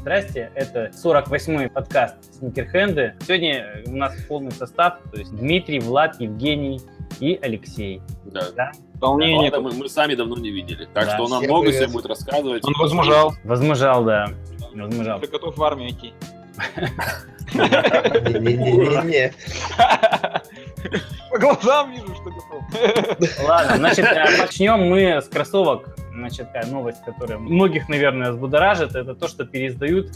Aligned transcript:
всем 0.00 0.02
здрасте. 0.02 0.50
Это 0.54 0.90
48-й 0.94 1.68
подкаст 1.68 2.16
Сникерхенды. 2.38 3.14
Сегодня 3.26 3.82
у 3.86 3.96
нас 3.96 4.14
полный 4.28 4.50
состав, 4.52 4.94
то 5.12 5.18
есть 5.18 5.30
Дмитрий, 5.34 5.78
Влад, 5.80 6.18
Евгений 6.20 6.80
и 7.20 7.38
Алексей. 7.42 8.00
Да. 8.24 8.42
Да? 8.56 8.72
Вполне 8.96 9.36
Влада 9.36 9.60
мы, 9.60 9.72
мы 9.72 9.88
сами 9.88 10.14
давно 10.14 10.36
не 10.36 10.50
видели, 10.50 10.86
так 10.92 11.04
Да. 11.06 11.14
что 11.14 11.24
он 11.24 11.30
нам 11.30 11.40
Всем 11.40 11.50
много 11.50 11.66
привет. 11.66 11.82
всего 11.82 11.92
будет 11.92 12.06
рассказывать. 12.06 12.64
Он 12.64 12.72
возмужал. 12.78 13.34
Возмужал, 13.44 14.04
да. 14.04 14.28
Возмужал. 14.74 15.20
Ты 15.20 15.26
готов 15.28 15.56
в 15.56 15.62
армию 15.62 15.90
идти. 15.90 16.12
Не-не-не-не. 17.54 19.32
По 21.30 21.38
глазам 21.38 21.92
вижу, 21.92 22.14
что 22.14 22.24
готов. 22.24 23.38
Ладно, 23.48 23.76
значит, 23.76 24.04
э, 24.04 24.36
начнем 24.38 24.88
мы 24.88 25.20
с 25.22 25.28
кроссовок. 25.28 25.94
Значит, 26.12 26.52
такая 26.52 26.66
новость, 26.70 27.02
которая 27.04 27.38
многих, 27.38 27.88
наверное, 27.88 28.32
взбудоражит, 28.32 28.94
это 28.96 29.14
то, 29.14 29.28
что 29.28 29.44
переиздают 29.44 30.10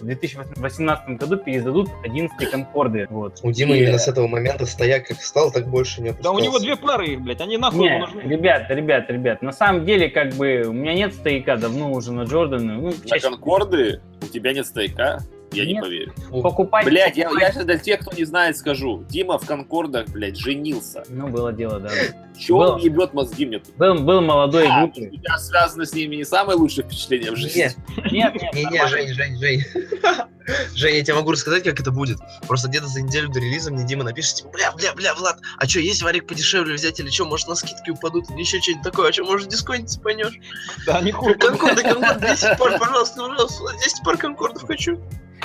в 0.00 0.04
2018 0.04 1.08
году 1.18 1.36
переиздадут 1.38 1.88
11 2.04 2.50
конкорды. 2.50 3.06
Вот. 3.10 3.40
У 3.42 3.50
Димы 3.50 3.78
именно 3.78 3.98
с 3.98 4.06
этого 4.06 4.28
момента 4.28 4.66
стояк 4.66 5.08
как 5.08 5.18
встал, 5.18 5.50
так 5.50 5.66
больше 5.66 6.02
не 6.02 6.10
Да 6.10 6.14
опускался. 6.14 6.38
у 6.40 6.44
него 6.44 6.58
две 6.58 6.76
пары 6.76 7.06
их, 7.14 7.20
блядь, 7.22 7.40
они 7.40 7.56
нахуй 7.56 7.80
Не, 7.88 7.98
нужны. 7.98 8.20
ребят, 8.20 8.66
ребят, 8.70 9.08
ребят, 9.10 9.42
на 9.42 9.52
самом 9.52 9.84
деле, 9.86 10.08
как 10.10 10.34
бы, 10.34 10.64
у 10.68 10.72
меня 10.72 10.92
нет 10.94 11.14
стояка 11.14 11.56
давно 11.56 11.90
уже 11.92 12.12
на 12.12 12.22
Джорданы. 12.24 12.74
Ну, 12.74 12.86
На 12.88 13.08
чаще 13.08 13.28
Конкорды 13.30 14.00
у 14.22 14.26
тебя 14.26 14.52
нет 14.52 14.66
стейка? 14.66 15.20
Я 15.52 15.64
не 15.64 15.74
Нет. 15.74 15.82
поверю. 15.82 16.14
покупать... 16.42 16.84
Блять, 16.84 17.16
я, 17.16 17.30
я 17.40 17.52
сейчас 17.52 17.64
для 17.64 17.78
тех, 17.78 18.00
кто 18.00 18.14
не 18.16 18.24
знает, 18.24 18.56
скажу. 18.56 19.04
Дима 19.08 19.38
в 19.38 19.46
Конкордах, 19.46 20.08
блядь, 20.08 20.36
женился. 20.36 21.04
Ну, 21.08 21.28
было 21.28 21.52
дело, 21.52 21.80
да. 21.80 21.90
Че 22.38 22.54
Было. 22.56 22.74
он 22.74 22.80
ебет 22.80 23.14
мозги 23.14 23.46
мне 23.46 23.58
тут? 23.58 23.74
Был, 23.76 23.94
был 23.96 24.20
молодой 24.20 24.66
и 24.66 24.68
глупый. 24.68 25.08
у 25.08 25.16
тебя 25.16 25.38
связано 25.38 25.84
с 25.84 25.92
ними 25.92 26.16
не 26.16 26.24
самое 26.24 26.56
лучшее 26.56 26.84
впечатление 26.84 27.32
в 27.32 27.36
жизни. 27.36 27.72
Не, 27.96 28.18
Нет, 28.18 28.34
нет, 28.40 28.54
не, 28.54 28.64
не, 28.64 28.78
нормально. 28.78 28.88
Жень, 28.88 29.14
Жень, 29.14 29.38
Жень. 29.38 29.64
Жень, 30.74 30.94
я 30.96 31.04
тебе 31.04 31.14
могу 31.14 31.32
рассказать, 31.32 31.64
как 31.64 31.80
это 31.80 31.90
будет. 31.90 32.18
Просто 32.46 32.68
где-то 32.68 32.86
за 32.86 33.02
неделю 33.02 33.28
до 33.28 33.40
релиза 33.40 33.72
мне 33.72 33.84
Дима 33.84 34.04
напишет, 34.04 34.36
типа, 34.36 34.50
бля, 34.50 34.72
бля, 34.72 34.94
бля, 34.94 35.14
Влад, 35.14 35.40
а 35.58 35.66
что, 35.66 35.80
есть 35.80 36.02
варик 36.02 36.26
подешевле 36.26 36.74
взять 36.74 37.00
или 37.00 37.10
что, 37.10 37.24
может 37.24 37.48
на 37.48 37.56
скидки 37.56 37.90
упадут 37.90 38.30
или 38.30 38.38
еще 38.38 38.60
что-нибудь 38.60 38.84
такое, 38.84 39.10
а 39.10 39.12
что, 39.12 39.24
может 39.24 39.48
дисконт 39.48 39.90
цепанешь? 39.90 40.38
Да, 40.86 41.00
не 41.00 41.10
хуй. 41.10 41.34
Конкорды, 41.34 41.82
Конкорд, 41.82 42.20
10 42.20 42.56
пар, 42.56 42.78
пожалуйста, 42.78 43.26
пожалуйста, 43.26 43.64
10 43.82 44.04
пар 44.04 44.16
Конкордов 44.16 44.64
хочу. 44.66 45.00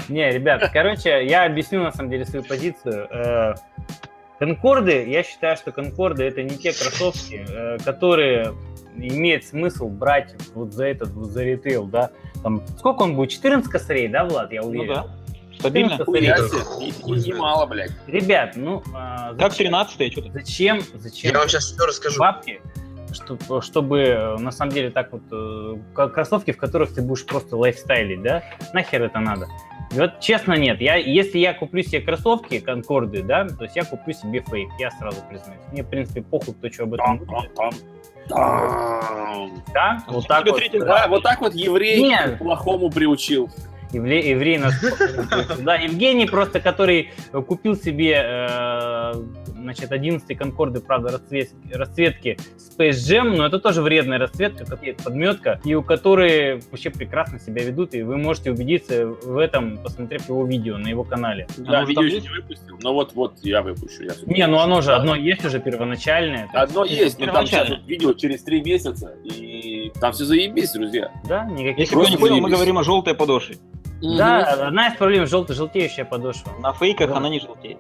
Не, 0.10 0.32
ребят, 0.32 0.70
короче, 0.74 1.26
я 1.26 1.46
объясню 1.46 1.84
на 1.84 1.92
самом 1.92 2.10
деле 2.10 2.26
свою 2.26 2.44
позицию. 2.46 3.08
Э, 3.10 3.54
Конкорды, 4.40 5.08
я 5.10 5.24
считаю, 5.24 5.56
что 5.56 5.72
конкорды 5.72 6.24
это 6.24 6.44
не 6.44 6.58
те 6.58 6.74
кроссовки, 6.74 7.46
э, 7.48 7.78
которые 7.86 8.54
имеет 8.98 9.46
смысл 9.46 9.88
брать 9.88 10.36
вот 10.54 10.74
за 10.74 10.86
этот, 10.88 11.10
вот 11.12 11.28
за 11.30 11.44
ритейл, 11.44 11.86
да. 11.86 12.10
Там, 12.42 12.62
сколько 12.78 13.04
он 13.04 13.16
будет? 13.16 13.30
14 13.32 13.70
косарей, 13.72 14.08
да, 14.10 14.26
Влад, 14.26 14.52
я 14.52 14.62
Ну 14.62 14.68
уверен? 14.70 14.94
да. 14.96 15.06
Стабильно. 15.60 15.92
14 15.98 16.06
Хуя 16.06 16.36
косарей. 16.36 16.62
себе, 16.92 17.16
и- 17.16 17.20
и- 17.20 17.32
Немало, 17.32 17.66
блядь. 17.68 17.92
Ребят, 18.08 18.54
ну, 18.56 18.84
а, 18.94 19.30
Как 19.36 19.52
зачем, 19.52 19.68
13 19.68 20.12
что 20.12 20.22
ты? 20.24 20.32
зачем, 20.34 20.82
зачем 20.96 21.32
Я 21.32 21.40
вам 21.40 21.48
сейчас 21.48 21.66
все 21.72 21.86
расскажу. 21.86 22.20
бабки, 22.20 22.60
чтобы, 23.14 23.62
чтобы 23.62 24.00
э, 24.02 24.38
на 24.40 24.52
самом 24.52 24.74
деле 24.74 24.90
так 24.90 25.12
вот 25.14 25.22
кроссовки, 25.94 26.52
в 26.52 26.58
которых 26.58 26.94
ты 26.94 27.02
будешь 27.02 27.26
просто 27.26 27.56
лайфстайлить, 27.56 28.22
да? 28.24 28.44
Нахер 28.74 29.04
это 29.04 29.20
надо? 29.20 29.48
Вот 29.94 30.20
честно 30.20 30.54
нет, 30.54 30.82
я, 30.82 30.96
если 30.96 31.38
я 31.38 31.54
куплю 31.54 31.84
себе 31.84 32.02
кроссовки, 32.02 32.60
конкорды, 32.60 33.22
да, 33.24 33.48
то 33.48 33.64
есть 33.64 33.76
я 33.76 33.84
куплю 33.84 34.14
себе 34.14 34.42
фейк, 34.42 34.70
я 34.80 34.92
сразу 34.92 35.22
признаюсь. 35.30 35.62
Мне, 35.72 35.84
в 35.84 35.90
принципе, 35.90 36.22
похуй, 36.22 36.54
кто 36.56 36.70
что 36.70 36.84
об 36.84 36.94
этом 36.96 37.20
Там, 37.20 37.28
думает. 37.28 37.52
Да, 39.74 40.00
А 40.08 40.12
вот 40.12 40.24
зачем 40.24 40.28
так 40.28 40.46
вот. 40.48 40.62
Да, 40.80 41.08
вот 41.10 41.24
так 41.24 41.42
вот 41.42 41.54
еврей 41.54 42.16
к 42.16 42.38
плохому 42.38 42.90
приучил. 42.90 43.50
Евре- 43.92 44.28
еврей 44.30 44.58
нас... 44.58 44.74
Да, 45.60 45.76
Евгений 45.76 46.26
просто, 46.26 46.60
который 46.60 47.12
купил 47.48 47.76
себе, 47.76 48.22
э, 48.26 49.14
значит, 49.64 49.92
11 49.92 50.38
конкорды, 50.38 50.80
правда, 50.80 51.14
расцветки, 51.14 51.56
расцветки 51.74 52.38
Space 52.58 52.92
Jam, 52.92 53.36
но 53.36 53.46
это 53.46 53.60
тоже 53.60 53.82
вредная 53.82 54.20
расцветка, 54.20 54.66
как 54.66 54.84
и 54.84 54.92
подметка, 54.92 55.60
и 55.64 55.74
у 55.74 55.82
которой 55.82 56.62
вообще 56.70 56.90
прекрасно 56.90 57.40
себя 57.40 57.64
ведут, 57.64 57.96
и 57.96 58.04
вы 58.04 58.18
можете 58.18 58.52
убедиться 58.52 59.08
в 59.08 59.38
этом, 59.38 59.78
посмотрев 59.78 60.28
его 60.30 60.46
видео 60.46 60.78
на 60.78 60.88
его 60.88 61.04
канале. 61.04 61.48
Да, 61.58 61.80
уже 61.84 61.88
видео 61.88 61.96
там 61.96 62.06
еще 62.06 62.16
есть? 62.16 62.30
не 62.30 62.36
выпустил. 62.36 62.80
Но 62.82 62.94
вот, 62.94 63.14
вот 63.16 63.34
я 63.42 63.62
выпущу. 63.62 64.04
Я 64.04 64.12
Не, 64.26 64.48
ну 64.48 64.60
оно 64.60 64.82
же 64.82 64.94
одно 64.94 65.16
есть 65.16 65.44
уже 65.46 65.60
первоначальное. 65.60 66.50
Одно 66.54 66.86
есть, 66.86 67.20
но 67.20 67.32
там 67.32 67.48
сейчас 67.48 67.70
видео 67.88 68.14
через 68.14 68.44
три 68.44 68.62
месяца, 68.62 69.16
и 69.24 69.92
там 70.00 70.14
все 70.14 70.26
заебись, 70.26 70.72
друзья. 70.72 71.12
есть, 71.14 71.28
Да, 71.28 71.46
никаких 71.46 71.80
Если 71.80 71.96
кто 71.96 72.08
не 72.08 72.18
понял, 72.18 72.42
мы 72.42 72.50
говорим 72.50 72.78
о 72.78 72.84
желтой 72.84 73.16
подошве. 73.16 73.58
Да, 74.02 74.68
одна 74.68 74.90
из 74.90 74.96
проблем 74.96 75.28
желто 75.28 75.54
желтеющая 75.54 76.04
подошва. 76.04 76.52
На 76.60 76.74
фейках 76.74 77.10
Да. 77.10 77.18
она 77.18 77.30
не 77.30 77.40
желтеет. 77.40 77.78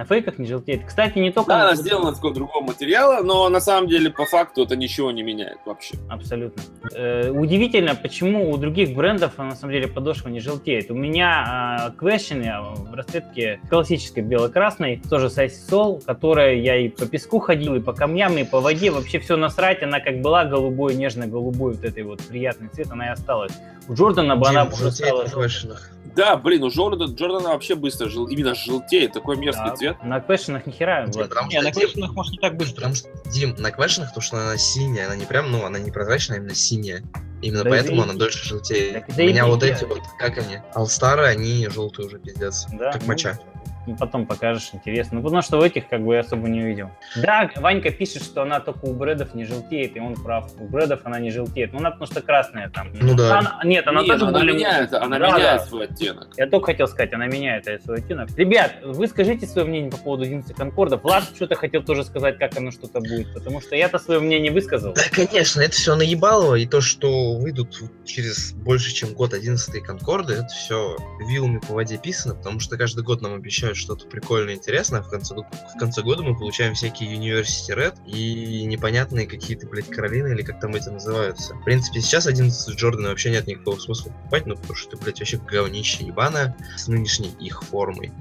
На 0.00 0.06
фейках 0.06 0.38
не 0.38 0.46
желтеет. 0.46 0.86
Кстати, 0.86 1.18
не 1.18 1.30
только... 1.30 1.50
Да, 1.50 1.60
она 1.60 1.74
сделана 1.74 2.08
из 2.08 2.14
какого-то 2.14 2.36
другого 2.36 2.64
материала, 2.64 3.22
но 3.22 3.46
на 3.50 3.60
самом 3.60 3.86
деле 3.86 4.08
по 4.08 4.24
факту 4.24 4.62
это 4.62 4.74
ничего 4.74 5.10
не 5.10 5.22
меняет 5.22 5.58
вообще. 5.66 5.94
Абсолютно. 6.08 6.62
Э, 6.94 7.28
удивительно, 7.28 7.94
почему 7.94 8.50
у 8.50 8.56
других 8.56 8.96
брендов 8.96 9.36
на 9.36 9.54
самом 9.54 9.74
деле 9.74 9.88
подошва 9.88 10.30
не 10.30 10.40
желтеет. 10.40 10.90
У 10.90 10.94
меня 10.94 11.90
э, 11.92 12.02
а, 12.48 12.74
в 12.74 12.94
расцветке 12.94 13.60
классической 13.68 14.22
бело-красной, 14.22 15.02
тоже 15.06 15.28
с 15.28 15.36
Icy 15.36 15.68
Soul, 15.68 16.02
которая 16.02 16.54
я 16.54 16.76
и 16.76 16.88
по 16.88 17.04
песку 17.04 17.38
ходил, 17.38 17.74
и 17.74 17.80
по 17.80 17.92
камням, 17.92 18.38
и 18.38 18.44
по 18.44 18.60
воде. 18.60 18.90
Вообще 18.90 19.18
все 19.18 19.36
насрать. 19.36 19.82
Она 19.82 20.00
как 20.00 20.22
была 20.22 20.46
голубой, 20.46 20.94
нежно-голубой, 20.94 21.74
вот 21.74 21.84
этой 21.84 22.04
вот 22.04 22.22
приятный 22.22 22.68
цвет, 22.68 22.90
она 22.90 23.08
и 23.08 23.10
осталась. 23.10 23.52
У 23.90 23.94
Джордана 23.94 24.36
бы 24.36 24.46
она 24.46 24.66
уже 24.66 24.92
стала 24.92 25.24
на 25.24 25.28
квешенах. 25.28 25.90
Да, 26.14 26.36
блин, 26.36 26.62
у 26.62 26.70
Джордана, 26.70 27.12
Джордана 27.12 27.48
вообще 27.48 27.74
быстро 27.74 28.08
жел... 28.08 28.28
именно 28.28 28.54
желтеет, 28.54 29.12
такой 29.12 29.36
мерзкий 29.36 29.64
Да, 29.64 29.74
цвет. 29.74 29.96
На 30.04 30.18
Question 30.18 30.62
ни 30.64 30.70
хера. 30.70 31.08
Дим, 31.08 31.22
Не, 31.48 31.60
на 31.60 31.72
что, 31.72 31.80
квешенах 31.80 32.12
может 32.12 32.32
не 32.32 32.38
так 32.38 32.56
быстро. 32.56 32.76
Потому 32.76 32.94
что, 32.94 33.08
Дим, 33.32 33.56
на 33.58 33.72
квешенах, 33.72 34.14
то, 34.14 34.20
что 34.20 34.36
она 34.36 34.56
синяя, 34.58 35.06
она 35.06 35.16
не 35.16 35.24
прям, 35.24 35.50
ну, 35.50 35.64
она 35.64 35.80
не 35.80 35.90
прозрачная, 35.90 36.36
а 36.36 36.40
именно 36.40 36.54
синяя. 36.54 37.02
Именно 37.42 37.64
Да 37.64 37.70
поэтому 37.70 38.02
она 38.02 38.14
дольше 38.14 38.46
желтеет. 38.46 39.06
Так 39.06 39.08
У 39.08 39.22
меня 39.22 39.46
вот 39.46 39.58
да. 39.58 39.66
эти 39.66 39.84
вот, 39.84 40.02
как 40.20 40.38
они, 40.38 40.58
Алстары, 40.72 41.26
они 41.26 41.66
желтые 41.68 42.06
уже, 42.06 42.20
пиздец. 42.20 42.66
Да? 42.72 42.92
Как 42.92 43.04
моча. 43.08 43.40
ну, 43.42 43.49
Потом 43.98 44.26
покажешь, 44.26 44.70
интересно. 44.72 45.18
Ну, 45.18 45.22
потому 45.24 45.42
что 45.42 45.58
у 45.58 45.62
этих 45.62 45.88
как 45.88 46.04
бы 46.04 46.14
я 46.14 46.20
особо 46.20 46.48
не 46.48 46.62
увидел. 46.62 46.90
Да, 47.16 47.50
Ванька 47.56 47.90
пишет, 47.90 48.22
что 48.22 48.42
она 48.42 48.60
только 48.60 48.84
у 48.84 48.94
бредов 48.94 49.34
не 49.34 49.44
желтеет, 49.44 49.96
и 49.96 50.00
он 50.00 50.14
прав. 50.14 50.50
У 50.58 50.68
бредов 50.68 51.00
она 51.04 51.18
не 51.18 51.30
желтеет. 51.30 51.72
Ну, 51.72 51.78
она 51.78 51.90
потому 51.90 52.10
что 52.10 52.20
красная 52.22 52.68
там. 52.68 52.90
Ну 52.92 53.14
да. 53.16 53.38
Она- 53.38 53.60
нет, 53.64 53.86
она 53.86 54.02
Не, 54.02 54.08
тоже 54.08 54.24
ну 54.24 54.28
она 54.28 54.38
более- 54.40 54.54
меняет, 54.54 54.92
она 54.92 55.18
Да, 55.18 55.26
меняет 55.28 55.60
да. 55.60 55.66
свой 55.66 55.84
оттенок. 55.86 56.28
Я 56.36 56.46
только 56.46 56.66
хотел 56.66 56.86
сказать, 56.88 57.12
она 57.14 57.26
меняет 57.26 57.66
э, 57.68 57.78
свой 57.80 57.98
оттенок. 57.98 58.28
Ребят, 58.36 58.74
вы 58.84 59.06
скажите 59.08 59.46
свое 59.46 59.66
мнение 59.66 59.90
по 59.90 59.96
поводу 59.96 60.24
11 60.24 60.54
конкордов. 60.54 61.02
Влад 61.02 61.24
что-то 61.34 61.54
хотел 61.54 61.82
тоже 61.82 62.04
сказать, 62.04 62.38
как 62.38 62.56
оно 62.56 62.70
что-то 62.70 63.00
будет, 63.00 63.32
потому 63.34 63.60
что 63.60 63.74
я-то 63.76 63.98
свое 63.98 64.20
мнение 64.20 64.52
высказал. 64.52 64.92
Да, 64.92 65.02
конечно, 65.10 65.60
это 65.62 65.72
все 65.72 65.96
наебалово, 65.96 66.56
и 66.56 66.66
то, 66.66 66.80
что 66.80 67.36
выйдут 67.36 67.80
через 68.04 68.52
больше, 68.52 68.92
чем 68.92 69.14
год 69.14 69.32
11 69.34 69.80
конкорды, 69.82 70.34
это 70.34 70.48
все 70.48 70.96
вилами 71.28 71.58
по 71.66 71.74
воде 71.74 71.96
писано, 71.98 72.34
потому 72.34 72.60
что 72.60 72.76
каждый 72.76 73.02
год 73.04 73.20
нам 73.22 73.34
обещают 73.34 73.69
что-то 73.74 74.06
прикольное, 74.06 74.54
интересное, 74.54 75.02
в 75.02 75.08
конце, 75.08 75.34
в 75.34 75.78
конце 75.78 76.02
года 76.02 76.22
мы 76.22 76.36
получаем 76.36 76.74
всякие 76.74 77.14
University 77.14 77.76
Red 77.76 77.98
и 78.06 78.64
непонятные 78.64 79.26
какие-то, 79.26 79.66
блядь, 79.66 79.88
Каролины, 79.88 80.28
или 80.28 80.42
как 80.42 80.60
там 80.60 80.74
эти 80.74 80.88
называются. 80.88 81.54
В 81.54 81.64
принципе, 81.64 82.00
сейчас 82.00 82.26
11 82.26 82.76
Джордана 82.76 83.08
вообще 83.08 83.30
нет 83.30 83.46
никакого 83.46 83.78
смысла 83.78 84.10
покупать, 84.10 84.46
ну, 84.46 84.56
потому 84.56 84.74
что, 84.74 84.96
блядь, 84.96 85.18
вообще 85.20 85.38
говнище 85.38 86.04
ебаное 86.04 86.56
с 86.76 86.88
нынешней 86.88 87.30
их 87.40 87.62
формой. 87.62 88.12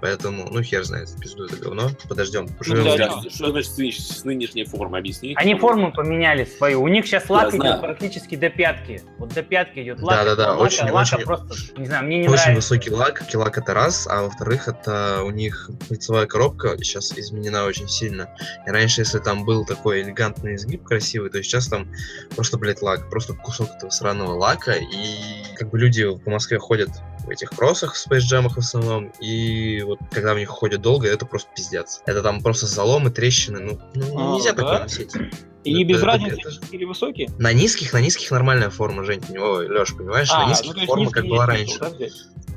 Поэтому, 0.00 0.48
ну, 0.50 0.62
хер 0.62 0.84
знает, 0.84 1.08
пизду 1.20 1.46
это 1.46 1.56
говно. 1.56 1.90
Подождем, 2.08 2.46
поживем. 2.48 2.84
да, 2.84 2.96
да. 3.22 3.30
Что 3.30 3.50
значит 3.50 3.72
с 3.72 3.78
нынеш- 3.78 3.98
с 4.00 4.24
нынешней 4.24 4.64
формы? 4.64 4.98
Объясни. 4.98 5.32
Они 5.36 5.54
форму 5.56 5.92
поменяли 5.92 6.44
свою. 6.44 6.82
У 6.82 6.88
них 6.88 7.04
сейчас 7.06 7.28
лак 7.28 7.48
идет 7.50 7.60
знаю. 7.62 7.80
практически 7.80 8.36
до 8.36 8.48
пятки. 8.50 9.02
Вот 9.18 9.34
до 9.34 9.42
пятки 9.42 9.80
идет 9.80 10.00
лак. 10.00 10.16
Да-да-да, 10.18 10.52
Лака- 10.52 10.60
очень- 10.62 10.90
лака 10.90 11.16
очень- 11.16 11.26
просто, 11.26 11.46
не 11.80 11.86
знаю, 11.86 12.04
мне 12.04 12.18
не 12.18 12.28
Очень 12.28 12.32
нравится. 12.36 12.54
высокий 12.54 12.90
лак, 12.90 13.26
килак 13.26 13.58
это 13.58 13.74
раз, 13.74 14.06
а 14.08 14.22
во-вторых, 14.22 14.68
это 14.68 15.22
у 15.24 15.30
них 15.30 15.68
лицевая 15.90 16.26
коробка 16.26 16.76
сейчас 16.78 17.12
изменена 17.18 17.64
очень 17.64 17.88
сильно. 17.88 18.30
И 18.66 18.70
раньше, 18.70 19.00
если 19.00 19.18
там 19.18 19.44
был 19.44 19.64
такой 19.66 20.02
элегантный 20.02 20.54
изгиб 20.54 20.84
красивый, 20.84 21.30
то 21.30 21.42
сейчас 21.42 21.66
там 21.68 21.88
просто, 22.36 22.56
блядь, 22.56 22.82
лак, 22.82 23.10
просто 23.10 23.32
кусок 23.34 23.68
этого 23.76 23.90
сраного 23.90 24.34
лака, 24.34 24.72
и 24.72 25.54
как 25.56 25.70
бы 25.70 25.78
люди 25.78 26.06
по 26.18 26.30
Москве 26.30 26.58
ходят 26.58 26.90
в 27.28 27.30
этих 27.30 27.50
кроссах, 27.50 27.94
в 27.94 28.08
Space 28.08 28.20
Jam 28.20 28.48
в 28.48 28.58
основном, 28.58 29.12
и 29.20 29.82
вот 29.82 29.98
когда 30.10 30.34
в 30.34 30.38
них 30.38 30.48
ходят 30.48 30.80
долго, 30.80 31.08
это 31.08 31.26
просто 31.26 31.50
пиздец. 31.54 32.02
Это 32.06 32.22
там 32.22 32.42
просто 32.42 32.66
заломы, 32.66 33.10
трещины, 33.10 33.60
ну, 33.60 33.80
ну, 33.94 34.18
А, 34.18 34.34
нельзя 34.34 34.52
да? 34.52 34.62
такое 34.62 34.80
носить. 34.80 35.12
И 35.64 35.82
Это- 35.82 35.84
без 35.92 36.02
разницы, 36.02 36.36
это 36.36 36.50
или 36.72 36.84
высокие. 36.84 37.28
На 37.38 37.52
низких, 37.52 37.92
на 37.92 38.00
низких 38.00 38.30
нормальная 38.30 38.70
форма, 38.70 39.04
Жень, 39.04 39.20
ой, 39.38 39.68
Леш, 39.68 39.94
понимаешь, 39.96 40.30
на 40.30 40.46
А, 40.46 40.48
низких 40.48 40.68
ну, 40.68 40.72
то 40.74 40.80
есть 40.80 40.88
форма 40.90 41.10
как 41.10 41.26
была 41.26 41.46
раньше 41.46 41.74
смысл, 41.76 41.94
да, 41.98 42.06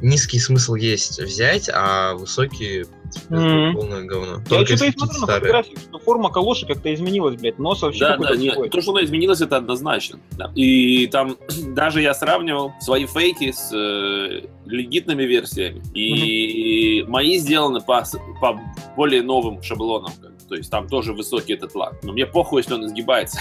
низкий 0.01 0.39
смысл 0.39 0.75
есть 0.75 1.19
взять, 1.19 1.69
а 1.73 2.13
высокий 2.15 2.85
Мгм. 3.29 3.73
полное 3.75 4.03
говно. 4.03 4.37
Я 4.37 4.45
Только 4.45 4.77
что-то 4.77 4.91
смотрю 4.99 5.19
на 5.21 5.27
фотографии, 5.27 5.75
что 5.77 5.99
форма 5.99 6.29
калоши 6.29 6.65
как-то 6.65 6.93
изменилась, 6.93 7.35
блядь. 7.35 7.59
Нос 7.59 7.81
вообще 7.81 7.99
Да, 7.99 8.11
какой-то 8.11 8.35
да, 8.35 8.39
нет, 8.41 8.71
то, 8.71 8.81
что 8.81 8.91
оно 8.91 9.03
изменилось, 9.03 9.41
это 9.41 9.57
однозначно. 9.57 10.19
да. 10.37 10.49
И 10.55 11.07
там 11.07 11.35
даже 11.75 12.01
я 12.01 12.13
сравнивал 12.13 12.71
свои 12.79 13.05
фейки 13.07 13.51
с 13.51 13.69
э, 13.73 14.47
легитными 14.65 15.23
версиями. 15.23 15.81
И 15.93 17.03
мои 17.07 17.37
сделаны 17.37 17.81
по, 17.81 18.03
по 18.39 18.59
более 18.95 19.21
новым 19.23 19.61
шаблонам. 19.61 20.13
как. 20.21 20.30
То 20.51 20.57
есть 20.57 20.69
там 20.69 20.89
тоже 20.89 21.13
высокий 21.13 21.53
этот 21.53 21.75
лак. 21.75 21.95
Но 22.03 22.11
мне 22.11 22.25
похуй, 22.25 22.59
если 22.59 22.73
он 22.73 22.85
изгибается. 22.85 23.39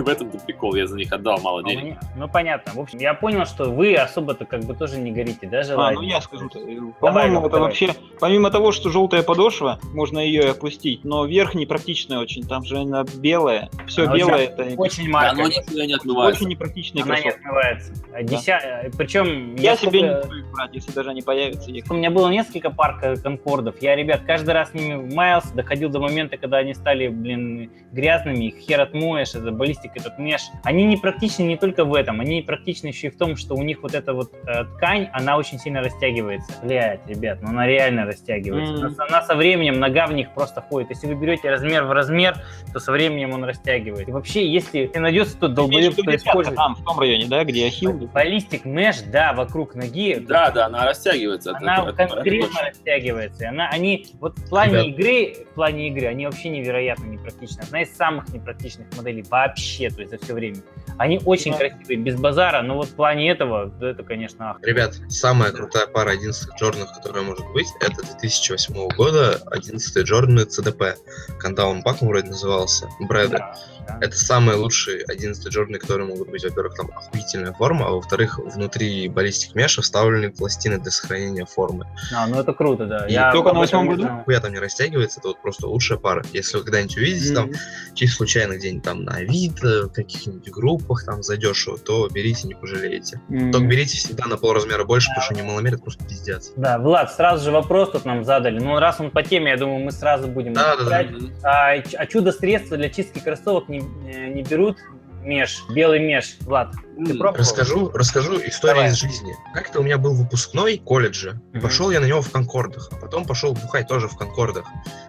В 0.04 0.08
этом-то 0.08 0.38
прикол, 0.38 0.74
я 0.74 0.86
за 0.86 0.96
них 0.96 1.12
отдал 1.12 1.38
мало 1.40 1.60
Ну, 1.62 1.68
денег. 1.68 1.82
мне- 1.84 1.98
ну, 2.16 2.28
понятно. 2.28 2.72
В 2.74 2.80
общем, 2.80 2.98
я 2.98 3.14
понял, 3.14 3.44
что 3.46 3.70
вы 3.70 3.94
особо-то 3.94 4.44
как 4.44 4.64
бы 4.64 4.74
тоже 4.74 4.98
не 4.98 5.12
горите, 5.12 5.46
да, 5.46 5.60
А, 5.60 5.62
желанием? 5.64 6.02
ну 6.02 6.08
я 6.08 6.20
скажу. 6.20 6.48
то, 6.48 6.58
э, 6.58 6.78
По-моему, 7.00 7.40
это 7.40 7.48
давай. 7.50 7.60
вообще, 7.68 7.90
помимо 8.18 8.50
того, 8.50 8.72
что 8.72 8.88
желтая 8.90 9.22
подошва, 9.22 9.78
можно 9.92 10.18
ее 10.18 10.42
и 10.42 10.46
опустить, 10.48 11.04
но 11.04 11.24
верх 11.26 11.54
непрактичная 11.54 12.18
очень, 12.18 12.46
там 12.46 12.64
же 12.64 12.78
она 12.78 13.04
белая. 13.16 13.68
Все 13.86 14.04
Она 14.04 14.16
белое, 14.16 14.34
очень- 14.34 14.52
это 14.52 14.80
Очень 14.80 15.04
Да, 15.06 15.10
марка. 15.10 15.32
оно 15.32 15.46
нифига 15.48 15.86
не 15.86 15.94
отмывается. 15.94 16.38
очень 16.40 16.48
непрактичные 16.50 17.02
Она 17.04 17.16
не 17.16 17.22
кроссовки. 17.22 17.44
отмывается. 17.46 17.92
А 18.14 18.22
деся- 18.22 18.90
Причем 18.96 19.54
Я, 19.56 19.70
я 19.72 19.76
себе 19.76 20.02
не 20.02 20.08
сколько- 20.08 20.28
буду 20.28 20.44
брать, 20.52 20.70
если 20.74 20.92
даже 20.92 21.10
они 21.10 21.22
появятся. 21.22 21.70
их. 21.70 21.84
У 21.90 21.94
меня 21.94 22.10
было 22.10 22.28
несколько 22.28 22.70
пар 22.70 22.98
конкордов. 23.22 23.76
Я, 23.80 23.96
ребят, 23.96 24.22
каждый 24.26 24.54
раз 24.54 24.70
с 24.70 24.74
ними 24.74 25.14
маялся, 25.14 25.54
доходил 25.54 25.88
до 25.90 26.00
момента, 26.00 26.36
когда 26.36 26.58
они 26.58 26.74
стали, 26.74 27.08
блин, 27.08 27.70
грязными, 27.92 28.46
их 28.46 28.56
хер 28.58 28.80
отмоешь, 28.80 29.34
это 29.34 29.50
баллистик, 29.90 29.96
этот 29.96 30.18
меш. 30.18 30.42
Они 30.64 30.84
не 30.84 30.96
практичны 30.96 31.42
не 31.44 31.56
только 31.56 31.84
в 31.84 31.94
этом, 31.94 32.20
они 32.20 32.42
практичны 32.42 32.88
еще 32.88 33.08
и 33.08 33.10
в 33.10 33.16
том, 33.18 33.36
что 33.36 33.54
у 33.54 33.62
них 33.62 33.82
вот 33.82 33.94
эта 33.94 34.12
вот 34.12 34.32
э, 34.46 34.64
ткань, 34.76 35.08
она 35.12 35.36
очень 35.36 35.58
сильно 35.58 35.80
растягивается. 35.82 36.52
Блять, 36.62 37.00
ребят, 37.06 37.38
ну 37.42 37.48
она 37.48 37.66
реально 37.66 38.04
растягивается. 38.06 38.72
Мгм. 38.74 38.84
Она, 38.86 38.94
со- 38.94 39.04
она 39.04 39.22
со 39.22 39.34
временем, 39.34 39.78
нога 39.78 40.06
в 40.06 40.12
них 40.12 40.32
просто 40.34 40.60
ходит. 40.60 40.90
Если 40.90 41.06
вы 41.06 41.14
берете 41.14 41.50
размер 41.50 41.84
в 41.84 41.92
размер, 41.92 42.36
то 42.72 42.80
со 42.80 42.92
временем 42.92 43.32
он 43.32 43.44
растягивает. 43.44 44.08
И 44.08 44.12
вообще, 44.12 44.46
если 44.48 44.90
найдется 44.94 45.38
тот 45.38 45.54
долбоеб, 45.54 45.92
кто 45.94 46.14
использует 46.14 46.56
Там, 46.56 46.74
в 46.74 46.84
том 46.84 46.98
районе, 46.98 47.26
да, 47.26 47.44
где 47.44 47.66
ахилл. 47.66 47.92
баллистик 48.08 48.64
меш, 48.64 49.00
да, 49.02 49.32
вокруг 49.32 49.74
ноги, 49.74 50.14
Да, 50.20 50.50
да, 50.50 50.66
она 50.66 50.86
растягивается. 50.86 51.50
Это- 51.50 51.58
она 51.58 51.76
это- 51.82 52.02
это 52.02 52.14
конкретно 52.14 52.46
точно. 52.48 52.62
растягивается. 52.68 53.44
И 53.44 53.46
Она, 53.46 53.68
они, 53.68 54.06
вот 54.20 54.38
в 54.38 54.48
плане 54.48 54.72
Ребят. 54.84 54.86
игры, 54.86 55.44
в 55.50 55.54
плане 55.54 55.88
игры, 55.88 56.06
они 56.06 56.26
вообще 56.26 56.48
невероятно 56.48 57.04
непрактичны. 57.06 57.62
Одна 57.62 57.82
из 57.82 57.94
самых 57.96 58.28
непрактичных 58.28 58.86
моделей 58.96 59.24
вообще, 59.28 59.79
то 59.88 60.00
есть 60.00 60.10
за 60.10 60.18
все 60.18 60.34
время. 60.34 60.58
Они 61.00 61.18
очень 61.24 61.56
красивые, 61.56 61.96
без 61.96 62.16
базара, 62.16 62.60
но 62.60 62.74
вот 62.74 62.88
в 62.88 62.94
плане 62.94 63.30
этого, 63.30 63.72
да, 63.80 63.92
это, 63.92 64.02
конечно, 64.02 64.50
ах. 64.50 64.58
Ребят, 64.60 64.96
самая 65.08 65.50
крутая 65.50 65.86
пара 65.86 66.10
11 66.10 66.50
Джорданов, 66.60 66.92
которая 66.92 67.24
может 67.24 67.50
быть, 67.54 67.68
это 67.80 68.02
2008 68.02 68.88
года 68.94 69.40
11 69.50 69.96
Джорданы 70.04 70.40
CDP. 70.40 70.96
Кандаун 71.38 71.82
Пак 71.82 72.02
вроде 72.02 72.28
назывался. 72.28 72.86
Брэда. 73.00 73.38
Да, 73.38 73.56
да. 73.88 73.98
Это 74.02 74.14
самые 74.14 74.56
лучшие 74.56 75.02
11 75.08 75.46
Джорданы, 75.48 75.78
которые 75.78 76.06
могут 76.06 76.28
быть. 76.28 76.44
Во-первых, 76.44 76.74
там 76.74 76.90
охуительная 76.94 77.54
форма, 77.54 77.86
а 77.86 77.92
во-вторых, 77.92 78.38
внутри 78.38 79.08
баллистик 79.08 79.54
меша 79.54 79.80
вставлены 79.80 80.30
пластины 80.30 80.78
для 80.78 80.90
сохранения 80.90 81.46
формы. 81.46 81.86
А, 82.14 82.26
ну 82.26 82.38
это 82.38 82.52
круто, 82.52 82.84
да. 82.84 83.06
И 83.06 83.14
только 83.32 83.48
об 83.48 83.54
на 83.54 83.60
восьмом 83.60 83.88
году? 83.88 84.06
Хуя 84.26 84.40
там 84.40 84.52
не 84.52 84.58
растягивается, 84.58 85.20
это 85.20 85.28
вот 85.28 85.40
просто 85.40 85.66
лучшая 85.66 85.98
пара. 85.98 86.22
Если 86.34 86.58
вы 86.58 86.64
когда-нибудь 86.64 86.96
увидите 86.98 87.34
там 87.34 87.50
чисто 87.94 88.18
случайно 88.18 88.54
где-нибудь 88.54 88.84
там 88.84 89.04
на 89.04 89.14
Авито, 89.14 89.88
в 89.88 89.92
каких-нибудь 89.92 90.48
группах 90.90 91.04
там 91.04 91.22
задешево, 91.22 91.78
то 91.78 92.08
берите, 92.08 92.48
не 92.48 92.54
пожалеете. 92.54 93.20
М. 93.30 93.52
Только 93.52 93.66
берите 93.66 93.96
всегда 93.96 94.26
на 94.26 94.36
полразмера 94.36 94.84
больше, 94.84 95.08
потому 95.10 95.24
что 95.24 95.34
не 95.34 95.42
маломер, 95.42 95.74
это 95.74 95.82
просто 95.82 96.04
пиздец. 96.04 96.52
Да, 96.56 96.78
Влад, 96.78 97.12
сразу 97.12 97.44
же 97.44 97.50
вопрос 97.50 97.92
тут 97.92 98.04
нам 98.04 98.24
задали. 98.24 98.58
Ну, 98.58 98.78
раз 98.78 99.00
он 99.00 99.10
по 99.10 99.22
теме, 99.22 99.50
я 99.50 99.56
думаю, 99.56 99.84
мы 99.84 99.92
сразу 99.92 100.26
будем 100.28 100.52
Да, 100.52 100.76
да, 100.76 100.84
да. 100.84 101.02
Мгм. 101.02 101.32
А, 101.42 101.72
а 101.72 102.06
чудо-средства 102.06 102.76
для 102.76 102.90
чистки 102.90 103.20
кроссовок 103.20 103.68
не, 103.68 103.80
э, 103.80 104.28
не 104.28 104.42
берут 104.42 104.78
меж, 105.22 105.64
белый 105.74 106.00
меж. 106.00 106.36
Влад, 106.40 106.74
ты 107.06 107.14
пробовал? 107.18 107.40
Расскажу, 107.40 107.90
расскажу 107.92 108.36
историю 108.40 108.76
Давай. 108.76 108.90
из 108.90 108.96
жизни. 108.96 109.34
Как-то 109.54 109.80
у 109.80 109.82
меня 109.82 109.98
был 109.98 110.14
выпускной 110.14 110.78
колледжа. 110.78 111.40
и 111.52 111.56
Мгм. 111.58 111.60
Пошел 111.62 111.90
я 111.90 112.00
на 112.00 112.06
него 112.06 112.22
в 112.22 112.30
Конкордах. 112.30 112.88
А 112.92 112.96
потом 112.96 113.24
пошел 113.24 113.52
бухать 113.54 113.88
тоже 113.88 114.08
в 114.08 114.16
Конкордах. 114.16 114.64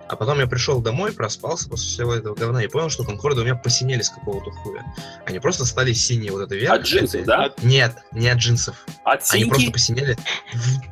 А 0.08 0.16
потом 0.18 0.40
я 0.40 0.48
пришел 0.48 0.82
домой, 0.82 1.14
проспался 1.14 1.70
после 1.70 1.88
всего 1.88 2.14
этого 2.14 2.36
говна 2.36 2.62
и 2.64 2.68
понял, 2.68 2.90
что 2.90 3.04
Конкорды 3.06 3.42
у 3.42 3.44
меня 3.44 3.56
посинели 3.56 4.02
с 4.02 4.10
какого-то 4.10 4.52
хуя. 4.52 4.84
Они 5.26 5.40
просто 5.40 5.66
стали 5.66 5.94
синие 5.94 6.32
вот 6.34 6.42
это 6.42 6.56
вверх. 6.56 6.74
От 6.74 6.82
джинсов, 6.84 7.22
это- 7.22 7.26
да? 7.26 7.50
Нет, 7.64 7.96
не 8.12 8.28
от 8.28 8.38
джинсов. 8.40 8.76
От 9.06 9.22
Они 9.32 9.46
просто 9.46 9.62
синьки? 9.62 9.72
посинели. 9.74 10.18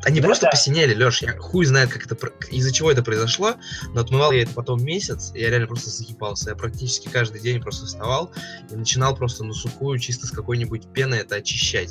Они 0.06 0.22
Да, 0.22 0.28
просто 0.28 0.46
да. 0.46 0.51
посинели, 0.51 0.96
Леш. 0.96 1.22
Я 1.22 1.38
хуй 1.38 1.66
знает, 1.66 1.92
как 1.92 2.06
это, 2.06 2.16
из-за 2.50 2.72
чего 2.72 2.92
это 2.92 3.04
произошло, 3.04 3.56
но 3.94 4.01
отмывал 4.01 4.31
я 4.31 4.44
это 4.44 4.54
потом 4.54 4.84
месяц, 4.84 5.31
и 5.36 5.40
я 5.42 5.50
реально 5.50 5.68
просто 5.68 5.90
закипался. 5.90 6.51
Я 6.51 6.56
практически 6.56 7.10
каждый 7.10 7.42
день 7.42 7.62
просто 7.62 7.86
вставал 7.88 8.31
и 8.72 8.75
начинал 8.75 9.16
просто 9.16 9.44
на 9.44 9.54
сухую, 9.54 10.00
чисто 10.00 10.28
с 10.28 10.31
какой-нибудь 10.31 10.88
пеной 10.94 11.19
это 11.19 11.36
очищать. 11.36 11.89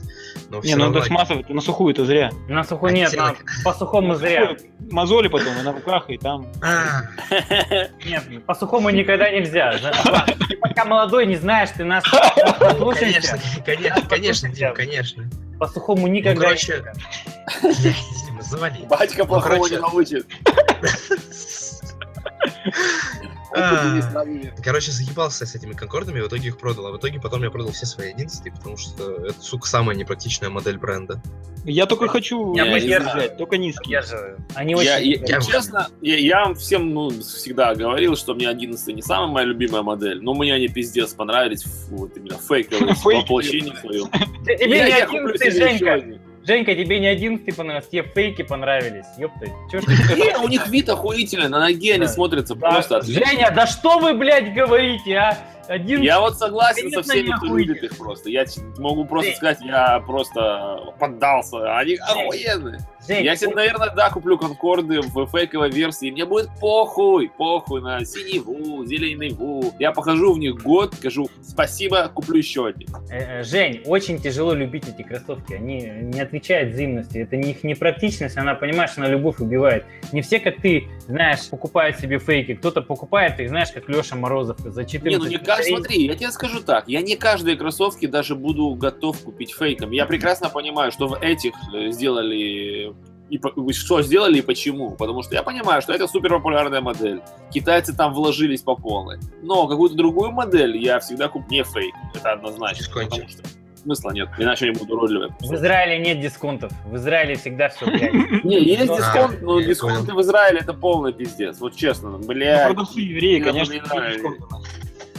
Но 0.51 0.57
Не, 0.59 0.63
все 0.63 0.77
ну 0.77 0.91
это 0.91 1.03
смазывать 1.07 1.49
на 1.49 1.61
сухую 1.61 1.95
это 1.95 2.05
зря. 2.05 2.31
На 2.49 2.65
сухой 2.65 2.93
нет, 2.93 3.15
на- 3.17 3.35
по 3.65 3.73
сухому 3.73 4.15
зря. 4.15 4.57
Мозоли 4.91 5.29
потом 5.29 5.59
и 5.59 5.63
на 5.63 5.73
руках, 5.73 6.05
и 6.09 6.19
там. 6.19 6.47
А, 6.63 7.03
Нет, 8.07 8.45
по 8.47 8.55
сухому 8.55 8.91
никогда 8.91 9.31
нельзя. 9.31 9.75
Ты 10.49 10.57
пока 10.57 10.85
молодой, 10.85 11.27
не 11.27 11.37
знаешь, 11.37 11.71
ты 11.77 11.85
нас 11.85 12.05
ну, 12.13 12.19
конечно, 12.61 12.79
слушаешься. 12.79 13.41
конечно, 13.65 14.03
конечно, 14.09 14.49
Послушайте. 14.49 14.57
Дим, 14.57 14.75
конечно. 14.75 15.31
По 15.59 15.67
сухому 15.67 16.07
никогда 16.07 16.41
короче. 16.47 16.85
Блядь, 17.63 17.77
Дима, 18.27 18.43
завали. 18.43 18.87
Батька 18.89 19.25
плохого 19.25 19.55
короче. 19.55 19.75
не 19.75 19.81
научит. 19.81 20.27
А. 23.55 24.01
Короче, 24.63 24.93
заебался 24.93 25.47
с 25.47 25.55
этими 25.55 25.73
конкордами, 25.73 26.21
в 26.21 26.29
итоге 26.29 26.49
их 26.49 26.59
продал. 26.59 26.87
А 26.89 26.93
в 26.93 26.99
итоге 26.99 27.21
потом 27.21 27.43
я 27.43 27.51
продал 27.51 27.73
все 27.73 27.87
свои 27.87 28.13
11, 28.13 28.53
потому 28.55 28.77
что 28.77 29.27
это, 29.27 29.41
сука, 29.41 29.67
самая 29.67 29.97
непрактичная 29.97 30.51
модель 30.51 30.79
бренда. 30.79 31.21
Я 31.65 31.87
только 31.87 32.09
хочу 32.09 32.55
Я 32.55 32.65
взять, 33.01 33.37
только 33.37 33.57
низкие. 33.57 34.03
Они 34.55 34.73
Я, 34.73 34.79
очень... 34.79 35.11
я- 35.11 35.27
Я- 35.27 35.41
честно, 35.41 35.89
я, 36.01 36.55
всем 36.55 36.95
ну, 36.95 37.11
всегда 37.11 37.75
говорил, 37.75 38.17
что 38.17 38.35
мне 38.35 38.49
11 38.49 38.95
не 38.95 39.03
самая 39.03 39.29
моя 39.29 39.47
любимая 39.47 39.83
модель, 39.83 40.21
но 40.23 40.35
мне 40.35 40.55
они 40.55 40.69
пиздец 40.69 41.15
понравились, 41.15 41.65
вот 41.91 42.17
именно 42.17 42.39
фейковые, 42.39 42.95
в 42.95 42.99
Фейки. 42.99 43.23
воплощении 43.23 43.75
своем. 43.81 44.09
Тебе 44.47 44.67
не 44.67 44.89
я 44.89 45.07
куплю 45.07 45.29
11, 45.35 45.41
себе 45.55 45.75
еще 45.75 45.79
Женька. 45.85 46.21
Женька, 46.49 46.75
тебе 46.75 46.99
не 46.99 47.09
11 47.09 47.55
понравился, 47.55 47.91
тебе 47.91 48.05
фейки 48.05 48.41
понравились. 48.41 49.05
Ёпта, 49.19 49.49
чё 49.71 49.83
ж 49.83 49.85
ты... 49.85 50.15
Не, 50.17 50.35
у 50.39 50.49
них 50.49 50.67
вид 50.69 50.89
охуительный, 50.89 51.51
на 51.51 51.61
ноге 51.61 51.93
они 51.93 52.07
смотрятся 52.07 52.57
просто 52.57 52.97
отлично. 52.97 53.27
Женя, 53.27 53.53
да 53.55 53.67
что 53.67 53.99
вы, 53.99 54.15
блядь, 54.15 54.55
говорите, 54.55 55.15
а? 55.15 55.37
Один... 55.69 56.03
Я 56.03 56.21
вот 56.21 56.39
согласен 56.39 56.83
Конечно, 56.85 57.03
со 57.03 57.11
всеми, 57.11 57.27
кто 57.27 57.47
охуительно. 57.47 57.59
любит 57.75 57.83
их 57.85 57.99
просто. 57.99 58.31
Я 58.31 58.45
могу 58.79 59.05
просто 59.05 59.31
Ты- 59.31 59.37
сказать, 59.37 59.59
я 59.63 60.01
просто 60.01 60.95
поддался. 60.99 61.77
Они 61.79 61.97
охуенные. 61.97 62.79
Жень, 63.07 63.25
Я 63.25 63.37
себе, 63.37 63.55
наверное, 63.55 63.91
да, 63.95 64.11
куплю 64.11 64.37
конкорды 64.37 65.01
в 65.01 65.27
фейковой 65.29 65.71
версии. 65.71 66.11
Мне 66.11 66.25
будет 66.25 66.51
похуй, 66.61 67.31
похуй 67.31 67.81
на 67.81 68.05
синеву, 68.05 68.85
зеленеву. 68.85 69.73
Я 69.79 69.93
похожу 69.93 70.35
в 70.35 70.39
них 70.39 70.57
год, 70.63 70.95
скажу 70.95 71.29
спасибо, 71.43 72.11
куплю 72.13 72.39
еще 72.39 72.67
один. 72.67 72.89
Э, 73.11 73.41
э, 73.41 73.45
Жень, 73.45 73.83
очень 73.87 74.19
тяжело 74.21 74.53
любить 74.53 74.89
эти 74.89 75.03
кроссовки. 75.03 75.55
Они 75.55 75.81
не 75.81 76.21
отвечают 76.21 76.75
взаимности. 76.75 77.19
Это 77.19 77.37
не 77.37 77.53
их 77.53 77.63
непрактичность, 77.65 78.37
она, 78.37 78.55
понимаешь, 78.55 78.91
она 78.97 79.07
любовь 79.09 79.39
убивает. 79.39 79.85
Не 80.13 80.21
все, 80.23 80.41
как 80.41 80.61
ты, 80.61 80.89
знаешь, 81.07 81.49
покупают 81.49 81.99
себе 81.99 82.19
фейки. 82.19 82.55
Кто-то 82.55 82.83
покупает 82.83 83.39
их, 83.41 83.49
знаешь, 83.49 83.71
как 83.71 83.89
Леша 83.89 84.17
Морозов 84.17 84.59
за 84.59 84.85
14 84.85 85.05
Не, 85.05 85.17
ну 85.17 85.31
не 85.31 85.39
смотри, 85.63 86.07
я 86.07 86.15
тебе 86.15 86.31
скажу 86.31 86.61
так, 86.61 86.89
я 86.89 87.03
не 87.03 87.17
каждые 87.17 87.57
кроссовки 87.57 88.07
даже 88.07 88.35
буду 88.35 88.71
готов 88.75 89.23
купить 89.23 89.55
фейком. 89.55 89.91
Я 89.91 90.07
прекрасно 90.07 90.49
понимаю, 90.49 90.93
что 90.93 91.09
в 91.09 91.19
этих 91.21 91.53
э, 91.73 91.91
сделали 91.91 92.95
и 93.31 93.73
что 93.73 94.03
сделали 94.03 94.39
и 94.39 94.43
почему. 94.43 94.93
Потому 94.93 95.23
что 95.23 95.35
я 95.35 95.43
понимаю, 95.43 95.83
что 95.83 95.93
это 95.93 96.07
супер 96.07 96.31
популярная 96.31 96.81
модель. 96.81 97.21
Китайцы 97.51 97.95
там 97.95 98.13
вложились 98.15 98.63
по 98.63 98.75
полной. 98.75 99.19
Но 99.43 99.67
какую-то 99.67 99.97
другую 99.97 100.31
модель 100.31 100.77
я 100.77 100.99
всегда 101.01 101.29
куплю 101.29 101.49
не 101.51 101.65
фейк. 101.65 101.95
Это 102.15 102.33
однозначно. 102.33 102.87
Потому 102.95 103.29
что 103.29 103.43
смысла 103.79 104.11
нет, 104.11 104.29
иначе 104.39 104.67
я 104.67 104.73
буду 104.73 104.95
уродливым. 104.95 105.35
В 105.41 105.55
Израиле 105.55 105.99
нет 105.99 106.21
дисконтов. 106.21 106.73
В 106.85 106.97
Израиле 106.97 107.37
всегда 107.37 107.69
все 107.69 107.87
блядь. 107.91 108.45
Не, 108.45 108.61
есть 108.61 108.87
дисконт, 108.87 109.41
но 109.41 109.61
дисконты 109.61 110.13
в 110.13 110.21
Израиле 110.21 110.61
это 110.61 110.75
полный 110.75 111.13
пиздец. 111.13 111.59
Вот 111.61 111.77
честно, 111.77 112.11
Ну, 112.11 112.19
блядь, 112.19 112.67
продавцы 112.67 113.01
евреи, 113.01 113.41
конечно. 113.41 113.75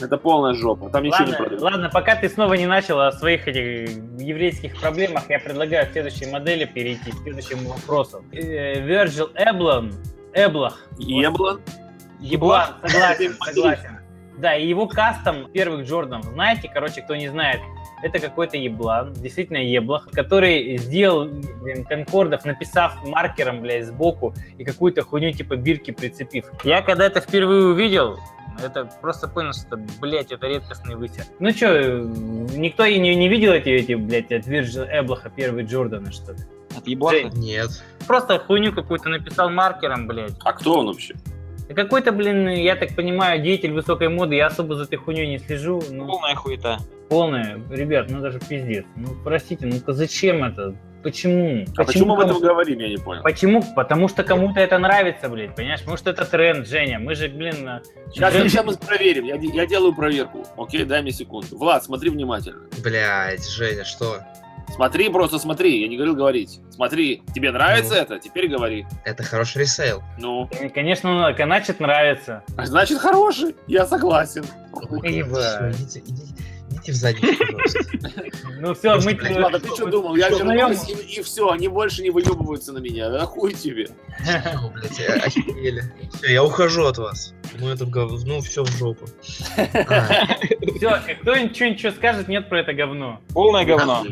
Это 0.02 0.18
полная 0.18 0.54
жопа. 0.54 0.90
Там 0.90 1.04
ничего 1.04 1.26
не 1.26 1.32
Ладно, 1.32 1.38
продают. 1.38 1.62
ладно, 1.62 1.90
пока 1.92 2.16
ты 2.16 2.30
снова 2.30 2.54
не 2.54 2.66
начал 2.66 3.00
о 3.00 3.12
своих 3.12 3.48
этих 3.48 3.90
еврейских 4.20 4.80
проблемах, 4.80 5.30
я 5.30 5.40
предлагаю 5.40 5.88
к 5.88 5.92
следующей 5.92 6.28
модели 6.28 6.66
перейти, 6.66 7.12
к 7.12 7.24
следующему 7.24 7.70
вопросу. 7.70 8.24
Virgil 8.32 9.32
Эблон, 9.36 9.94
Эблах, 10.34 10.88
Еблан? 10.98 11.62
Еблан, 12.20 12.76
согласен, 12.82 13.36
согласен. 13.42 14.00
Да, 14.38 14.56
и 14.56 14.68
его 14.68 14.88
кастом 14.88 15.52
первых 15.52 15.86
Джорданов, 15.86 16.26
знаете, 16.28 16.70
короче, 16.74 17.02
кто 17.02 17.16
не 17.16 17.28
знает, 17.28 17.60
это 18.02 18.20
какой-то 18.20 18.56
еблан, 18.56 19.14
действительно 19.14 19.58
еблах, 19.58 20.10
который 20.12 20.78
сделал 20.78 21.26
блин, 21.26 21.84
конкордов, 21.84 22.46
написав 22.46 22.96
маркером, 23.06 23.62
блядь, 23.62 23.88
сбоку 23.88 24.34
и 24.58 24.64
какую-то 24.64 25.04
хуйню 25.04 25.34
типа 25.34 25.58
бирки 25.58 25.92
прицепив. 25.92 26.46
Я 26.64 26.82
когда 26.82 27.06
это 27.06 27.20
впервые 27.20 27.66
увидел, 27.66 28.18
это 28.64 28.90
просто 29.02 29.28
понял, 29.28 29.54
что, 29.54 29.78
блядь, 30.00 30.32
это 30.32 30.48
редкостный 30.48 30.96
высер. 30.96 31.24
Ну 31.40 31.52
что, 31.52 32.00
никто 32.56 32.86
и 32.86 33.00
не, 33.00 33.16
не 33.16 33.28
видел 33.30 33.52
эти, 33.54 33.70
эти, 33.70 33.94
блядь, 33.94 34.32
от 34.32 34.46
Вирджил 34.48 34.84
Эблаха 34.84 35.30
первые 35.30 35.66
Джорданы, 35.66 36.12
что 36.12 36.34
ли? 36.34 36.40
От 36.78 36.88
еблаха. 36.88 37.30
Нет. 37.34 37.70
Просто 38.08 38.40
хуйню 38.40 38.74
какую-то 38.74 39.10
написал 39.10 39.50
маркером, 39.50 40.08
блядь. 40.08 40.34
А 40.44 40.54
кто 40.54 40.80
он 40.80 40.88
вообще? 40.88 41.16
Да 41.68 41.76
Какой-то, 41.76 42.12
блин, 42.12 42.48
я 42.50 42.76
так 42.76 42.96
понимаю, 42.96 43.42
деятель 43.42 43.72
высокой 43.74 44.10
моды, 44.10 44.36
я 44.36 44.48
особо 44.48 44.76
за 44.76 44.84
этой 44.84 44.96
хуйней 44.98 45.28
не 45.28 45.38
слежу. 45.40 45.82
Ну, 45.92 46.08
Полная 46.08 46.36
хуета. 46.36 46.80
полная. 47.10 47.60
Ребят, 47.70 48.10
ну 48.10 48.22
даже 48.22 48.40
пиздец. 48.40 48.86
Ну, 48.96 49.10
простите, 49.24 49.66
ну-ка 49.68 49.94
зачем 49.94 50.44
это? 50.44 50.76
Почему? 51.04 51.66
А 51.78 51.84
почему 51.86 52.16
мы 52.16 52.24
об 52.24 52.30
этом 52.30 52.42
говорим, 52.42 52.80
я 52.80 52.90
не 52.90 52.98
понял. 52.98 53.24
Почему? 53.24 53.64
Потому 53.76 54.08
что 54.10 54.24
кому-то 54.24 54.60
это 54.60 54.78
нравится, 54.78 55.30
блядь, 55.30 55.56
понимаешь? 55.56 55.80
Потому 55.80 55.98
что 55.98 56.10
это 56.10 56.26
тренд, 56.26 56.68
Женя. 56.68 57.00
Мы 57.00 57.16
же, 57.16 57.30
блин... 57.30 57.82
Сейчас, 58.14 58.34
Жен- 58.34 58.50
сейчас 58.50 58.66
мы 58.66 58.76
проверим. 58.76 59.24
Я, 59.26 59.36
я 59.36 59.66
делаю 59.66 59.94
проверку. 59.94 60.46
Окей, 60.58 60.84
дай 60.84 61.02
мне 61.02 61.12
секунду. 61.12 61.58
Влад, 61.58 61.84
смотри 61.84 62.10
внимательно. 62.10 62.62
Блядь, 62.84 63.48
Женя, 63.50 63.86
что? 63.86 64.20
Смотри, 64.76 65.10
просто 65.10 65.40
смотри. 65.40 65.82
Я 65.82 65.88
не 65.88 65.96
говорил 65.96 66.16
говорить. 66.16 66.60
Смотри, 66.70 67.24
тебе 67.34 67.52
нравится 67.52 67.96
Ну. 67.96 68.02
это? 68.02 68.20
Теперь 68.20 68.48
говори. 68.48 68.86
Это 69.04 69.24
хороший 69.24 69.62
ресейл. 69.64 70.04
Ну, 70.20 70.48
Конечно, 70.76 71.12
ну, 71.30 71.36
значит, 71.36 71.80
нравится. 71.80 72.44
значит, 72.64 73.00
хороший. 73.00 73.56
Я 73.68 73.86
согласен. 73.88 74.44
Всё, 74.44 74.98
идите, 75.00 75.72
идите, 75.72 76.00
идите 76.00 76.39
в 76.92 76.96
задницу, 76.96 77.38
пожалуйста. 77.38 77.80
Ну 78.60 78.74
все, 78.74 79.00
мы... 79.00 79.14
Э, 79.14 79.40
Ладно, 79.42 79.60
ты 79.60 79.68
что 79.70 79.86
думал? 79.86 80.16
Я 80.16 80.28
Что, 80.32 80.44
вернусь, 80.44 80.90
и, 80.90 81.22
все, 81.22 81.50
они 81.50 81.68
больше 81.68 82.02
не 82.02 82.10
выебываются 82.10 82.74
на 82.74 82.80
меня. 82.80 83.10
Да 83.10 83.26
хуй 83.26 83.54
тебе. 83.54 83.88
Э, 84.28 85.14
охерели. 85.26 85.84
Всё, 86.14 86.28
я 86.32 86.44
ухожу 86.44 86.86
от 86.86 86.98
вас. 86.98 87.34
Ну 87.60 87.70
это 87.70 87.86
гов- 87.86 88.24
ну 88.26 88.42
все 88.42 88.64
в 88.64 88.70
жопу. 88.78 89.06
А, 89.58 90.10
Все, 90.78 91.02
кто-нибудь 91.22 91.56
что-нибудь 91.56 91.96
скажет, 91.96 92.28
нет 92.28 92.48
про 92.48 92.60
это 92.62 92.74
говно. 92.74 93.20
Полное 93.34 93.66
говно. 93.66 94.06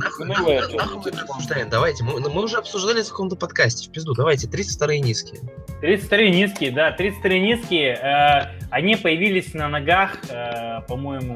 обсуждаем? 1.29 1.69
Давайте, 1.69 2.03
мы, 2.03 2.43
уже 2.43 2.57
обсуждали 2.57 3.01
в 3.01 3.10
каком-то 3.10 3.36
подкасте, 3.36 3.89
в 3.89 3.91
пизду. 3.91 4.13
Давайте, 4.13 4.48
32 4.48 4.96
низкие. 4.98 5.41
32 5.81 6.17
низкие, 6.29 6.72
да, 6.72 6.91
32 6.91 7.29
низкие. 7.38 7.93
э, 7.96 8.57
они 8.72 8.96
появились 8.96 9.53
на 9.53 9.69
ногах, 9.69 10.17
э, 10.29 10.81
по-моему, 10.88 11.36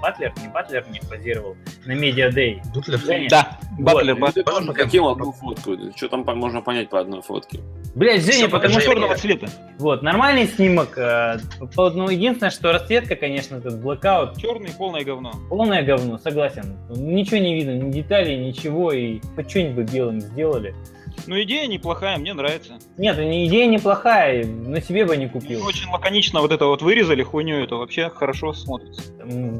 Батлер, 0.00 0.32
не 0.42 0.48
Батлер 0.48 0.84
не 0.90 1.00
позировал, 1.00 1.56
на 1.86 1.92
Media 1.92 2.30
Day. 2.30 2.60
Бутлер. 2.74 3.00
Да, 3.28 3.58
Батлер, 3.78 4.14
Вот. 4.14 4.20
Батлер. 4.20 4.44
Можно 4.46 4.72
Каким 4.74 5.06
одну 5.06 5.32
фотку? 5.32 5.76
Что 5.96 6.08
там 6.08 6.24
по- 6.24 6.34
можно 6.34 6.60
понять 6.62 6.88
по 6.88 7.00
одной 7.00 7.22
фотке? 7.22 7.60
Блять, 7.94 8.24
Женя, 8.24 8.48
потому 8.48 8.74
что... 8.74 8.82
черного 8.82 9.16
цвета. 9.16 9.48
Вот, 9.78 10.02
нормальный 10.02 10.46
снимок. 10.46 10.96
э, 10.96 11.38
ну, 11.76 12.08
единственное, 12.08 12.50
что 12.50 12.72
расцветка, 12.72 13.16
конечно, 13.16 13.56
этот 13.56 13.80
блокаут, 13.80 14.36
Черный 14.38 14.70
полное 14.70 15.04
говно. 15.04 15.32
полное 15.48 15.82
говно, 15.82 16.18
согласен. 16.18 16.76
Ничего 16.88 17.38
не 17.38 17.54
видно, 17.56 17.72
ни 17.72 17.90
деталей, 17.90 18.36
ничего, 18.38 18.92
и 18.92 19.20
хоть 19.34 19.50
что-нибудь 19.50 19.92
белым 19.92 20.20
сделали. 20.20 20.74
Ну, 21.26 21.40
идея 21.42 21.66
неплохая, 21.66 22.18
мне 22.18 22.32
нравится. 22.34 22.78
Нет, 22.96 23.16
не- 23.18 23.46
идея 23.46 23.66
неплохая, 23.66 24.44
на 24.46 24.80
себе 24.80 25.04
бы 25.04 25.16
не 25.16 25.26
Ну, 25.26 25.32
купил. 25.32 25.64
Очень 25.64 25.88
лаконично 25.90 26.40
вот 26.40 26.52
это 26.52 26.66
вот 26.66 26.82
вырезали 26.82 27.22
хуйню, 27.22 27.62
это 27.62 27.76
вообще 27.76 28.08
хорошо 28.10 28.52
смотрится. 28.52 29.02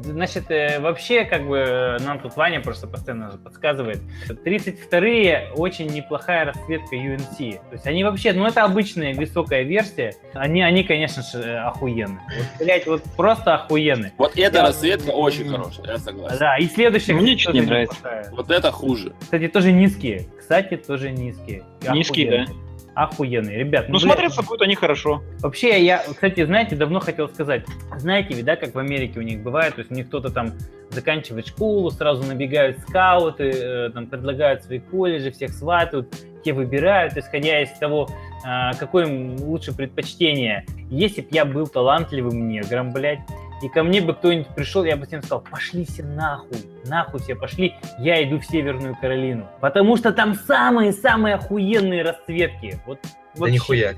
Значит, 0.02 0.50
э, 0.50 0.80
вообще, 0.80 1.24
как 1.24 1.46
бы, 1.46 1.96
нам 2.00 2.18
тут 2.20 2.36
Ваня 2.36 2.60
просто 2.60 2.86
постоянно 2.86 3.30
же 3.30 3.38
подсказывает. 3.38 4.00
32-е 4.28 5.50
очень 5.56 5.86
неплохая 5.86 6.46
расцветка 6.46 6.96
UNC. 6.96 7.52
То 7.68 7.72
есть 7.74 7.86
они 7.86 8.04
вообще, 8.04 8.32
ну 8.32 8.46
это 8.46 8.64
обычная 8.64 9.14
высокая 9.14 9.62
версия. 9.62 10.14
Они, 10.34 10.62
они 10.62 10.82
конечно 10.84 11.22
же, 11.22 11.38
э, 11.40 11.58
охуенные. 11.58 12.18
Вот, 12.36 12.64
блять, 12.66 12.86
вот 12.86 13.02
просто 13.16 13.54
охуенные. 13.54 14.12
Вот 14.18 14.32
эта 14.36 14.58
Я- 14.58 14.62
расцветка 14.66 15.10
очень 15.10 15.48
хорошая, 15.48 15.86
я 15.86 15.98
согласен. 15.98 16.38
Да, 16.38 16.56
и 16.58 16.66
следующая, 16.66 17.14
Мне 17.14 17.36
тоже 17.36 17.52
не 17.58 17.60
нравится. 17.66 17.96
неплохая. 17.96 18.30
Вот 18.32 18.50
это 18.50 18.70
хуже. 18.72 19.12
Кстати, 19.20 19.48
тоже 19.48 19.72
низкие. 19.72 20.26
Кстати, 20.50 20.76
тоже 20.78 21.12
низкие. 21.12 21.62
Низкие, 21.92 22.26
Охуенные. 22.26 22.56
Охуенные. 22.96 23.58
Ребят, 23.58 23.88
Ну, 23.88 23.92
блядь, 23.92 24.02
смотреться 24.02 24.42
будут 24.42 24.62
они 24.62 24.74
хорошо. 24.74 25.22
Вообще, 25.42 25.80
я, 25.80 25.98
кстати, 25.98 26.44
знаете, 26.44 26.74
давно 26.74 26.98
хотел 26.98 27.28
сказать, 27.28 27.64
знаете 27.98 28.34
ведь, 28.34 28.44
да, 28.44 28.56
как 28.56 28.74
в 28.74 28.78
Америке 28.80 29.20
у 29.20 29.22
них 29.22 29.44
бывает, 29.44 29.76
то 29.76 29.78
есть 29.82 29.92
у 29.92 29.94
них 29.94 30.08
кто-то 30.08 30.28
там 30.30 30.54
заканчивает 30.88 31.46
школу, 31.46 31.92
сразу 31.92 32.26
набегают 32.26 32.80
скауты, 32.80 33.44
э, 33.44 33.90
там 33.90 34.08
предлагают 34.08 34.64
свои 34.64 34.80
колледжи, 34.80 35.30
всех 35.30 35.52
сватают, 35.52 36.12
те 36.44 36.52
выбирают, 36.52 37.16
исходя 37.16 37.62
из 37.62 37.70
того, 37.78 38.08
а, 38.44 38.74
какое 38.74 39.06
им 39.06 39.36
лучше 39.36 39.72
предпочтение. 39.72 40.66
Если 40.90 41.20
бы 41.20 41.28
я 41.30 41.44
был 41.44 41.68
талантливым 41.68 42.48
негром, 42.48 42.92
блядь, 42.92 43.20
и 43.62 43.68
ко 43.68 43.82
мне 43.82 44.00
бы 44.00 44.14
кто-нибудь 44.14 44.48
пришел, 44.54 44.84
я 44.84 44.96
бы 44.96 45.06
всем 45.06 45.20
сказал, 45.22 45.40
пошли 45.42 45.84
все 45.84 46.02
нахуй, 46.02 46.58
нахуй 46.86 47.20
все 47.20 47.34
пошли, 47.34 47.74
я 47.98 48.22
иду 48.24 48.38
в 48.38 48.44
Северную 48.46 48.96
Каролину. 49.00 49.46
Потому 49.60 49.96
что 49.96 50.12
там 50.12 50.34
самые-самые 50.34 51.34
охуенные 51.36 52.02
расцветки. 52.02 52.80
Вот, 52.86 52.98
Да 53.02 53.40
вообще. 53.40 53.54
нихуя. 53.54 53.94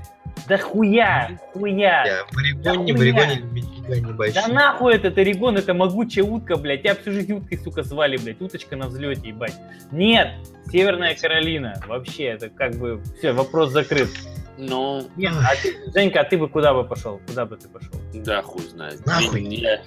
Да 0.47 0.57
хуя, 0.57 1.29
хуя. 1.53 2.03
Я 2.05 2.25
в 2.31 2.37
Орегоне, 2.37 2.63
Да 2.63 2.73
в 2.97 3.01
Орегоне 3.01 3.35
хуя. 3.35 3.51
нифига 3.51 3.95
не 4.07 4.13
боюсь. 4.13 4.33
Да 4.33 4.47
нахуй 4.47 4.95
этот 4.95 5.17
Орегон, 5.17 5.57
это 5.57 5.73
могучая 5.73 6.23
утка, 6.25 6.55
блядь. 6.57 6.81
Тебя 6.81 6.95
всю 6.95 7.11
жизнь 7.11 7.33
уткой, 7.33 7.57
сука, 7.59 7.83
звали, 7.83 8.17
блядь. 8.17 8.41
Уточка 8.41 8.75
на 8.75 8.87
взлете, 8.87 9.27
ебать. 9.27 9.53
Нет, 9.91 10.29
Северная 10.71 11.15
Каролина. 11.15 11.75
Вообще, 11.87 12.23
это 12.25 12.49
как 12.49 12.75
бы... 12.75 13.01
Все, 13.19 13.31
вопрос 13.33 13.71
закрыт. 13.71 14.09
Ну, 14.57 15.07
Нет, 15.15 15.33
а 15.41 15.55
ты, 15.61 15.75
Женька, 15.93 16.21
а 16.21 16.23
ты 16.23 16.37
бы 16.37 16.47
куда 16.47 16.73
бы 16.73 16.83
пошел? 16.83 17.19
Куда 17.27 17.45
бы 17.45 17.57
ты 17.57 17.67
пошел? 17.69 17.91
да, 18.13 18.41
хуй 18.41 18.61
знает. 18.63 19.05
Нахуй. 19.05 19.41
Я, 19.43 19.81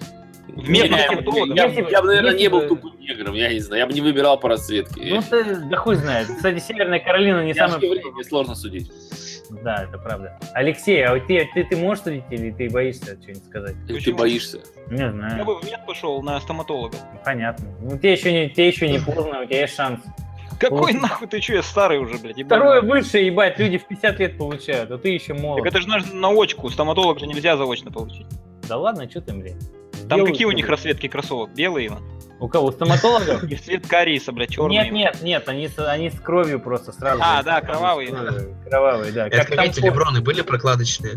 я- 0.84 1.66
Если 1.66 1.82
бы- 1.82 1.90
я 1.90 2.00
бы, 2.02 2.06
наверное, 2.08 2.34
не 2.34 2.48
был 2.48 2.60
бы- 2.60 2.68
тупым 2.68 2.98
негром, 3.00 3.34
я 3.34 3.52
не 3.52 3.58
знаю. 3.60 3.80
Я 3.80 3.86
бы 3.86 3.92
не 3.92 4.00
выбирал 4.00 4.38
по 4.38 4.48
расцветке. 4.48 5.00
Ну, 5.14 5.20
ты, 5.22 5.56
да 5.56 5.76
хуй 5.76 5.96
знает. 5.96 6.28
Кстати, 6.28 6.58
Северная 6.60 7.00
Каролина 7.00 7.42
не 7.44 7.52
я 7.52 7.68
самая... 7.68 7.78
мне 7.78 8.24
сложно 8.24 8.54
судить. 8.54 8.90
Да, 9.62 9.84
это 9.88 9.98
правда. 9.98 10.38
Алексей, 10.54 11.04
а 11.04 11.18
ты, 11.20 11.48
ты, 11.54 11.64
ты 11.64 11.76
можешь 11.76 12.02
судить 12.04 12.24
или 12.30 12.50
ты 12.50 12.68
боишься 12.70 13.16
что-нибудь 13.20 13.44
сказать? 13.44 13.74
Или 13.88 14.00
ты 14.00 14.12
боишься? 14.14 14.60
Не 14.90 15.00
Я 15.02 15.12
знаю. 15.12 15.44
бы 15.44 15.60
в 15.60 15.64
мед 15.64 15.80
пошел 15.86 16.22
на 16.22 16.40
стоматолога. 16.40 16.96
Понятно. 17.24 17.66
Ну, 17.80 17.96
тебе 17.98 18.12
еще 18.12 18.32
не, 18.32 18.48
тебе 18.50 18.68
еще 18.68 18.88
не 18.88 18.98
поздно, 18.98 19.42
у 19.42 19.46
тебя 19.46 19.60
есть 19.62 19.74
шанс. 19.76 20.00
Какой 20.58 20.92
Вот. 20.92 21.02
нахуй 21.02 21.28
ты 21.28 21.40
что, 21.40 21.54
я 21.54 21.62
старый 21.62 21.98
уже, 21.98 22.18
блядь. 22.18 22.38
ебаный. 22.38 22.44
Второе 22.62 22.80
высшее, 22.82 23.26
ебать, 23.26 23.58
люди 23.58 23.78
в 23.78 23.86
50 23.86 24.18
лет 24.20 24.38
получают, 24.38 24.90
а 24.90 24.98
ты 24.98 25.10
еще 25.10 25.34
молод. 25.34 25.62
Так 25.64 25.72
это 25.72 25.82
же 25.82 25.88
на, 25.88 25.98
на 26.14 26.30
очку, 26.30 26.68
стоматолог 26.70 27.18
же 27.18 27.26
нельзя 27.26 27.56
заочно 27.56 27.90
получить. 27.90 28.26
Да 28.68 28.76
ладно, 28.78 29.08
что 29.10 29.20
ты, 29.20 29.34
блядь? 29.34 29.58
Там 29.58 30.00
Сделают, 30.18 30.30
какие 30.30 30.46
у 30.46 30.52
них 30.52 30.66
блядь. 30.66 30.70
расцветки 30.78 31.08
кроссовок? 31.08 31.50
Белые? 31.54 31.92
У 32.38 32.48
кого? 32.48 32.66
У 32.66 32.72
стоматологов? 32.72 33.44
И 33.44 33.56
цвет 33.56 33.86
кариеса, 33.86 34.32
блядь, 34.32 34.50
черный. 34.50 34.74
Нет, 34.76 34.92
нет, 34.92 35.22
нет, 35.22 35.48
они 35.48 35.68
с, 35.68 35.78
они 35.78 36.10
с 36.10 36.20
кровью 36.20 36.60
просто 36.60 36.92
сразу. 36.92 37.20
А, 37.24 37.42
да, 37.42 37.60
кровавые. 37.60 38.14
Кровавые, 38.68 39.12
да. 39.12 39.26
Это 39.28 39.56
Как 39.56 39.66
эти 39.66 39.80
леброны 39.80 40.20
были 40.20 40.42
прокладочные? 40.42 41.14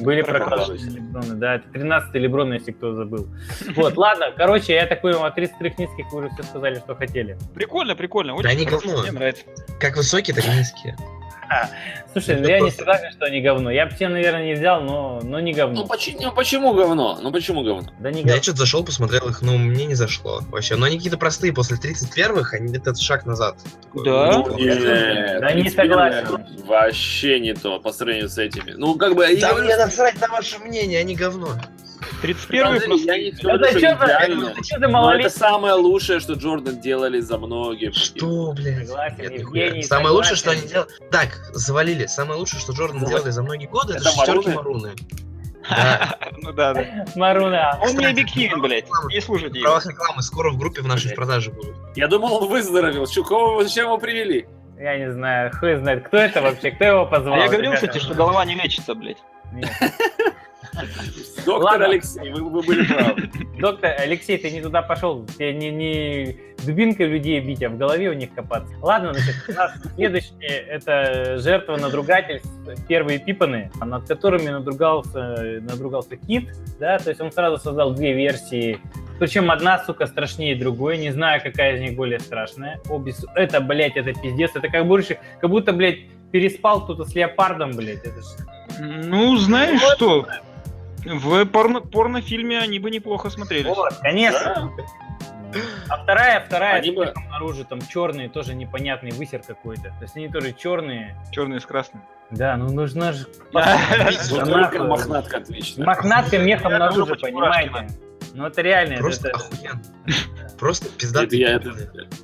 Были 0.00 0.22
прокладочные 0.22 0.96
леброны, 0.96 1.34
да, 1.34 1.54
это 1.56 1.68
13 1.72 2.14
леброн, 2.14 2.52
если 2.52 2.72
кто 2.72 2.94
забыл. 2.94 3.28
Вот, 3.76 3.96
ладно, 3.96 4.26
короче, 4.36 4.74
я 4.74 4.86
так 4.86 5.00
понял, 5.00 5.24
от 5.24 5.34
33 5.34 5.74
низких 5.78 6.12
вы 6.12 6.18
уже 6.18 6.30
все 6.30 6.42
сказали, 6.44 6.76
что 6.76 6.94
хотели. 6.94 7.38
Прикольно, 7.54 7.94
прикольно. 7.94 8.34
Очень 8.34 8.44
Да 8.44 8.50
они 8.50 8.64
говно. 8.64 9.02
Мне 9.02 9.12
нравится. 9.12 9.44
Как 9.80 9.96
высокие, 9.96 10.34
так 10.34 10.46
и 10.46 10.56
низкие. 10.56 10.96
Слушай, 12.12 12.40
ну 12.40 12.46
я 12.46 12.60
не 12.60 12.70
согласен, 12.70 13.10
что 13.10 13.24
они 13.26 13.40
говно. 13.40 13.70
Я 13.70 13.86
бы 13.86 13.94
тебе, 13.94 14.08
наверное, 14.08 14.44
не 14.44 14.54
взял, 14.54 14.80
но, 14.82 15.20
но 15.22 15.40
не 15.40 15.50
Ну, 15.52 15.56
говно. 15.56 15.86
почему, 15.86 16.18
ну, 16.22 16.32
почему 16.32 16.74
говно? 16.74 17.18
Ну, 17.20 17.32
почему 17.32 17.62
говно? 17.62 17.88
Да 17.98 18.10
не 18.10 18.22
Да 18.22 18.28
я 18.28 18.34
говно. 18.34 18.42
что-то 18.42 18.58
зашел, 18.58 18.84
посмотрел 18.84 19.28
их, 19.28 19.42
но 19.42 19.56
мне 19.58 19.86
не 19.86 19.94
зашло 19.94 20.40
вообще. 20.50 20.76
Но 20.76 20.86
они 20.86 20.96
какие-то 20.96 21.18
простые, 21.18 21.52
после 21.52 21.76
31-х, 21.76 22.56
они 22.56 22.76
это 22.76 22.94
шаг 22.94 23.26
назад. 23.26 23.56
Да? 23.94 24.44
ну, 24.46 24.56
Нет, 24.56 25.40
Да 25.40 25.52
не 25.52 25.62
31 25.62 25.74
согласен. 25.74 26.46
Вообще 26.66 27.40
не 27.40 27.54
то 27.54 27.80
по 27.80 27.92
сравнению 27.92 28.28
с 28.28 28.38
этими. 28.38 28.72
Ну, 28.76 28.94
как 28.96 29.14
бы... 29.16 29.26
Да 29.40 29.54
мне 29.54 29.76
насрать 29.76 30.20
на 30.20 30.28
ваше 30.28 30.58
мнение, 30.60 31.00
они 31.00 31.16
говно. 31.16 31.48
31 32.22 32.64
Подожди, 32.64 32.86
просто. 32.86 33.12
я 33.12 33.18
не 33.24 33.30
говорю, 33.32 33.58
да 33.58 33.68
что 33.68 33.78
идеально. 33.78 34.48
это 34.48 34.64
что 34.64 34.74
за 34.74 34.78
Но 34.80 34.86
это 34.86 34.88
малолетний? 34.88 35.30
самое 35.30 35.74
лучшее, 35.74 36.20
что 36.20 36.32
Джордан 36.34 36.80
делали 36.80 37.20
за 37.20 37.38
многие. 37.38 37.90
Что, 37.92 38.52
блядь? 38.52 38.86
Согласен, 38.88 39.16
Нет, 39.18 39.32
Евгений. 39.40 39.82
Самое 39.82 40.14
лучшее, 40.14 40.36
что 40.36 40.50
они 40.52 40.62
делали... 40.62 40.88
Так, 41.10 41.28
завалили. 41.52 42.06
Самое 42.06 42.38
лучшее, 42.38 42.60
что 42.60 42.72
Джордан 42.72 43.00
Вот. 43.00 43.08
делали 43.08 43.30
за 43.30 43.42
многие 43.42 43.66
годы, 43.66 43.94
это, 43.94 44.02
Это 44.02 44.10
шестерки 44.10 44.50
маруны? 44.50 44.54
маруны. 44.54 44.92
Да. 45.70 46.18
Ну 46.42 46.52
да, 46.52 46.74
да. 46.74 47.06
Маруна. 47.16 47.78
Он 47.80 47.96
не 47.96 48.04
объективен, 48.04 48.60
блядь. 48.60 48.84
Не 49.08 49.20
слушайте 49.22 49.58
его. 49.58 49.68
правах 49.68 49.86
рекламы 49.86 50.20
скоро 50.22 50.50
в 50.50 50.58
группе 50.58 50.82
в 50.82 50.86
нашей 50.86 51.04
Блядь. 51.06 51.16
продаже 51.16 51.50
будут. 51.52 51.74
Я 51.96 52.06
думал, 52.06 52.34
он 52.42 52.48
выздоровел. 52.50 53.06
Чукова 53.06 53.64
зачем 53.64 53.86
его 53.86 53.96
привели? 53.96 54.46
Я 54.78 54.98
не 54.98 55.10
знаю, 55.10 55.50
хуй 55.58 55.76
знает, 55.76 56.06
кто 56.06 56.18
это 56.18 56.42
вообще, 56.42 56.70
кто 56.72 56.84
его 56.84 57.06
позвал. 57.06 57.34
А 57.36 57.38
я 57.38 57.48
говорил, 57.48 57.72
кстати, 57.72 57.96
что 57.96 58.12
голова 58.12 58.44
не 58.44 58.54
лечится, 58.56 58.94
блядь. 58.94 59.16
Нет. 59.54 59.70
Доктор 61.44 61.62
Ладно. 61.62 61.86
Алексей, 61.86 62.30
вы, 62.32 62.48
вы 62.48 62.62
были 62.62 62.84
правы. 62.86 63.30
Доктор 63.58 63.94
Алексей, 63.98 64.38
ты 64.38 64.50
не 64.50 64.62
туда 64.62 64.82
пошел. 64.82 65.24
Тебе 65.26 65.52
не, 65.52 65.70
не 65.70 66.36
дубинкой 66.64 67.06
людей 67.06 67.40
бить, 67.40 67.62
а 67.62 67.68
в 67.68 67.76
голове 67.76 68.10
у 68.10 68.14
них 68.14 68.32
копаться. 68.34 68.72
Ладно, 68.80 69.12
значит, 69.12 69.34
у 69.48 69.52
нас 69.52 69.72
следующее 69.94 70.48
это 70.48 71.38
жертва 71.38 71.76
надругательств, 71.76 72.50
первые 72.88 73.18
пипаны, 73.18 73.70
над 73.80 74.06
которыми 74.08 74.48
надругался, 74.48 75.60
надругался 75.60 76.16
Кит, 76.16 76.54
да, 76.78 76.98
то 76.98 77.10
есть 77.10 77.20
он 77.20 77.30
сразу 77.32 77.58
создал 77.58 77.92
две 77.92 78.14
версии, 78.14 78.78
причем 79.18 79.50
одна, 79.50 79.84
сука, 79.84 80.06
страшнее 80.06 80.56
другой, 80.56 80.98
не 80.98 81.10
знаю, 81.10 81.40
какая 81.42 81.76
из 81.76 81.80
них 81.80 81.96
более 81.96 82.18
страшная. 82.18 82.80
Обе, 82.88 83.12
су- 83.12 83.28
это, 83.34 83.60
блядь, 83.60 83.96
это 83.96 84.12
пиздец, 84.12 84.52
это 84.54 84.68
как 84.68 84.86
будто, 84.86 85.18
как 85.40 85.50
будто, 85.50 85.72
блядь, 85.72 86.08
переспал 86.32 86.82
кто-то 86.84 87.04
с 87.04 87.14
леопардом, 87.14 87.72
блядь, 87.72 88.04
это 88.04 88.20
ж... 88.20 88.24
Ну, 88.80 89.36
знаешь 89.36 89.80
что? 89.94 90.26
В 91.04 91.44
порно 91.46 91.80
порнофильме 91.80 92.58
они 92.58 92.78
бы 92.78 92.90
неплохо 92.90 93.30
смотрелись. 93.30 93.66
Вот, 93.66 93.94
конечно. 93.98 94.72
А 95.88 96.02
вторая, 96.02 96.44
вторая, 96.44 96.76
Они 96.80 96.90
с 96.90 96.94
бы- 96.94 97.06
мехом 97.06 97.28
наружу, 97.28 97.64
там 97.64 97.80
черные, 97.86 98.28
тоже 98.28 98.54
непонятный 98.54 99.12
высер 99.12 99.40
какой-то. 99.46 99.82
То 99.84 99.98
есть 100.02 100.16
они 100.16 100.28
тоже 100.28 100.52
черные. 100.52 101.16
Черный 101.30 101.60
с 101.60 101.66
красным. 101.66 102.02
Да, 102.30 102.56
ну 102.56 102.70
нужно 102.72 103.12
же... 103.12 103.26
Да 103.52 103.78
только 104.32 104.78
нахуй. 104.78 104.88
мохнатка 104.88 105.36
отлично. 105.36 105.84
Мохнатка 105.84 106.38
мехом 106.38 106.72
наружу, 106.72 107.14
понимаете? 107.20 107.88
Ну 108.32 108.46
это 108.46 108.62
реально, 108.62 108.96
Просто 108.96 109.28
это 109.28 109.36
охуенно. 109.38 109.82
Просто 110.58 110.88
пиздатый. 110.88 111.40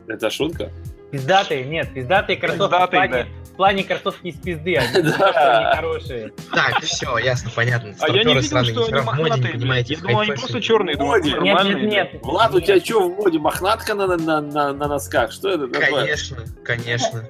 это 0.08 0.30
шутка? 0.30 0.70
Пиздатые, 1.10 1.64
нет, 1.64 1.92
пиздатые 1.92 2.36
кроссовки 2.36 2.62
в 2.62 2.70
Пиздатые, 2.70 3.08
плане, 3.08 3.26
в 3.44 3.56
плане 3.56 3.84
кроссовки 3.84 4.26
из 4.28 4.36
пизды, 4.36 4.76
они 4.76 5.02
Да. 5.18 5.74
хорошие. 5.76 6.32
Так, 6.52 6.80
все, 6.82 7.18
ясно, 7.18 7.50
понятно. 7.54 7.94
А 8.00 8.08
я 8.08 8.24
не 8.24 8.34
видел, 8.34 8.42
что 8.42 8.58
они 8.58 8.72
в 9.00 9.04
мохнатые. 9.04 9.54
Я 9.54 9.98
в 9.98 10.02
думал, 10.02 10.20
они 10.20 10.32
просто 10.32 10.60
черные. 10.60 10.96
Нет, 10.96 11.40
нет, 11.40 11.82
нет. 11.82 12.10
Влад, 12.22 12.54
у 12.54 12.60
тебя 12.60 12.80
что 12.80 13.08
в 13.08 13.16
моде? 13.16 13.38
Мохнатка 13.38 13.94
на, 13.94 14.06
на, 14.06 14.40
на, 14.40 14.72
на 14.72 14.88
носках? 14.88 15.32
Что 15.32 15.50
это 15.50 15.68
такое? 15.68 15.90
Конечно, 15.90 16.36
конечно. 16.64 17.24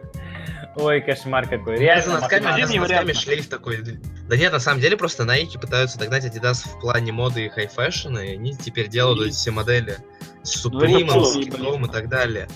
Ой, 0.77 1.01
кошмар 1.01 1.49
какой. 1.49 1.75
Я 1.75 1.81
Реально, 1.81 2.03
за 2.05 2.21
носками, 2.21 2.79
вариант. 2.79 3.17
шлейф 3.17 3.49
такой. 3.49 3.79
Да 4.29 4.37
нет, 4.37 4.53
на 4.53 4.61
самом 4.61 4.81
деле 4.81 4.97
просто 4.97 5.25
Nike 5.25 5.59
пытаются 5.61 5.99
догнать 5.99 6.25
Adidas 6.25 6.69
в 6.69 6.81
плане 6.81 7.13
моды 7.13 7.47
и 7.47 7.49
high 7.49 7.71
fashion'а, 7.71 8.25
и 8.25 8.35
они 8.35 8.55
теперь 8.57 8.89
делают 8.89 9.21
эти 9.27 9.35
все 9.35 9.51
модели 9.51 9.97
с 10.45 10.65
Ну, 10.65 10.81
Supreme, 10.81 11.25
с 11.25 11.37
Kith'ом 11.37 11.87
и 11.87 11.91
так 11.91 12.09
далее. 12.09 12.49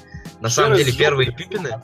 На 0.44 0.50
самом 0.50 0.76
деле 0.76 0.92
первые 0.92 1.32
пипины... 1.32 1.80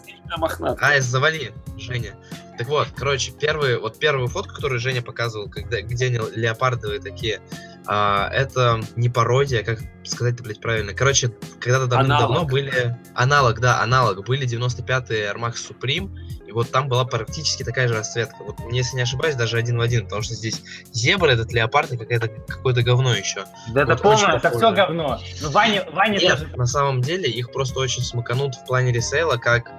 Ай, 0.82 1.00
завали, 1.00 1.52
Женя. 1.78 2.12
Так 2.58 2.68
вот, 2.68 2.88
короче, 2.94 3.32
первые, 3.32 3.78
вот 3.78 3.98
первую 3.98 4.28
фотку, 4.28 4.54
которую 4.54 4.78
Женя 4.78 5.00
показывал, 5.00 5.48
когда, 5.48 5.80
где 5.80 6.08
они 6.08 6.20
леопардовые 6.36 7.00
такие, 7.00 7.40
а, 7.86 8.28
это 8.32 8.80
не 8.96 9.08
пародия, 9.08 9.62
как 9.62 9.80
сказать-то, 10.04 10.42
блядь, 10.42 10.60
правильно. 10.60 10.92
Короче, 10.94 11.32
когда-то 11.60 11.86
давно 11.86 12.16
Аналог. 12.16 12.50
были... 12.50 12.96
Аналог, 13.14 13.60
да, 13.60 13.80
аналог. 13.82 14.24
Были 14.26 14.46
95-е 14.46 15.30
Air 15.30 15.36
Max 15.36 15.54
Supreme, 15.68 16.10
и 16.46 16.52
вот 16.52 16.70
там 16.70 16.88
была 16.88 17.04
практически 17.04 17.62
такая 17.62 17.88
же 17.88 17.94
расцветка. 17.94 18.36
Вот, 18.40 18.56
если 18.72 18.96
не 18.96 19.02
ошибаюсь, 19.02 19.36
даже 19.36 19.56
один 19.56 19.78
в 19.78 19.80
один, 19.80 20.04
потому 20.04 20.22
что 20.22 20.34
здесь 20.34 20.62
зебра, 20.92 21.30
этот 21.30 21.52
леопард 21.52 21.92
и 21.92 21.96
какое-то 21.96 22.28
какое-то 22.28 22.82
говно 22.82 23.14
еще. 23.14 23.44
Да 23.72 23.82
это 23.82 23.92
Вот 23.92 24.02
полное, 24.02 24.18
очень 24.18 24.36
это 24.36 24.50
все 24.50 24.72
говно. 24.72 25.20
Ну, 25.40 25.50
Ваня, 25.50 25.86
Ваня 25.92 26.18
Нет, 26.18 26.38
тоже... 26.38 26.56
на 26.56 26.66
самом 26.66 27.02
деле 27.02 27.30
их 27.30 27.52
просто 27.52 27.78
очень 27.78 28.02
смаканут 28.02 28.54
в 28.56 28.66
плане 28.66 28.92
ресейла, 28.92 29.36
как 29.36 29.70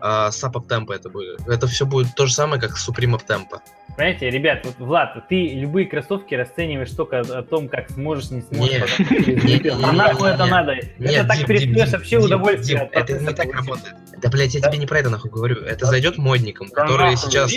э, 0.00 0.30
с 0.30 0.42
Up 0.44 0.54
Tempo 0.66 0.94
это 0.94 1.10
будет. 1.10 1.40
Это 1.48 1.66
все 1.66 1.84
будет 1.84 2.14
то 2.14 2.26
же 2.26 2.32
самое, 2.32 2.60
как 2.60 2.72
Supreme 2.72 3.18
Up 3.18 3.26
Tempo. 3.26 3.60
Понимаете, 3.96 4.30
ребят, 4.30 4.64
вот, 4.64 4.78
Влад, 4.78 5.28
ты 5.28 5.48
любые 5.48 5.86
кроссовки 5.86 6.34
расцениваешь 6.34 6.90
только 6.90 7.20
о 7.20 7.42
том, 7.42 7.68
как 7.68 7.90
сможешь, 7.90 8.30
не 8.30 8.42
сможешь. 8.42 8.98
Не, 8.98 9.04
потом 9.04 9.24
через 9.24 9.44
не, 9.44 9.54
неделю. 9.54 9.76
не, 9.76 9.84
А 9.84 9.92
нахуй 9.92 10.30
это 10.30 10.46
надо? 10.46 10.74
Нет, 10.74 10.90
это 10.98 11.28
так 11.28 11.46
Дим, 11.46 11.74
вообще 11.74 12.18
удовольствие. 12.18 12.88
Это 12.92 13.18
не 13.18 13.32
так 13.32 13.52
работает. 13.52 13.94
Да, 14.22 14.28
блядь, 14.28 14.54
я 14.54 14.60
тебе 14.60 14.78
не 14.78 14.86
про 14.86 14.98
это 14.98 15.10
нахуй 15.10 15.30
говорю. 15.30 15.56
Это 15.64 15.86
зайдет 15.86 16.18
модникам, 16.18 16.68
которые 16.68 17.16
сейчас 17.16 17.52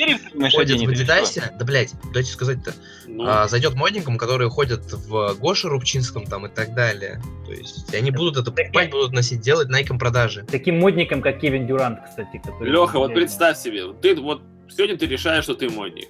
ходят 0.54 0.80
в? 0.82 0.90
Адидасе. 0.90 1.52
Да, 1.58 1.66
блядь, 1.66 1.94
дайте 2.14 2.32
сказать-то. 2.32 2.74
Ну, 3.08 3.26
А, 3.28 3.48
зайдет 3.48 3.74
модникам, 3.76 4.18
которые 4.18 4.50
ходят 4.50 4.92
в 4.92 5.36
Гоше 5.40 5.68
Рубчинском 5.68 6.26
там 6.26 6.46
и 6.46 6.50
так 6.50 6.74
далее. 6.74 7.22
То 7.46 7.52
есть 7.52 7.94
они 7.94 8.12
будут 8.12 8.38
это 8.38 8.52
покупать, 8.52 8.90
будут 8.92 9.12
носить, 9.12 9.42
делать 9.42 9.70
найком 9.70 10.00
продажи. 10.00 10.46
Таким 10.50 10.80
модником, 10.80 11.22
как 11.22 11.40
Кевин 11.40 11.68
Дюрант, 11.68 12.00
кстати. 12.06 12.42
Леха, 12.62 12.98
вот 12.98 13.14
представь 13.14 13.58
себе, 13.58 13.94
ты 14.02 14.16
вот 14.16 14.42
сегодня 14.76 14.98
ты 14.98 15.06
решаешь, 15.06 15.44
что 15.44 15.54
ты 15.56 15.70
модник. 15.70 16.08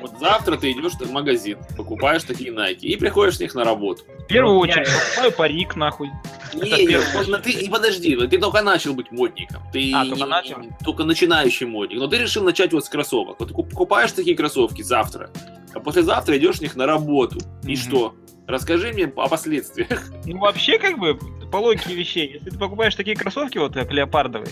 Вот 0.00 0.12
завтра 0.20 0.56
ты 0.56 0.70
идешь 0.70 0.92
в 0.92 1.10
магазин, 1.10 1.58
покупаешь 1.76 2.22
такие 2.22 2.52
найки 2.52 2.86
и 2.86 2.94
приходишь 2.96 3.36
с 3.36 3.40
них 3.40 3.54
на 3.56 3.64
работу. 3.64 4.02
В 4.20 4.26
первую 4.26 4.54
Ну, 4.54 4.60
очередь, 4.60 4.86
покупаю 4.86 5.32
парик, 5.32 5.74
нахуй. 5.76 6.10
Не, 6.54 6.86
не, 6.86 7.28
на- 7.28 7.38
ты 7.38 7.50
и 7.50 7.68
подожди, 7.68 8.14
вот 8.14 8.30
ты 8.30 8.38
только 8.38 8.62
начал 8.62 8.94
быть 8.94 9.10
модником. 9.10 9.60
Ты 9.72 9.90
А, 9.92 10.04
только 10.04 10.20
не- 10.24 10.30
начал? 10.30 10.56
только 10.84 11.02
начинающий 11.04 11.66
модник. 11.66 11.98
Но 11.98 12.06
ты 12.06 12.16
решил 12.18 12.44
начать 12.44 12.72
вот 12.72 12.84
с 12.84 12.88
кроссовок. 12.88 13.40
Вот 13.40 13.48
ты 13.48 13.54
куп- 13.54 13.70
покупаешь 13.70 14.12
такие 14.12 14.36
кроссовки 14.36 14.82
завтра, 14.82 15.30
а 15.74 15.80
послезавтра 15.80 16.38
идешь 16.38 16.56
в 16.58 16.62
них 16.62 16.76
на 16.76 16.86
работу. 16.86 17.40
И 17.64 17.72
Мгм. 17.72 17.76
что? 17.76 18.14
Расскажи 18.46 18.92
мне 18.92 19.04
о 19.16 19.28
последствиях. 19.28 20.04
Ну, 20.24 20.38
вообще, 20.38 20.78
как 20.78 20.98
бы, 20.98 21.18
по 21.50 21.56
логике 21.56 21.94
вещей, 21.94 22.32
если 22.34 22.50
ты 22.50 22.58
покупаешь 22.58 22.94
такие 22.94 23.16
кроссовки, 23.16 23.58
вот 23.58 23.74
как 23.74 23.92
леопардовые, 23.92 24.50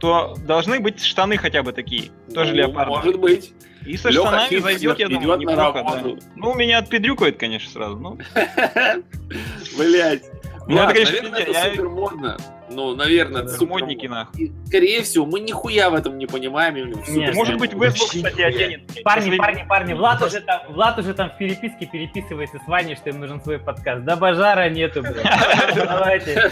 то 0.00 0.34
должны 0.46 0.80
быть 0.80 1.04
штаны 1.04 1.36
хотя 1.36 1.62
бы 1.62 1.72
такие, 1.72 2.10
тоже 2.34 2.50
Ну, 2.50 2.56
леопардовые. 2.56 2.96
Может 3.04 3.20
быть. 3.20 3.52
И 3.86 3.96
со 3.96 4.10
Лёха 4.10 4.28
штанами 4.28 4.48
Хитцер 4.48 4.62
зайдет, 4.62 4.98
я 4.98 5.08
думаю, 5.08 5.38
неплохо, 5.38 5.84
да. 5.84 6.02
Ну, 6.36 6.54
меня 6.54 6.78
отпедрюкает, 6.78 7.38
конечно, 7.38 7.70
сразу. 7.70 7.96
Ну, 7.96 8.18
Блять. 9.78 10.22
Ну, 10.70 10.82
это, 10.82 10.92
конечно, 10.94 11.14
наверное, 11.14 11.40
это 11.40 11.50
я- 11.52 11.64
супер 11.70 11.88
модно. 11.88 12.36
Ну, 12.70 12.94
наверное, 12.94 13.42
это 13.42 13.50
супер 13.50 13.70
модники, 13.72 14.06
нахуй. 14.06 14.40
И, 14.44 14.52
Скорее 14.66 15.02
всего, 15.02 15.26
мы 15.26 15.40
нихуя 15.40 15.90
в 15.90 15.94
этом 15.94 16.16
не 16.18 16.26
понимаем. 16.26 16.74
Нет, 17.08 17.34
Может 17.34 17.58
быть, 17.58 17.74
вообще 17.74 18.04
Вестбрук, 18.04 18.24
кстати, 18.32 18.40
оденет. 18.42 19.02
Парни, 19.02 19.36
парни, 19.36 19.66
парни, 19.68 19.92
Влад 19.94 20.22
уже, 20.22 20.40
там, 20.40 20.60
Влад 20.68 20.98
уже 20.98 21.12
там 21.14 21.30
в 21.30 21.36
переписке 21.38 21.86
переписывается 21.86 22.58
с 22.64 22.68
Ваней, 22.68 22.94
что 22.94 23.10
им 23.10 23.18
нужен 23.20 23.42
свой 23.42 23.58
подкаст. 23.58 24.04
Да 24.04 24.14
бажара 24.16 24.68
нету, 24.70 25.02
блядь. 25.02 25.24
Давайте. 25.74 26.50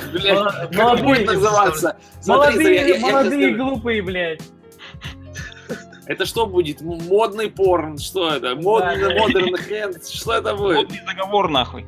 Как 0.73 1.01
будет 1.05 1.27
называться? 1.27 1.97
Молодые, 2.27 2.99
молодые 2.99 3.55
глупые, 3.55 4.03
блядь. 4.03 4.43
Это 6.07 6.25
что 6.25 6.47
будет? 6.47 6.81
Модный 6.81 7.51
порн? 7.51 7.99
Что 7.99 8.33
это? 8.35 8.57
Модный 8.57 8.99
Да. 8.99 9.21
модерн 9.21 9.55
хэнд? 9.57 10.07
Что 10.09 10.33
это 10.35 10.55
будет? 10.57 10.77
Модный 10.77 11.01
заговор, 11.07 11.49
нахуй. 11.51 11.85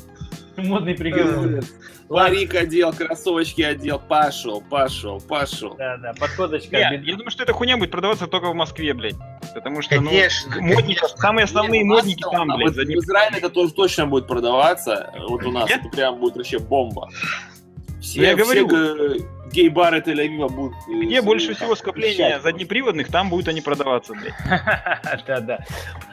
Модный 0.61 0.95
приговор. 0.95 1.61
Парик 2.09 2.55
одел, 2.57 2.93
кроссовочки 2.93 3.63
одел, 3.63 4.01
пошел, 4.01 4.61
пошел, 4.61 5.21
пошел. 5.21 5.77
Да, 5.77 5.97
да, 5.99 6.13
подходочка. 6.19 6.77
Не, 6.77 6.83
обед- 6.83 7.05
я 7.05 7.13
думаю, 7.17 7.31
что 7.31 7.45
эта 7.45 7.53
хуйня 7.53 7.77
будет 7.77 7.93
продаваться 7.93 8.27
только 8.27 8.51
в 8.51 8.55
Москве, 8.55 8.93
блядь. 8.95 9.15
Потому 9.55 9.81
что, 9.83 9.95
ну, 10.01 10.09
Конечно, 10.09 10.51
модники, 10.61 10.99
конечно. 10.99 11.09
самые 11.19 11.45
основные 11.45 11.83
Не, 11.83 11.89
ну, 11.89 11.95
модники 11.95 12.25
а 12.27 12.31
там, 12.31 12.49
вот 12.49 12.57
блядь, 12.57 12.73
В 12.73 12.75
задним- 12.75 12.99
Израиле 12.99 13.39
это 13.39 13.49
тоже 13.49 13.73
точно 13.73 14.07
будет 14.07 14.27
продаваться. 14.27 15.13
Вот 15.29 15.45
у 15.45 15.53
нас 15.53 15.69
Нет? 15.71 15.81
это 15.81 15.89
прям 15.97 16.17
будет 16.19 16.37
вообще 16.37 16.59
бомба. 16.59 17.09
Все, 18.01 18.21
Ну, 18.21 18.27
я 18.27 18.35
все 18.37 18.45
говорю. 18.45 18.67
г- 18.69 19.17
гей-бары 19.53 19.99
Тель-Авива 20.01 20.49
будут... 20.49 20.75
э, 20.89 21.05
Где 21.05 21.21
с- 21.21 21.25
больше 21.25 21.49
там, 21.49 21.57
всего 21.57 21.75
скопления 21.75 22.39
заднеприводных, 22.41 23.09
там 23.09 23.29
будут 23.31 23.49
они 23.49 23.61
продаваться, 23.61 24.15
блядь. 24.15 24.33
Да, 25.27 25.41
да. 25.41 25.59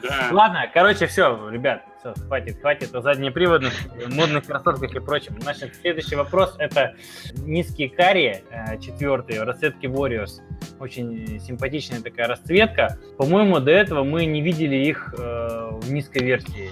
Да. 0.01 0.27
Ладно, 0.31 0.69
короче, 0.73 1.07
все, 1.07 1.49
ребят, 1.49 1.83
все, 1.99 2.13
хватит, 2.27 2.59
хватит 2.59 2.93
о 2.95 3.01
заднеприводных, 3.01 3.73
модных 4.09 4.45
кроссовках 4.45 4.93
и 4.95 4.99
прочем. 4.99 5.39
Значит, 5.41 5.75
следующий 5.81 6.15
вопрос 6.15 6.55
это 6.59 6.95
низкие 7.45 7.89
карри, 7.89 8.43
э, 8.51 8.79
четвертый, 8.79 9.39
в 9.39 9.43
расцветке 9.43 9.87
Warriors. 9.87 10.41
Очень 10.79 11.39
симпатичная 11.39 12.01
такая 12.01 12.27
расцветка. 12.27 12.97
По-моему, 13.17 13.59
до 13.59 13.71
этого 13.71 14.03
мы 14.03 14.25
не 14.25 14.41
видели 14.41 14.75
их 14.75 15.13
э, 15.17 15.69
в 15.71 15.91
низкой 15.91 16.23
версии, 16.23 16.71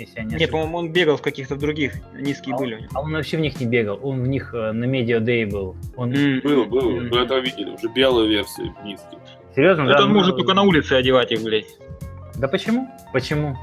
если 0.00 0.18
я 0.18 0.24
не 0.24 0.34
Не, 0.36 0.46
по-моему, 0.46 0.78
он 0.78 0.92
бегал 0.92 1.16
в 1.16 1.22
каких-то 1.22 1.56
других, 1.56 1.94
низкие 2.14 2.56
были 2.56 2.74
у 2.74 2.78
него. 2.78 2.88
А 2.94 3.00
он 3.02 3.12
вообще 3.12 3.36
в 3.36 3.40
них 3.40 3.60
не 3.60 3.66
бегал, 3.66 3.98
он 4.02 4.22
в 4.22 4.26
них 4.26 4.54
э, 4.54 4.72
на 4.72 4.84
Media 4.84 5.20
Day 5.20 5.46
был. 5.50 5.76
Он... 5.96 6.12
М. 6.14 6.40
Был, 6.40 6.66
был, 6.66 6.90
Мгм. 6.90 7.08
мы 7.10 7.18
это 7.18 7.38
видели, 7.38 7.70
уже 7.70 7.88
белую 7.88 8.28
версию 8.28 8.74
низких. 8.84 9.18
Серьезно, 9.54 9.86
да? 9.86 9.92
Это 9.94 10.02
он 10.04 10.08
Ну, 10.10 10.14
может 10.16 10.36
только 10.36 10.54
на 10.54 10.62
улице 10.62 10.92
одевать 10.94 11.32
их, 11.32 11.42
блядь. 11.42 11.66
Да 12.36 12.48
почему? 12.48 12.88
Почему? 13.12 13.56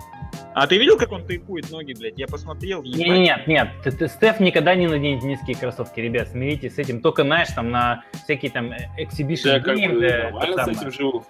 А 0.53 0.65
ты 0.65 0.77
видел, 0.79 0.97
как 0.97 1.11
он 1.11 1.25
тейпует 1.25 1.69
ноги, 1.69 1.93
блядь? 1.93 2.17
Я 2.17 2.25
посмотрел. 2.27 2.81
Не, 2.81 2.89
ебать. 2.89 3.07
не, 3.07 3.19
нет, 3.19 3.47
нет, 3.47 3.67
ты- 3.83 3.91
ты- 3.91 4.07
Стеф 4.07 4.39
никогда 4.39 4.73
не 4.73 4.87
наденет 4.87 5.21
низкие 5.23 5.55
кроссовки, 5.55 5.99
ребят, 5.99 6.29
смиритесь 6.29 6.75
с 6.75 6.79
этим. 6.79 6.99
Только, 6.99 7.23
знаешь, 7.23 7.49
там 7.49 7.69
на 7.69 8.03
всякие 8.23 8.49
там 8.51 8.71
э, 8.71 8.77
exhibition 8.99 9.47
Я 9.53 9.59
как 9.59 9.75
бы 9.77 9.99
да, 10.01 10.23
нормально 10.31 10.61
это 10.61 10.73
с 10.73 10.81
этим 10.81 10.91
живу. 10.91 11.23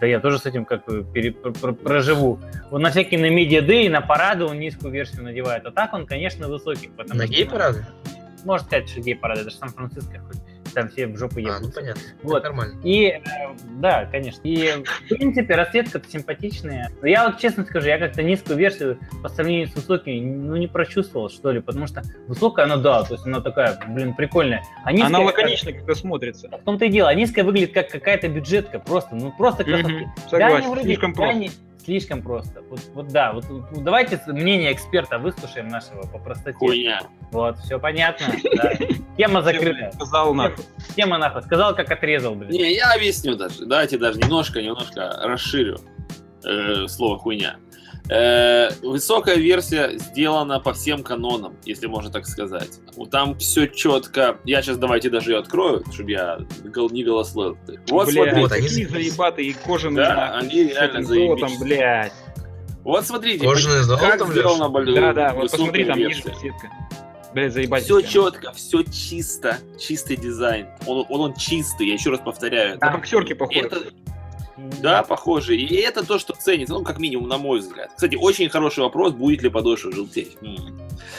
Да 0.00 0.06
я 0.06 0.20
тоже 0.20 0.38
с 0.38 0.46
этим 0.46 0.64
как 0.64 0.84
бы 0.84 1.04
пере- 1.04 1.32
пр- 1.32 1.52
пр- 1.52 1.74
проживу. 1.74 2.38
Вот 2.70 2.78
на 2.80 2.90
всякие 2.90 3.18
на 3.20 3.26
Media 3.26 3.64
Day, 3.66 3.88
на 3.90 4.00
парады 4.00 4.44
он 4.44 4.58
низкую 4.60 4.92
версию 4.92 5.24
надевает. 5.24 5.66
А 5.66 5.72
так 5.72 5.92
он, 5.92 6.06
конечно, 6.06 6.48
высокий. 6.48 6.88
Потому 6.88 7.18
На 7.18 7.26
гей-парады? 7.26 7.84
Можно 8.44 8.66
сказать, 8.66 8.88
что 8.88 9.00
гей-парады, 9.00 9.40
это 9.40 9.50
же 9.50 9.56
Сан-Франциско 9.56 10.20
хоть. 10.20 10.36
Там 10.78 10.88
все 10.88 11.06
в 11.06 11.16
жопу 11.18 11.38
А, 11.38 11.40
ну 11.42 11.54
едут. 11.56 11.74
понятно. 11.74 12.02
Вот. 12.22 12.36
Это 12.38 12.44
нормально. 12.48 12.80
И, 12.84 13.06
э, 13.06 13.20
да, 13.80 14.06
конечно. 14.06 14.40
И, 14.44 14.72
в 14.84 15.08
принципе, 15.08 15.54
расцветка 15.54 16.00
симпатичная. 16.08 16.90
Но 17.00 17.08
я 17.08 17.26
вот 17.26 17.38
честно 17.38 17.64
скажу, 17.64 17.88
я 17.88 17.98
как-то 17.98 18.22
низкую 18.22 18.58
версию 18.58 18.98
по 19.22 19.28
сравнению 19.28 19.68
с 19.68 19.74
высокими, 19.74 20.20
ну, 20.24 20.56
не 20.56 20.66
прочувствовал, 20.66 21.28
что 21.30 21.50
ли, 21.50 21.60
потому 21.60 21.86
что 21.86 22.02
высокая, 22.26 22.64
она, 22.66 22.76
да, 22.76 23.02
то 23.02 23.14
есть 23.14 23.26
она 23.26 23.40
такая, 23.40 23.78
блин, 23.88 24.14
прикольная. 24.14 24.62
А 24.84 24.92
низкая, 24.92 25.08
Она 25.08 25.20
лаконично 25.20 25.72
как-то 25.72 25.94
смотрится. 25.94 26.48
В 26.48 26.64
том-то 26.64 26.84
и 26.84 26.88
дело, 26.88 27.08
а 27.08 27.14
низкая 27.14 27.44
выглядит 27.44 27.72
как 27.74 27.88
какая-то 27.90 28.28
бюджетка, 28.28 28.78
просто, 28.78 29.14
ну, 29.16 29.32
просто 29.36 29.64
красота. 29.64 29.88
Мгм, 29.88 30.04
Да, 30.04 30.12
они 30.14 30.28
Согласен, 30.30 30.70
вроде 30.70 30.82
слишком 30.84 31.12
просто. 31.14 31.32
крайне- 31.32 31.50
Слишком 31.88 32.20
просто. 32.20 32.60
Вот, 32.68 32.80
вот 32.92 33.08
да, 33.08 33.32
вот, 33.32 33.46
вот 33.48 33.82
давайте 33.82 34.20
мнение 34.26 34.74
эксперта 34.74 35.16
выслушаем 35.16 35.68
нашего 35.68 36.02
по 36.02 36.18
простоте. 36.18 36.58
Хуйня. 36.58 37.00
Вот, 37.30 37.58
все 37.60 37.78
понятно. 37.78 38.26
да. 38.56 38.74
Тема 39.16 39.40
закрыта. 39.40 39.90
Сказал 39.94 40.34
нахуй. 40.34 40.66
Тема 40.96 41.16
нахуй. 41.16 41.40
Сказал, 41.44 41.74
как 41.74 41.90
отрезал, 41.90 42.34
блин. 42.34 42.50
Не, 42.50 42.74
я 42.74 42.92
объясню 42.92 43.36
даже. 43.36 43.64
Давайте 43.64 43.96
даже 43.96 44.18
немножко, 44.18 44.60
немножко 44.60 45.18
расширю 45.22 45.78
э, 46.44 46.86
слово 46.88 47.18
хуйня. 47.18 47.56
Э, 48.10 48.70
высокая 48.82 49.36
версия 49.36 49.98
сделана 49.98 50.60
по 50.60 50.72
всем 50.72 51.02
канонам, 51.02 51.56
если 51.64 51.86
можно 51.86 52.10
так 52.10 52.26
сказать. 52.26 52.80
Вот 52.96 53.10
Там 53.10 53.36
все 53.38 53.66
четко. 53.66 54.38
Я 54.44 54.62
сейчас 54.62 54.78
давайте 54.78 55.10
даже 55.10 55.32
ее 55.32 55.38
открою, 55.38 55.84
чтобы 55.92 56.10
я 56.12 56.38
гол- 56.74 56.88
не 56.90 57.04
голословил. 57.04 57.58
Вот 57.90 58.06
Бля, 58.08 58.14
смотрите. 58.14 58.40
Вот, 58.40 58.52
они 58.52 58.68
заебатые 58.68 59.54
кожаные. 59.54 59.96
Да, 60.06 60.38
они 60.38 60.64
реально 60.64 61.02
золотом, 61.02 61.50
блядь. 61.60 62.12
Вот 62.84 63.04
смотрите, 63.04 63.44
Кожаное 63.46 63.82
золото, 63.82 64.06
как 64.06 64.18
блядь? 64.20 64.30
сделана 64.30 64.68
боль- 64.70 64.94
Да, 64.94 65.12
да, 65.12 65.34
вот 65.34 65.50
посмотри, 65.50 65.84
там 65.84 65.98
ниже 65.98 66.22
версия. 66.22 66.34
сетка. 66.40 66.70
Блядь, 67.34 67.52
заебать. 67.52 67.84
Все 67.84 68.00
четко, 68.00 68.52
все 68.52 68.82
чисто, 68.84 69.58
чистый 69.78 70.16
дизайн. 70.16 70.68
Он, 70.86 71.04
он, 71.10 71.20
он 71.20 71.34
чистый, 71.34 71.88
я 71.88 71.92
еще 71.94 72.08
раз 72.08 72.20
повторяю. 72.20 72.78
На 72.80 72.90
боксерке 72.92 73.34
похоже. 73.34 73.66
Это, 73.66 73.80
Да, 74.80 75.02
похоже. 75.02 75.56
И 75.56 75.74
это 75.76 76.04
то, 76.06 76.18
что 76.18 76.34
ценится, 76.34 76.74
ну, 76.74 76.82
как 76.84 76.98
минимум, 76.98 77.28
на 77.28 77.38
мой 77.38 77.60
взгляд. 77.60 77.90
Кстати, 77.94 78.16
очень 78.16 78.48
хороший 78.48 78.80
вопрос, 78.80 79.12
будет 79.12 79.42
ли 79.42 79.50
подошва 79.50 79.92
желтеть. 79.92 80.36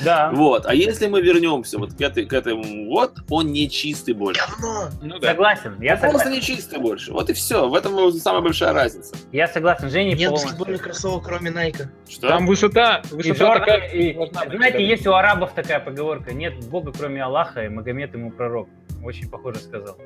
Да. 0.01 0.31
Вот. 0.33 0.65
А 0.65 0.73
если 0.73 1.07
мы 1.07 1.21
вернемся 1.21 1.77
вот 1.77 1.93
к, 1.93 2.01
этой, 2.01 2.25
к 2.25 2.33
этому, 2.33 2.87
вот, 2.89 3.13
он 3.29 3.51
не 3.51 3.69
чистый 3.69 4.13
больше. 4.13 4.41
Говно! 4.59 4.89
Ну 5.01 5.19
да. 5.19 5.29
Согласен, 5.29 5.77
я 5.81 5.93
Он 5.95 5.99
просто 5.99 6.19
согласен. 6.19 6.31
не 6.31 6.41
чистый 6.41 6.79
больше. 6.79 7.11
Вот 7.13 7.29
и 7.29 7.33
все. 7.33 7.67
В 7.67 7.75
этом 7.75 8.11
самая 8.13 8.41
большая 8.41 8.73
разница. 8.73 9.15
Я 9.31 9.47
согласен, 9.47 9.89
Женя 9.89 10.09
Нет 10.15 10.29
полностью. 10.29 10.49
баскетбольных 10.49 10.81
кроссовок, 10.81 11.23
кроме 11.25 11.51
Найка. 11.51 11.89
Что? 12.09 12.27
Там 12.27 12.45
высота, 12.45 13.01
И 13.11 13.15
высота 13.15 13.33
Джордан, 13.39 13.59
такая, 13.59 13.89
и- 13.89 14.13
быть, 14.13 14.31
знаете, 14.57 14.85
есть 14.85 15.07
у 15.07 15.13
арабов 15.13 15.53
такая 15.53 15.79
поговорка, 15.79 16.33
нет 16.33 16.53
бога, 16.69 16.91
кроме 16.97 17.23
Аллаха, 17.23 17.65
и 17.65 17.69
Магомед 17.69 18.13
ему 18.13 18.31
пророк. 18.31 18.67
Очень 19.03 19.29
похоже 19.29 19.59
сказал. 19.59 19.97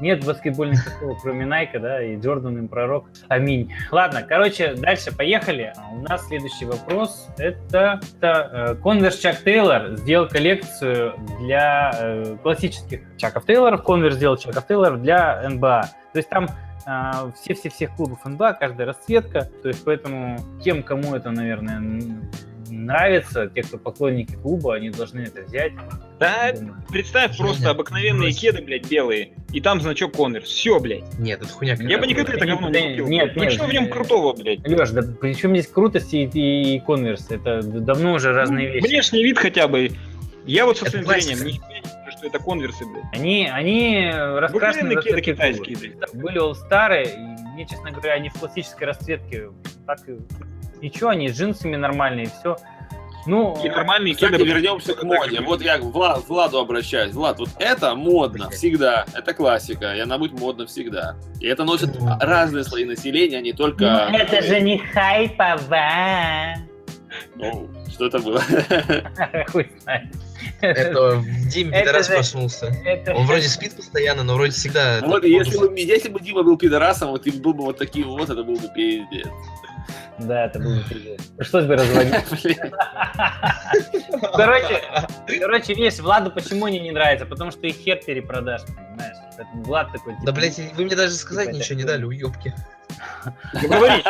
Нет 0.00 0.24
баскетбольных 0.24 0.84
кроссовок, 0.84 1.18
кроме 1.22 1.46
Найка, 1.46 1.78
да, 1.78 2.02
и 2.02 2.16
Джордан 2.16 2.58
им 2.58 2.68
пророк. 2.68 3.06
Аминь. 3.28 3.72
Ладно, 3.90 4.22
короче, 4.22 4.74
дальше 4.74 5.14
поехали. 5.16 5.72
А 5.76 5.94
У 5.94 6.02
нас 6.02 6.26
следующий 6.26 6.66
вопрос. 6.66 7.28
Это, 7.38 8.00
это 8.18 8.50
э, 8.52 8.82
Converse 8.82 9.20
Чак 9.20 9.42
Тейлор 9.42 9.96
сделал 9.96 10.28
коллекцию 10.28 11.14
для 11.40 11.92
э, 11.98 12.36
классических 12.42 13.00
Чаков 13.16 13.46
Тейлоров. 13.46 13.82
Converse 13.84 14.12
сделал 14.12 14.36
Чаков 14.36 14.66
Тейлоров 14.66 15.00
для 15.02 15.48
НБА. 15.48 15.88
То 16.12 16.18
есть 16.18 16.28
там 16.28 16.48
а, 16.86 17.32
все-все-всех 17.32 17.96
клубов 17.96 18.24
НБА, 18.24 18.54
каждая 18.54 18.86
расцветка. 18.86 19.50
То 19.62 19.68
есть 19.68 19.84
поэтому 19.84 20.38
тем, 20.62 20.82
кому 20.84 21.14
это, 21.16 21.30
наверное, 21.30 21.82
нравится, 22.68 23.48
те, 23.48 23.62
кто 23.62 23.76
поклонники 23.76 24.34
клуба, 24.34 24.76
они 24.76 24.90
должны 24.90 25.20
это 25.20 25.42
взять. 25.42 25.72
Да, 26.18 26.52
представь 26.90 27.32
Женя, 27.36 27.46
просто 27.48 27.70
обыкновенные 27.70 28.28
брось. 28.30 28.38
кеды, 28.40 28.62
блядь, 28.62 28.88
белые, 28.88 29.32
и 29.52 29.60
там 29.60 29.80
значок 29.82 30.14
Converse. 30.14 30.44
Все, 30.44 30.80
блядь. 30.80 31.04
Нет, 31.18 31.42
это 31.42 31.50
хуйня. 31.52 31.74
Я 31.80 31.98
бы 31.98 32.06
никогда 32.06 32.32
это 32.32 32.46
говно 32.46 32.70
да, 32.70 32.80
не 32.80 32.90
купил. 32.92 33.08
нет, 33.08 33.36
ну 33.36 33.42
нет, 33.42 33.52
что 33.52 33.66
в 33.66 33.72
нем 33.72 33.84
э, 33.84 33.88
крутого, 33.88 34.32
блядь? 34.32 34.66
Леш, 34.66 34.90
да 34.90 35.02
при 35.02 35.34
чем 35.34 35.52
здесь 35.54 35.66
крутость 35.66 36.14
и, 36.14 36.24
и, 36.24 36.76
и 36.76 36.80
конверс? 36.80 37.30
Это 37.30 37.62
давно 37.62 38.14
уже 38.14 38.32
разные 38.32 38.68
Ну, 38.68 38.74
вещи. 38.74 38.86
Внешний 38.86 39.24
вид 39.24 39.38
хотя 39.38 39.68
бы. 39.68 39.90
Я 40.46 40.64
вот 40.64 40.78
со 40.78 40.84
Это 40.84 40.92
своим 40.92 41.04
классика. 41.06 41.36
зрением 41.36 41.60
не 41.68 41.74
вижу, 41.74 41.88
что 42.16 42.26
это 42.28 42.38
конверсы, 42.38 42.84
блядь. 42.86 43.04
Они, 43.12 43.50
они 43.52 44.10
раскрашены 44.14 44.96
в 44.96 45.02
кеды 45.02 45.20
китайские, 45.20 45.76
блядь. 45.76 46.14
Были 46.14 46.40
all 46.40 46.54
старые, 46.54 47.06
и 47.06 47.42
мне, 47.52 47.66
честно 47.66 47.90
говоря, 47.90 48.14
они 48.14 48.30
в 48.30 48.34
классической 48.34 48.84
расцветке 48.84 49.50
так 49.86 49.98
и... 50.08 50.16
Ничего, 50.80 51.10
они 51.10 51.28
с 51.28 51.38
джинсами 51.38 51.76
нормальные, 51.76 52.26
все. 52.40 52.56
Ну, 53.26 53.58
И 53.64 53.68
нормальные 53.68 54.14
Кстати, 54.14 54.32
кеды. 54.32 54.44
вернемся 54.44 54.94
к 54.94 55.02
моде. 55.02 55.40
Вот 55.40 55.60
я 55.62 55.78
к 55.78 55.82
Вла- 55.82 56.22
Владу 56.26 56.58
обращаюсь. 56.58 57.12
Влад, 57.12 57.38
вот 57.38 57.50
это 57.58 57.94
модно 57.94 58.50
всегда. 58.50 59.04
Это 59.14 59.34
классика. 59.34 59.94
И 59.94 60.00
она 60.00 60.16
будет 60.18 60.38
модна 60.38 60.66
всегда. 60.66 61.16
И 61.40 61.46
это 61.46 61.64
носят 61.64 61.90
разные 62.20 62.64
слои 62.64 62.84
населения, 62.84 63.38
а 63.38 63.40
не 63.40 63.52
только... 63.52 64.08
ну, 64.10 64.16
это 64.18 64.42
же 64.42 64.60
не 64.60 64.78
хайпово. 64.78 66.56
Ну, 67.34 67.68
что 67.90 68.06
это 68.06 68.18
было? 68.18 68.40
Хуй 69.48 69.70
знает. 69.82 70.04
Это 70.60 71.22
Это 71.22 71.22
пидорас 71.52 72.08
проснулся. 72.08 72.66
Это- 72.84 73.14
Он 73.14 73.26
вроде 73.26 73.48
спит 73.48 73.74
постоянно, 73.74 74.22
но 74.22 74.34
вроде 74.34 74.52
всегда... 74.52 75.00
Вот 75.04 75.24
если 75.24 75.56
бы, 75.58 75.72
если 75.78 76.08
бы 76.08 76.20
Дима 76.20 76.42
был 76.42 76.56
пидорасом, 76.56 77.10
вот 77.10 77.26
и 77.26 77.30
был 77.30 77.54
бы 77.54 77.64
вот 77.64 77.78
таким 77.78 78.08
вот, 78.08 78.28
это 78.30 78.42
был 78.42 78.54
бы 78.56 78.68
пиздец. 78.74 79.26
Да, 80.18 80.46
это 80.46 80.58
было 80.58 80.82
пиздец. 80.88 81.20
Пришлось 81.36 81.66
бы 81.66 81.76
разводить. 81.76 82.14
Короче, 84.34 84.82
короче, 85.40 85.74
видишь, 85.74 85.98
Владу 85.98 86.30
почему 86.30 86.66
они 86.66 86.80
не 86.80 86.90
нравятся? 86.90 87.26
Потому 87.26 87.50
что 87.50 87.66
их 87.66 87.76
хер 87.76 87.98
перепродашь, 88.04 88.62
понимаешь? 88.64 89.16
Поэтому 89.36 89.64
Влад 89.64 89.92
такой, 89.92 90.14
типа, 90.14 90.26
Да, 90.26 90.32
блядь, 90.32 90.58
вы 90.58 90.84
мне 90.84 90.96
даже 90.96 91.12
сказать 91.14 91.48
Типа, 91.48 91.56
ничего 91.58 91.78
не 91.78 91.84
дали, 91.84 92.04
уебки. 92.04 92.54
Говори. 93.62 94.02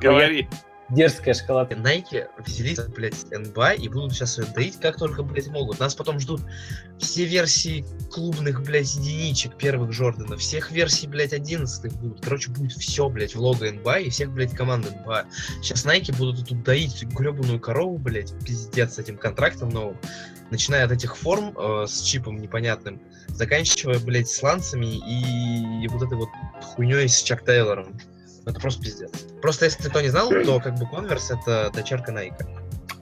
Говори. 0.00 0.48
Дерзкая 0.90 1.34
шоколад. 1.34 1.76
Найки 1.76 2.26
взялись, 2.38 2.78
блядь, 2.94 3.30
НБА 3.30 3.74
и 3.74 3.88
будут 3.88 4.12
сейчас 4.12 4.38
ее 4.38 4.46
доить 4.54 4.78
как 4.80 4.96
только, 4.96 5.22
блядь, 5.22 5.48
могут. 5.48 5.80
Нас 5.80 5.94
потом 5.94 6.18
ждут 6.18 6.40
все 6.98 7.24
версии 7.24 7.84
клубных, 8.10 8.62
блядь, 8.62 8.94
единичек 8.94 9.56
первых 9.56 9.90
Джордана, 9.90 10.36
всех 10.36 10.70
версий, 10.70 11.06
блядь, 11.06 11.32
одиннадцатых 11.32 11.92
будут. 11.94 12.22
Короче, 12.22 12.50
будет 12.50 12.72
все, 12.72 13.08
блядь, 13.08 13.34
в 13.34 13.40
лого 13.40 13.70
НБА 13.70 14.00
и 14.00 14.10
всех, 14.10 14.32
блядь, 14.32 14.54
команд 14.54 14.90
НБА. 14.90 15.26
Сейчас 15.62 15.84
Найки 15.84 16.12
будут 16.12 16.48
тут 16.48 16.62
доить 16.62 17.02
гребаную 17.02 17.60
корову, 17.60 17.98
блядь, 17.98 18.32
пиздец 18.44 18.94
с 18.94 18.98
этим 18.98 19.18
контрактом 19.18 19.68
новым. 19.68 19.98
Начиная 20.50 20.86
от 20.86 20.92
этих 20.92 21.16
форм 21.16 21.54
э, 21.58 21.86
с 21.86 22.00
чипом 22.00 22.38
непонятным, 22.38 23.02
заканчивая, 23.28 23.98
блядь, 23.98 24.30
сланцами 24.30 24.86
и 24.86 25.86
вот 25.88 26.02
этой 26.02 26.16
вот 26.16 26.30
хуйней 26.62 27.06
с 27.08 27.22
Чак 27.22 27.44
Тейлором. 27.44 27.98
Это 28.48 28.60
просто 28.60 28.82
пиздец. 28.82 29.10
Просто 29.42 29.66
если 29.66 29.88
кто 29.88 30.00
не 30.00 30.08
знал, 30.08 30.30
то 30.30 30.58
как 30.58 30.74
бы 30.78 30.86
Converse 30.86 31.38
это 31.38 31.70
дочерка 31.74 32.12
Найка. 32.12 32.46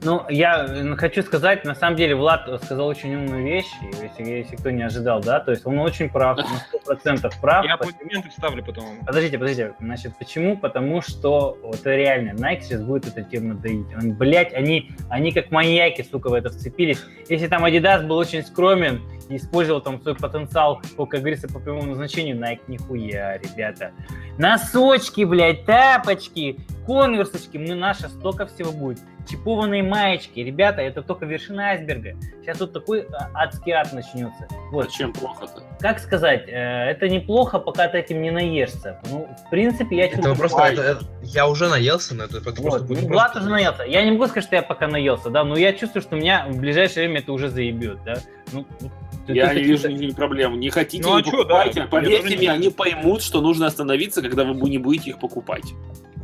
Ну, 0.07 0.23
я 0.29 0.69
хочу 0.97 1.21
сказать, 1.23 1.65
на 1.65 1.75
самом 1.75 1.97
деле, 1.97 2.15
Влад 2.15 2.49
сказал 2.63 2.87
очень 2.87 3.13
умную 3.17 3.45
вещь, 3.45 3.67
если, 4.01 4.23
если 4.23 4.55
кто 4.55 4.71
не 4.71 4.85
ожидал, 4.85 5.21
да, 5.21 5.41
то 5.41 5.51
есть 5.51 5.67
он 5.67 5.81
очень 5.81 6.09
прав, 6.09 6.39
на 6.39 6.93
100% 6.95 7.33
прав. 7.41 7.65
Я 7.65 7.75
аплодисменты 7.75 8.29
вставлю 8.29 8.65
потом. 8.65 9.05
Подождите, 9.05 9.37
подождите. 9.37 9.75
Значит, 9.81 10.17
почему? 10.17 10.57
Потому 10.59 11.03
что 11.03 11.59
вот 11.61 11.81
реально 11.85 12.39
Nike 12.39 12.61
сейчас 12.61 12.83
будет 12.83 13.09
эту 13.09 13.29
тему 13.29 13.55
доить. 13.55 13.89
Он, 14.01 14.13
блять, 14.13 14.55
они, 14.55 14.93
они 15.11 15.33
как 15.33 15.51
маньяки, 15.51 16.07
сука, 16.09 16.29
в 16.29 16.35
это 16.35 16.51
вцепились. 16.51 17.03
Если 17.29 17.49
там 17.49 17.65
Adidas 17.65 18.07
был 18.07 18.17
очень 18.17 18.45
скромен 18.45 19.03
и 19.29 19.39
использовал 19.39 19.81
там 19.81 20.01
свой 20.01 20.15
потенциал, 20.15 20.83
по, 20.97 21.07
как 21.07 21.19
говорится, 21.19 21.49
по 21.49 21.59
прямому 21.59 21.89
назначению, 21.89 22.37
Nike 22.37 22.61
нихуя, 22.69 23.39
ребята. 23.39 23.91
Носочки, 24.39 25.25
блядь, 25.25 25.65
тапочки, 25.65 26.61
конверсочки, 26.87 27.57
мы 27.59 27.75
наша 27.75 28.09
столько 28.09 28.47
всего 28.47 28.73
будет. 28.73 29.01
Чипованные 29.29 29.83
маечки, 29.83 30.39
ребята, 30.39 30.83
это 30.83 31.03
только 31.03 31.27
вершина 31.27 31.71
айсберга. 31.71 32.15
Сейчас 32.43 32.59
тут 32.59 32.73
такой 32.73 33.07
а, 33.13 33.29
адский 33.35 33.73
ад 33.73 33.93
начнется. 33.93 34.47
Вот, 34.71 34.91
Чем 34.91 35.13
плохо-то? 35.13 35.63
как 35.81 35.99
сказать, 35.99 36.45
э, 36.49 36.53
это 36.53 37.09
неплохо, 37.09 37.59
пока 37.59 37.89
ты 37.89 37.99
этим 37.99 38.23
не 38.23 38.31
наешься. 38.31 39.01
Ну, 39.11 39.29
в 39.47 39.51
принципе, 39.51 39.97
я 39.97 40.05
Это 40.07 40.17
чувствую... 40.17 40.37
просто, 40.37 40.63
Ай. 40.63 40.73
это- 40.75 40.83
это- 40.83 41.05
я 41.23 41.49
уже 41.49 41.69
наелся, 41.69 42.15
но 42.15 42.25
это, 42.25 42.37
это 42.39 42.45
просто 42.53 42.63
Вот, 42.63 42.83
будет 42.83 43.03
ну, 43.03 43.09
просто 43.09 43.13
Влад 43.15 43.37
уже 43.37 43.49
наелся. 43.51 43.83
Я 43.83 44.05
не 44.05 44.13
могу 44.13 44.27
сказать, 44.27 44.45
что 44.45 44.55
я 44.57 44.63
пока 44.63 44.87
наелся, 44.87 45.29
да, 45.29 45.43
но 45.45 45.57
я 45.57 45.73
чувствую, 45.73 46.03
что 46.03 46.15
меня 46.17 46.47
в 46.49 46.57
ближайшее 46.59 47.07
время 47.09 47.21
это 47.21 47.33
уже 47.33 47.49
заебет, 47.49 47.99
да. 48.05 48.19
Ну, 48.53 48.65
Я 49.29 49.53
не 49.55 49.63
вижу 49.63 49.89
никаких 49.89 50.17
проблем. 50.17 50.59
Не 50.61 50.71
хотите, 50.71 51.03
Ну, 51.03 51.15
а 51.15 51.19
не 51.21 51.25
чё, 51.25 51.39
покупайте. 51.39 51.81
да, 51.81 51.87
Поверьте 51.87 52.37
мне, 52.37 52.51
они 52.51 52.71
поймут, 52.71 53.23
что 53.23 53.41
нужно 53.41 53.67
остановиться, 53.67 54.23
когда 54.23 54.45
вы 54.45 54.69
не 54.71 54.79
будете 54.79 55.11
их 55.11 55.19
покупать. 55.19 55.65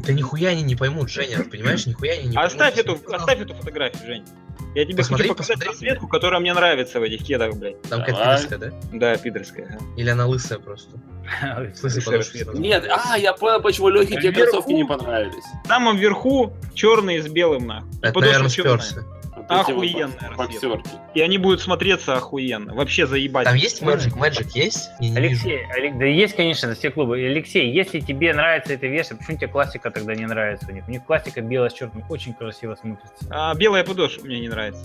Да 0.06 0.12
нихуя 0.12 0.50
они 0.50 0.62
не 0.62 0.74
поймут, 0.74 1.10
Женя, 1.10 1.44
понимаешь? 1.50 1.86
Нихуя 1.86 2.14
они 2.14 2.28
не 2.28 2.34
поймут. 2.34 2.52
Оставь 2.52 2.78
эту, 2.78 2.98
оставь 3.12 3.40
эту 3.40 3.54
фотографию, 3.54 4.04
Жень. 4.06 4.24
Я 4.74 4.84
тебе 4.86 4.96
Посмотри, 4.96 5.24
хочу 5.28 5.34
показать 5.34 5.56
посмотри. 5.58 5.68
расцветку, 5.68 6.08
которая 6.08 6.40
мне 6.40 6.54
нравится 6.54 6.98
в 6.98 7.02
этих 7.02 7.24
кедах, 7.26 7.54
блядь. 7.56 7.80
Там 7.82 8.00
Давай. 8.00 8.06
пидорская, 8.14 8.58
да? 8.58 8.72
Да, 8.92 9.16
пидорская. 9.18 9.66
ага. 9.66 9.84
Или 9.98 10.08
она 10.08 10.26
лысая 10.26 10.58
просто? 10.58 10.96
Нет, 12.54 12.88
а, 12.88 13.18
я 13.18 13.32
понял, 13.34 13.60
почему 13.60 13.88
Лехе 13.90 14.14
те 14.14 14.30
Вверху. 14.30 14.40
кроссовки 14.50 14.72
не 14.72 14.84
понравились. 14.84 15.44
В 15.64 15.68
самом 15.68 15.96
верху 15.98 16.52
черные 16.74 17.22
с 17.22 17.28
белым, 17.28 17.66
нахуй. 17.66 17.88
Это, 18.02 18.18
наверное, 18.20 18.48
сперся. 18.48 19.02
Вот 19.48 19.50
вот 19.50 19.68
Охуенная 19.70 20.06
расцветка. 20.36 20.36
боксерки. 20.36 20.90
И 21.14 21.20
они 21.20 21.38
будут 21.38 21.60
смотреться 21.60 22.14
охуенно. 22.16 22.74
Вообще 22.74 23.06
заебать. 23.06 23.44
Там 23.44 23.54
есть 23.54 23.82
Magic? 23.82 24.14
Magic 24.16 24.48
есть? 24.54 24.90
Я. 25.00 25.16
Алексей, 25.16 25.60
Алек- 25.76 25.98
да 25.98 26.04
есть, 26.06 26.34
конечно, 26.36 26.68
за 26.68 26.74
все 26.74 26.90
клубы. 26.90 27.16
Алексей, 27.18 27.70
если 27.70 28.00
тебе 28.00 28.32
нравится 28.34 28.72
эта 28.74 28.86
версия, 28.86 29.14
почему 29.14 29.36
тебе 29.36 29.48
классика 29.48 29.90
тогда 29.90 30.14
не 30.14 30.26
нравится 30.26 30.66
у 30.70 30.72
них? 30.72 30.84
У 30.88 30.90
них 30.90 31.04
классика 31.04 31.40
белая 31.40 31.70
с 31.70 31.74
черным 31.74 32.04
очень 32.08 32.34
красиво 32.34 32.74
смотрится. 32.74 33.26
А, 33.30 33.54
белая 33.54 33.84
подошва 33.84 34.24
мне 34.24 34.40
не 34.40 34.48
нравится. 34.48 34.84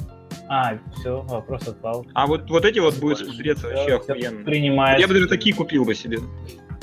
А, 0.50 0.78
все, 1.00 1.22
вопрос 1.22 1.68
отпал. 1.68 2.06
А 2.14 2.26
вот, 2.28 2.50
вот 2.50 2.66
эти 2.66 2.80
вот 2.80 2.96
будут 2.98 3.20
смотреться 3.20 3.68
вообще 3.68 3.96
охуенно. 3.96 4.44
Принимается. 4.44 5.02
Я 5.02 5.08
бы 5.08 5.14
даже 5.14 5.28
такие 5.28 5.56
купил 5.56 5.84
бы 5.86 5.94
себе. 5.96 6.20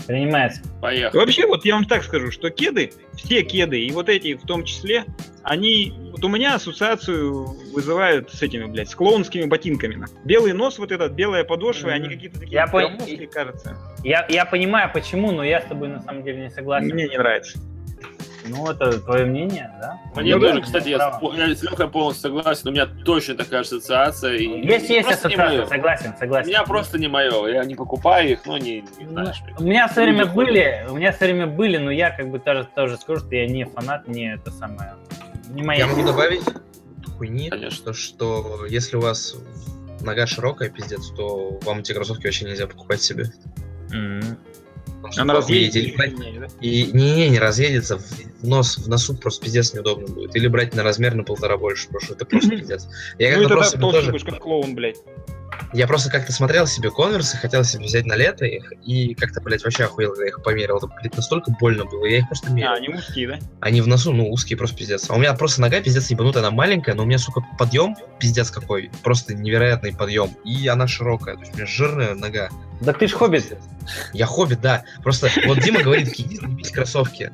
Принимается. 0.06 0.62
Поехали. 0.80 1.18
Вообще, 1.18 1.46
вот 1.46 1.64
я 1.64 1.74
вам 1.74 1.84
так 1.84 2.04
скажу, 2.04 2.30
что 2.30 2.50
кеды, 2.50 2.92
все 3.14 3.42
кеды, 3.42 3.80
и 3.80 3.90
вот 3.90 4.08
эти 4.08 4.34
в 4.34 4.42
том 4.42 4.64
числе, 4.64 5.04
они 5.42 5.92
вот 6.12 6.24
у 6.24 6.28
меня 6.28 6.54
ассоциацию 6.54 7.44
вызывают 7.72 8.30
с 8.30 8.42
этими, 8.42 8.64
блядь, 8.64 8.90
с 8.90 8.94
клоунскими 8.94 9.46
ботинками. 9.46 9.94
на. 9.96 10.06
Белый 10.24 10.52
нос, 10.52 10.78
вот 10.78 10.92
этот, 10.92 11.12
белая 11.12 11.44
подошва, 11.44 11.90
и 11.90 11.92
они 11.92 12.08
какие-то 12.08 12.40
такие 12.40 12.54
Я 12.54 12.66
громоздкие, 12.66 13.26
кажется. 13.26 13.76
Я, 14.02 14.26
я 14.28 14.44
понимаю, 14.44 14.90
почему, 14.92 15.32
но 15.32 15.42
я 15.42 15.60
с 15.60 15.64
тобой 15.64 15.88
на 15.88 16.00
самом 16.02 16.22
деле 16.22 16.42
не 16.42 16.50
согласен. 16.50 16.92
Мне 16.92 17.08
не 17.08 17.18
нравится. 17.18 17.58
Ну, 18.46 18.70
это 18.70 19.00
твое 19.00 19.24
мнение, 19.24 19.70
да? 19.80 19.98
Мне 20.14 20.34
Ну, 20.36 20.40
тоже, 20.40 20.60
кстати, 20.62 20.88
я, 20.88 21.20
я 21.36 21.54
с 21.54 21.62
Лехой 21.62 21.88
полностью 21.88 22.30
согласен, 22.30 22.68
у 22.68 22.72
меня 22.72 22.86
точно 22.86 23.34
такая 23.36 23.60
ассоциация. 23.62 24.34
И 24.34 24.66
Есть, 24.66 24.90
есть 24.90 25.08
ассоциация, 25.08 25.46
моё. 25.48 25.66
согласен, 25.66 26.12
У 26.14 26.18
согласен. 26.18 26.48
меня 26.48 26.62
просто 26.64 26.98
не 26.98 27.08
мое. 27.08 27.46
Я 27.48 27.64
не 27.64 27.74
покупаю 27.74 28.30
их, 28.32 28.44
но 28.46 28.58
не, 28.58 28.82
не 28.82 29.04
Ну, 29.04 29.10
знаешь. 29.12 29.36
У 29.58 29.62
меня 29.64 29.88
все 29.88 30.02
время 30.02 30.26
были, 30.26 30.86
у 30.90 30.94
меня 30.96 31.12
все 31.12 31.24
время 31.26 31.46
были, 31.46 31.78
но 31.78 31.90
я 31.90 32.10
как 32.10 32.28
бы 32.30 32.38
тоже, 32.38 32.68
тоже 32.74 32.96
скажу, 32.98 33.20
что 33.20 33.34
я 33.34 33.46
не 33.46 33.64
фанат, 33.64 34.06
не 34.08 34.34
это 34.34 34.50
самое, 34.50 34.94
не 35.48 35.62
моя. 35.62 35.80
Я 35.80 35.86
могу 35.86 36.04
добавить 36.04 36.42
хуйни, 37.16 37.48
Конечно. 37.48 37.84
то, 37.86 37.92
что 37.92 38.66
если 38.68 38.96
у 38.96 39.00
вас 39.00 39.36
нога 40.00 40.26
широкая, 40.26 40.68
пиздец, 40.68 41.08
то 41.16 41.58
вам 41.62 41.78
эти 41.78 41.92
кроссовки 41.92 42.24
вообще 42.26 42.44
нельзя 42.44 42.66
покупать 42.66 43.00
себе. 43.00 43.26
Мгм. 43.90 44.36
Потому 45.08 45.30
Она 45.30 45.34
разъедется. 45.40 45.96
брать- 45.96 46.18
не, 46.18 46.38
да? 46.38 46.46
И 46.60 46.90
не, 46.92 47.28
не 47.28 47.38
разъедется, 47.38 47.98
в 47.98 48.46
нос, 48.46 48.78
в 48.78 48.88
носу 48.88 49.16
просто 49.16 49.44
пиздец 49.44 49.72
неудобно 49.74 50.06
будет. 50.06 50.34
Или 50.36 50.48
брать 50.48 50.74
на 50.74 50.82
размер 50.82 51.14
на 51.14 51.24
полтора 51.24 51.56
больше, 51.56 51.86
потому 51.86 52.02
что 52.02 52.14
это 52.14 52.24
просто 52.24 52.50
пиздец. 52.56 52.88
Я 53.18 53.36
Ну 53.36 53.42
и 53.42 53.46
тогда 53.46 53.70
толще 53.70 53.78
тоже, 53.78 54.10
будешь, 54.10 54.24
как 54.24 54.38
клоун, 54.40 54.74
блядь. 54.74 54.96
Я 55.72 55.86
просто 55.86 56.10
как-то 56.10 56.32
смотрел 56.32 56.66
себе 56.66 56.90
конверсы, 56.90 57.36
хотел 57.36 57.64
себе 57.64 57.84
взять 57.84 58.06
на 58.06 58.14
лето 58.14 58.44
их, 58.44 58.72
и 58.84 59.14
как-то, 59.14 59.40
блядь, 59.40 59.64
вообще 59.64 59.84
охуел, 59.84 60.10
когда 60.10 60.24
я 60.24 60.28
их 60.28 60.42
померил. 60.42 60.76
Это, 60.76 60.86
блядь, 60.86 61.16
настолько 61.16 61.50
больно 61.58 61.84
было, 61.84 62.06
я 62.06 62.18
их 62.18 62.28
просто 62.28 62.52
мерил. 62.52 62.70
А, 62.70 62.74
они 62.74 62.88
узкие, 62.88 63.28
да? 63.28 63.38
Они 63.60 63.80
в 63.80 63.88
носу, 63.88 64.12
ну, 64.12 64.30
узкие, 64.30 64.56
просто 64.56 64.76
пиздец. 64.76 65.10
А 65.10 65.14
у 65.14 65.18
меня 65.18 65.34
просто 65.34 65.60
нога 65.60 65.80
пиздец 65.80 66.10
ебанутая, 66.10 66.42
она 66.42 66.50
маленькая, 66.50 66.94
но 66.94 67.02
у 67.02 67.06
меня, 67.06 67.18
сука, 67.18 67.42
подъем 67.58 67.96
пиздец 68.18 68.50
какой. 68.50 68.90
Просто 69.02 69.34
невероятный 69.34 69.94
подъем. 69.94 70.30
И 70.44 70.68
она 70.68 70.86
широкая, 70.86 71.34
то 71.34 71.40
есть 71.40 71.54
у 71.54 71.56
меня 71.56 71.66
жирная 71.66 72.14
нога. 72.14 72.50
Да 72.80 72.92
ты 72.92 73.08
ж 73.08 73.12
хоббит. 73.12 73.56
Я 74.12 74.26
хоббит, 74.26 74.60
да. 74.60 74.84
Просто 75.02 75.28
вот 75.46 75.60
Дима 75.60 75.82
говорит, 75.82 76.08
иди 76.18 76.36
заебись 76.36 76.70
кроссовки. 76.70 77.32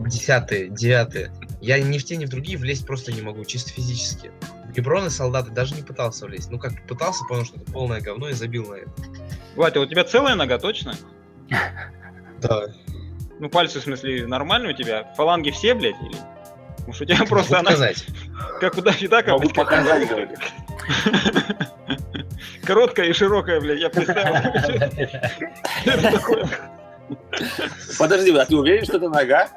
Десятые, 0.00 0.68
девятые. 0.68 1.32
Я 1.60 1.78
ни 1.80 1.98
в 1.98 2.04
те, 2.04 2.16
ни 2.16 2.24
в 2.24 2.28
другие 2.28 2.56
влезть 2.58 2.86
просто 2.86 3.12
не 3.12 3.22
могу, 3.22 3.44
чисто 3.44 3.70
физически. 3.70 4.30
В 4.70 4.72
Геброны 4.72 5.10
солдаты 5.10 5.50
даже 5.50 5.74
не 5.74 5.82
пытался 5.82 6.26
влезть. 6.26 6.48
Ну 6.48 6.58
как 6.60 6.86
пытался, 6.86 7.24
понял, 7.24 7.44
что 7.44 7.56
это 7.56 7.72
полное 7.72 8.00
говно 8.00 8.28
и 8.28 8.32
забил 8.34 8.68
на 8.68 8.74
это. 8.76 8.92
А 9.56 9.80
у 9.80 9.86
тебя 9.86 10.04
целая 10.04 10.36
нога, 10.36 10.58
точно? 10.58 10.94
Да. 12.40 12.68
Ну, 13.38 13.50
пальцы, 13.50 13.80
в 13.80 13.82
смысле, 13.82 14.26
нормальные 14.26 14.72
у 14.72 14.76
тебя? 14.76 15.12
Фаланги 15.14 15.50
все, 15.50 15.74
блядь, 15.74 16.00
или? 16.00 16.16
Что 16.90 17.04
у 17.04 17.06
тебя 17.06 17.26
просто 17.26 17.58
она 17.58 17.72
показать. 17.72 18.06
как 18.60 18.78
у 18.78 18.80
Могу 18.80 18.92
блядь, 18.92 19.52
как 19.54 19.66
показать, 19.66 20.08
короткая 22.64 23.06
и 23.08 23.12
широкая, 23.12 23.60
блядь, 23.60 23.80
я 23.80 23.90
представил. 23.90 24.48
Подожди, 27.98 28.34
а 28.34 28.46
ты 28.46 28.56
уверен, 28.56 28.84
что 28.86 28.96
это 28.96 29.10
нога? 29.10 29.50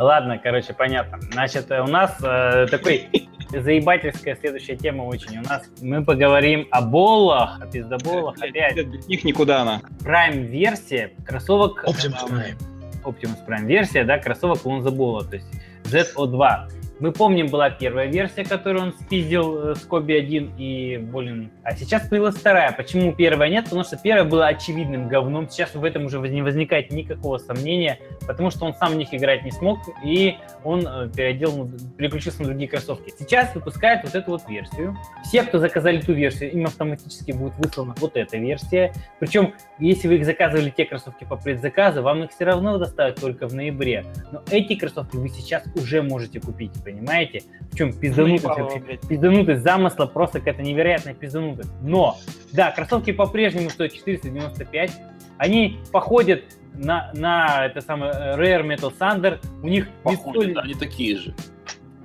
Ладно, 0.00 0.38
короче, 0.38 0.72
понятно. 0.72 1.20
Значит, 1.30 1.70
э, 1.70 1.82
у 1.82 1.86
нас 1.86 2.16
э, 2.22 2.66
такой 2.70 3.10
заебательская 3.50 4.34
следующая 4.34 4.74
тема 4.74 5.02
очень. 5.02 5.38
У 5.38 5.42
нас 5.42 5.68
мы 5.82 6.02
поговорим 6.02 6.66
о 6.70 6.80
боллах, 6.80 7.60
о 7.60 7.66
пиздоболах, 7.66 8.36
опять. 8.40 8.76
Без 8.76 9.06
них 9.08 9.24
никуда 9.24 9.60
она. 9.60 9.82
Prime 10.02 10.46
версия 10.46 11.12
кроссовок 11.26 11.84
Optimus 11.84 12.30
эм, 12.30 12.34
Prime. 12.34 12.56
Optimus 13.04 13.46
Prime 13.46 13.66
версия, 13.66 14.04
да, 14.04 14.18
кроссовок 14.18 14.64
Лонзабола, 14.64 15.22
то 15.24 15.36
есть 15.36 15.46
ZO2. 15.84 16.70
Мы 17.00 17.12
помним, 17.12 17.46
была 17.46 17.70
первая 17.70 18.08
версия, 18.08 18.44
которую 18.44 18.84
он 18.84 18.92
спиздил 18.92 19.70
э, 19.70 19.74
с 19.74 19.80
Коби 19.86 20.12
1 20.12 20.52
и, 20.58 20.98
блин, 20.98 21.50
а 21.62 21.74
сейчас 21.74 22.06
появилась 22.06 22.34
вторая. 22.34 22.72
Почему 22.72 23.14
первая 23.14 23.48
нет? 23.48 23.64
Потому 23.64 23.84
что 23.84 23.96
первая 23.96 24.24
была 24.24 24.48
очевидным 24.48 25.08
говном. 25.08 25.48
Сейчас 25.48 25.74
в 25.74 25.82
этом 25.82 26.04
уже 26.04 26.18
не 26.18 26.42
возникает 26.42 26.90
никакого 26.90 27.38
сомнения, 27.38 27.98
потому 28.26 28.50
что 28.50 28.66
он 28.66 28.74
сам 28.74 28.92
в 28.92 28.96
них 28.96 29.14
играть 29.14 29.44
не 29.44 29.50
смог, 29.50 29.78
и 30.04 30.36
он 30.62 30.86
э, 30.86 31.08
переодел, 31.08 31.70
переключился 31.96 32.42
на 32.42 32.48
другие 32.48 32.68
кроссовки. 32.68 33.14
Сейчас 33.18 33.54
выпускают 33.54 34.04
вот 34.04 34.14
эту 34.14 34.32
вот 34.32 34.46
версию. 34.46 34.94
Все, 35.24 35.42
кто 35.42 35.58
заказали 35.58 36.02
ту 36.02 36.12
версию, 36.12 36.52
им 36.52 36.66
автоматически 36.66 37.32
будет 37.32 37.54
выслана 37.56 37.94
вот 37.98 38.18
эта 38.18 38.36
версия. 38.36 38.92
Причем, 39.20 39.54
если 39.78 40.06
вы 40.06 40.16
их 40.16 40.26
заказывали, 40.26 40.68
те 40.68 40.84
кроссовки 40.84 41.24
по 41.24 41.36
предзаказу, 41.36 42.02
вам 42.02 42.24
их 42.24 42.30
все 42.30 42.44
равно 42.44 42.76
доставят 42.76 43.18
только 43.18 43.48
в 43.48 43.54
ноябре. 43.54 44.04
Но 44.32 44.42
эти 44.50 44.74
кроссовки 44.74 45.16
вы 45.16 45.30
сейчас 45.30 45.64
уже 45.74 46.02
можете 46.02 46.40
купить, 46.40 46.72
понимаете? 46.92 47.42
Причем 47.70 47.92
пизданутость, 47.92 48.42
Заебало, 48.42 48.68
вообще, 48.70 48.98
пизданутость 49.08 49.62
замысла 49.62 50.06
просто 50.06 50.38
какая-то 50.40 50.62
невероятная 50.62 51.14
пизданутость. 51.14 51.70
Но, 51.82 52.16
да, 52.52 52.70
кроссовки 52.72 53.12
по-прежнему 53.12 53.70
стоят 53.70 53.92
495. 53.92 54.92
Они 55.38 55.78
походят 55.92 56.42
на, 56.74 57.10
на 57.14 57.66
это 57.66 57.80
самое 57.80 58.12
э, 58.12 58.36
Rare 58.36 58.66
Metal 58.66 58.92
Thunder. 58.98 59.38
У 59.62 59.68
них 59.68 59.88
Похоже, 60.02 60.38
мидсоль- 60.48 60.54
да, 60.54 60.60
они 60.62 60.74
такие 60.74 61.16
же. 61.16 61.34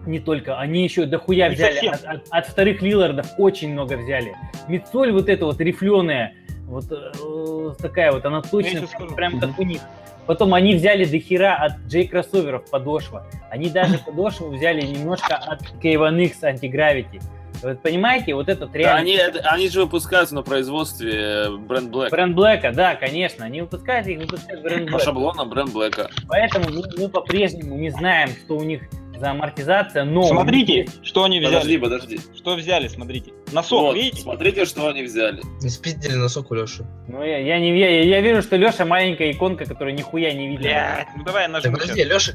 не 0.05 0.19
только, 0.19 0.59
они 0.59 0.83
еще 0.83 1.05
дохуя 1.05 1.49
Не 1.49 1.55
взяли. 1.55 1.73
совсем. 1.73 1.93
От, 1.93 2.05
от- 2.05 2.27
от 2.29 2.47
вторых 2.47 2.81
Лилардов 2.81 3.27
очень 3.37 3.71
много 3.73 3.97
взяли. 3.97 4.33
Мидсоль 4.67 5.11
вот 5.11 5.29
эта 5.29 5.45
вот 5.45 5.59
рифленая, 5.59 6.33
вот 6.67 6.85
э, 6.91 7.73
такая 7.81 8.11
вот, 8.11 8.25
она 8.25 8.41
точно 8.41 8.87
прям 9.15 9.39
как 9.39 9.57
у 9.59 9.63
них. 9.63 9.81
Потом 10.25 10.53
они 10.53 10.75
взяли 10.75 11.05
до 11.05 11.19
хера 11.19 11.55
от 11.55 11.73
J 11.87 12.07
кроссоверов 12.07 12.69
подошва. 12.69 13.25
Они 13.49 13.69
даже 13.69 13.97
подошву 14.05 14.49
взяли 14.49 14.81
немножко 14.81 15.35
от 15.35 15.61
K1X 15.81 16.33
Anti-Gravity. 16.41 17.21
Вот 17.63 17.81
понимаете, 17.81 18.35
вот 18.35 18.49
этот 18.49 18.71
Да, 18.73 18.77
реально... 18.77 18.99
они, 19.01 19.13
это- 19.13 19.39
они 19.49 19.69
же 19.69 19.81
выпускаются 19.81 20.35
на 20.35 20.43
производстве 20.43 21.13
э, 21.13 21.49
бренд 21.55 21.89
Black. 21.89 22.09
Бренд 22.09 22.35
Блэка, 22.35 22.71
да, 22.73 22.95
конечно. 22.95 23.45
Они 23.45 23.61
выпускают 23.61 24.05
их, 24.07 24.19
выпускают 24.19 24.61
бренд 24.61 24.91
По 24.91 24.97
Black. 24.97 25.03
шаблонам 25.03 25.49
бренд 25.49 25.71
Блэка. 25.71 26.09
Поэтому 26.27 26.65
мы, 26.69 26.83
мы 26.97 27.09
по-прежнему 27.09 27.75
не 27.77 27.89
знаем, 27.91 28.29
что 28.29 28.57
у 28.57 28.63
них 28.63 28.81
за 29.19 29.31
амортизация, 29.31 30.03
но... 30.03 30.23
Смотрите, 30.23 30.87
что 31.03 31.23
они 31.23 31.39
Подожди, 31.41 31.77
взяли. 31.77 31.77
подожди. 31.77 32.19
Что 32.35 32.55
взяли, 32.55 32.87
смотрите. 32.87 33.31
Носок, 33.51 33.81
Вот, 33.81 33.95
видите? 33.95 34.21
смотрите, 34.21 34.65
что 34.65 34.87
они 34.87 35.03
взяли. 35.03 35.41
Не 35.61 35.69
спиздили 35.69 36.13
носок 36.15 36.51
у 36.51 36.55
Леши. 36.55 36.85
Ну, 37.07 37.23
я, 37.23 37.37
я 37.39 37.59
не 37.59 37.77
я, 37.79 38.03
я 38.03 38.21
вижу, 38.21 38.41
что 38.41 38.55
Леша 38.57 38.85
маленькая 38.85 39.31
иконка, 39.31 39.65
которая 39.65 39.93
нихуя 39.93 40.33
не 40.33 40.47
видно. 40.49 40.63
Блядь, 40.63 41.07
ну 41.15 41.23
давай 41.23 41.43
я 41.43 41.49
Так 41.49 41.63
нажму 41.63 41.77
подожди. 41.77 42.03
Леша, 42.03 42.31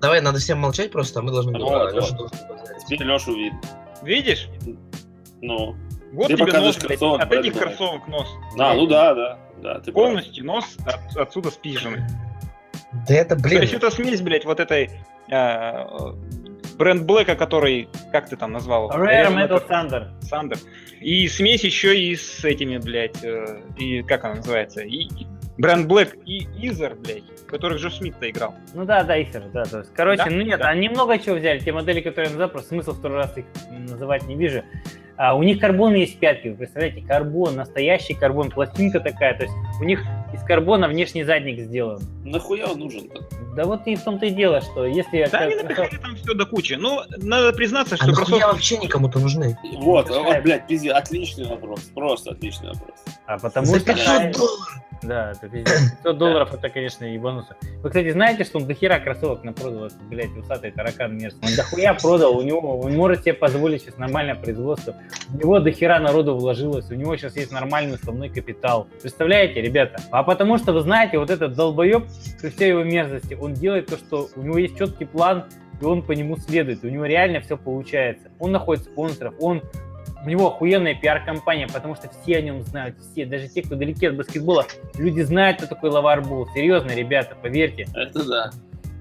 давай, 0.00 0.20
надо 0.20 0.38
всем 0.38 0.58
молчать 0.58 0.90
просто, 0.92 1.20
а 1.20 1.22
мы 1.22 1.30
должны... 1.32 1.52
Вот, 1.58 1.70
говорить. 1.70 1.94
вот. 1.94 2.32
Леша 2.32 2.46
говорить. 2.46 2.84
Теперь 2.86 3.06
Лешу 3.06 3.34
видно. 3.36 3.60
Видишь? 4.02 4.48
Ну, 5.42 5.76
Вот 6.12 6.28
Ты 6.28 6.36
тебе 6.36 6.52
нос, 6.58 6.76
кроссовок, 6.76 7.22
От 7.22 7.32
этих 7.32 7.54
кроссовок 7.58 8.08
нос. 8.08 8.28
да, 8.56 8.74
ну 8.74 8.86
да, 8.86 9.14
да. 9.14 9.38
Да, 9.62 9.74
ты 9.80 9.92
прав. 9.92 10.06
Полностью 10.06 10.44
нос 10.44 10.64
от- 10.86 11.16
отсюда 11.16 11.50
спиженный. 11.50 12.00
Да 13.06 13.14
это, 13.14 13.36
То 13.36 13.42
блин, 13.42 13.60
есть 13.62 13.74
это 13.74 13.90
смесь, 13.90 14.20
блядь, 14.20 14.44
вот 14.44 14.58
этой 14.58 14.90
бренд 16.78 17.02
Блэка, 17.04 17.36
который, 17.36 17.88
как 18.12 18.28
ты 18.28 18.36
там 18.36 18.52
назвал? 18.52 18.90
Rare 18.90 19.28
Metal 19.34 19.62
Thunder. 19.68 20.08
Сандер. 20.22 20.58
И 21.00 21.28
смесь 21.28 21.64
еще 21.64 21.98
и 21.98 22.14
с 22.16 22.44
этими, 22.44 22.78
блядь, 22.78 23.22
э, 23.24 23.60
и 23.78 24.02
как 24.02 24.24
она 24.24 24.34
называется? 24.36 24.82
И 24.82 25.08
бренд 25.58 25.86
Блэк 25.86 26.16
и 26.26 26.46
Изер, 26.66 26.94
блядь, 26.94 27.24
которых 27.46 27.80
Джо 27.80 27.90
Смит-то 27.90 28.28
играл. 28.30 28.54
Ну 28.74 28.84
да, 28.84 29.02
да, 29.02 29.20
Исер, 29.22 29.44
да. 29.52 29.64
То 29.64 29.78
есть, 29.78 29.92
короче, 29.94 30.24
Да? 30.24 30.30
ну 30.30 30.42
нет, 30.42 30.60
Да. 30.60 30.68
они 30.68 30.88
много 30.88 31.18
чего 31.18 31.36
взяли. 31.36 31.58
Те 31.60 31.72
модели, 31.72 32.00
которые 32.00 32.26
я 32.26 32.30
назвал, 32.30 32.48
просто 32.50 32.68
смысл 32.70 32.92
второй 32.94 33.18
раз 33.18 33.36
их 33.36 33.44
называть 33.70 34.24
не 34.24 34.36
вижу. 34.36 34.62
А, 35.16 35.34
у 35.34 35.42
них 35.42 35.60
карбон 35.60 35.94
есть 35.94 36.16
в 36.16 36.18
пятке, 36.18 36.50
вы 36.50 36.56
представляете, 36.56 37.02
карбон, 37.06 37.56
настоящий 37.56 38.14
карбон, 38.14 38.50
пластинка 38.50 39.00
такая, 39.00 39.34
то 39.36 39.42
есть 39.42 39.54
у 39.78 39.84
них 39.84 40.02
из 40.32 40.42
карбона 40.42 40.88
внешний 40.88 41.24
задник 41.24 41.60
сделан. 41.60 42.00
Нахуя 42.24 42.66
он 42.66 42.78
нужен-то? 42.80 43.20
Да, 43.20 43.36
Да 43.56 43.64
вот 43.64 43.86
и 43.86 43.96
в 43.96 44.02
том-то 44.02 44.26
и 44.26 44.30
дело, 44.30 44.60
что 44.60 44.86
если... 44.86 45.28
Да, 45.30 45.38
они 45.38 45.56
напихали 45.56 45.96
там 45.96 46.16
все 46.16 46.34
до 46.34 46.46
кучи. 46.46 46.74
Но 46.74 47.04
надо 47.18 47.52
признаться, 47.52 47.96
что 47.96 48.04
А 48.04 48.08
нахуя 48.08 48.26
кроссовки... 48.26 48.52
вообще 48.52 48.78
никому-то 48.78 49.18
нужны? 49.18 49.56
Вот, 49.78 50.08
вот, 50.08 50.42
блядь, 50.42 50.66
пиздец, 50.66 50.94
отличный 50.94 51.46
вопрос. 51.46 51.80
Просто 51.94 52.30
отличный 52.32 52.68
вопрос. 52.68 52.96
А 53.26 53.38
потому 53.38 53.66
За 53.66 53.78
что... 53.78 53.86
500 53.86 54.32
долларов! 54.32 54.80
Да, 55.02 55.30
это 55.32 55.48
пиздец. 55.48 55.92
500 56.02 56.18
долларов 56.18 56.54
это, 56.54 56.68
конечно, 56.68 57.04
ебануться. 57.06 57.56
Вы, 57.82 57.88
кстати, 57.88 58.10
знаете, 58.10 58.44
что 58.44 58.58
он 58.58 58.66
дохера 58.66 58.98
кроссовок 58.98 59.44
напродал, 59.44 59.86
этот, 59.86 60.02
блядь, 60.02 60.36
усатый 60.36 60.70
таракан 60.72 61.16
мерзкий. 61.16 61.40
Он 61.48 61.56
дохуя 61.56 61.94
продал, 61.94 62.36
у 62.36 62.42
него, 62.42 62.78
он 62.80 62.94
может 62.94 63.22
себе 63.22 63.32
позволить 63.32 63.82
сейчас 63.82 63.96
нормальное 63.96 64.34
производство. 64.34 64.94
У 65.32 65.38
него 65.38 65.58
дохера 65.58 65.98
народу 65.98 66.36
вложилось, 66.36 66.90
у 66.90 66.94
него 66.94 67.16
сейчас 67.16 67.36
есть 67.36 67.50
нормальный 67.50 67.94
основной 67.94 68.28
капитал. 68.28 68.88
Представляете, 69.00 69.62
ребята? 69.62 70.02
А 70.10 70.19
потому 70.22 70.58
что, 70.58 70.72
вы 70.72 70.80
знаете, 70.80 71.18
вот 71.18 71.30
этот 71.30 71.54
долбоеб, 71.54 72.04
при 72.40 72.50
всей 72.50 72.70
его 72.70 72.82
мерзости, 72.82 73.34
он 73.34 73.54
делает 73.54 73.86
то, 73.86 73.96
что 73.96 74.28
у 74.36 74.42
него 74.42 74.58
есть 74.58 74.76
четкий 74.76 75.04
план, 75.04 75.44
и 75.80 75.84
он 75.84 76.02
по 76.02 76.12
нему 76.12 76.36
следует. 76.36 76.84
У 76.84 76.88
него 76.88 77.04
реально 77.04 77.40
все 77.40 77.56
получается. 77.56 78.28
Он 78.38 78.52
находит 78.52 78.84
спонсоров, 78.84 79.34
он 79.40 79.62
у 80.24 80.28
него 80.28 80.48
охуенная 80.48 80.94
пиар-компания, 80.94 81.66
потому 81.66 81.94
что 81.94 82.08
все 82.08 82.38
о 82.38 82.42
нем 82.42 82.60
знают, 82.62 82.96
все, 82.98 83.24
даже 83.24 83.48
те, 83.48 83.62
кто 83.62 83.76
далеки 83.76 84.06
от 84.06 84.16
баскетбола, 84.16 84.66
люди 84.98 85.22
знают, 85.22 85.58
кто 85.58 85.66
такой 85.66 85.90
Лавар 85.90 86.20
Булл. 86.20 86.46
Серьезно, 86.54 86.90
ребята, 86.90 87.36
поверьте. 87.40 87.86
Это 87.94 88.28
да. 88.28 88.50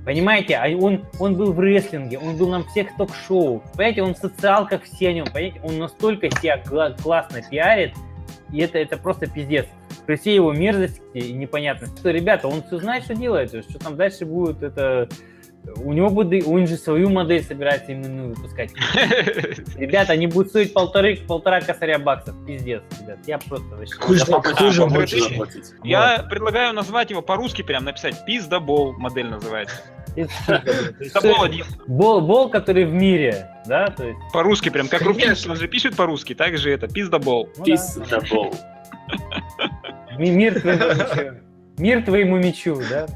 Понимаете, 0.05 0.55
а 0.55 0.67
он, 0.77 1.05
он 1.19 1.36
был 1.36 1.51
в 1.51 1.60
рестлинге, 1.60 2.17
он 2.19 2.38
был 2.38 2.49
на 2.49 2.63
всех 2.63 2.95
ток-шоу. 2.97 3.62
Понимаете, 3.73 4.01
он 4.01 4.15
в 4.15 4.17
социалках 4.17 4.84
все 4.84 5.10
о 5.10 5.13
нем, 5.13 5.25
понимаете, 5.25 5.60
он 5.63 5.77
настолько 5.77 6.32
себя 6.32 6.63
кла- 6.65 6.99
классно 6.99 7.41
пиарит, 7.47 7.93
и 8.51 8.60
это, 8.60 8.77
это 8.79 8.97
просто 8.97 9.27
пиздец. 9.27 9.67
При 10.10 10.15
всей 10.15 10.34
его 10.34 10.52
мерзости 10.52 11.04
и 11.13 11.32
непонятности. 11.34 11.95
Что, 12.00 12.10
ребята, 12.10 12.48
он 12.48 12.63
все 12.63 12.80
знает, 12.80 13.04
что 13.04 13.13
делает, 13.13 13.50
что 13.50 13.78
там 13.78 13.95
дальше 13.95 14.26
будет, 14.26 14.63
это... 14.63 15.08
У 15.84 15.93
него 15.93 16.10
будет, 16.10 16.48
он 16.48 16.65
же 16.65 16.78
свою 16.78 17.12
модель 17.12 17.43
собирается 17.43 17.93
именную 17.93 18.34
выпускать. 18.34 18.72
Ребята, 19.78 20.13
они 20.13 20.26
будут 20.26 20.50
стоить 20.50 20.74
полторы, 20.74 21.17
полтора 21.17 21.62
косаря 21.62 22.00
баксов. 22.00 22.34
Пиздец, 22.48 22.82
ребят. 23.00 23.19
Я 23.28 23.38
просто 23.38 23.67
вообще... 23.76 24.72
Же- 24.72 25.30
заплатить. 25.30 25.74
Я 25.84 26.26
предлагаю 26.28 26.74
назвать 26.74 27.12
его 27.12 27.22
по-русски, 27.22 27.62
прям 27.62 27.84
написать 27.84 28.26
пиздобол, 28.26 28.93
модель 28.93 29.28
называется. 29.28 29.76
Пиздобол 30.15 31.43
один. 31.43 31.65
Бол, 31.86 32.22
бол, 32.22 32.50
который 32.50 32.86
в 32.86 32.93
мире, 32.93 33.48
да, 33.67 33.89
то 33.89 34.08
есть... 34.08 34.19
По-русски 34.34 34.69
прям, 34.69 34.88
как 34.88 35.02
Конечно. 35.04 35.22
Руфинский, 35.22 35.52
он 35.52 35.58
же 35.58 35.67
пишет 35.67 35.95
по-русски, 35.95 36.34
так 36.34 36.58
же 36.58 36.72
это, 36.72 36.88
пиздобол. 36.88 37.48
ну 37.58 37.63
да. 37.63 37.63
Пиздобол. 37.63 38.56
Ми- 40.17 40.32
Мир 40.32 40.60
твоему 40.60 40.84
мечу. 40.93 41.34
Мир 41.78 42.04
твоему 42.04 42.38
мечу, 42.38 42.82
да? 42.89 43.08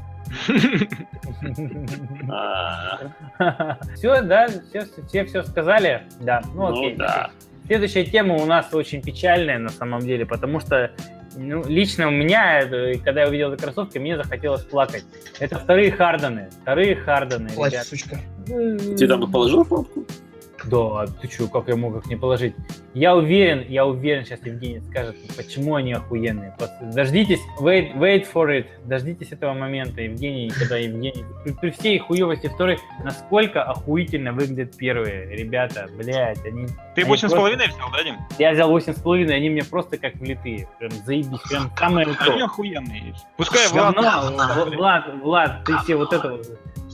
А, 2.30 3.78
Все, 3.94 4.22
да, 4.22 4.48
все, 4.48 4.86
все, 5.08 5.24
все 5.24 5.42
сказали? 5.42 6.02
Да, 6.20 6.40
ну 6.54 6.68
Ну 6.68 6.78
окей. 6.80 6.96
да. 6.96 7.30
Следующая 7.66 8.04
тема 8.04 8.34
у 8.36 8.44
нас 8.44 8.72
очень 8.74 9.00
печальная 9.02 9.58
на 9.58 9.70
самом 9.70 10.00
деле, 10.00 10.26
потому 10.26 10.60
что 10.60 10.90
ну, 11.36 11.64
лично 11.66 12.08
у 12.08 12.10
меня, 12.10 12.60
э, 12.60 12.94
когда 12.98 13.22
я 13.22 13.28
увидел 13.28 13.52
эти 13.52 13.62
кроссовки, 13.62 13.98
мне 13.98 14.16
захотелось 14.16 14.64
плакать. 14.64 15.04
Это 15.40 15.58
вторые 15.58 15.90
Хардены. 15.90 16.48
Вторые 16.62 16.94
Хардены, 16.94 17.48
Плачь, 17.50 17.72
ребят. 17.72 17.86
сучка. 17.86 18.18
Ты 18.46 19.08
там 19.08 19.24
их 19.24 19.32
положил 19.32 19.64
фотку? 19.64 20.04
Да, 20.66 21.02
а 21.02 21.06
ты 21.06 21.28
что, 21.30 21.46
как 21.48 21.68
я 21.68 21.76
мог 21.76 21.96
их 21.96 22.06
не 22.06 22.16
положить? 22.16 22.54
Я 22.94 23.14
уверен, 23.16 23.64
я 23.68 23.84
уверен, 23.86 24.24
сейчас 24.24 24.40
Евгений 24.44 24.80
скажет, 24.90 25.16
почему 25.36 25.74
они 25.74 25.92
охуенные. 25.92 26.54
Просто 26.56 26.78
Дождитесь, 26.94 27.40
wait, 27.60 27.94
wait 27.96 28.26
for 28.32 28.46
it, 28.48 28.66
дождитесь 28.84 29.32
этого 29.32 29.52
момента, 29.52 30.00
Евгений, 30.00 30.50
когда 30.50 30.76
Евгений, 30.76 31.24
при, 31.44 31.52
при 31.52 31.70
всей 31.70 31.98
хуевости 31.98 32.46
вторых, 32.48 32.80
насколько 33.02 33.62
охуительно 33.62 34.32
выглядят 34.32 34.76
первые, 34.76 35.34
ребята, 35.36 35.88
блядь, 35.96 36.44
они... 36.46 36.66
Ты 36.94 37.02
Они 37.02 37.08
восемь 37.10 37.28
с 37.28 37.32
просто- 37.32 37.36
половиной 37.36 37.66
взял, 37.68 37.90
да, 37.92 38.02
Дим? 38.04 38.16
Я 38.38 38.52
взял 38.52 38.70
8,5, 38.76 39.30
они 39.32 39.50
мне 39.50 39.64
просто 39.64 39.98
как 39.98 40.14
влитые, 40.14 40.68
прям 40.78 40.92
заебись, 41.04 41.40
прям 41.48 41.70
самое 41.76 42.06
Они 42.06 42.14
то. 42.38 42.44
охуенные. 42.44 43.14
Пускай 43.36 43.66
Влад... 43.68 43.96
Влад, 43.96 44.74
Влад, 44.76 45.14
Влад, 45.22 45.64
ты 45.64 45.76
все 45.78 45.96
вот 45.96 46.12
это 46.12 46.30
вот 46.30 46.46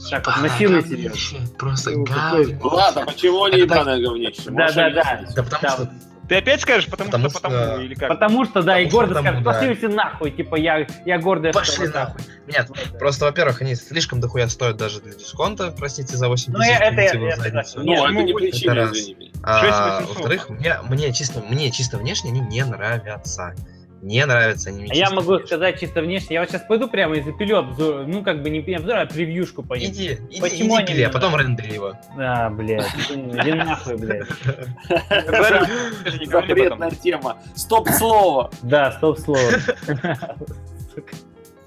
так 0.09 0.25
вот 0.27 0.41
насилуй 0.41 0.83
себе. 0.83 1.09
Говнище, 1.09 1.37
Просто 1.57 1.91
Ну, 1.91 2.03
говно. 2.05 2.57
Ладно, 2.69 3.05
почему 3.05 3.43
они 3.45 3.57
Это 3.57 3.67
так- 3.67 3.77
ебаное 3.79 4.01
говнище? 4.01 4.41
Да, 4.51 4.71
да, 4.71 4.89
да. 4.89 5.21
Да 5.35 5.43
потому 5.43 5.61
Да, 5.61 5.69
что 5.69 5.91
Ты 6.29 6.37
опять 6.37 6.61
скажешь, 6.61 6.89
потому, 6.89 7.09
Потому 7.11 7.29
что, 7.29 7.39
что- 7.39 7.49
потому, 7.49 7.81
или 7.81 7.93
как? 7.93 8.07
Потому 8.07 8.45
что, 8.45 8.61
да, 8.63 8.79
и 8.79 8.85
Потому 8.85 8.99
гордо 9.01 9.13
что 9.15 9.21
скажет, 9.21 9.35
там, 9.35 9.43
да. 9.43 9.51
пошли 9.59 9.75
все 9.75 9.87
нахуй, 9.89 10.31
типа, 10.31 10.55
я, 10.55 10.87
я 11.05 11.17
гордая. 11.19 11.51
пошли 11.51 11.87
что- 11.87 11.99
нахуй. 11.99 12.21
Нет, 12.47 12.69
просто, 12.97 13.25
во-первых, 13.25 13.61
они 13.61 13.75
слишком 13.75 14.21
дохуя 14.21 14.47
стоят 14.47 14.77
даже 14.77 15.01
для 15.01 15.13
дисконта, 15.13 15.73
простите 15.77 16.15
за 16.15 16.29
8 16.29 16.53
Ну, 16.53 16.61
я- 16.63 16.77
это 16.77 17.01
я- 17.01 17.09
позитивов 17.09 17.29
я 17.29 17.35
в 17.35 17.39
задницу. 17.39 17.69
согласен. 17.71 17.81
Ну, 17.85 17.93
это 18.05 18.13
ну, 18.13 18.21
не 18.21 18.31
это 18.31 18.39
причина, 18.39 18.89
извини 18.93 19.15
меня. 19.15 19.31
А, 19.43 19.59
6800. 19.59 20.07
во-вторых, 20.07 20.49
мне, 20.49 20.77
мне, 20.89 21.11
чисто, 21.11 21.39
мне 21.41 21.69
чисто 21.71 21.97
внешне 21.97 22.29
они 22.31 22.39
не 22.39 22.63
нравятся. 22.63 23.53
Не 24.01 24.25
нравятся 24.25 24.69
они 24.69 24.81
мне 24.83 24.91
А 24.91 24.95
я 24.95 25.09
могу 25.11 25.33
внешне. 25.33 25.45
сказать 25.45 25.79
чисто 25.79 26.01
внешне, 26.01 26.33
я 26.33 26.41
вот 26.41 26.49
сейчас 26.49 26.63
пойду 26.63 26.87
прямо 26.87 27.17
и 27.17 27.21
запилю 27.21 27.57
обзор, 27.57 28.07
ну, 28.07 28.23
как 28.23 28.41
бы 28.41 28.49
не 28.49 28.59
обзор, 28.73 28.97
а 28.97 29.05
превьюшку 29.05 29.61
по 29.61 29.75
ним. 29.75 29.91
Иди, 29.91 30.17
иди, 30.29 30.41
Почему 30.41 30.75
иди 30.75 30.77
они 30.77 30.87
пили, 30.87 31.01
а 31.03 31.07
не 31.07 31.13
потом 31.13 31.35
рендери 31.35 31.73
его. 31.73 31.93
Да, 32.17 32.49
блядь, 32.49 32.87
иди 33.11 33.53
нахуй, 33.53 33.97
блядь. 33.97 34.27
Не. 36.19 36.25
Запретная 36.25 36.91
тема. 36.91 37.37
Стоп-слово. 37.55 38.49
Да, 38.63 38.91
стоп 38.93 39.19
слово. 39.19 39.39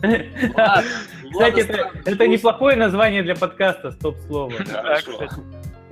Ладно, 0.03 0.85
Кстати, 1.31 1.61
это, 2.05 2.27
неплохое 2.29 2.77
название 2.77 3.23
для 3.23 3.35
подкаста, 3.37 3.93
стоп 3.93 4.17
слово. 4.27 4.53
Хорошо. 4.53 5.13
кстати. 5.13 5.35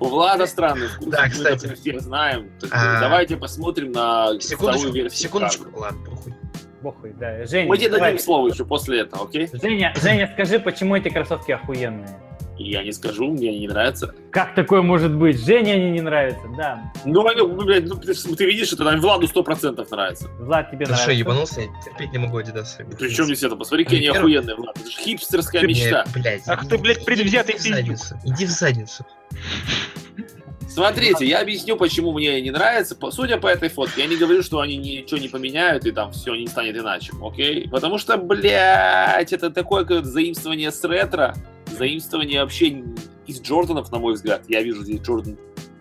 У 0.02 0.08
Влада 0.08 0.46
странный 0.46 0.88
вкус. 0.88 1.08
Да, 1.08 1.22
мы 1.22 1.30
кстати. 1.30 1.66
это 1.66 1.74
все 1.76 2.00
знаем. 2.00 2.50
А, 2.72 3.00
Давайте 3.00 3.36
посмотрим 3.36 3.92
на 3.92 4.32
Секундочку, 4.40 4.48
текстовую 4.48 4.92
версию. 4.92 5.20
секундочку, 5.28 5.64
ладно, 5.78 5.98
похуй. 6.04 6.34
Похуй, 6.82 7.12
да. 7.20 7.46
Женя, 7.46 7.68
Мы 7.68 7.78
тебе 7.78 7.90
давай. 7.90 8.10
дадим 8.12 8.24
слово 8.24 8.48
еще 8.48 8.64
после 8.64 9.02
этого, 9.02 9.24
окей? 9.26 9.48
Женя, 9.52 9.94
Женя, 10.02 10.28
скажи, 10.34 10.58
почему 10.58 10.96
эти 10.96 11.08
кроссовки 11.08 11.52
охуенные? 11.52 12.08
Я 12.62 12.83
не 12.83 12.92
скажу, 12.92 13.31
мне 13.31 13.48
они 13.51 13.61
не 13.61 13.68
нравятся. 13.68 14.14
Как 14.31 14.55
такое 14.55 14.83
может 14.83 15.14
быть? 15.14 15.38
Жене 15.44 15.75
они 15.75 15.90
не 15.90 16.01
нравятся, 16.01 16.42
да. 16.57 16.92
Ну, 17.05 17.27
они, 17.27 17.40
ну, 17.40 17.64
блядь, 17.64 17.85
ну, 17.87 17.96
ты, 17.96 18.14
ты 18.14 18.44
видишь, 18.46 18.68
что 18.68 18.77
там 18.85 19.01
Владу 19.01 19.27
сто 19.27 19.42
процентов 19.42 19.90
нравится. 19.90 20.29
Влад, 20.38 20.70
тебе 20.70 20.87
Ты 20.87 20.94
что, 20.94 21.03
нравится? 21.03 21.12
ебанулся? 21.12 21.61
Я 21.62 21.66
терпеть 21.85 22.12
не 22.12 22.18
могу 22.18 22.38
Адидасы. 22.38 22.87
Причем 22.98 23.25
здесь 23.25 23.42
это, 23.42 23.57
посмотри, 23.57 23.85
какие 23.85 24.01
они 24.09 24.09
охуенные, 24.18 24.57
Влад. 24.57 24.77
Это 24.79 24.90
же 24.90 24.96
хипстерская 24.98 25.61
Не, 25.62 25.66
мечта. 25.68 26.05
блядь, 26.14 26.42
Ах 26.46 26.68
ты, 26.68 26.79
блядь, 26.79 26.98
иди- 26.98 27.05
предвзятый 27.05 27.55
иди 27.57 27.61
в 27.61 27.62
пиздюк. 27.77 27.77
задницу. 27.98 28.18
Иди 28.25 28.46
в 28.46 28.51
задницу. 28.51 29.07
Смотрите, 30.68 31.27
я 31.27 31.40
объясню, 31.40 31.77
почему 31.77 32.12
мне 32.12 32.40
не 32.40 32.51
нравится. 32.51 32.96
По- 32.96 33.11
Судя 33.11 33.37
по 33.37 33.46
этой 33.46 33.68
фотке, 33.68 34.03
я 34.03 34.07
не 34.07 34.16
говорю, 34.16 34.42
что 34.42 34.61
они 34.61 34.77
ничего 34.79 35.20
не 35.20 35.29
поменяют 35.29 35.85
и 35.85 35.90
там 35.92 36.12
все 36.12 36.35
не 36.35 36.46
станет 36.46 36.77
иначе, 36.77 37.12
окей? 37.22 37.68
Потому 37.68 37.98
что, 37.98 38.16
блядь, 38.16 39.33
это 39.35 39.51
такое 39.51 39.83
какое-то 39.83 40.09
заимствование 40.09 40.70
с 40.72 40.83
ретро, 40.85 41.35
заимствование 41.72 42.40
вообще 42.42 42.82
из 43.26 43.40
Джорданов, 43.40 43.90
на 43.92 43.98
мой 43.98 44.14
взгляд. 44.14 44.42
Я 44.48 44.62
вижу 44.62 44.82
здесь 44.82 45.00
Джордан 45.00 45.37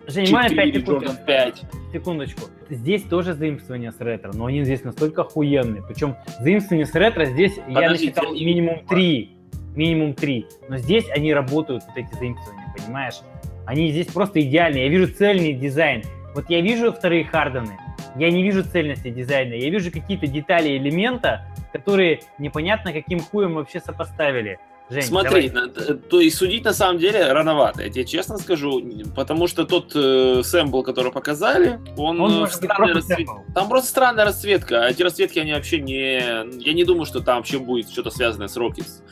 Женя, 0.06 0.26
4 0.26 0.42
можно 0.42 0.56
5 0.56 0.66
или 0.68 0.80
секунд? 0.80 0.98
Джордан 1.04 1.26
5. 1.26 1.62
Секундочку. 1.92 2.40
Здесь 2.70 3.02
тоже 3.04 3.34
заимствование 3.34 3.92
с 3.92 4.00
ретро, 4.00 4.32
но 4.34 4.46
они 4.46 4.64
здесь 4.64 4.82
настолько 4.82 5.22
охуенные. 5.22 5.82
Причем 5.86 6.16
заимствование 6.40 6.86
с 6.86 6.94
ретро 6.94 7.24
здесь 7.26 7.56
я 7.68 7.74
Подождите, 7.74 8.10
насчитал 8.10 8.32
они- 8.32 8.44
минимум 8.44 8.86
три. 8.88 9.36
Минимум 9.76 10.14
три. 10.14 10.46
Но 10.68 10.76
здесь 10.78 11.08
они 11.10 11.32
работают, 11.32 11.82
вот 11.86 11.96
эти 11.96 12.12
заимствования, 12.14 12.74
понимаешь? 12.76 13.20
Они 13.66 13.90
здесь 13.90 14.06
просто 14.08 14.40
идеальные. 14.42 14.84
Я 14.84 14.88
вижу 14.90 15.12
цельный 15.14 15.52
дизайн. 15.52 16.02
Вот 16.34 16.46
я 16.50 16.60
вижу 16.60 16.92
вторые 16.92 17.24
Хардены, 17.24 17.78
я 18.16 18.30
не 18.30 18.42
вижу 18.42 18.64
цельности 18.64 19.08
дизайна. 19.10 19.54
Я 19.54 19.70
вижу 19.70 19.90
какие-то 19.92 20.26
детали 20.26 20.76
элемента, 20.76 21.46
которые 21.72 22.20
непонятно 22.38 22.92
каким 22.92 23.20
хуем 23.20 23.54
вообще 23.54 23.80
сопоставили. 23.80 24.58
Жень, 24.90 25.02
Смотри, 25.02 25.48
давай. 25.48 25.66
на- 25.68 25.72
т- 25.72 25.94
то 25.94 26.20
есть 26.20 26.36
судить 26.36 26.64
на 26.64 26.74
самом 26.74 26.98
деле 26.98 27.32
рановато, 27.32 27.82
я 27.82 27.88
тебе 27.88 28.04
честно 28.04 28.36
скажу, 28.36 28.82
потому 29.16 29.46
что 29.46 29.64
тот 29.64 29.92
э, 29.94 30.42
сэмпл, 30.44 30.82
который 30.82 31.10
показали, 31.12 31.80
он, 31.96 32.20
Он 32.20 32.32
э, 32.32 32.38
просто 32.40 32.66
расцвет-. 32.68 33.28
Там 33.54 33.68
просто 33.70 33.88
странная 33.88 34.24
расцветка. 34.26 34.84
а 34.84 34.90
Эти 34.90 35.02
расцветки, 35.02 35.38
они 35.38 35.52
вообще 35.54 35.80
не... 35.80 36.18
Я 36.62 36.72
не 36.74 36.84
думаю, 36.84 37.06
что 37.06 37.20
там 37.20 37.36
вообще 37.38 37.58
будет 37.58 37.88
что-то 37.90 38.10
связанное 38.10 38.48
с 38.48 38.56
Rockets. 38.58 39.02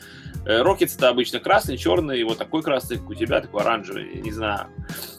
Э, 0.45 0.61
Rockets 0.61 0.95
это 0.97 1.09
обычно 1.09 1.39
красный, 1.39 1.77
черный, 1.77 2.23
вот 2.25 2.37
такой 2.37 2.61
красный, 2.61 2.97
как 2.97 3.09
у 3.09 3.15
тебя, 3.15 3.41
такой 3.41 3.61
оранжевый, 3.61 4.21
не 4.21 4.31
знаю, 4.31 4.67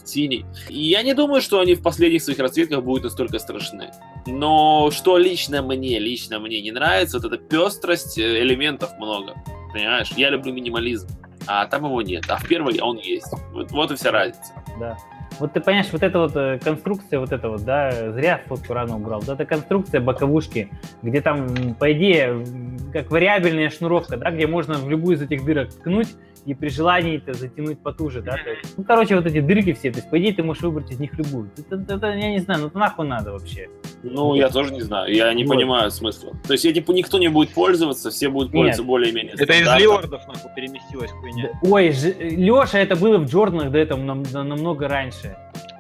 синий. 0.05 0.45
И 0.69 0.79
я 0.79 1.03
не 1.03 1.15
думаю, 1.15 1.41
что 1.43 1.59
они 1.59 1.75
в 1.75 1.83
последних 1.83 2.23
своих 2.23 2.39
расцветках 2.39 2.85
будут 2.85 3.05
настолько 3.05 3.41
страшны. 3.41 3.91
Но 4.27 4.91
что 4.93 5.19
лично 5.19 5.61
мне, 5.63 5.99
лично 5.99 6.39
мне 6.39 6.61
не 6.61 6.71
нравится, 6.71 7.19
вот 7.19 7.33
эта 7.33 7.37
пестрость 7.43 8.17
э, 8.19 8.43
элементов 8.43 8.93
много. 8.99 9.35
Понимаешь? 9.73 10.13
Я 10.17 10.31
люблю 10.31 10.53
минимализм. 10.53 11.09
А 11.47 11.67
там 11.67 11.85
его 11.85 12.03
нет. 12.03 12.25
А 12.29 12.37
в 12.37 12.47
первой 12.47 12.79
он 12.81 12.99
есть. 12.99 13.33
Вот, 13.53 13.71
вот 13.71 13.91
и 13.91 13.97
вся 13.97 14.11
разница. 14.11 14.53
Да. 14.79 14.97
Вот 15.39 15.55
ты 15.55 15.61
понимаешь, 15.61 15.89
вот 15.91 16.03
эта 16.03 16.19
вот 16.19 16.37
э, 16.37 16.61
конструкция, 16.63 17.19
вот 17.19 17.33
это 17.33 17.49
вот, 17.49 17.65
да, 17.65 18.13
зря 18.13 18.41
фотку 18.47 18.75
рано 18.75 18.97
убрал. 18.97 19.21
Вот 19.21 19.29
эта 19.29 19.45
конструкция 19.45 20.01
боковушки, 20.01 20.71
где 21.03 21.21
там, 21.21 21.75
по 21.75 21.93
идее, 21.93 22.45
как 22.93 23.11
вариабельная 23.11 23.71
шнуровка, 23.71 24.17
да, 24.17 24.31
где 24.31 24.47
можно 24.47 24.75
в 24.75 24.89
любую 24.89 25.17
из 25.17 25.23
этих 25.23 25.45
дырок 25.45 25.73
ткнуть, 25.73 26.09
и 26.45 26.55
при 26.55 26.69
желании 26.69 27.19
это 27.19 27.35
затянуть 27.35 27.81
потуже, 27.83 28.21
да, 28.21 28.33
то 28.33 28.51
есть, 28.51 28.75
ну, 28.77 28.85
короче, 28.85 29.15
вот 29.17 29.27
эти 29.27 29.41
дырки 29.41 29.73
все, 29.75 29.91
то 29.93 29.99
есть, 29.99 30.11
по 30.11 30.19
идее, 30.19 30.33
ты 30.35 30.43
можешь 30.43 30.63
выбрать 30.63 30.91
из 30.91 30.99
них 30.99 31.13
любую. 31.15 31.51
Это, 31.57 31.77
это- 31.77 31.95
это, 31.95 32.07
я 32.09 32.31
не 32.31 32.39
знаю, 32.41 32.71
ну, 32.73 32.79
нахуй 32.81 33.07
надо 33.07 33.33
вообще. 33.33 33.69
Ну, 34.03 34.35
я 34.35 34.49
тоже 34.49 34.73
не 34.73 34.81
знаю, 34.83 35.15
я 35.15 35.33
не 35.35 35.45
Вот. 35.45 35.55
понимаю 35.55 35.91
смысла. 35.91 36.33
То 36.47 36.55
есть, 36.55 36.65
типа, 36.65 36.91
никто 36.93 37.19
не 37.19 37.29
будет 37.29 37.51
пользоваться, 37.51 38.11
все 38.11 38.29
будут 38.29 38.49
Нет. 38.53 38.55
пользоваться 38.55 38.83
более-менее 38.83 39.35
Это 39.39 39.53
из. 39.53 39.81
Лилардов, 39.81 40.27
нахуй, 40.27 40.51
переместилась 40.57 41.11
хуйня. 41.13 41.51
Ой, 41.63 41.89
Леша, 41.91 42.79
это 42.81 42.97
было 42.97 43.19
в 43.19 43.27
Джорданах 43.27 43.71
до 43.71 43.79
этого 43.79 44.01
нам- 44.01 44.25
на- 44.33 44.43
намного 44.45 44.89
раньше. 44.89 45.37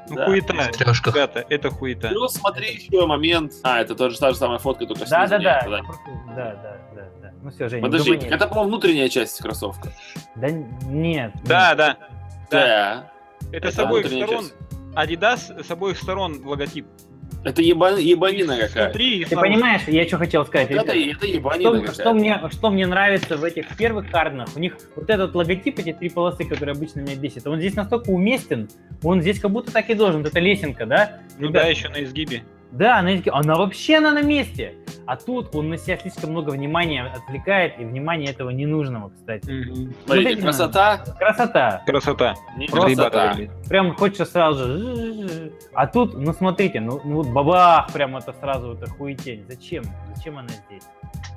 Ну, 0.08 0.16
Да. 0.16 0.26
хуета. 0.26 0.52
Ребята, 0.52 1.44
это 1.48 1.70
хуета. 1.70 2.08
Плюс 2.08 2.34
смотри 2.34 2.74
еще 2.74 3.06
момент. 3.06 3.52
А, 3.62 3.80
это 3.80 3.94
тоже 3.94 4.18
та 4.18 4.30
же 4.30 4.36
самая 4.36 4.58
фотка, 4.58 4.84
только 4.86 5.06
Да, 5.08 5.26
снизу 5.26 5.42
да, 5.42 5.62
да, 5.64 5.70
да, 5.70 5.82
да, 6.36 6.56
да, 6.94 7.08
да. 7.21 7.21
Ну 7.42 7.50
все, 7.50 7.68
Женя, 7.68 7.82
Подожди, 7.82 8.10
думай, 8.12 8.24
нет. 8.24 8.32
это, 8.32 8.46
по-моему, 8.48 8.68
внутренняя 8.70 9.08
часть 9.08 9.38
кроссовка. 9.40 9.92
Да 10.36 10.48
нет. 10.50 11.32
Да, 11.44 11.74
да. 11.74 11.96
Да. 12.50 12.58
Да. 12.60 13.12
Это 13.52 13.70
с 13.70 13.74
Это 13.74 13.82
обоих 13.82 14.06
внутренняя 14.06 14.26
сторон. 14.26 14.44
часть. 14.44 14.54
Adidas 14.94 15.64
с 15.64 15.70
обоих 15.70 15.98
сторон 15.98 16.40
логотип. 16.44 16.86
Это 17.44 17.60
еба- 17.60 18.00
ебанина 18.00 18.56
какая. 18.56 18.92
Ты 18.92 19.26
понимаешь, 19.30 19.80
я 19.88 20.06
что 20.06 20.18
хотел 20.18 20.46
сказать? 20.46 20.68
Вот 20.70 20.86
это, 20.86 20.92
это 20.96 21.26
ебанина 21.26 21.70
Что, 21.70 21.80
какая. 21.80 21.94
что 21.94 22.14
мне, 22.14 22.40
что 22.52 22.70
мне 22.70 22.86
нравится 22.86 23.36
в 23.36 23.42
этих 23.42 23.76
первых 23.76 24.08
кардинах, 24.12 24.50
у 24.54 24.60
них 24.60 24.76
вот 24.94 25.10
этот 25.10 25.34
логотип, 25.34 25.76
эти 25.80 25.92
три 25.92 26.08
полосы, 26.08 26.44
которые 26.44 26.74
обычно 26.74 27.00
меня 27.00 27.16
бесит, 27.16 27.44
он 27.48 27.58
здесь 27.58 27.74
настолько 27.74 28.10
уместен, 28.10 28.68
он 29.02 29.22
здесь 29.22 29.40
как 29.40 29.50
будто 29.50 29.72
так 29.72 29.90
и 29.90 29.94
должен, 29.94 30.22
вот 30.22 30.28
эта 30.30 30.38
лесенка, 30.38 30.86
да? 30.86 31.18
Ну 31.38 31.48
Ребят, 31.48 31.64
да, 31.64 31.68
еще 31.68 31.88
на 31.88 32.04
изгибе. 32.04 32.44
Да, 32.72 32.98
она, 32.98 33.10
она 33.32 33.56
вообще 33.56 33.96
она 33.98 34.12
на 34.12 34.22
месте. 34.22 34.74
А 35.04 35.16
тут 35.16 35.54
он 35.54 35.68
на 35.68 35.76
себя 35.76 35.98
слишком 35.98 36.30
много 36.30 36.50
внимания 36.50 37.02
отвлекает, 37.04 37.78
и 37.78 37.84
внимания 37.84 38.26
этого 38.26 38.50
не 38.50 38.66
нужного, 38.66 39.10
кстати. 39.10 39.44
Смотрите, 39.44 39.94
Смотрите 40.06 40.36
на- 40.36 40.42
красота. 40.42 40.98
Красота. 41.18 41.82
Красота. 41.86 42.34
красота. 42.70 43.36
Прям 43.68 43.96
хочется 43.96 44.24
сразу 44.24 44.64
же. 44.66 45.52
А 45.74 45.86
тут, 45.88 46.14
ну 46.14 46.32
смотрите, 46.32 46.80
ну, 46.80 47.00
ну 47.04 47.16
вот 47.16 47.26
бабах, 47.26 47.92
прям 47.92 48.16
это 48.16 48.32
сразу 48.32 48.72
это 48.74 48.86
хуетень. 48.88 49.44
Зачем? 49.48 49.82
Зачем 50.14 50.38
она 50.38 50.48
здесь? 50.48 50.84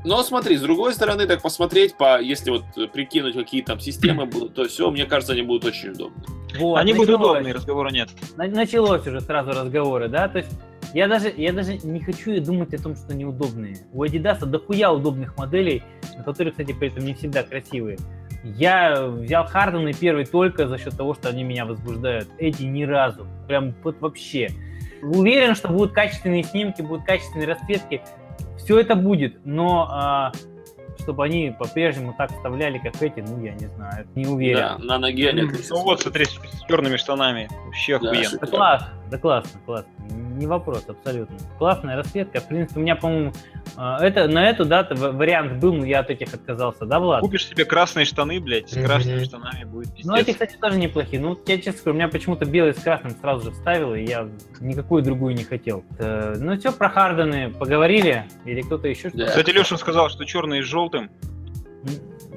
Но 0.03 0.21
смотри, 0.21 0.57
с 0.57 0.61
другой 0.61 0.93
стороны, 0.93 1.25
так 1.25 1.41
посмотреть, 1.41 1.97
по, 1.97 2.21
если 2.21 2.51
вот 2.51 2.63
прикинуть, 2.93 3.33
какие 3.35 3.63
там 3.63 3.79
системы 3.79 4.25
будут, 4.27 4.53
то 4.53 4.65
все, 4.65 4.89
мне 4.91 5.05
кажется, 5.05 5.33
они 5.33 5.41
будут 5.41 5.65
очень 5.65 5.89
удобны. 5.89 6.23
Вот, 6.59 6.77
Они 6.77 6.93
будут 6.93 7.09
началось. 7.09 7.31
удобные, 7.31 7.53
разговора 7.53 7.89
нет. 7.89 8.09
На- 8.37 8.47
Началось 8.47 9.05
уже 9.07 9.19
сразу 9.21 9.51
разговоры, 9.51 10.07
да, 10.07 10.27
то 10.29 10.37
есть 10.37 10.51
я 10.95 11.09
даже, 11.09 11.31
я 11.35 11.51
даже 11.51 11.77
не 11.83 11.99
хочу 11.99 12.31
и 12.31 12.39
думать 12.39 12.73
о 12.73 12.81
том, 12.81 12.95
что 12.95 13.11
они 13.11 13.25
удобные. 13.25 13.75
У 13.91 14.05
Adidas 14.05 14.45
дохуя 14.45 14.93
удобных 14.93 15.37
моделей, 15.37 15.83
на 16.15 16.23
которые, 16.23 16.51
кстати, 16.51 16.71
при 16.71 16.87
этом 16.87 17.03
не 17.03 17.13
всегда 17.13 17.43
красивые. 17.43 17.97
Я 18.45 19.05
взял 19.05 19.45
Хардены 19.45 19.91
первый 19.91 20.25
только 20.25 20.69
за 20.69 20.77
счет 20.77 20.95
того, 20.95 21.13
что 21.13 21.27
они 21.27 21.43
меня 21.43 21.65
возбуждают. 21.65 22.29
Эти 22.37 22.63
ни 22.63 22.83
разу. 22.83 23.27
Прям 23.45 23.75
вот 23.83 23.99
вообще. 23.99 24.51
Уверен, 25.01 25.55
что 25.55 25.67
будут 25.67 25.91
качественные 25.91 26.43
снимки, 26.43 26.81
будут 26.81 27.05
качественные 27.05 27.49
расцветки. 27.49 28.01
Все 28.57 28.79
это 28.79 28.95
будет, 28.95 29.45
но 29.45 29.89
а, 29.91 30.31
чтобы 31.01 31.25
они 31.25 31.53
по-прежнему 31.59 32.15
так 32.17 32.31
вставляли, 32.31 32.77
как 32.77 33.01
эти, 33.01 33.19
ну, 33.19 33.43
я 33.43 33.53
не 33.53 33.67
знаю, 33.67 34.07
не 34.15 34.27
уверен. 34.27 34.59
Да, 34.59 34.77
на 34.77 34.97
ноге 34.97 35.31
они 35.31 35.41
отлично 35.41 35.75
Ну 35.75 35.83
вот, 35.83 36.01
смотри, 36.01 36.23
с 36.23 36.39
черными 36.69 36.95
штанами. 36.95 37.49
Вообще 37.65 37.99
Да, 37.99 38.11
охуенно. 38.11 38.37
Да 38.39 38.47
классно, 38.47 38.93
да 39.11 39.17
классно, 39.17 39.59
классно. 39.65 39.91
Не 40.35 40.47
вопрос, 40.47 40.83
абсолютно. 40.87 41.37
Классная 41.57 41.95
расцветка. 41.95 42.39
В 42.41 42.47
принципе, 42.47 42.79
у 42.79 42.83
меня, 42.83 42.95
по-моему, 42.95 43.31
э, 43.77 43.95
это, 44.01 44.27
на 44.27 44.49
эту 44.49 44.65
дату 44.65 44.95
вариант 44.95 45.53
был, 45.61 45.73
но 45.73 45.85
я 45.85 45.99
от 45.99 46.09
этих 46.09 46.33
отказался, 46.33 46.85
да, 46.85 46.99
Влад? 46.99 47.21
Купишь 47.21 47.47
себе 47.47 47.63
красные 47.65 48.05
штаны, 48.05 48.39
блядь, 48.39 48.69
с 48.69 48.73
красными 48.85 49.23
штанами 49.23 49.63
будет 49.63 49.89
пиздец. 49.93 50.05
Ну, 50.05 50.15
эти, 50.17 50.31
кстати, 50.31 50.57
тоже 50.57 50.77
неплохие. 50.77 51.21
Ну, 51.21 51.39
я 51.47 51.57
честно 51.57 51.73
скажу, 51.79 51.93
у 51.93 51.97
меня 51.97 52.09
почему-то 52.09 52.45
белый 52.45 52.73
с 52.73 52.79
красным 52.79 53.11
сразу 53.21 53.45
же 53.45 53.51
вставил, 53.51 53.93
и 53.95 54.03
я 54.03 54.27
никакую 54.59 55.03
другую 55.03 55.35
не 55.35 55.43
хотел. 55.43 55.83
Э, 55.99 56.35
Ну, 56.37 56.57
все, 56.57 56.71
про 56.73 56.89
Хардены 56.89 57.51
поговорили? 57.51 58.25
Или 58.45 58.61
кто-то 58.61 58.87
еще 58.87 59.09
что-то? 59.09 59.17
Да. 59.25 59.25
Кстати, 59.27 59.51
Леша 59.51 59.77
сказал, 59.77 60.09
что 60.09 60.25
черный 60.25 60.61
с 60.61 60.65
желтым. 60.65 61.09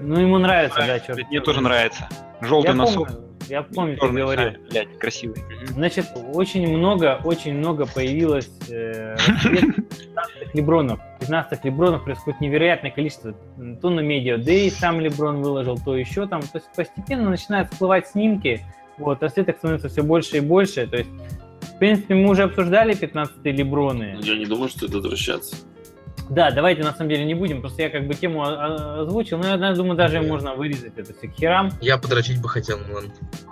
Ну, 0.01 0.21
ему 0.21 0.39
нравится, 0.39 0.79
да, 0.87 1.01
черт. 1.01 1.19
Мне 1.29 1.41
тоже 1.41 1.61
нравится. 1.61 2.09
Я 2.41 2.47
Желтый 2.47 2.75
носок. 2.75 3.09
помню, 3.09 3.28
я 3.49 3.63
помню, 3.63 3.97
черный 3.97 4.23
говорил. 4.23 4.53
блядь, 4.71 4.99
красивый. 4.99 5.43
Значит, 5.67 6.07
очень 6.33 6.67
много, 6.69 7.21
очень 7.25 7.55
много 7.55 7.87
появилось 7.87 8.51
э, 8.71 9.15
расцветок 9.15 9.75
15 9.77 10.55
лебронов. 10.55 11.01
15 11.21 11.65
лебронов 11.65 12.05
происходит 12.05 12.41
невероятное 12.41 12.91
количество. 12.91 13.35
То 13.81 13.91
на 13.91 14.01
медиа, 14.01 14.39
да 14.39 14.53
и 14.53 14.71
сам 14.71 15.01
леброн 15.01 15.43
выложил, 15.43 15.79
то 15.79 15.97
еще 15.97 16.27
там. 16.27 16.43
То 16.43 16.59
есть 16.59 16.67
постепенно 16.75 17.31
начинают 17.31 17.71
всплывать 17.73 18.09
снимки. 18.09 18.65
Вот, 18.99 19.23
расцветок 19.23 19.59
становится 19.59 19.89
все 19.89 20.03
больше 20.03 20.39
и 20.39 20.41
больше. 20.41 20.87
То 20.87 20.97
есть, 20.97 21.11
в 21.61 21.79
принципе, 21.79 22.15
мы 22.15 22.31
уже 22.31 22.43
обсуждали 22.45 22.95
15 22.95 23.45
леброны. 23.45 24.19
Я 24.23 24.37
не 24.37 24.47
думаю, 24.47 24.69
что 24.69 24.87
это 24.87 24.97
возвращаться. 24.97 25.57
Да, 26.29 26.51
давайте 26.51 26.83
на 26.83 26.93
самом 26.93 27.09
деле 27.11 27.25
не 27.25 27.35
будем. 27.35 27.61
Просто 27.61 27.83
я 27.83 27.91
как 27.91 28.07
бы 28.07 28.15
тему 28.15 28.43
озвучил, 28.45 29.39
но 29.39 29.45
я 29.47 29.51
наверное, 29.57 29.77
думаю, 29.77 29.97
даже 29.97 30.21
можно 30.21 30.55
вырезать 30.55 30.93
это 30.97 31.15
все 31.17 31.29
к 31.29 31.33
херам. 31.35 31.71
Я 31.81 31.97
подрочить 31.99 32.41
бы 32.41 32.49
хотел, 32.49 32.79
ну 32.87 32.95
ладно. 32.95 33.11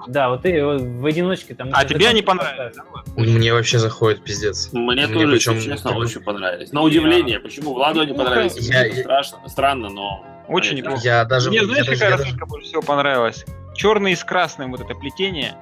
Да, 0.09 0.29
вот 0.31 0.43
ты 0.43 0.65
вот 0.65 0.81
в 0.83 1.07
одиночке 1.07 1.55
там... 1.55 1.71
А 1.73 1.85
тебе 1.85 2.09
они 2.09 2.23
понравились? 2.23 2.77
Мне 3.17 3.53
вообще 3.53 3.79
заходит 3.79 4.23
пиздец. 4.23 4.71
Мне 4.73 5.07
Мне 5.07 5.09
тоже, 5.09 5.27
причем 5.33 5.61
честно, 5.61 5.93
бы- 5.93 6.01
очень 6.01 6.21
понравились. 6.21 6.73
На 6.73 6.83
удивление, 6.83 7.41
почему 7.41 7.73
Владу 7.75 8.01
они 8.01 8.13
Ну, 8.13 8.19
понравились, 8.19 8.57
я- 8.69 8.87
это 8.87 8.97
страшно, 9.01 9.39
странно, 9.49 9.89
но... 9.89 10.25
Очень 10.49 10.77
неплохо. 10.77 11.01
Я 11.03 11.25
даже... 11.25 11.49
Мне 11.51 11.59
я 11.61 11.65
знаешь, 11.65 11.87
какая 11.87 12.11
я 12.11 12.11
даже- 12.11 12.23
расцветка 12.25 12.47
больше 12.47 12.69
всего 12.69 12.83
понравилась? 12.83 13.45
Черный 13.75 14.15
с 14.15 14.23
красным 14.23 14.71
вот 14.71 14.81
это 14.81 14.95
плетение. 14.95 15.55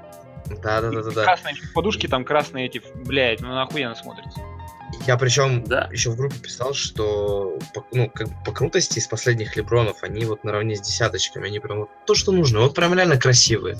Да, 0.62 0.80
да, 0.82 0.90
да, 0.90 1.02
да, 1.02 1.10
да. 1.10 1.24
Красные 1.24 1.54
подушки, 1.74 2.06
там 2.06 2.24
красные 2.24 2.66
эти, 2.66 2.82
блядь, 3.06 3.40
ну 3.40 3.58
охуенно 3.62 3.94
смотрится. 3.94 4.40
Я 5.06 5.16
причем 5.16 5.64
Да. 5.64 5.88
еще 5.92 6.10
в 6.10 6.16
группе 6.16 6.36
писал, 6.38 6.74
что 6.74 7.58
по, 7.74 7.84
ну, 7.92 8.08
как 8.08 8.28
бы 8.28 8.34
по 8.44 8.52
крутости 8.52 8.98
из 8.98 9.06
последних 9.06 9.56
лебронов 9.56 10.02
они 10.02 10.24
вот 10.24 10.44
наравне 10.44 10.76
с 10.76 10.80
десяточками, 10.80 11.46
они 11.48 11.60
прям 11.60 11.80
вот 11.80 11.90
то, 12.06 12.14
что 12.14 12.32
нужно, 12.32 12.60
вот 12.60 12.74
прям 12.74 12.94
реально 12.94 13.16
красивые. 13.18 13.76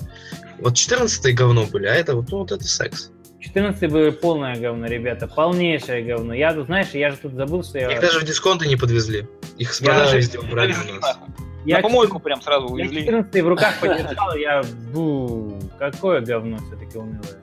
Вот 0.59 0.75
14 0.75 1.33
говно 1.35 1.65
были, 1.65 1.87
а 1.87 1.93
это 1.95 2.15
вот, 2.15 2.29
ну, 2.29 2.39
вот 2.39 2.51
это 2.51 2.63
секс. 2.63 3.11
14 3.39 3.91
было 3.91 4.11
полное 4.11 4.55
говно, 4.55 4.87
ребята, 4.87 5.27
полнейшее 5.27 6.03
говно. 6.03 6.33
Я 6.33 6.53
тут, 6.53 6.65
знаешь, 6.65 6.89
я 6.93 7.11
же 7.11 7.17
тут 7.17 7.33
забыл, 7.33 7.63
что 7.63 7.77
я... 7.79 7.91
Их 7.91 8.01
даже 8.01 8.19
в 8.19 8.23
дисконты 8.23 8.67
не 8.67 8.75
подвезли. 8.75 9.27
Их 9.57 9.73
с 9.73 9.81
Я 9.81 9.87
продажи 9.87 10.17
везде 10.17 10.39
убрали 10.39 10.73
у 10.73 10.75
я 10.87 10.93
нас. 10.93 11.01
нахуй. 11.01 11.33
На 11.65 11.81
помойку 11.81 12.19
прям 12.19 12.41
сразу 12.41 12.67
Я 12.67 12.85
увезли. 12.85 13.05
14 13.05 13.43
в 13.43 13.47
руках 13.47 13.79
подержал, 13.79 14.35
я... 14.35 14.63
Бу, 14.93 15.59
какое 15.79 16.21
говно 16.21 16.57
все-таки 16.57 16.97
унылое. 16.97 17.39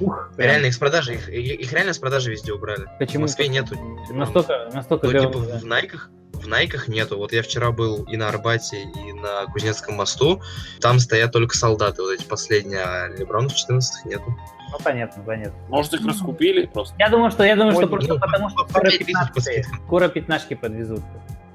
Ух, 0.00 0.32
прям. 0.36 0.48
Реально 0.48 0.66
их 0.66 0.74
с 0.74 0.78
продажи, 0.78 1.14
их, 1.14 1.28
их 1.28 1.72
реально 1.72 1.92
с 1.92 1.98
продажи 1.98 2.30
везде 2.30 2.52
убрали. 2.52 2.86
Почему? 2.98 3.18
В 3.18 3.22
Москве 3.22 3.48
нету. 3.48 3.76
Настолько, 4.10 4.70
настолько 4.72 5.06
Ну, 5.06 5.12
типа 5.12 5.38
да. 5.46 5.58
в 5.58 5.64
Найках, 5.64 6.10
в 6.32 6.48
Найках 6.48 6.88
нету. 6.88 7.18
Вот 7.18 7.32
я 7.32 7.42
вчера 7.42 7.70
был 7.70 8.04
и 8.04 8.16
на 8.16 8.28
Арбате, 8.28 8.82
и 8.82 9.12
на 9.12 9.44
Кузнецком 9.52 9.96
мосту. 9.96 10.42
Там 10.80 10.98
стоят 10.98 11.32
только 11.32 11.56
солдаты, 11.56 12.02
вот 12.02 12.12
эти 12.12 12.24
последние, 12.24 12.80
а 12.80 13.08
Лебронов 13.08 13.54
14 13.54 14.06
нету. 14.06 14.24
Ну, 14.72 14.78
понятно, 14.82 15.22
понятно. 15.22 15.58
Может, 15.68 15.94
их 15.94 16.06
раскупили 16.06 16.66
просто? 16.66 16.94
Я 16.98 17.08
думаю, 17.08 17.30
что, 17.30 17.44
я 17.44 17.56
думаю, 17.56 17.72
что 17.74 17.88
просто 17.88 18.14
ну, 18.14 18.20
потому, 18.20 18.48
что 18.50 18.64
по 18.64 18.70
скоро 18.70 18.90
5 18.90 18.98
тысяч 18.98 19.12
по 19.14 19.34
15 19.34 19.42
скидкам. 19.42 19.86
скоро 19.86 20.08
пятнашки 20.08 20.54
подвезут. 20.54 21.00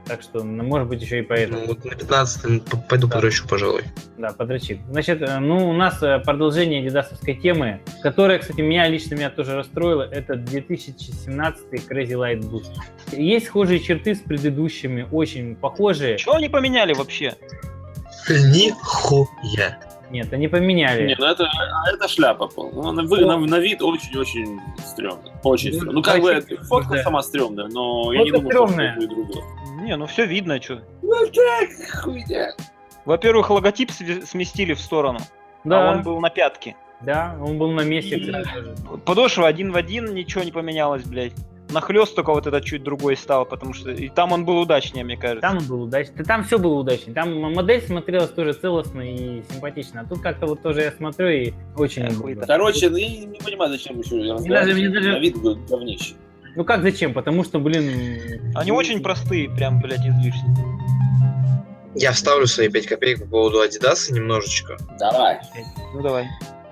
Так 0.08 0.22
что, 0.22 0.44
ну, 0.44 0.64
может 0.64 0.88
быть, 0.88 1.02
еще 1.02 1.20
и 1.20 1.22
поэтому. 1.24 1.62
Ну, 1.62 1.66
вот 1.68 1.84
на 1.84 1.96
15 1.96 2.60
п- 2.64 2.78
пойду 2.88 3.08
Да. 3.08 3.16
подращу, 3.16 3.48
пожалуй. 3.48 3.82
Да, 4.20 4.34
подрочи. 4.34 4.80
Значит, 4.92 5.22
э, 5.24 5.40
ну, 5.40 5.68
у 5.70 5.74
нас 5.74 6.02
э, 6.04 6.20
продолжение 6.20 6.84
дидасовской 6.84 7.34
темы, 7.34 7.82
которая, 8.04 8.38
кстати, 8.38 8.62
меня 8.62 8.88
лично 8.88 9.16
меня 9.16 9.32
тоже 9.32 9.56
расстроила. 9.56 10.04
Это 10.04 10.36
2017 10.36 11.90
Crazy 11.90 12.12
Light 12.12 12.42
Boost. 12.42 12.72
Есть 13.14 13.48
схожие 13.48 13.80
черты 13.80 14.14
с 14.14 14.20
предыдущими, 14.20 15.08
очень 15.12 15.56
похожие. 15.56 16.18
Чего 16.20 16.36
они 16.36 16.50
поменяли 16.50 16.94
вообще? 16.94 17.34
Нихуя. 18.30 19.80
Нет, 20.12 20.32
они 20.34 20.48
поменяли. 20.48 21.08
Не, 21.08 21.16
ну 21.18 21.26
это, 21.26 21.46
а 21.46 21.90
это 21.92 22.08
шляпа 22.08 22.48
полная. 22.48 22.84
Ну, 22.84 22.92
на, 22.92 23.04
вы- 23.04 23.26
на- 23.26 23.38
на 23.38 23.60
вид 23.60 23.82
очень-очень 23.82 24.60
стрёмно. 24.86 25.24
Очень 25.44 25.72
Ну, 25.72 25.76
стрёмно. 25.78 25.92
Ну, 25.94 26.02
как 26.04 26.22
бы, 26.22 26.42
фотка 26.70 26.96
да. 26.96 27.04
сама 27.04 27.24
стрёмная, 27.24 27.68
но 27.68 28.14
я 28.14 28.24
не 28.24 28.30
Фотка 28.32 28.44
думаю, 28.50 28.52
что 28.52 28.68
стрёмная. 28.68 28.92
что-то 28.92 29.06
и 29.06 29.16
другое. 29.16 29.44
Не, 29.82 29.96
ну 29.98 30.06
все 30.06 30.26
видно, 30.26 30.62
что. 30.62 30.82
Ну 31.02 31.26
так, 31.28 31.70
хуйня. 32.04 32.54
Во-первых, 33.06 33.50
логотип 33.50 33.92
сместили 33.92 34.74
в 34.74 34.80
сторону, 34.80 35.20
да, 35.64 35.90
а 35.90 35.92
он 35.94 36.02
был 36.04 36.20
на 36.20 36.30
пятке. 36.30 36.76
да, 37.02 37.36
он 37.42 37.58
был 37.58 37.72
на 37.72 37.82
месте. 37.82 38.16
И-. 38.18 38.98
Подошва 39.06 39.48
один 39.48 39.72
в 39.72 39.76
один, 39.76 40.14
ничего 40.14 40.44
не 40.44 40.52
поменялось, 40.52 41.04
блядь. 41.04 41.34
Нахлест 41.72 42.16
только 42.16 42.32
вот 42.32 42.48
этот 42.48 42.64
чуть 42.64 42.84
другой 42.84 43.18
стал, 43.18 43.46
потому 43.46 43.74
что 43.74 43.92
и 43.92 44.08
там 44.10 44.32
он 44.32 44.46
был 44.46 44.60
удачнее, 44.60 45.04
мне 45.04 45.18
кажется. 45.18 45.42
Там 45.42 45.58
он 45.58 45.66
был 45.66 45.82
удачный. 45.84 46.24
Там 46.24 46.44
все 46.44 46.58
было 46.60 46.76
удачно. 46.76 47.14
Там 47.14 47.40
модель 47.54 47.82
смотрелась 47.82 48.30
тоже 48.30 48.54
целостно 48.54 49.02
и 49.02 49.44
симпатично. 49.52 50.02
А 50.02 50.06
тут 50.06 50.22
как-то 50.22 50.46
вот 50.46 50.62
тоже 50.62 50.82
я 50.82 50.92
смотрю 50.92 51.28
и 51.30 51.54
очень... 51.76 52.04
Эх. 52.04 52.48
Короче, 52.48 52.90
ну, 52.90 52.98
я 52.98 53.10
не, 53.26 53.40
понимаю, 53.40 53.72
зачем 53.72 54.00
еще 54.00 54.12
даже- 54.18 54.34
разговаривать. 54.34 54.76
мне 54.76 54.90
даже- 54.90 55.12
На 55.12 55.20
вид 55.20 55.38
говнище. 55.38 56.14
Ну 56.56 56.64
как 56.64 56.84
зачем? 56.84 57.14
Потому 57.14 57.44
что, 57.44 57.60
блин... 57.60 58.54
Они 58.56 58.72
очень 58.72 59.02
простые, 59.02 59.50
прям, 59.50 59.80
блядь, 59.82 60.00
излишне. 60.06 60.56
Я 61.96 62.12
вставлю 62.12 62.46
свои 62.46 62.70
5 62.70 62.88
копеек 62.88 63.22
по 63.22 63.28
поводу 63.28 63.64
Adidas 63.64 64.12
немножечко. 64.14 64.78
Давай. 65.00 65.40
Ну 65.94 66.02
давай. 66.02 66.26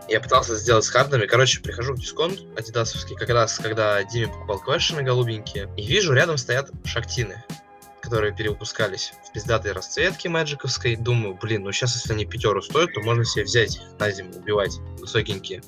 Я 0.10 0.20
пытался 0.20 0.56
сделать 0.56 0.84
с 0.84 0.90
хардами. 0.90 1.26
Короче, 1.26 1.62
прихожу 1.62 1.94
в 1.94 2.00
дисконт 2.00 2.40
адидасовский, 2.58 3.16
как 3.16 3.30
раз 3.30 3.58
когда 3.58 4.04
Диме 4.04 4.28
покупал 4.28 4.60
квешины 4.60 5.02
голубенькие, 5.02 5.70
и 5.78 5.86
вижу, 5.86 6.14
рядом 6.14 6.38
стоят 6.38 6.72
шактины, 6.84 7.44
которые 8.02 8.36
перевыпускались 8.36 9.14
в 9.28 9.32
пиздатой 9.32 9.72
расцветке 9.72 10.30
мэджиковской. 10.30 10.98
Думаю, 10.98 11.38
блин, 11.42 11.64
ну 11.64 11.72
сейчас, 11.72 11.96
если 11.96 12.14
они 12.14 12.26
пятеру 12.26 12.62
стоят, 12.62 12.94
то 12.94 13.02
можно 13.02 13.24
себе 13.24 13.46
взять 13.46 13.82
на 13.98 14.12
зиму, 14.12 14.32
убивать, 14.36 14.78
высокенькие. 15.00 15.62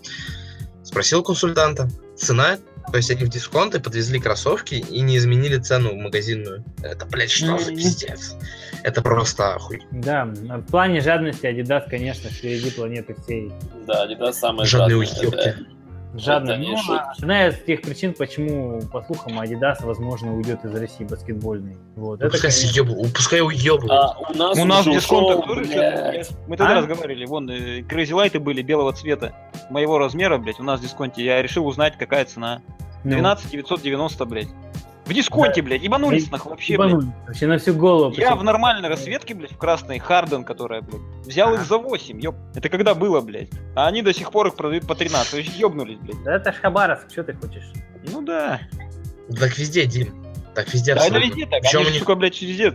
Спросил 0.83 1.23
консультанта. 1.23 1.89
Цена, 2.17 2.59
то 2.91 2.97
есть 2.97 3.11
они 3.11 3.23
в 3.25 3.29
дисконты 3.29 3.79
подвезли 3.79 4.19
кроссовки 4.19 4.75
и 4.75 5.01
не 5.01 5.17
изменили 5.17 5.57
цену 5.57 5.91
в 5.91 5.95
магазинную. 5.95 6.63
Это, 6.83 7.05
блядь, 7.05 7.31
что 7.31 7.57
за 7.57 7.71
пиздец? 7.71 8.36
Это 8.83 9.01
просто 9.01 9.55
охуй. 9.55 9.81
Да, 9.91 10.25
в 10.25 10.61
плане 10.63 11.01
жадности 11.01 11.45
Adidas, 11.45 11.89
конечно, 11.89 12.29
впереди 12.29 12.69
планеты 12.71 13.15
всей. 13.23 13.51
Да, 13.88 14.05
Adidas 14.07 14.33
самая 14.33 14.65
Жадные 14.65 15.05
жадная, 15.05 15.21
уёбки. 15.29 15.36
да. 15.36 15.74
Жадно. 16.18 16.57
Ну, 16.57 16.76
одна 17.18 17.47
из 17.47 17.63
тех 17.63 17.82
причин, 17.82 18.13
почему, 18.13 18.82
по 18.91 19.01
слухам, 19.03 19.39
Adidas, 19.39 19.84
возможно, 19.86 20.36
уйдет 20.36 20.63
из 20.63 20.74
России 20.74 21.03
баскетбольной. 21.03 21.78
Вот. 21.95 22.20
Ну, 22.20 22.26
Это, 22.26 22.32
пускай 22.34 22.51
конечно, 22.51 22.70
съебывают, 22.70 23.13
пускай 23.13 23.41
уебывают. 23.41 23.91
А 23.91 24.18
у 24.18 24.34
нас, 24.38 24.57
У 24.57 24.66
нас 24.66 24.86
что-то- 25.03 25.43
Мы 26.47 26.57
тогда 26.57 26.78
А? 26.78 26.82
разговаривали, 26.82 27.26
вон, 27.26 27.49
э, 27.49 27.80
Crazy 27.82 28.11
Light 28.11 28.39
были 28.39 28.61
белого 28.61 28.93
цвета, 28.93 29.34
моего 29.70 29.97
размера, 29.97 30.38
блядь, 30.38 30.59
у 30.59 30.63
нас 30.63 30.80
в 30.80 30.84
дисконте. 30.84 31.24
Я 31.24 31.41
решил 31.41 31.66
узнать, 31.68 31.97
какая 31.97 32.26
цена. 32.26 32.61
ну, 33.03 33.11
12 33.11 33.51
990, 33.51 34.26
блядь. 34.26 34.47
В 35.06 35.14
дисконте, 35.14 35.62
блядь, 35.62 35.84
ебанулись 35.84 36.32
нахуй 36.32 36.51
вообще, 36.51 36.78
блядь. 36.78 36.89
ебанули. 36.89 37.08
Вообще 37.28 37.47
на 37.47 37.58
всю 37.60 37.74
голову. 37.76 38.12
Я 38.16 38.30
Причем- 38.30 38.39
в 38.39 38.43
нормальной 38.43 38.89
расцветке, 38.89 39.36
блядь, 39.36 39.51
в 39.51 39.58
красной 39.58 39.99
Харден, 39.99 40.43
которая, 40.43 40.82
блядь, 40.82 41.01
взял 41.26 41.49
Ага. 41.49 41.62
их 41.62 41.68
за 41.68 41.78
8, 41.78 42.20
ёб. 42.20 42.36
Это 42.56 42.70
когда 42.70 42.95
было, 42.95 43.22
блядь? 43.22 43.49
А 43.76 43.88
они 43.88 44.01
до 44.01 44.14
сих 44.14 44.32
пор 44.32 44.47
их 44.47 44.56
продают 44.56 44.88
по 44.88 44.95
13, 44.95 45.32
то 45.32 45.38
есть 45.38 45.58
ёбнулись, 45.60 45.99
блядь. 45.99 46.24
Да 46.24 46.36
это 46.36 46.51
ж 46.51 46.56
Хабаровск, 46.56 47.12
что 47.12 47.24
ты 47.24 47.34
хочешь? 47.34 47.64
Ну 48.12 48.22
да. 48.24 48.62
Так 49.39 49.58
везде, 49.58 49.86
Дим. 49.86 50.24
Так 50.56 50.74
везде 50.74 50.95
Да 50.95 51.06
это 51.06 51.20
везде 51.20 51.45
так, 51.45 51.62
Причем 51.62 51.80
они 51.80 51.88
же, 51.88 51.93
них 51.93 51.99
сука, 52.01 52.16
блядь, 52.16 52.41
везде 52.41 52.72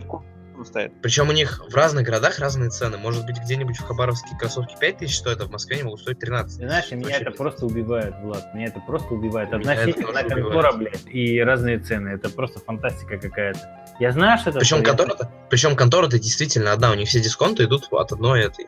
ку- 0.63 0.67
ставят. 0.69 0.91
Причем 1.01 1.29
у 1.29 1.31
них 1.31 1.63
в 1.69 1.75
разных 1.75 2.05
городах 2.05 2.39
разные 2.39 2.69
цены. 2.69 2.97
Может 2.97 3.25
быть, 3.25 3.37
где-нибудь 3.39 3.77
в 3.77 3.83
Хабаровске 3.83 4.29
кроссовки 4.39 4.75
5000 4.79 5.15
стоят, 5.15 5.41
а 5.41 5.45
в 5.45 5.51
Москве 5.51 5.75
они 5.75 5.83
могут 5.83 6.01
стоить 6.01 6.19
13. 6.19 6.59
Ты 6.59 6.67
знаешь, 6.67 6.91
меня 6.91 7.17
это 7.17 7.31
просто 7.31 7.65
убивает, 7.65 8.13
Влад. 8.21 8.53
Меня 8.53 8.67
это 8.67 8.79
просто 8.79 9.13
убивает. 9.13 9.53
Одна 9.53 9.75
сеть, 9.75 9.97
одна 9.97 10.23
контора, 10.23 10.71
блядь, 10.73 11.05
и 11.07 11.39
разные 11.41 11.79
цены. 11.79 12.09
Это 12.09 12.29
просто 12.29 12.59
фантастика 12.59 13.17
какая-то. 13.17 13.59
Я 13.99 14.11
знаю, 14.11 14.37
что 14.39 14.49
это... 14.51 14.59
Причем 14.59 14.77
я- 14.77 14.83
контора-то, 14.83 15.31
причем 15.49 15.75
контора-то 15.75 16.17
действительно 16.19 16.71
одна. 16.73 16.91
У 16.91 16.95
них 16.95 17.07
все 17.09 17.19
дисконты 17.19 17.65
идут 17.65 17.87
от 17.91 18.11
одной 18.11 18.45
этой, 18.45 18.67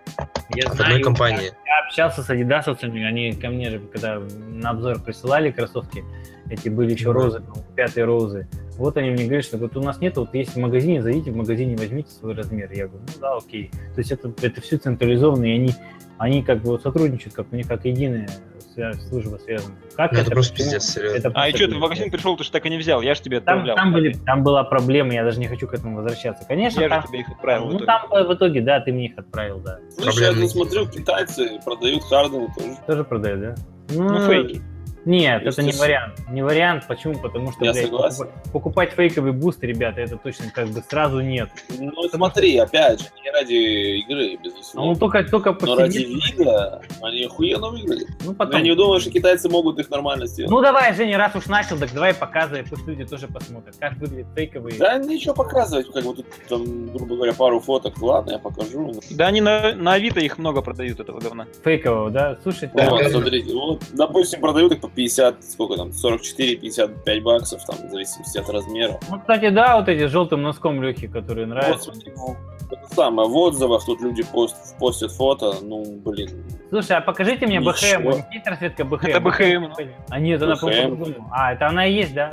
Я 0.53 0.67
от 0.67 0.75
знаю, 0.75 0.89
одной 0.91 1.01
компании. 1.03 1.51
Я 1.65 1.85
общался 1.87 2.21
с 2.23 2.29
адидасовцами, 2.29 3.03
они 3.03 3.33
ко 3.33 3.49
мне 3.49 3.69
же, 3.71 3.79
когда 3.79 4.19
на 4.19 4.69
обзор 4.71 4.99
присылали 5.01 5.51
кроссовки, 5.51 6.03
эти 6.49 6.69
были 6.69 6.93
еще 6.93 7.11
розы, 7.11 7.39
по-моему, 7.39 7.65
пятые 7.75 8.05
розы. 8.05 8.47
Вот 8.77 8.97
они 8.97 9.11
мне 9.11 9.25
говорят, 9.25 9.45
что 9.45 9.57
вот 9.57 9.75
у 9.77 9.81
нас 9.81 9.99
нет, 10.01 10.17
вот 10.17 10.33
есть 10.33 10.55
в 10.55 10.59
магазине, 10.59 11.01
зайдите 11.01 11.31
в 11.31 11.35
магазине, 11.35 11.75
возьмите 11.77 12.09
свой 12.11 12.33
размер. 12.33 12.69
Я 12.71 12.87
говорю, 12.87 13.03
ну 13.07 13.21
да, 13.21 13.35
окей. 13.37 13.69
То 13.93 13.99
есть 13.99 14.11
это, 14.11 14.31
это 14.41 14.61
все 14.61 14.77
централизованно, 14.77 15.45
и 15.45 15.51
они, 15.51 15.73
они 16.17 16.41
как 16.43 16.59
бы 16.61 16.71
вот 16.71 16.81
сотрудничают, 16.81 17.33
как 17.35 17.47
у 17.51 17.55
них 17.55 17.67
как 17.67 17.85
единая 17.85 18.27
связь, 18.73 18.99
служба 19.07 19.37
связана. 19.37 19.75
Как 19.95 20.13
Ну, 20.13 20.19
это 20.19 20.31
просто 20.31 20.53
почему? 20.53 20.65
пиздец, 20.65 20.83
серьезно. 20.85 21.17
Это 21.17 21.31
А 21.35 21.47
и 21.47 21.55
что, 21.55 21.67
ты 21.67 21.75
в 21.75 21.77
магазин 21.77 22.09
пришел, 22.09 22.35
ты 22.35 22.43
же 22.43 22.51
так 22.51 22.65
и 22.65 22.69
не 22.71 22.77
взял, 22.77 23.03
я 23.03 23.13
же 23.13 23.21
тебе 23.21 23.39
Там, 23.39 23.59
отправлял. 23.59 23.75
там, 23.77 23.93
были, 23.93 24.13
там 24.25 24.43
была 24.43 24.63
проблема, 24.63 25.13
я 25.13 25.23
даже 25.23 25.39
не 25.39 25.47
хочу 25.47 25.67
к 25.67 25.73
этому 25.75 25.97
возвращаться. 25.97 26.43
Конечно, 26.47 26.81
Я 26.81 26.89
там, 26.89 27.03
же 27.03 27.07
тебе 27.09 27.19
их 27.19 27.29
отправил. 27.29 27.67
ну 27.69 27.77
там 27.79 28.11
э, 28.11 28.23
в 28.23 28.33
итоге, 28.33 28.61
да, 28.61 28.79
ты 28.79 28.91
мне 28.91 29.05
их 29.05 29.17
отправил, 29.19 29.59
да. 29.59 29.77
Слушай, 29.91 30.05
я 30.07 30.11
Проблемный 30.31 30.41
тут 30.41 30.51
смотрю, 30.51 30.87
китайцы 30.87 31.59
продают 31.63 32.03
Хардены 32.05 32.47
тоже. 32.57 32.75
Тоже 32.87 33.03
продают, 33.03 33.39
да? 33.41 33.55
Ну, 33.95 34.19
фейки. 34.27 34.61
Нет, 35.05 35.43
это 35.45 35.61
не 35.61 35.71
вариант. 35.73 36.13
Не 36.29 36.41
вариант. 36.43 36.85
Почему? 36.87 37.15
Потому 37.19 37.51
что, 37.51 37.65
Я 37.65 37.73
блядь, 37.73 37.85
согласен. 37.85 38.25
покупать, 38.25 38.51
покупать 38.51 38.89
фейковый 38.93 39.31
буст, 39.33 39.63
ребята, 39.63 40.01
это 40.01 40.17
точно 40.17 40.45
как 40.53 40.67
бы 40.69 40.81
сразу 40.81 41.19
нет. 41.21 41.49
Ну 41.77 41.91
смотри, 42.09 42.57
опять 42.57 43.01
же, 43.01 43.07
не 43.23 43.31
ради 43.31 43.53
игры, 43.99 44.37
безусловно. 44.43 44.95
только, 44.95 45.23
только 45.23 45.57
Но 45.61 45.75
ради 45.75 45.99
вида 45.99 46.81
они 47.01 47.25
охуенно 47.25 47.69
выглядят. 47.69 48.07
Ну, 48.21 48.31
Но 48.31 48.33
потом. 48.33 48.57
Я 48.57 48.61
не 48.61 48.75
думаю, 48.75 48.99
что 49.01 49.11
китайцы 49.11 49.49
могут 49.49 49.79
их 49.79 49.89
нормально 49.89 50.25
сделать. 50.25 50.49
Ну 50.51 50.61
давай, 50.61 50.93
Женя, 50.95 51.17
раз 51.17 51.35
уж 51.35 51.47
начал, 51.47 51.77
так 51.77 51.91
давай 51.93 52.13
показывай, 52.13 52.63
пусть 52.63 52.87
люди 52.87 53.05
тоже 53.05 53.27
посмотрят, 53.27 53.75
как 53.77 53.97
выглядят 53.97 54.27
фейковые. 54.35 54.77
Да 54.77 54.97
ничего 54.97 55.33
показывать, 55.33 55.91
как 55.91 56.03
вот 56.03 56.17
тут, 56.17 56.25
там, 56.47 56.87
грубо 56.93 57.15
говоря, 57.15 57.33
пару 57.33 57.59
фоток. 57.59 58.01
Ладно, 58.01 58.31
я 58.31 58.39
покажу. 58.39 58.93
Да 59.11 59.27
они 59.27 59.41
на, 59.41 59.73
на 59.73 59.93
Авито 59.93 60.19
их 60.21 60.37
много 60.37 60.61
продают, 60.61 60.99
этого 60.99 61.19
говна. 61.19 61.47
Фейкового, 61.63 62.09
да? 62.09 62.37
Слушай, 62.43 62.69
Да, 62.73 62.89
вот, 62.89 63.03
смотрите, 63.11 63.53
вот, 63.53 63.83
допустим, 63.93 64.39
продают 64.41 64.71
их 64.73 64.81
по 64.81 64.87
50, 64.95 65.43
сколько 65.43 65.75
там, 65.77 65.89
44-55 65.89 67.21
баксов, 67.21 67.63
там, 67.65 67.75
в 67.87 67.91
зависимости 67.91 68.37
от 68.37 68.49
размера. 68.49 68.99
ну, 69.09 69.19
кстати, 69.19 69.49
да, 69.49 69.77
вот 69.77 69.89
эти 69.89 70.07
с 70.07 70.11
желтым 70.11 70.41
носком 70.41 70.81
Лехи, 70.83 71.07
которые 71.07 71.47
Вот, 71.47 71.53
нравятся. 71.55 71.91
смотри, 71.93 72.13
ну, 72.15 72.35
это 72.71 72.95
самое, 72.95 73.27
в 73.29 73.35
отзывах 73.35 73.85
тут 73.85 74.01
люди 74.01 74.23
пост, 74.23 74.77
постят 74.79 75.11
фото, 75.11 75.55
ну, 75.61 75.83
блин. 76.03 76.29
Слушай, 76.69 76.97
а 76.97 77.01
покажите 77.01 77.45
мне 77.47 77.59
БХМ, 77.59 78.05
у 78.07 78.11
них 78.15 78.25
есть 78.31 78.47
расцветка 78.47 78.83
БХМ? 78.85 79.05
Это 79.07 79.19
БХМ, 79.19 79.61
ну. 79.61 79.73
А 80.09 80.19
нет, 80.19 80.41
она 80.41 80.55
БХМ. 80.55 80.65
по-другому. 80.65 81.29
А, 81.31 81.53
это 81.53 81.67
она 81.67 81.85
и 81.87 81.93
есть, 81.93 82.13
да? 82.13 82.31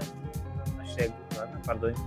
Значит, 0.77 1.13
я- 1.35 1.41
Ладно, 1.41 1.61
пардоньте. 1.67 2.01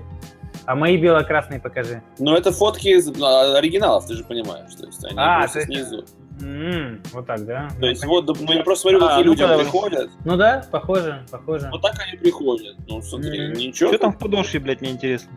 А 0.65 0.75
мои 0.75 0.95
бело-красные 0.97 1.59
покажи. 1.59 2.01
Но 2.19 2.37
это 2.37 2.51
фотки 2.53 2.87
из 2.87 3.07
а, 3.21 3.57
оригиналов, 3.57 4.05
ты 4.07 4.13
же 4.15 4.23
понимаешь, 4.23 4.73
то 4.75 4.85
есть 4.85 5.03
они 5.03 5.15
А, 5.17 5.39
просто 5.41 5.53
то 5.53 5.59
есть- 5.59 5.71
снизу. 5.89 6.05
М, 6.43 7.01
вот 7.13 7.25
так, 7.25 7.45
да? 7.45 7.69
То 7.79 7.87
есть 7.87 8.05
вот, 8.05 8.27
ну 8.39 8.51
я 8.53 8.63
просто 8.63 8.81
смотрю, 8.83 9.05
А, 9.05 9.09
какие 9.09 9.23
ну 9.23 9.31
людям 9.31 9.49
да. 9.49 9.57
приходят. 9.59 10.09
Ну 10.25 10.35
да, 10.37 10.65
похоже, 10.71 11.23
похоже. 11.31 11.69
Вот 11.71 11.81
так 11.81 11.93
они 12.07 12.17
приходят. 12.17 12.75
Ну, 12.87 13.01
смотри, 13.01 13.47
Мгм. 13.49 13.53
ничего. 13.53 13.89
Что 13.89 13.97
там 13.97 14.11
в 14.13 14.19
подошве, 14.19 14.59
блядь, 14.59 14.81
мне 14.81 14.91
интересно? 14.91 15.31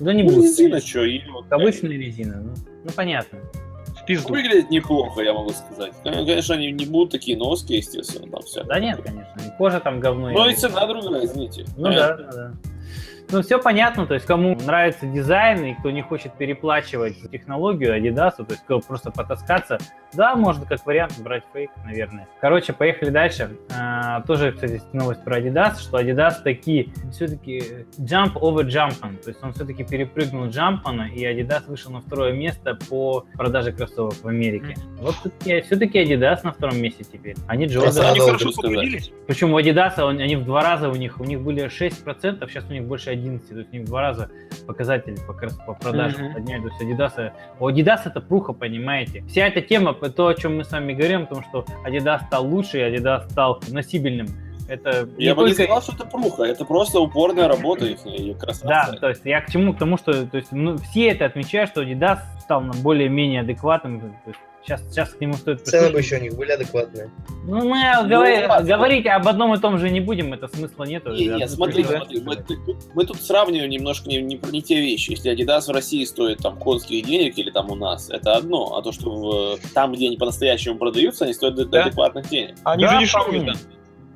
Да 0.00 0.12
не 0.12 0.22
Ну, 0.22 0.30
будет. 0.30 0.44
резина, 0.44 0.80
что, 0.80 1.04
и 1.04 1.20
вот, 1.28 1.46
Обычная 1.50 1.90
резина, 1.90 2.40
ну, 2.42 2.54
ну 2.84 2.90
понятно. 2.94 3.38
В 4.00 4.04
пизду. 4.06 4.32
Выглядит 4.32 4.70
неплохо, 4.70 5.22
я 5.22 5.32
могу 5.32 5.50
сказать. 5.50 5.92
Ну, 6.04 6.12
Конечно, 6.26 6.54
они 6.54 6.70
не 6.72 6.86
будут 6.86 7.12
такие 7.12 7.36
носки, 7.36 7.74
естественно, 7.76 8.30
там 8.30 8.42
все. 8.42 8.62
Да 8.64 8.78
нет, 8.78 9.00
конечно, 9.02 9.34
и 9.46 9.56
кожа 9.58 9.80
там 9.80 10.00
говно. 10.00 10.30
Но 10.30 10.48
и 10.48 10.54
цена 10.54 10.86
другая, 10.86 11.24
извините. 11.24 11.64
Ну 11.76 11.84
да, 11.92 12.16
да, 12.16 12.30
да. 12.32 12.52
Ну, 13.28 13.42
все 13.42 13.58
понятно, 13.58 14.06
то 14.06 14.14
есть 14.14 14.24
кому 14.24 14.54
нравится 14.54 15.04
дизайн 15.06 15.64
и 15.64 15.74
кто 15.74 15.90
не 15.90 16.00
хочет 16.02 16.34
переплачивать 16.34 17.18
за 17.20 17.28
технологию 17.28 17.96
Adidas, 17.98 18.36
то 18.36 18.46
есть 18.48 18.62
кто 18.62 18.78
просто 18.78 19.10
потаскаться, 19.10 19.78
да, 20.16 20.34
можно 20.36 20.64
как 20.66 20.84
вариант 20.86 21.14
брать 21.20 21.44
фейк, 21.52 21.70
наверное. 21.84 22.26
Короче, 22.40 22.72
поехали 22.72 23.10
дальше. 23.10 23.50
А, 23.76 24.22
тоже, 24.22 24.52
кстати, 24.52 24.80
новость 24.92 25.22
про 25.24 25.38
Adidas, 25.40 25.78
что 25.80 25.98
Adidas 26.00 26.34
такие 26.42 26.88
все-таки 27.12 27.86
jump 27.98 28.34
over 28.34 28.64
jumpon, 28.66 29.16
то 29.22 29.28
есть 29.30 29.42
он 29.42 29.52
все-таки 29.52 29.84
перепрыгнул 29.84 30.46
джампана, 30.46 31.08
и 31.14 31.24
Adidas 31.24 31.66
вышел 31.68 31.92
на 31.92 32.00
второе 32.00 32.32
место 32.32 32.76
по 32.88 33.24
продаже 33.34 33.72
кроссовок 33.72 34.14
в 34.22 34.26
Америке. 34.28 34.74
Вот 35.00 35.14
все-таки, 35.16 35.60
все-таки 35.62 36.02
Adidas 36.02 36.40
на 36.44 36.52
втором 36.52 36.80
месте 36.80 37.04
теперь, 37.04 37.36
а 37.46 37.56
не 37.56 37.66
Jordan. 37.66 38.10
Они 38.10 38.20
хорошо 38.20 38.50
потрудились. 38.52 39.10
Причем 39.26 39.52
у 39.52 39.58
Adidas 39.60 40.00
он- 40.00 40.18
они 40.20 40.36
в 40.36 40.44
два 40.44 40.62
раза 40.62 40.88
у 40.88 40.94
них, 40.94 41.20
у 41.20 41.24
них 41.24 41.40
были 41.42 41.68
6%, 41.68 42.48
сейчас 42.50 42.64
у 42.68 42.72
них 42.72 42.84
больше 42.84 43.10
11%, 43.10 43.48
то 43.48 43.58
есть 43.58 43.70
у 43.72 43.76
них 43.76 43.82
в 43.84 43.86
два 43.86 44.00
раза 44.02 44.30
показатели 44.66 45.16
по, 45.26 45.32
по 45.32 45.74
продажам 45.74 46.24
Мгм. 46.26 46.34
подняли. 46.34 46.62
То 46.62 46.68
есть 46.68 46.82
Adidas, 46.82 47.32
у 47.60 47.68
Adidas 47.68 48.00
это 48.04 48.20
пруха, 48.20 48.52
понимаете. 48.52 49.22
Вся 49.28 49.46
эта 49.46 49.60
тема, 49.60 49.92
то, 50.10 50.28
о 50.28 50.34
чем 50.34 50.58
мы 50.58 50.64
с 50.64 50.70
вами 50.70 50.92
говорим, 50.92 51.22
о 51.22 51.26
том, 51.26 51.42
что 51.44 51.64
Adidas 51.84 52.26
стал 52.26 52.46
лучше, 52.46 52.78
и 52.78 52.82
Adidas 52.82 53.28
стал 53.30 53.60
носибельным, 53.68 54.28
это 54.68 55.08
не 55.16 55.26
Я 55.26 55.34
бы 55.34 55.42
не 55.42 55.48
только... 55.50 55.64
сказал, 55.64 55.82
что 55.82 55.92
это 55.92 56.04
пруха, 56.06 56.42
это 56.44 56.64
просто 56.64 57.00
упорная 57.00 57.48
работа 57.48 57.86
их, 57.86 58.04
и 58.04 58.34
красавцы. 58.34 58.66
Да, 58.66 58.92
то 59.00 59.08
есть 59.08 59.24
я 59.24 59.40
к 59.40 59.50
чему? 59.50 59.74
К 59.74 59.78
тому, 59.78 59.96
что 59.96 60.26
то 60.26 60.36
есть, 60.36 60.50
ну, 60.52 60.76
все 60.76 61.08
это 61.08 61.24
отмечают, 61.24 61.70
что 61.70 61.82
Adidas 61.82 62.18
стал 62.40 62.60
нам 62.62 62.76
более-менее 62.82 63.42
адекватным. 63.42 64.00
То 64.00 64.06
есть 64.26 64.40
сейчас, 64.66 64.82
сейчас 64.90 65.10
к 65.10 65.20
нему 65.20 65.34
стоит 65.34 65.66
Цены 65.66 65.90
бы 65.90 65.98
еще 66.00 66.16
у 66.18 66.20
них 66.20 66.34
были 66.34 66.50
адекватные. 66.52 67.10
Ну, 67.44 67.68
мы 67.68 67.78
говори- 68.08 68.46
ладно. 68.46 68.66
говорить 68.76 69.06
об 69.06 69.28
одном 69.28 69.54
и 69.54 69.58
том 69.58 69.78
же 69.78 69.88
не 69.90 70.00
будем, 70.00 70.32
это 70.32 70.48
смысла 70.48 70.84
нет. 70.84 71.04
Не, 71.06 71.28
не, 71.28 71.48
смотри, 71.48 71.84
смотри, 71.84 72.20
мы, 72.20 72.36
мы 72.94 73.04
тут 73.04 73.20
сравниваем 73.22 73.70
немножко 73.70 74.08
не, 74.08 74.20
не, 74.20 74.40
не 74.50 74.62
те 74.62 74.80
вещи. 74.80 75.12
Если 75.12 75.32
Adidas 75.32 75.66
в 75.66 75.70
России 75.70 76.04
стоит 76.04 76.38
там 76.38 76.58
конских 76.58 77.06
денег 77.06 77.38
или 77.38 77.50
там 77.50 77.70
у 77.70 77.74
нас, 77.76 78.10
это 78.10 78.34
одно, 78.34 78.76
а 78.76 78.82
то, 78.82 78.92
что 78.92 79.10
в- 79.56 79.58
там, 79.74 79.92
где 79.92 80.08
они 80.08 80.16
по-настоящему 80.16 80.76
продаются, 80.76 81.24
они 81.24 81.34
стоят 81.34 81.54
Да. 81.70 81.82
адекватных 81.84 82.28
денег. 82.28 82.56
Они 82.64 82.84
Да, 82.84 82.94
же 82.94 83.00
дешевые, 83.06 83.54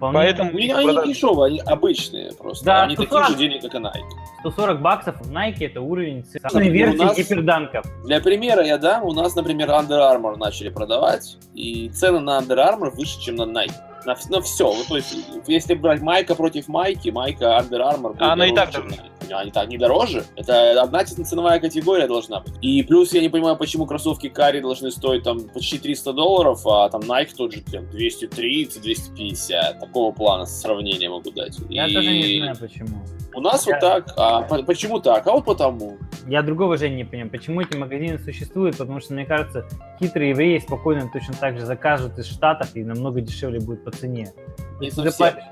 вполне. 0.01 0.19
Поэтому 0.19 0.51
Они, 0.51 0.67
их 0.67 0.77
они 0.77 0.87
продаж- 0.87 1.07
дешевые, 1.09 1.47
они 1.51 1.61
обычные 1.61 2.33
просто. 2.33 2.65
Да, 2.65 2.83
они 2.85 2.95
140. 2.95 3.27
таких 3.27 3.39
же 3.39 3.49
денег, 3.49 3.63
как 3.63 3.75
и 3.75 3.79
Nike. 3.79 4.09
140 4.41 4.81
баксов 4.81 5.21
в 5.21 5.31
Nike 5.31 5.67
это 5.67 5.81
уровень 5.83 6.25
Ну, 6.43 6.49
самой 6.49 6.69
у 6.69 6.73
версии 6.73 6.97
нас- 6.99 7.17
гиперданков. 7.19 7.85
Для 8.05 8.21
примера 8.21 8.65
я 8.65 8.79
дам, 8.79 9.05
у 9.05 9.13
нас, 9.13 9.35
например, 9.37 9.69
Under 9.69 9.99
Armour 10.11 10.37
начали 10.37 10.71
продавать, 10.71 11.37
и 11.55 11.91
цены 11.91 12.21
на 12.21 12.39
Under 12.39 12.57
Armour 12.57 12.91
выше, 12.97 13.21
чем 13.21 13.37
на 13.37 13.43
Nike. 13.43 13.73
На, 14.07 14.15
все. 14.41 14.65
Вот, 14.73 14.87
то 14.89 14.97
есть, 14.97 15.15
если 15.47 15.75
брать 15.75 16.01
майка 16.01 16.35
против 16.35 16.69
майки, 16.69 17.11
майка 17.11 17.45
Under 17.61 17.81
Armour 17.93 18.13
будет 18.13 18.23
А 18.23 18.33
она 18.33 18.47
и 18.47 18.55
дороже, 18.55 18.73
так 18.73 18.73
чем 18.73 19.10
дороже. 19.31 19.49
Nike. 19.51 19.59
они 19.61 19.79
дороже. 19.79 20.25
Это 20.37 20.83
одна 20.83 21.05
ценовая 21.05 21.61
категория 21.61 22.07
должна 22.07 22.41
быть. 22.41 22.53
И 22.61 22.83
плюс 22.83 23.13
я 23.13 23.21
не 23.21 23.29
понимаю, 23.29 23.57
почему 23.57 23.87
кроссовки 23.87 24.29
Кари 24.29 24.61
должны 24.61 24.91
стоить 24.91 25.23
там 25.23 25.41
почти 25.49 25.79
300 25.79 26.13
долларов, 26.13 26.67
а 26.67 26.89
там 26.89 27.01
Nike 27.03 27.35
тот 27.37 27.53
же 27.53 27.63
там 27.63 27.85
230-250. 27.87 29.81
Такого 29.81 30.13
плана 30.13 30.47
сравнения 30.47 31.09
могу 31.09 31.31
дать. 31.31 31.59
Я 31.69 31.87
И 31.87 31.95
тоже 31.95 32.07
не 32.11 32.39
знаю 32.39 32.57
почему. 32.59 32.99
У 33.35 33.41
нас 33.41 33.67
Я- 33.67 33.75
вот 33.75 33.81
так. 33.81 34.13
А 34.17 34.43
по- 34.43 34.63
почему 34.63 34.99
так? 35.01 35.27
А 35.27 35.33
вот 35.33 35.45
потому. 35.45 35.99
Я 36.27 36.43
другого 36.43 36.77
же 36.77 36.89
не 36.89 37.05
понимаю, 37.05 37.31
почему 37.31 37.61
эти 37.61 37.77
магазины 37.77 38.19
существуют, 38.19 38.77
потому 38.77 39.01
что, 39.01 39.15
мне 39.15 39.25
кажется, 39.25 39.67
хитрые 40.01 40.31
евреи 40.31 40.59
спокойно 40.59 41.09
точно 41.13 41.35
так 41.35 41.57
же 41.59 41.65
закажут 41.65 42.19
из 42.19 42.27
Штатов 42.27 42.75
и 42.75 42.83
намного 42.85 43.21
дешевле 43.21 43.61
будет 43.61 43.85
по 43.85 43.91
цене. 43.93 44.33
Не 44.81 44.91
совсем. 44.91 45.11
заплатишь- 45.13 45.43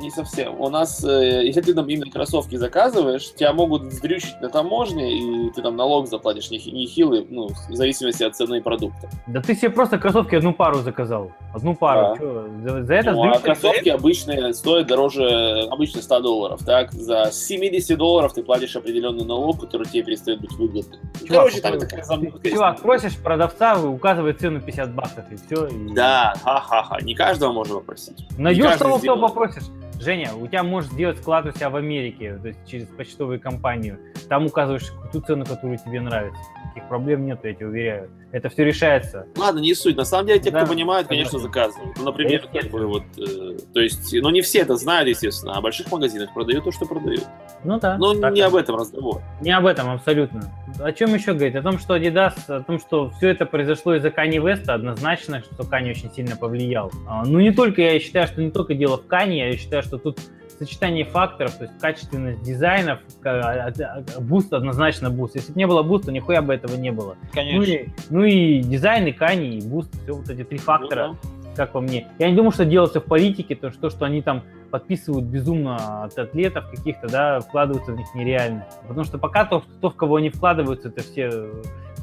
Не 0.00 0.10
совсем. 0.10 0.58
У 0.60 0.68
нас, 0.70 1.04
э, 1.04 1.44
если 1.44 1.60
ты 1.60 1.74
там 1.74 1.86
именно 1.88 2.10
кроссовки 2.10 2.56
заказываешь, 2.56 3.34
тебя 3.34 3.52
могут 3.52 3.92
сдрючить 3.92 4.40
на 4.40 4.48
таможне, 4.48 5.46
и 5.48 5.50
ты 5.50 5.60
там 5.62 5.76
налог 5.76 6.08
заплатишь 6.08 6.50
нехи- 6.50 6.70
нехилый, 6.70 7.26
ну, 7.28 7.48
в 7.48 7.74
зависимости 7.74 8.22
от 8.22 8.34
цены 8.34 8.62
продукта. 8.62 9.10
Да 9.26 9.42
ты 9.42 9.54
себе 9.54 9.70
просто 9.70 9.98
кроссовки 9.98 10.34
одну 10.36 10.54
пару 10.54 10.78
заказал. 10.78 11.32
Одну 11.54 11.74
пару. 11.74 12.14
Да. 12.14 12.16
Чё, 12.16 12.46
за, 12.64 12.82
за 12.84 12.94
это 12.94 13.12
Ну, 13.12 13.24
а 13.30 13.38
кроссовки 13.38 13.88
обычные 13.90 14.54
стоят 14.54 14.86
дороже 14.86 15.66
обычно 15.70 16.00
100 16.00 16.20
долларов, 16.20 16.60
так? 16.64 16.92
За 16.92 17.30
70 17.30 17.96
долларов 17.98 18.32
ты 18.32 18.42
платишь 18.42 18.74
определенный 18.76 19.24
налог, 19.24 19.60
который 19.60 19.86
тебе 19.86 20.02
перестает 20.04 20.40
быть 20.40 20.52
выгодным. 20.52 21.00
Короче, 21.28 21.60
там 21.60 21.72
ты- 21.78 21.80
такая 21.86 22.04
есть. 22.42 22.54
Чувак, 22.54 22.80
просишь 22.80 23.16
продавца, 23.18 23.78
указывает 23.80 24.40
цену 24.40 24.60
50 24.60 24.94
баксов, 24.94 25.24
и 25.30 25.36
все. 25.36 25.68
Да, 25.94 26.34
ха-ха-ха, 26.42 27.00
не 27.02 27.14
каждого 27.14 27.52
можно 27.52 27.76
попросить. 27.76 28.26
Найдешь 28.38 28.76
того, 28.76 28.98
сделает. 28.98 29.20
попросишь. 29.20 29.64
Женя, 30.00 30.32
у 30.34 30.46
тебя 30.46 30.62
может 30.62 30.92
сделать 30.92 31.18
склад 31.18 31.44
у 31.44 31.52
себя 31.52 31.68
в 31.68 31.76
Америке, 31.76 32.38
то 32.38 32.48
есть 32.48 32.60
через 32.66 32.86
почтовую 32.86 33.38
компанию. 33.38 33.98
Там 34.30 34.46
указываешь 34.46 34.90
ту 35.12 35.20
цену, 35.20 35.44
которую 35.44 35.76
тебе 35.76 36.00
нравится. 36.00 36.40
Таких 36.74 36.88
проблем 36.88 37.26
нет, 37.26 37.40
я 37.42 37.52
тебе 37.54 37.66
уверяю. 37.66 38.10
Это 38.32 38.48
все 38.48 38.64
решается. 38.64 39.26
Ладно, 39.36 39.58
не 39.58 39.74
суть. 39.74 39.96
На 39.96 40.04
самом 40.04 40.28
деле, 40.28 40.38
те, 40.38 40.50
Да, 40.52 40.60
кто 40.60 40.72
понимают, 40.72 41.08
конечно, 41.08 41.38
заказывают. 41.40 41.96
Ну, 41.98 42.04
например, 42.04 42.48
Да, 42.52 42.60
как 42.60 42.70
бы 42.70 42.86
вот, 42.86 43.02
э, 43.18 43.58
то 43.74 43.80
есть, 43.80 44.12
ну, 44.12 44.30
не 44.30 44.40
все 44.40 44.60
это 44.60 44.76
знают, 44.76 45.08
естественно, 45.08 45.54
а 45.56 45.60
в 45.60 45.62
больших 45.64 45.90
магазинах 45.90 46.32
продают 46.32 46.64
то, 46.64 46.70
что 46.70 46.86
продают. 46.86 47.24
Ну 47.64 47.80
да. 47.80 47.98
Но 47.98 48.14
так 48.14 48.32
не 48.34 48.40
и- 48.40 48.44
об 48.44 48.54
этом 48.54 48.76
разговор. 48.76 49.20
Не 49.40 49.50
об 49.50 49.66
этом 49.66 49.90
абсолютно. 49.90 50.42
О 50.78 50.92
чем 50.92 51.12
еще 51.12 51.32
говорить? 51.32 51.56
О 51.56 51.62
том, 51.62 51.78
что 51.78 51.96
Adidas, 51.96 52.34
о 52.48 52.62
том, 52.62 52.78
что 52.78 53.10
все 53.10 53.28
это 53.30 53.46
произошло 53.46 53.94
из-за 53.96 54.08
Kanye 54.08 54.36
West, 54.38 54.68
однозначно, 54.70 55.40
что 55.42 55.64
Kanye 55.64 55.90
очень 55.90 56.10
сильно 56.12 56.36
повлиял. 56.36 56.92
А, 57.08 57.24
Ну 57.24 57.40
не 57.40 57.50
только, 57.52 57.82
я 57.82 57.98
считаю, 57.98 58.28
что 58.28 58.40
не 58.42 58.50
только 58.52 58.74
дело 58.74 58.96
в 58.96 59.06
Kanye, 59.06 59.50
я 59.50 59.56
считаю, 59.56 59.82
что 59.82 59.98
тут 59.98 60.20
сочетание 60.60 61.04
факторов, 61.06 61.54
то 61.54 61.64
есть 61.64 61.78
качественность 61.80 62.42
дизайнов, 62.42 63.00
ка- 63.22 63.40
а- 63.40 63.72
а- 64.16 64.20
буст 64.20 64.52
однозначно 64.52 65.08
буст. 65.10 65.34
Если 65.34 65.52
бы 65.52 65.58
не 65.58 65.66
было 65.66 65.82
буста, 65.82 66.12
нихуя 66.12 66.42
бы 66.42 66.52
этого 66.54 66.76
не 66.76 66.92
было. 66.92 67.16
Ну 67.22 67.28
Конечно. 67.32 67.72
и, 67.72 67.88
ну 68.10 68.24
и 68.24 68.60
дизайн, 68.60 69.06
и 69.06 69.12
Kanye, 69.12 69.58
и 69.58 69.66
буст, 69.66 69.90
все 70.02 70.12
вот 70.12 70.28
эти 70.28 70.44
три 70.44 70.58
фактора 70.58 71.08
Ну 71.08 71.16
как 71.56 71.72
по 71.72 71.80
мне. 71.80 72.06
Я 72.18 72.30
не 72.30 72.36
думаю, 72.36 72.52
что 72.52 72.64
делается 72.64 73.00
в 73.00 73.04
политике, 73.04 73.56
то 73.56 73.70
что, 73.72 73.90
что 73.90 74.04
они 74.04 74.22
там 74.22 74.42
подписывают 74.70 75.24
безумно 75.26 76.04
от 76.04 76.16
атлетов 76.16 76.70
каких-то, 76.70 77.08
да, 77.08 77.40
вкладываются 77.40 77.92
в 77.92 77.96
них 77.96 78.06
нереально. 78.14 78.66
Потому 78.86 79.04
что 79.04 79.18
пока 79.18 79.44
то, 79.44 79.64
то 79.80 79.90
в 79.90 79.96
кого 79.96 80.16
они 80.16 80.30
вкладываются, 80.30 80.88
это 80.88 81.02
все 81.02 81.46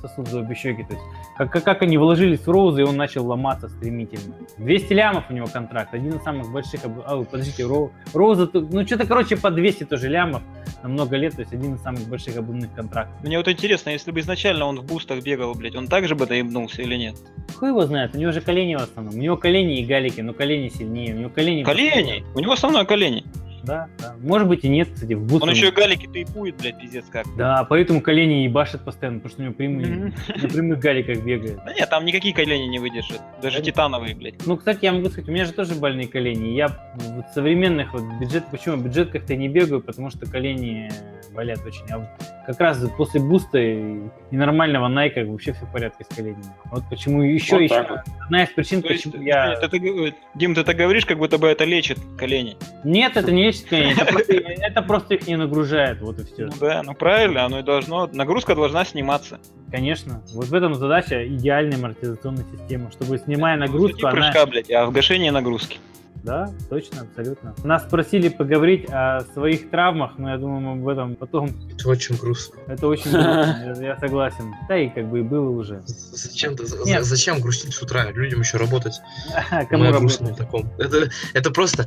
сосут 0.01 0.27
за 0.27 0.39
обе 0.39 0.55
щеки. 0.55 0.83
То 0.83 0.93
есть, 0.93 1.05
как, 1.37 1.63
как, 1.63 1.81
они 1.81 1.97
вложились 1.97 2.39
в 2.39 2.49
Роуза, 2.49 2.81
и 2.81 2.83
он 2.83 2.97
начал 2.97 3.25
ломаться 3.25 3.69
стремительно. 3.69 4.35
200 4.57 4.93
лямов 4.93 5.25
у 5.29 5.33
него 5.33 5.47
контракт, 5.47 5.93
один 5.93 6.13
из 6.13 6.23
самых 6.23 6.51
больших. 6.51 6.81
А, 7.05 7.23
подождите, 7.23 7.65
Роу, 7.65 7.91
Роуза, 8.13 8.49
ну 8.53 8.85
что-то, 8.85 9.05
короче, 9.05 9.37
по 9.37 9.51
200 9.51 9.85
тоже 9.85 10.07
лямов 10.07 10.41
на 10.83 10.89
много 10.89 11.17
лет, 11.17 11.35
то 11.35 11.41
есть 11.41 11.53
один 11.53 11.75
из 11.75 11.81
самых 11.81 12.07
больших 12.07 12.37
обувных 12.37 12.73
контрактов. 12.73 13.15
Мне 13.23 13.37
вот 13.37 13.47
интересно, 13.47 13.89
если 13.89 14.11
бы 14.11 14.19
изначально 14.19 14.65
он 14.65 14.79
в 14.79 14.85
бустах 14.85 15.23
бегал, 15.23 15.53
блядь, 15.53 15.75
он 15.75 15.87
так 15.87 16.07
же 16.07 16.15
бы 16.15 16.25
доебнулся 16.25 16.81
или 16.81 16.95
нет? 16.95 17.15
Хуй 17.55 17.69
его 17.69 17.85
знает, 17.85 18.15
у 18.15 18.17
него 18.17 18.31
же 18.31 18.41
колени 18.41 18.75
в 18.75 18.81
основном. 18.81 19.15
У 19.15 19.17
него 19.17 19.37
колени 19.37 19.79
и 19.79 19.85
галики, 19.85 20.21
но 20.21 20.33
колени 20.33 20.69
сильнее. 20.69 21.15
У 21.15 21.17
него 21.19 21.29
колени... 21.29 21.63
Колени! 21.63 22.23
У 22.35 22.39
него 22.39 22.53
основное 22.53 22.85
колени. 22.85 23.23
Да, 23.67 23.87
да. 23.99 24.15
Может 24.21 24.47
быть 24.47 24.63
и 24.63 24.69
нет, 24.69 24.87
кстати, 24.93 25.13
в 25.13 25.21
бустах. 25.21 25.43
Он 25.43 25.49
еще 25.49 25.67
и 25.67 25.71
галики 25.71 26.07
тейпует, 26.07 26.55
блядь, 26.57 26.79
пиздец 26.79 27.05
как. 27.11 27.25
Да, 27.37 27.63
поэтому 27.69 28.01
колени 28.01 28.43
ебашит 28.45 28.81
постоянно, 28.81 29.19
потому 29.19 29.31
что 29.33 29.41
у 29.41 29.45
него 29.45 29.53
прямые, 29.53 30.13
на 30.41 30.47
прямых 30.49 30.79
галиках 30.79 31.23
бегает. 31.23 31.59
Да 31.65 31.73
нет, 31.73 31.89
там 31.89 32.05
никакие 32.05 32.33
колени 32.33 32.63
не 32.67 32.79
выдержат. 32.79 33.21
Даже 33.41 33.59
Да. 33.59 33.63
титановые, 33.65 34.15
блядь. 34.15 34.35
Ну, 34.45 34.57
кстати, 34.57 34.85
я 34.85 34.93
могу 34.93 35.09
сказать, 35.09 35.27
у 35.29 35.31
меня 35.31 35.45
же 35.45 35.51
тоже 35.53 35.75
больные 35.75 36.07
колени. 36.07 36.55
Я 36.55 36.67
в 36.95 37.23
современных 37.33 37.93
вот 37.93 38.03
бюджет, 38.19 38.45
почему 38.49 38.77
в 38.77 38.83
бюджетках-то 38.85 39.35
не 39.35 39.49
бегаю, 39.49 39.81
потому 39.81 40.09
что 40.09 40.25
колени 40.25 40.89
болят 41.33 41.59
очень. 41.65 41.85
А 41.91 41.99
вот 41.99 42.07
как 42.47 42.59
раз 42.61 42.83
после 42.97 43.19
буста 43.19 43.59
и, 43.59 43.99
нормального 44.31 44.87
найка 44.87 45.23
вообще 45.25 45.51
все 45.53 45.65
в 45.65 45.71
порядке 45.71 46.05
с 46.09 46.15
коленями. 46.15 46.43
Вот 46.71 46.83
почему 46.89 47.21
еще, 47.21 47.55
Вот 47.55 47.61
еще 47.61 47.81
вот. 47.89 47.99
одна 48.23 48.43
из 48.43 48.49
причин, 48.49 48.81
То 48.81 48.89
есть, 48.89 49.03
почему 49.03 49.23
я... 49.23 49.53
это 49.53 49.67
ты 49.69 49.79
г- 49.79 50.13
Дим, 50.35 50.55
ты 50.55 50.63
так 50.63 50.75
говоришь, 50.77 51.05
как 51.05 51.17
будто 51.17 51.37
бы 51.37 51.47
это 51.47 51.65
лечит 51.65 51.99
колени. 52.17 52.55
Нет, 52.83 53.17
это 53.17 53.31
не 53.31 53.43
лечит 53.43 53.56
колени, 53.65 53.93
это 53.93 54.05
просто, 54.11 54.33
это 54.33 54.81
просто 54.81 55.13
их 55.15 55.27
не 55.27 55.35
нагружает, 55.35 56.01
вот 56.01 56.19
и 56.19 56.23
все. 56.25 56.45
Ну 56.45 56.51
да, 56.59 56.83
ну 56.83 56.93
правильно, 56.93 57.45
оно 57.45 57.59
и 57.59 57.63
должно. 57.63 58.07
Нагрузка 58.07 58.55
должна 58.55 58.85
сниматься. 58.85 59.39
Конечно. 59.71 60.21
Вот 60.33 60.47
в 60.47 60.53
этом 60.53 60.75
задача 60.75 61.27
идеальной 61.27 61.77
амортизационной 61.77 62.45
системы, 62.51 62.91
чтобы 62.91 63.17
снимая 63.17 63.57
нагрузку, 63.57 63.97
Не 63.97 64.03
она... 64.03 64.11
прыжка, 64.11 64.45
блядь, 64.45 64.71
а 64.71 64.85
в 64.85 64.91
гашении 64.91 65.29
нагрузки. 65.29 65.79
Да, 66.23 66.49
точно, 66.69 67.01
абсолютно. 67.03 67.55
Нас 67.63 67.83
просили 67.83 68.27
поговорить 68.27 68.85
о 68.89 69.21
своих 69.33 69.69
травмах, 69.69 70.17
но 70.17 70.31
я 70.31 70.37
думаю, 70.37 70.59
мы 70.59 70.81
об 70.81 70.87
этом 70.89 71.15
потом. 71.15 71.51
Это 71.73 71.87
очень 71.87 72.17
грустно. 72.17 72.59
Это 72.67 72.87
очень 72.87 73.11
грустно, 73.11 73.75
я- 73.79 73.87
я 73.89 73.97
согласен. 73.97 74.53
Да 74.67 74.77
и 74.77 74.89
как 74.89 75.05
бы 75.05 75.19
и 75.19 75.21
было 75.21 75.49
уже. 75.49 75.81
Зачем, 75.85 76.55
Нет. 76.85 77.05
зачем 77.05 77.39
грустить 77.39 77.73
с 77.73 77.81
утра? 77.81 78.11
Людям 78.11 78.41
еще 78.41 78.57
работать. 78.57 78.99
Кому 79.69 79.85
на 79.85 79.91
работать? 79.93 80.35
таком. 80.35 80.69
Это, 80.77 81.09
это 81.33 81.51
просто 81.51 81.85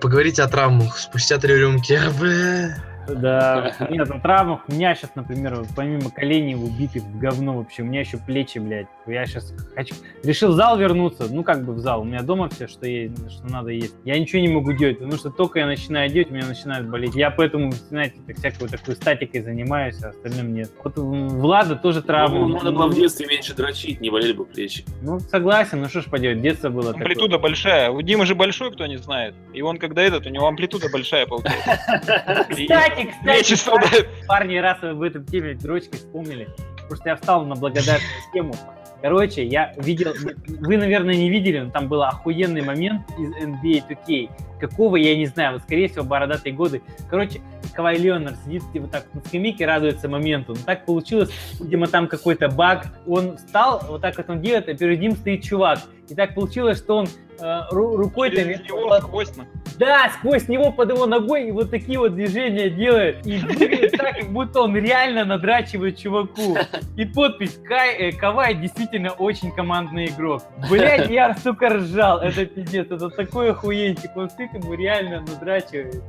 поговорить 0.00 0.38
о 0.38 0.48
травмах 0.48 0.98
спустя 0.98 1.38
три 1.38 1.56
рюмки. 1.56 2.00
Бля. 2.20 2.93
Да, 3.08 3.72
нет, 3.90 4.08
на 4.08 4.20
травмах 4.20 4.60
у 4.68 4.72
меня 4.72 4.94
сейчас, 4.94 5.14
например, 5.14 5.64
помимо 5.76 6.10
коленей 6.10 6.54
убитых 6.54 7.02
в 7.02 7.18
говно 7.18 7.58
вообще, 7.58 7.82
у 7.82 7.86
меня 7.86 8.00
еще 8.00 8.18
плечи, 8.18 8.58
блядь. 8.58 8.86
Я 9.06 9.26
сейчас 9.26 9.52
хочу... 9.74 9.94
Решил 10.22 10.52
в 10.52 10.54
зал 10.54 10.78
вернуться, 10.78 11.26
ну 11.30 11.42
как 11.42 11.64
бы 11.64 11.74
в 11.74 11.78
зал. 11.78 12.02
У 12.02 12.04
меня 12.04 12.22
дома 12.22 12.48
все, 12.48 12.66
что, 12.66 12.86
есть, 12.86 13.30
что 13.30 13.46
надо 13.46 13.70
есть. 13.70 13.94
Я 14.04 14.18
ничего 14.18 14.40
не 14.40 14.48
могу 14.48 14.72
делать, 14.72 14.98
потому 14.98 15.16
что 15.18 15.30
только 15.30 15.58
я 15.58 15.66
начинаю 15.66 16.10
делать, 16.10 16.30
у 16.30 16.34
меня 16.34 16.46
начинает 16.46 16.88
болеть. 16.88 17.14
Я 17.14 17.30
поэтому, 17.30 17.72
знаете, 17.72 18.16
так 18.26 18.36
всякой 18.38 18.68
такой 18.68 18.94
статикой 18.96 19.42
занимаюсь, 19.42 20.02
а 20.02 20.08
остальным 20.08 20.54
нет. 20.54 20.70
Вот 20.82 20.94
Влада 20.96 21.76
тоже 21.76 22.02
травма. 22.02 22.40
Ну, 22.40 22.48
надо 22.56 22.72
было 22.72 22.86
в 22.88 22.94
детстве 22.94 23.26
меньше 23.26 23.54
дрочить, 23.54 24.00
не 24.00 24.10
болели 24.10 24.32
бы 24.32 24.44
плечи. 24.44 24.84
Ну, 25.02 25.20
согласен, 25.20 25.80
ну 25.80 25.88
что 25.88 26.00
ж 26.00 26.04
поделать, 26.06 26.40
детство 26.40 26.70
было 26.70 26.92
такое. 26.92 27.02
Амплитуда 27.02 27.38
большая. 27.38 27.90
У 27.90 28.00
Димы 28.02 28.26
же 28.26 28.34
большой, 28.34 28.72
кто 28.72 28.86
не 28.86 28.96
знает. 28.96 29.34
И 29.52 29.62
он 29.62 29.78
когда 29.78 30.02
этот, 30.02 30.26
у 30.26 30.30
него 30.30 30.46
амплитуда 30.46 30.88
большая 30.90 31.26
получается. 31.26 31.90
Кстати, 32.48 32.93
Плечи 32.94 33.12
кстати, 33.12 33.54
страдают. 33.54 34.08
парни, 34.26 34.56
раз 34.56 34.80
вы 34.82 34.94
в 34.94 35.02
этом 35.02 35.24
теме 35.24 35.54
дрочки 35.54 35.96
вспомнили, 35.96 36.48
потому 36.76 36.96
что 36.96 37.08
я 37.08 37.16
встал 37.16 37.44
на 37.44 37.54
благодарную 37.54 38.00
тему. 38.32 38.54
Короче, 39.04 39.44
я 39.44 39.74
видел, 39.76 40.14
вы, 40.60 40.78
наверное, 40.78 41.14
не 41.14 41.28
видели, 41.28 41.58
но 41.58 41.70
там 41.70 41.88
был 41.88 42.02
охуенный 42.02 42.62
момент 42.62 43.02
из 43.18 43.34
NBA 43.36 43.82
2K. 43.86 44.30
Какого, 44.58 44.96
я 44.96 45.14
не 45.14 45.26
знаю, 45.26 45.52
вот, 45.52 45.62
скорее 45.62 45.88
всего, 45.88 46.04
бородатые 46.04 46.54
годы. 46.54 46.80
Короче, 47.10 47.42
Кавай 47.74 47.98
Леонард 47.98 48.36
сидит 48.44 48.62
вот 48.72 48.90
так 48.90 49.04
на 49.12 49.20
скамейке, 49.20 49.66
радуется 49.66 50.08
моменту. 50.08 50.54
Но 50.54 50.60
так 50.64 50.86
получилось, 50.86 51.30
видимо, 51.60 51.86
там 51.86 52.08
какой-то 52.08 52.48
баг. 52.48 52.86
Он 53.06 53.36
встал, 53.36 53.82
вот 53.88 54.00
так 54.00 54.16
вот 54.16 54.30
он 54.30 54.40
делает, 54.40 54.70
а 54.70 54.74
перед 54.74 54.98
ним 54.98 55.16
стоит 55.16 55.42
чувак. 55.42 55.80
И 56.08 56.14
так 56.14 56.34
получилось, 56.34 56.78
что 56.78 56.98
он 56.98 57.08
э, 57.40 57.42
ру- 57.72 57.96
рукой-то... 57.96 58.36
Через 58.36 58.60
него 58.60 58.94
сквозь, 59.00 59.36
ну. 59.36 59.44
Да, 59.78 60.10
сквозь 60.18 60.48
него 60.48 60.70
под 60.70 60.90
его 60.90 61.06
ногой 61.06 61.48
и 61.48 61.50
вот 61.50 61.70
такие 61.70 61.98
вот 61.98 62.14
движения 62.14 62.70
делает. 62.70 63.26
И 63.26 63.38
двигает 63.38 63.92
так, 63.92 64.18
как 64.18 64.28
будто 64.30 64.60
он 64.60 64.76
реально 64.76 65.24
надрачивает 65.24 65.98
чуваку. 65.98 66.56
И 66.96 67.04
подпись 67.04 67.58
Кай, 67.64 67.94
э, 67.96 68.12
Кавай 68.12 68.54
действительно 68.54 69.10
очень 69.10 69.50
командный 69.50 70.06
игрок. 70.06 70.42
Блять, 70.70 71.10
я, 71.10 71.34
сука, 71.34 71.70
ржал. 71.70 72.20
Это 72.20 72.46
пиздец, 72.46 72.86
это 72.90 73.08
такой 73.10 73.50
охуенчик. 73.50 74.16
Он 74.16 74.30
стык 74.30 74.52
ему 74.54 74.74
реально 74.74 75.20
надрачивает. 75.22 76.02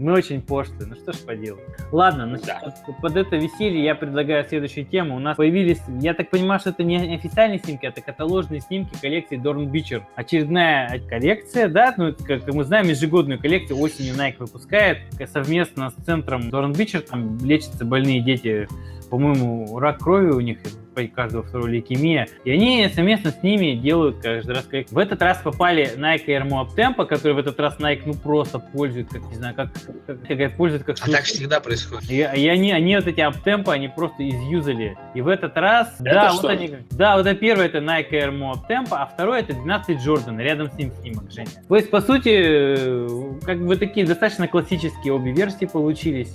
Мы 0.00 0.14
очень 0.14 0.40
пошлые, 0.40 0.86
ну 0.86 0.94
что 0.94 1.12
ж 1.12 1.18
поделать. 1.18 1.62
Ладно, 1.92 2.26
значит, 2.26 2.46
Да. 2.46 2.92
под, 3.02 3.16
это 3.18 3.36
веселье 3.36 3.84
я 3.84 3.94
предлагаю 3.94 4.46
следующую 4.48 4.86
тему. 4.86 5.16
У 5.16 5.18
нас 5.18 5.36
появились, 5.36 5.78
я 6.00 6.14
так 6.14 6.30
понимаю, 6.30 6.58
что 6.58 6.70
это 6.70 6.82
не 6.82 7.14
официальные 7.14 7.58
снимки, 7.58 7.84
это 7.84 8.00
каталожные 8.00 8.60
снимки 8.62 8.96
коллекции 8.98 9.38
Dorn 9.38 9.66
Бичер. 9.66 10.06
Очередная 10.16 11.02
коллекция, 11.06 11.68
да, 11.68 11.92
ну, 11.98 12.14
как 12.14 12.46
мы 12.50 12.64
знаем, 12.64 12.88
ежегодную 12.88 13.38
коллекцию 13.38 13.78
осенью 13.78 14.14
Nike 14.14 14.36
выпускает 14.38 15.00
совместно 15.30 15.90
с 15.90 16.02
центром 16.02 16.48
Dorn 16.48 16.74
Бичер. 16.74 17.02
Там 17.02 17.36
лечатся 17.44 17.84
больные 17.84 18.22
дети, 18.22 18.68
по-моему, 19.10 19.78
рак 19.78 19.98
крови 19.98 20.30
у 20.30 20.40
них 20.40 20.58
по 20.94 21.02
каждого 21.04 21.42
второго 21.42 21.68
лейкемия. 21.68 22.28
И 22.44 22.50
они 22.50 22.88
совместно 22.94 23.30
с 23.30 23.42
ними 23.42 23.74
делают 23.74 24.18
каждый 24.22 24.54
раз. 24.54 24.68
В 24.90 24.98
этот 24.98 25.20
раз 25.22 25.38
попали 25.38 25.96
Nike 25.96 26.26
Air 26.26 26.48
Moab 26.48 26.74
Tempo, 26.76 27.06
который 27.06 27.32
в 27.32 27.38
этот 27.38 27.58
раз 27.60 27.78
Nike 27.78 28.02
ну 28.06 28.14
просто 28.14 28.58
пользует, 28.58 29.08
как, 29.08 29.22
не 29.30 29.36
знаю, 29.36 29.54
как, 29.54 29.70
как, 30.06 30.22
как 30.26 30.56
пользует 30.56 30.84
как... 30.84 30.96
А 31.00 31.10
так 31.10 31.24
всегда 31.24 31.60
происходит. 31.60 32.10
И, 32.10 32.18
и 32.18 32.48
они, 32.48 32.72
они 32.72 32.96
вот 32.96 33.06
эти 33.06 33.20
аптемпы, 33.20 33.72
они 33.72 33.88
просто 33.88 34.28
изюзали. 34.28 34.96
И 35.14 35.20
в 35.20 35.28
этот 35.28 35.56
раз, 35.56 35.94
Это 36.00 36.04
да, 36.04 36.30
что? 36.30 36.42
вот 36.42 36.50
они, 36.50 36.74
да, 36.90 37.16
вот 37.16 37.26
это 37.26 37.38
первое 37.38 37.66
это 37.66 37.78
Nike 37.78 38.10
Air 38.12 38.36
Moab 38.36 38.68
Tempo, 38.68 38.92
а 38.92 39.06
второе 39.06 39.40
это 39.40 39.54
12 39.54 39.98
Jordan, 39.98 40.40
рядом 40.40 40.70
с 40.70 40.74
ним 40.74 40.92
снимок, 41.00 41.30
Женя. 41.30 41.48
То 41.68 41.76
есть, 41.76 41.90
по 41.90 42.00
сути, 42.00 42.30
э, 42.32 43.08
как 43.44 43.64
бы 43.64 43.76
такие 43.76 44.06
достаточно 44.06 44.46
классические 44.48 45.12
обе 45.12 45.32
версии 45.32 45.66
получились. 45.66 46.32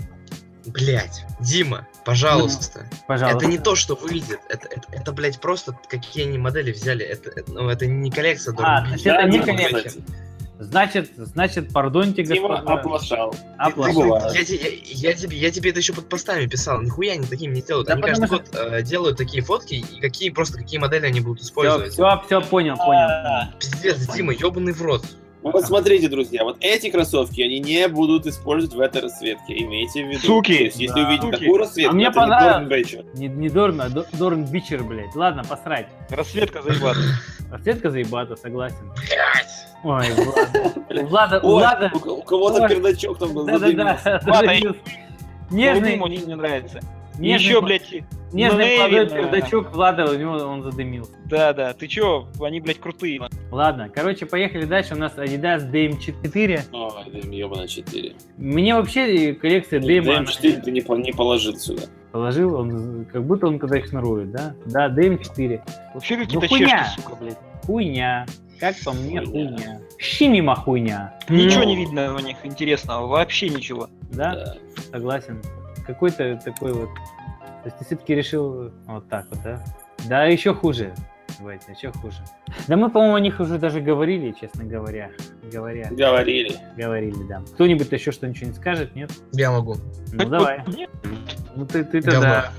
Блять, 0.66 1.26
Дима, 1.40 1.88
пожалуйста. 2.04 2.88
Пожалуйста. 3.08 3.38
Это 3.38 3.48
не 3.48 3.58
то, 3.60 3.76
что 3.76 3.96
выйдет. 3.96 4.40
Это, 4.50 4.68
это, 4.68 4.88
это, 4.92 5.12
блядь, 5.12 5.40
просто 5.40 5.78
какие 5.88 6.26
они 6.28 6.38
модели 6.38 6.72
взяли. 6.72 7.06
Это, 7.06 7.30
это, 7.30 7.52
ну, 7.52 7.70
это 7.70 7.86
не 7.86 8.10
коллекция 8.12 8.54
А, 8.58 8.82
Дорн 8.82 8.94
Бич. 8.94 9.02
значит, 9.04 9.20
это 9.20 9.30
не 9.30 9.40
коллекция. 9.40 10.04
Значит, 10.58 11.12
значит, 11.18 11.74
пардоньте, 11.74 12.24
Дима 12.24 12.48
господа. 12.48 12.74
оплошал. 12.80 13.36
Оплошал. 13.58 14.04
Ну. 14.04 14.34
Я, 14.34 14.40
я, 14.40 14.70
я 15.10 15.14
тебе, 15.14 15.38
я 15.38 15.52
тебе 15.52 15.70
это 15.72 15.80
еще 15.80 15.92
под 15.94 16.08
постами 16.08 16.46
писал. 16.48 16.82
Нихуя 16.82 17.14
они 17.14 17.26
такими 17.28 17.56
не 17.56 17.62
делают. 17.62 17.88
Да 17.88 17.94
они 17.96 18.02
каждый 18.04 18.30
год 18.30 18.44
э, 18.54 18.82
делают 18.82 19.18
такие 19.18 19.44
фотки 19.44 19.74
и 19.76 20.00
какие 20.00 20.30
просто 20.30 20.58
какие 20.58 20.80
модели 20.80 21.06
они 21.08 21.20
будут 21.20 21.40
Все, 21.42 21.50
использовать. 21.50 21.92
все, 21.94 22.22
все, 22.26 22.42
понял, 22.42 22.78
понял. 22.78 23.52
Пиздец, 23.60 23.98
Дима, 24.16 24.32
ебаный 24.34 24.72
в 24.72 24.82
рот. 24.82 25.04
Ну, 25.46 25.52
Вот 25.52 25.64
смотрите, 25.64 26.10
друзья, 26.10 26.44
вот 26.44 26.58
эти 26.60 26.90
кроссовки, 26.90 27.40
они 27.40 27.60
не 27.60 27.88
будут 27.88 28.26
использовать 28.26 28.76
в 28.76 28.80
этой 28.80 29.04
расцветке, 29.04 29.56
имейте 29.56 30.04
в 30.04 30.08
виду. 30.10 30.20
Суки! 30.22 30.58
То 30.58 30.64
есть, 30.64 30.80
если 30.80 31.00
Да. 31.00 31.08
увидите 31.08 31.28
Суки! 31.28 31.40
такую 31.40 31.58
расцветку, 31.60 31.92
А 31.92 31.96
мне 31.96 32.06
это 32.08 32.14
не 32.14 32.20
понравилось. 32.20 32.68
Dorn 32.68 32.68
Bachelor. 33.04 33.18
Не, 33.20 33.28
не 33.28 33.50
Дорн, 33.50 33.82
а 33.82 33.90
До- 33.90 34.08
Дорн 34.14 34.46
Бичер, 34.46 34.84
блядь. 34.84 35.16
Ладно, 35.16 35.44
посрать. 35.48 35.86
Расцветка 36.10 36.64
заебата. 36.64 36.98
Расцветка 37.52 37.92
заебата, 37.92 38.36
согласен. 38.38 38.92
Блять. 38.96 39.48
Ой, 39.84 41.04
Влада. 41.04 41.40
У 41.44 41.48
Влада, 41.52 41.92
у 41.94 42.22
кого-то 42.24 42.68
пердачок 42.68 43.20
там 43.20 43.32
был 43.36 43.46
Да-да-да. 43.46 44.00
Нежный, 45.52 45.94
Ему 45.94 46.08
не, 46.08 46.18
не 46.18 46.34
нравится. 46.34 46.80
Нежный, 47.20 47.48
Еще, 47.50 47.62
блядь, 47.62 47.92
нежный 48.34 48.78
молодой 48.78 49.10
пердачок 49.10 49.72
Влада, 49.74 50.10
у 50.10 50.16
него 50.16 50.34
он 50.34 50.64
задымился. 50.64 51.12
Да, 51.26 51.54
да, 51.54 51.74
ты 51.74 51.88
чё, 51.88 52.28
они, 52.42 52.60
блядь, 52.60 52.80
крутые. 52.80 53.22
Ладно, 53.52 53.90
короче, 53.90 54.26
поехали 54.26 54.66
дальше. 54.66 54.96
У 54.96 54.98
нас 54.98 55.14
Adidas 55.18 55.70
DM4. 55.72 56.62
Ой, 56.72 56.92
да, 57.12 57.20
ебаный 57.30 57.68
4. 57.68 58.16
Мне 58.38 58.76
вообще 58.76 59.34
коллекция 59.34 59.80
DM, 59.80 60.10
она- 60.10 60.24
DM4 60.26 60.62
ты 60.62 60.72
не, 60.72 60.82
не 61.04 61.12
положил 61.14 61.56
сюда. 61.58 61.84
положил, 62.12 62.56
он 62.56 63.06
как 63.12 63.24
будто 63.26 63.48
он 63.48 63.60
когда 63.60 63.78
их 63.78 63.88
шнурует, 63.88 64.32
да? 64.32 64.56
Да, 64.66 64.88
DM4. 64.90 65.62
Вообще 65.94 66.18
какие-то 66.18 66.42
Ну, 66.46 66.48
хуйня. 66.50 66.84
чешки, 66.86 67.02
сука, 67.02 67.16
блядь. 67.16 67.38
Хуйня. 67.66 68.26
Как 68.60 68.74
по 68.86 68.94
мне, 68.94 69.20
Хуйня. 69.20 69.50
хуйня. 69.58 69.80
Щи 70.00 70.28
мимо 70.30 70.56
хуйня. 70.56 71.14
Ничего 71.28 71.64
Ну. 71.64 71.70
не 71.70 71.76
видно 71.76 72.16
у 72.16 72.20
них 72.20 72.38
интересного, 72.46 73.06
вообще 73.08 73.50
ничего. 73.50 73.90
Да? 74.14 74.34
Да. 74.36 74.56
Согласен. 74.94 75.42
Какой-то 75.88 76.40
такой 76.44 76.74
вот. 76.74 76.90
То 77.64 77.66
есть 77.66 77.78
ты 77.78 77.86
все-таки 77.86 78.16
решил 78.16 78.72
вот 78.86 79.08
так 79.10 79.26
вот, 79.30 79.40
да? 79.44 79.64
Да, 80.08 80.26
еще 80.26 80.54
хуже. 80.54 80.94
Давайте, 81.40 81.72
еще 81.74 81.92
хуже. 81.92 82.18
Да 82.68 82.78
мы, 82.78 82.90
по-моему, 82.90 83.16
о 83.16 83.20
них 83.20 83.40
уже 83.40 83.58
даже 83.58 83.82
говорили, 83.82 84.34
честно 84.40 84.64
говоря. 84.64 85.12
Говоря, 85.52 85.90
Говорили. 85.92 86.56
говорили, 86.78 87.24
да. 87.28 87.42
Кто-нибудь 87.56 87.92
еще 87.92 88.12
что-нибудь 88.12 88.42
не 88.42 88.54
скажет, 88.54 88.96
нет? 88.96 89.12
Я 89.34 89.52
могу. 89.52 89.76
Ну 90.14 90.30
давай. 90.30 90.64
Нет. 90.68 90.90
Ну 91.56 91.66
ты, 91.66 91.84
ты-то 91.84 92.12
Говно. 92.12 92.22
да. 92.22 92.52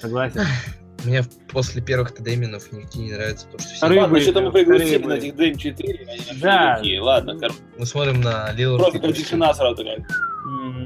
Согласен. 0.00 0.42
Мне 1.04 1.22
после 1.50 1.82
первых 1.82 2.12
ТДМинов 2.14 2.72
нигде 2.72 2.98
не 3.00 3.12
нравится, 3.12 3.46
потому 3.46 3.60
что 3.62 3.74
все... 3.74 3.86
Ладно, 3.86 4.08
были, 4.08 4.22
что-то 4.22 4.40
мы 4.40 4.52
пригласили 4.52 5.04
на 5.04 5.12
этих 5.14 5.34
DM4, 5.34 6.08
они 6.08 6.40
Да. 6.40 6.80
Ладно, 7.00 7.38
короче, 7.38 7.58
Мы 7.78 7.86
смотрим 7.86 8.20
на 8.20 8.52
Лилу 8.52 8.78
просто 8.78 8.98
как 8.98 9.14
тишина 9.14 9.52
сразу 9.54 9.76
такая. 9.76 10.04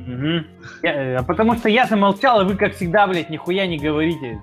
Мгм. 0.09 0.47
Я, 0.83 0.95
э, 0.95 1.17
а 1.17 1.23
потому 1.23 1.55
что 1.55 1.69
я 1.69 1.85
замолчал, 1.85 2.41
а 2.41 2.45
вы, 2.45 2.57
как 2.57 2.75
всегда, 2.75 3.07
блядь, 3.07 3.29
нихуя 3.29 3.67
не 3.67 3.77
говорите. 3.77 4.41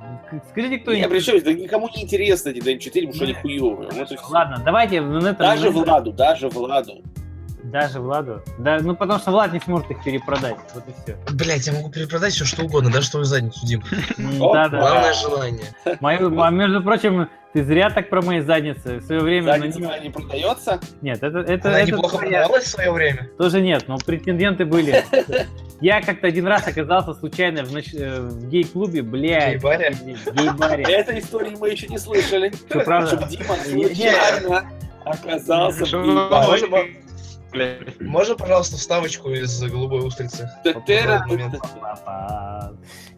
Скажите 0.51 0.75
Я 0.75 0.79
кто-нибудь. 0.81 1.09
причем, 1.09 1.43
да 1.43 1.53
никому 1.53 1.89
не 1.89 2.03
интересно 2.03 2.49
эти 2.49 2.59
DM4, 2.59 3.07
потому 3.07 3.13
что 3.13 3.23
они 3.23 3.33
хуёвые. 3.33 3.89
Ладно, 4.29 4.61
давайте. 4.63 5.01
Даже 5.01 5.71
Владу, 5.71 6.11
даже 6.11 6.49
Владу. 6.49 7.01
Даже 7.71 7.99
Владу? 7.99 8.41
Да, 8.59 8.79
ну 8.79 8.95
потому 8.95 9.19
что 9.19 9.31
Влад 9.31 9.51
не 9.51 9.59
сможет 9.59 9.89
их 9.89 10.03
перепродать. 10.03 10.55
Вот 10.73 10.83
и 10.87 10.91
все. 11.03 11.17
Блять, 11.33 11.65
я 11.65 11.73
могу 11.73 11.89
перепродать 11.89 12.33
все 12.33 12.45
что 12.45 12.63
угодно, 12.63 12.91
даже 12.91 13.09
твою 13.09 13.25
задницу, 13.25 13.65
Дим. 13.65 13.83
Да, 14.17 14.69
да. 14.69 14.77
Главное 14.79 15.13
желание. 15.13 15.65
А 16.01 16.51
между 16.51 16.83
прочим, 16.83 17.27
ты 17.53 17.63
зря 17.63 17.89
так 17.89 18.09
про 18.09 18.21
мои 18.21 18.41
задницы. 18.41 18.97
В 18.97 19.03
свое 19.05 19.21
время... 19.21 19.47
на 19.57 19.71
Задница 19.71 19.99
не 19.99 20.09
продается. 20.11 20.79
Нет, 21.01 21.23
это, 21.23 21.39
это, 21.39 21.69
Она 21.69 21.79
это 21.79 21.91
неплохо 21.91 22.17
твоя- 22.17 22.31
продавалась 22.41 22.63
в 22.65 22.67
свое 22.67 22.91
время. 22.91 23.29
Тоже 23.37 23.61
нет, 23.61 23.87
но 23.87 23.97
претенденты 23.97 24.65
были. 24.65 25.03
Я 25.81 26.01
как-то 26.01 26.27
один 26.27 26.47
раз 26.47 26.67
оказался 26.67 27.13
случайно 27.13 27.63
в, 27.63 27.73
ноч- 27.73 27.95
э, 27.97 28.21
в 28.21 28.47
гей-клубе, 28.47 29.01
блядь. 29.01 29.53
Гей-баре? 29.55 29.91
в 29.91 30.03
Гей-баре. 30.05 30.83
Этой 30.87 31.19
истории 31.19 31.55
мы 31.59 31.69
еще 31.69 31.87
не 31.87 31.97
слышали. 31.97 32.53
Что, 32.69 32.81
правда? 32.81 33.07
Чтобы 33.07 33.27
Дима 33.27 33.55
случайно 33.55 34.65
оказался 35.03 35.85
в 35.85 36.03
гей-баре. 36.03 37.04
Можно, 37.55 37.75
по- 37.75 37.85
Блядь. 37.85 38.01
можно, 38.01 38.35
пожалуйста, 38.35 38.77
вставочку 38.77 39.29
из 39.29 39.61
голубой 39.63 40.05
устрицы? 40.05 40.49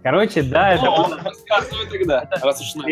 Короче, 0.03 0.43
да, 0.43 0.73
это 0.73 0.85
рассказывай 1.23 1.85
тогда, 1.89 2.29
раз 2.41 2.61
уж. 2.61 2.83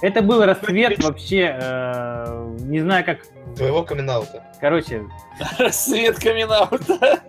Это 0.00 0.22
был 0.22 0.44
рассвет 0.44 1.02
вообще, 1.02 1.56
э, 1.60 2.56
не 2.60 2.80
знаю 2.80 3.04
как, 3.04 3.18
Твоего 3.56 3.82
камин 3.82 4.10
короче, 4.60 5.04
Рассвет 5.58 6.18
камин-аута. 6.18 7.20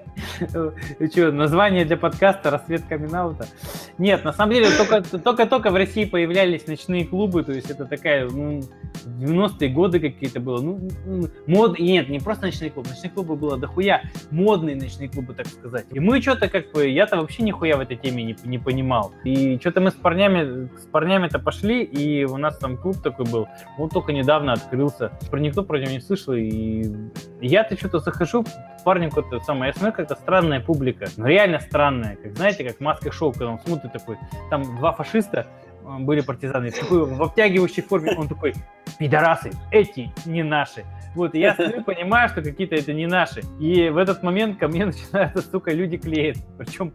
Что, 1.11 1.31
название 1.31 1.85
для 1.85 1.97
подкаста 1.97 2.51
«Рассвет 2.51 2.83
камин-аута»? 2.87 3.47
Нет, 3.97 4.23
на 4.23 4.33
самом 4.33 4.53
деле, 4.53 4.67
только- 4.77 5.01
только-только 5.19 5.69
в 5.69 5.75
России 5.75 6.05
появлялись 6.05 6.67
ночные 6.67 7.05
клубы, 7.05 7.43
то 7.43 7.51
есть 7.51 7.69
это 7.69 7.85
такая, 7.85 8.29
ну, 8.29 8.61
90-е 9.05 9.69
годы 9.69 9.99
какие-то 9.99 10.39
было, 10.39 10.61
ну, 10.61 10.89
мод, 11.47 11.79
нет, 11.79 12.09
не 12.09 12.19
просто 12.19 12.47
ночные 12.47 12.71
клубы, 12.71 12.89
ночных 12.89 13.13
клубов 13.13 13.39
было 13.39 13.57
дохуя, 13.57 14.03
модные 14.31 14.75
ночные 14.75 15.09
клубы, 15.09 15.33
так 15.33 15.47
сказать. 15.47 15.85
И 15.91 15.99
мы 15.99 16.21
что-то 16.21 16.49
как 16.49 16.71
бы, 16.71 16.87
я-то 16.87 17.17
вообще 17.17 17.43
нихуя 17.43 17.77
в 17.77 17.81
этой 17.81 17.97
теме 17.97 18.23
не, 18.23 18.35
не 18.43 18.57
понимал. 18.57 19.11
И 19.23 19.57
что-то 19.59 19.81
мы 19.81 19.91
с 19.91 19.93
парнями, 19.93 20.69
с 20.77 20.85
парнями-то 20.91 21.39
пошли, 21.39 21.83
и 21.83 22.25
у 22.25 22.37
нас 22.37 22.57
там 22.57 22.77
клуб 22.77 23.01
такой 23.01 23.25
был, 23.25 23.47
он 23.77 23.89
только 23.89 24.13
недавно 24.13 24.53
открылся, 24.53 25.11
про 25.29 25.39
никто 25.39 25.63
про 25.63 25.79
него 25.79 25.91
не 25.91 26.01
слышал, 26.01 26.33
и 26.33 26.91
я-то 27.47 27.75
что-то 27.77 27.99
захожу, 27.99 28.45
парню 28.83 29.09
какое-то 29.09 29.39
самое, 29.45 29.69
я 29.69 29.73
смотрю, 29.73 29.91
какая-то 29.91 30.15
странная 30.15 30.59
публика, 30.59 31.07
ну 31.17 31.25
реально 31.25 31.59
странная, 31.59 32.15
как 32.15 32.35
знаете, 32.35 32.63
как 32.63 32.79
маска 32.79 33.11
шоу, 33.11 33.31
когда 33.31 33.49
он 33.49 33.59
смотрит 33.59 33.93
такой, 33.93 34.17
там 34.49 34.63
два 34.77 34.91
фашиста 34.91 35.47
э, 35.83 35.97
были 35.99 36.21
партизаны, 36.21 36.71
такой 36.71 37.05
в 37.05 37.21
обтягивающей 37.21 37.83
форме, 37.83 38.15
он 38.17 38.27
такой, 38.27 38.53
пидорасы, 38.97 39.51
эти 39.71 40.11
не 40.25 40.43
наши. 40.43 40.83
Вот, 41.15 41.35
и 41.35 41.39
я 41.39 41.53
смотрю, 41.55 41.83
понимаю, 41.83 42.29
что 42.29 42.41
какие-то 42.41 42.75
это 42.75 42.93
не 42.93 43.07
наши. 43.07 43.41
И 43.59 43.89
в 43.89 43.97
этот 43.97 44.23
момент 44.23 44.59
ко 44.59 44.67
мне 44.67 44.85
начинают, 44.87 45.45
сука, 45.51 45.71
люди 45.71 45.97
клеить. 45.97 46.37
Причем 46.57 46.93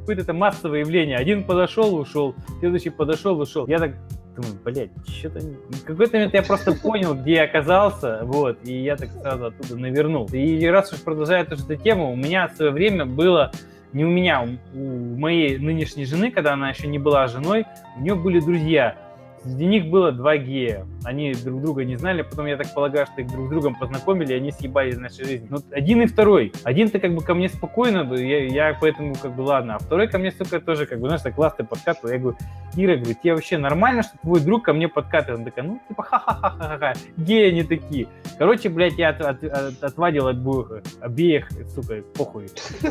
какое-то 0.00 0.22
это 0.22 0.32
массовое 0.32 0.80
явление. 0.80 1.16
Один 1.16 1.44
подошел, 1.44 1.94
ушел, 1.94 2.34
следующий 2.60 2.90
подошел, 2.90 3.38
ушел. 3.38 3.66
Я 3.66 3.78
так 3.78 3.94
думаю, 4.38 4.58
блядь, 4.64 4.90
что-то... 5.06 5.40
В 5.40 5.84
какой-то 5.84 6.14
момент 6.14 6.34
я 6.34 6.42
просто 6.42 6.72
понял, 6.72 7.14
где 7.14 7.34
я 7.34 7.44
оказался, 7.44 8.20
вот, 8.22 8.58
и 8.64 8.82
я 8.82 8.96
так 8.96 9.10
сразу 9.10 9.46
оттуда 9.46 9.76
навернул. 9.76 10.28
И 10.32 10.64
раз 10.66 10.92
уж 10.92 11.00
продолжая 11.00 11.42
эту 11.42 11.56
же 11.56 11.76
тему, 11.76 12.12
у 12.12 12.16
меня 12.16 12.48
в 12.48 12.56
свое 12.56 12.70
время 12.70 13.04
было 13.04 13.50
не 13.92 14.04
у 14.04 14.08
меня, 14.08 14.46
у 14.74 14.78
моей 15.16 15.58
нынешней 15.58 16.04
жены, 16.04 16.30
когда 16.30 16.52
она 16.52 16.70
еще 16.70 16.86
не 16.86 16.98
была 16.98 17.26
женой, 17.26 17.64
у 17.96 18.02
нее 18.02 18.14
были 18.14 18.38
друзья. 18.40 18.96
Среди 19.42 19.66
них 19.66 19.86
было 19.86 20.12
два 20.12 20.36
гея. 20.36 20.86
Они 21.04 21.32
друг 21.32 21.62
друга 21.62 21.84
не 21.84 21.96
знали, 21.96 22.22
потом 22.22 22.46
я 22.46 22.56
так 22.56 22.72
полагаю, 22.74 23.06
что 23.06 23.20
их 23.22 23.28
друг 23.30 23.46
с 23.46 23.50
другом 23.50 23.74
познакомили, 23.74 24.32
и 24.32 24.36
они 24.36 24.52
съебались 24.52 24.96
в 24.96 25.00
нашей 25.00 25.24
жизни. 25.24 25.46
Ну, 25.50 25.58
один 25.70 26.02
и 26.02 26.06
второй. 26.06 26.52
Один-то 26.64 26.98
как 26.98 27.14
бы 27.14 27.22
ко 27.22 27.34
мне 27.34 27.48
спокойно, 27.48 28.12
я, 28.14 28.44
я 28.46 28.76
поэтому 28.80 29.14
как 29.14 29.34
бы 29.34 29.42
ладно, 29.42 29.76
а 29.76 29.78
второй 29.78 30.08
ко 30.08 30.18
мне, 30.18 30.32
сука, 30.32 30.60
тоже 30.60 30.86
как 30.86 31.00
бы, 31.00 31.08
знаешь, 31.08 31.22
так 31.22 31.34
классно 31.34 31.64
подкатывал. 31.64 32.12
Я 32.12 32.18
говорю, 32.18 32.36
Ира, 32.76 32.96
говорю, 32.96 33.14
тебе 33.14 33.34
вообще 33.34 33.58
нормально, 33.58 34.02
что 34.02 34.12
твой 34.22 34.40
друг 34.40 34.64
ко 34.64 34.72
мне 34.72 34.88
подкатывает? 34.88 35.38
Она 35.40 35.44
такая, 35.46 35.64
ну, 35.64 35.80
типа, 35.88 36.02
ха-ха-ха-ха-ха, 36.02 36.92
геи 37.16 37.48
они 37.48 37.62
такие. 37.62 38.06
Короче, 38.38 38.68
блядь, 38.68 38.98
я 38.98 39.10
от- 39.10 39.20
от- 39.20 39.44
от- 39.44 39.82
отвадил 39.82 40.28
от 40.28 40.36
обоих, 40.36 40.82
обеих, 41.00 41.48
сука, 41.74 42.02
похуй. 42.16 42.46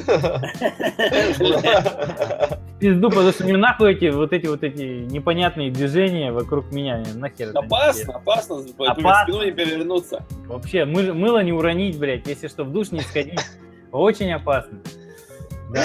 Пизду, 2.79 3.09
потому 3.09 3.31
что 3.31 3.43
мне 3.43 3.57
нахуй 3.57 3.93
эти 3.93 4.09
вот 4.11 4.33
эти 4.33 4.47
вот 4.47 4.63
эти 4.63 5.05
непонятные 5.11 5.71
движения 5.71 6.31
вокруг 6.37 6.71
меня, 6.71 7.03
нахер. 7.15 7.51
Опасно, 7.55 8.15
опасно, 8.15 8.63
Опасно. 8.77 9.23
спину 9.23 9.43
не 9.43 9.51
перевернуться. 9.51 10.23
Вообще, 10.45 10.85
мы- 10.85 11.13
мыло 11.13 11.41
не 11.43 11.51
уронить, 11.51 11.97
блядь, 11.97 12.27
если 12.27 12.47
что, 12.47 12.63
в 12.63 12.71
душ 12.71 12.91
не 12.91 13.01
сходить. 13.01 13.39
Очень 13.91 14.31
опасно. 14.33 14.79
Да. 15.73 15.83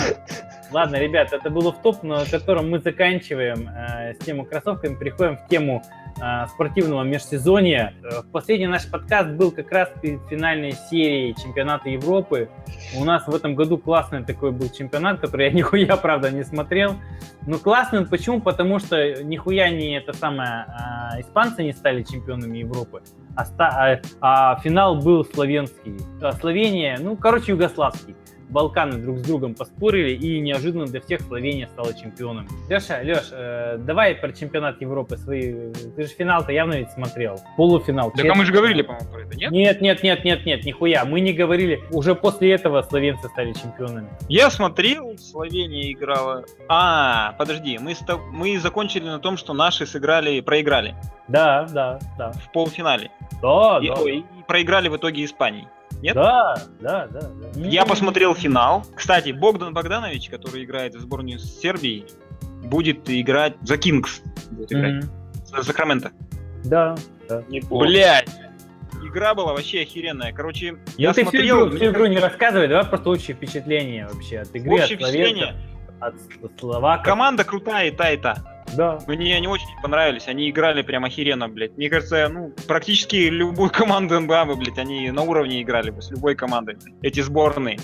Ладно, 0.73 0.97
ребят, 0.97 1.33
это 1.33 1.51
было 1.51 1.70
в 1.73 1.83
топ, 1.83 2.03
на 2.03 2.25
котором 2.25 2.70
мы 2.70 2.79
заканчиваем 2.79 3.68
э, 3.68 4.14
с 4.14 4.18
тему 4.25 4.47
кроссовками, 4.47 4.95
переходим 4.95 5.37
в 5.37 5.47
тему 5.49 5.83
э, 6.18 6.47
спортивного 6.49 7.03
межсезонья. 7.03 7.93
Э, 8.03 8.23
Последний 8.33 8.66
наш 8.68 8.89
подкаст 8.91 9.31
был 9.31 9.51
как 9.51 9.70
раз 9.70 9.91
перед 10.01 10.20
финальной 10.31 10.73
серией 10.73 11.35
чемпионата 11.35 11.91
Европы. 11.91 12.49
У 12.97 13.05
нас 13.05 13.27
в 13.27 13.35
этом 13.35 13.55
году 13.55 13.77
классный 13.77 14.25
такой 14.25 14.51
был 14.53 14.70
чемпионат, 14.70 15.20
который 15.20 15.47
я 15.49 15.53
нихуя, 15.57 15.95
правда, 15.99 16.31
не 16.31 16.43
смотрел. 16.43 16.95
Но 17.47 17.59
классный 17.59 17.99
он 17.99 18.07
почему? 18.09 18.41
Потому 18.41 18.79
что 18.79 19.23
нихуя 19.23 19.68
не 19.68 19.99
это 19.99 20.14
самое, 20.14 20.64
а, 20.68 21.20
испанцы 21.20 21.64
не 21.64 21.73
стали 21.73 22.03
чемпионами 22.03 22.59
Европы, 22.59 23.03
а, 23.37 23.45
ста- 23.45 24.01
а- 24.20 24.53
а 24.55 24.61
финал 24.61 24.97
был 24.97 25.23
словенский. 25.27 25.99
А 26.23 26.33
Словения, 26.33 26.99
ну, 26.99 27.14
короче, 27.16 27.53
югославский. 27.53 28.16
Балканы 28.53 28.98
друг 28.98 29.18
с 29.18 29.22
другом 29.22 29.55
поспорили, 29.55 30.12
и 30.12 30.38
неожиданно 30.40 30.84
для 30.84 31.00
всех 31.00 31.22
Словения 31.22 31.68
стала 31.72 31.94
чемпионом. 31.94 32.46
Леша, 32.68 33.00
Леш, 33.03 33.30
э, 33.32 33.78
давай 33.78 34.14
про 34.14 34.30
чемпионат 34.32 34.80
Европы 34.82 35.16
свои. 35.16 35.72
Ты 35.96 36.03
же 36.03 36.09
финал-то 36.09 36.53
явно 36.53 36.74
ведь 36.74 36.90
смотрел. 36.90 37.40
Полуфинал. 37.57 38.11
Так 38.11 38.26
а 38.26 38.34
мы 38.34 38.44
же 38.44 38.53
говорили, 38.53 38.82
по-моему, 38.82 39.11
про 39.11 39.22
это, 39.22 39.36
нет? 39.36 39.50
Нет, 39.50 39.80
нет, 39.80 40.03
нет, 40.03 40.24
нет, 40.24 40.44
нет, 40.44 40.64
нихуя. 40.66 41.05
Мы 41.07 41.20
не 41.20 41.32
говорили. 41.32 41.80
Уже 41.90 42.14
после 42.14 42.53
этого 42.53 42.82
словенцы 42.82 43.28
стали 43.28 43.53
чемпионами. 43.55 44.09
Я 44.28 44.50
смотрел, 44.50 45.16
Словения 45.16 45.90
играла. 45.90 46.44
А, 46.68 47.32
подожди, 47.38 47.78
мы, 47.78 47.94
с 47.94 48.03
тоб- 48.03 48.20
мы 48.30 48.59
закончили 48.59 49.05
на 49.05 49.18
том, 49.18 49.38
что 49.38 49.55
наши 49.55 49.86
сыграли, 49.86 50.40
проиграли 50.40 50.94
Да, 51.28 51.66
да, 51.72 51.98
да. 52.18 52.32
в 52.32 52.53
полуфинале. 52.53 53.11
Да, 53.40 53.78
И, 53.80 53.88
да. 53.88 53.94
ой, 53.94 54.18
и 54.18 54.42
проиграли 54.46 54.88
в 54.88 54.96
итоге 54.96 55.24
Испании. 55.24 55.66
Нет? 56.03 56.14
Да, 56.14 56.57
да, 56.80 57.07
да, 57.07 57.20
да. 57.20 57.61
Я 57.61 57.86
посмотрел 57.86 58.34
финал. 58.34 58.84
Кстати, 58.94 59.30
Богдан 59.30 59.72
Богданович, 59.72 60.30
который 60.30 60.64
играет 60.64 60.96
в 60.96 61.00
сборную 61.00 61.38
Сербии, 61.38 62.05
будет 62.64 63.09
играть 63.09 63.55
за 63.62 63.76
Кингс. 63.78 64.20
Будет 64.50 64.72
играть. 64.72 65.05
Мгм. 65.05 65.11
За 65.46 65.62
Сакраменто. 65.62 66.11
Да, 66.64 66.96
да. 67.28 67.44
Неплохо. 67.48 67.86
Блять. 67.86 68.28
Игра 69.05 69.34
была 69.34 69.53
вообще 69.53 69.82
охеренная. 69.82 70.32
Короче, 70.32 70.76
я 70.96 71.09
ну, 71.09 71.14
ты 71.14 71.22
всю 71.22 71.30
смотрел... 71.30 71.68
игру, 71.68 71.76
всю 71.76 71.90
игру 71.90 72.07
не 72.07 72.18
рассказывай, 72.18 72.68
давай 72.68 72.84
просто 72.84 73.11
общее 73.11 73.36
впечатление 73.36 74.07
вообще 74.07 74.38
от 74.38 74.55
игры, 74.55 74.74
Общее 74.74 74.96
от 74.96 75.03
словенцев, 75.03 75.36
впечатление. 75.36 75.57
От 76.07 76.14
словаков. 76.59 77.05
Команда 77.05 77.44
крутая 77.44 77.88
и 77.88 77.90
та, 77.90 78.11
и 78.11 78.16
та. 78.16 78.36
Да. 78.76 78.98
Мне 79.07 79.36
они 79.36 79.48
очень 79.48 79.66
понравились, 79.82 80.28
они 80.28 80.48
играли 80.48 80.82
прям 80.82 81.05
охеренно, 81.05 81.48
блядь. 81.48 81.76
Мне 81.76 81.90
кажется, 81.90 82.28
ну, 82.28 82.53
практически 82.66 83.16
любую 83.16 83.70
команду 83.72 84.18
НБА, 84.20 84.46
бы, 84.46 84.57
блядь, 84.57 84.78
они 84.78 85.11
на 85.11 85.22
уровне 85.22 85.62
играли 85.62 85.90
бы, 85.90 86.00
с 86.00 86.11
любой 86.11 86.34
командой, 86.34 86.76
эти 87.03 87.20
сборные. 87.20 87.78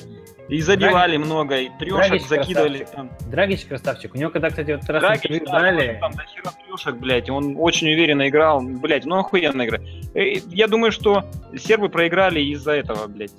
И 0.49 0.63
забивали 0.63 1.19
много, 1.19 1.59
и 1.59 1.69
трешек 1.79 1.99
Драгич 2.09 2.27
закидывали. 2.27 2.79
красавчик. 2.79 2.97
Там. 2.97 3.31
Драгич 3.31 3.65
красавчик. 3.67 4.15
У 4.15 4.19
него 4.19 4.31
когда, 4.31 4.49
кстати, 4.49 4.71
вот 4.71 4.89
раз 4.89 5.03
Драгич, 5.03 5.43
да, 5.45 5.51
брали, 5.59 5.99
там 6.01 6.13
до 6.13 6.23
хера 6.23 6.53
трешек, 6.67 6.95
блядь, 6.97 7.29
он 7.29 7.57
очень 7.59 7.89
уверенно 7.93 8.27
играл, 8.31 8.63
блядь, 8.63 9.05
ну 9.05 9.19
охуенно 9.19 9.67
игра. 9.67 9.79
Э, 10.15 10.37
Я 10.49 10.67
думаю, 10.69 10.91
что 10.91 11.27
сербы 11.55 11.91
проиграли 11.91 12.41
из-за 12.41 12.73
этого, 12.73 13.09
блядь, 13.09 13.35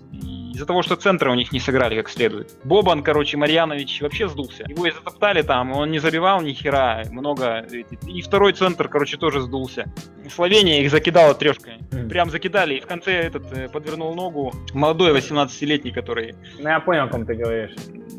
из-за 0.60 0.66
того, 0.66 0.82
что 0.84 0.98
центры 0.98 1.32
у 1.32 1.36
них 1.36 1.54
не 1.54 1.60
сыграли 1.62 1.96
как 1.96 2.10
следует. 2.10 2.52
Бобан, 2.66 3.02
короче, 3.02 3.38
Марьянович 3.38 4.02
вообще 4.02 4.28
сдулся. 4.28 4.66
Его 4.68 4.86
и 4.88 4.92
затоптали 4.92 5.42
там, 5.42 5.72
он 5.72 5.90
не 5.90 6.00
забивал 6.00 6.42
ни 6.42 6.52
хера, 6.52 7.02
много. 7.12 7.66
И 8.06 8.22
второй 8.22 8.52
центр, 8.52 8.90
короче, 8.90 9.16
тоже 9.16 9.40
сдулся. 9.40 9.86
Словения 10.30 10.84
их 10.84 10.92
закидала 10.92 11.34
трешкой. 11.34 11.76
М. 11.94 12.10
Прям 12.10 12.30
закидали, 12.30 12.76
и 12.76 12.82
в 12.82 12.88
конце 12.88 13.14
этот 13.14 13.52
э, 13.54 13.70
подвернул 13.70 14.14
ногу 14.16 14.52
молодой 14.74 15.18
18-летний, 15.18 15.92
который 15.92 16.36
ну, 16.60 16.68
я 16.68 16.82
понял, 16.82 17.06
о 17.06 17.08
ком 17.08 17.26
ты 17.26 17.36
говоришь. 17.36 17.72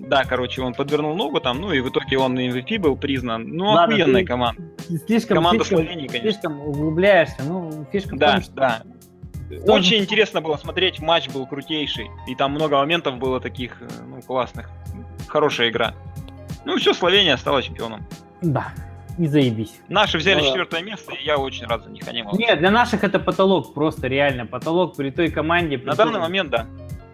да, 0.09 0.25
короче, 0.25 0.63
он 0.63 0.73
подвернул 0.73 1.15
ногу 1.15 1.41
там, 1.41 1.61
ну 1.61 1.73
и 1.73 1.81
в 1.81 1.91
итоге 1.91 2.17
он 2.17 2.39
MVP 2.39 2.79
был 2.79 2.97
признан. 2.97 3.49
Ну, 3.49 3.67
Ладно, 3.67 3.97
охуенная 3.97 4.23
ты- 4.23 4.27
команда. 4.27 4.63
Слишком, 5.07 5.37
Команда 5.37 5.65
слишком, 5.65 5.85
Словении, 5.87 6.07
конечно. 6.09 6.31
слишком 6.33 6.61
углубляешься. 6.63 7.43
Ну, 7.47 7.87
фишка 7.93 8.15
в 8.17 8.19
Да, 8.19 8.33
том, 8.33 8.43
что 8.43 8.53
да. 8.55 8.79
Тоже- 8.79 9.00
Очень 9.67 9.99
интересно 9.99 10.41
было 10.41 10.57
смотреть, 10.57 11.01
матч 11.01 11.29
был 11.29 11.47
крутейший. 11.47 12.09
И 12.29 12.35
там 12.35 12.53
много 12.53 12.77
моментов 12.77 13.19
было 13.19 13.41
таких, 13.41 13.83
э, 13.83 13.89
ну, 14.07 14.21
классных. 14.23 14.71
Хорошая 15.29 15.71
игра. 15.71 15.95
Ну 16.65 16.77
все, 16.77 16.95
Словения 16.95 17.37
стала 17.37 17.63
чемпионом. 17.63 18.05
Да, 18.43 18.73
и 19.19 19.27
заебись. 19.27 19.81
Наши 19.89 20.19
взяли 20.19 20.41
Ну 20.41 20.47
четвертое 20.47 20.83
место, 20.83 21.13
и 21.15 21.25
я 21.25 21.37
очень 21.37 21.67
рад 21.67 21.85
за 21.85 21.91
них. 21.91 22.07
Они 22.09 22.23
молодцы. 22.23 22.41
Нет, 22.43 22.59
для 22.59 22.71
наших 22.71 23.05
это 23.05 23.19
потолок, 23.19 23.75
просто 23.75 24.07
реально 24.07 24.47
потолок 24.47 24.97
при 24.97 25.11
той 25.11 25.31
команде. 25.31 25.79
при 25.79 25.87
На 25.87 25.97
том- 25.97 26.07
данный 26.07 26.21
момент, 26.21 26.51
да. 26.51 26.67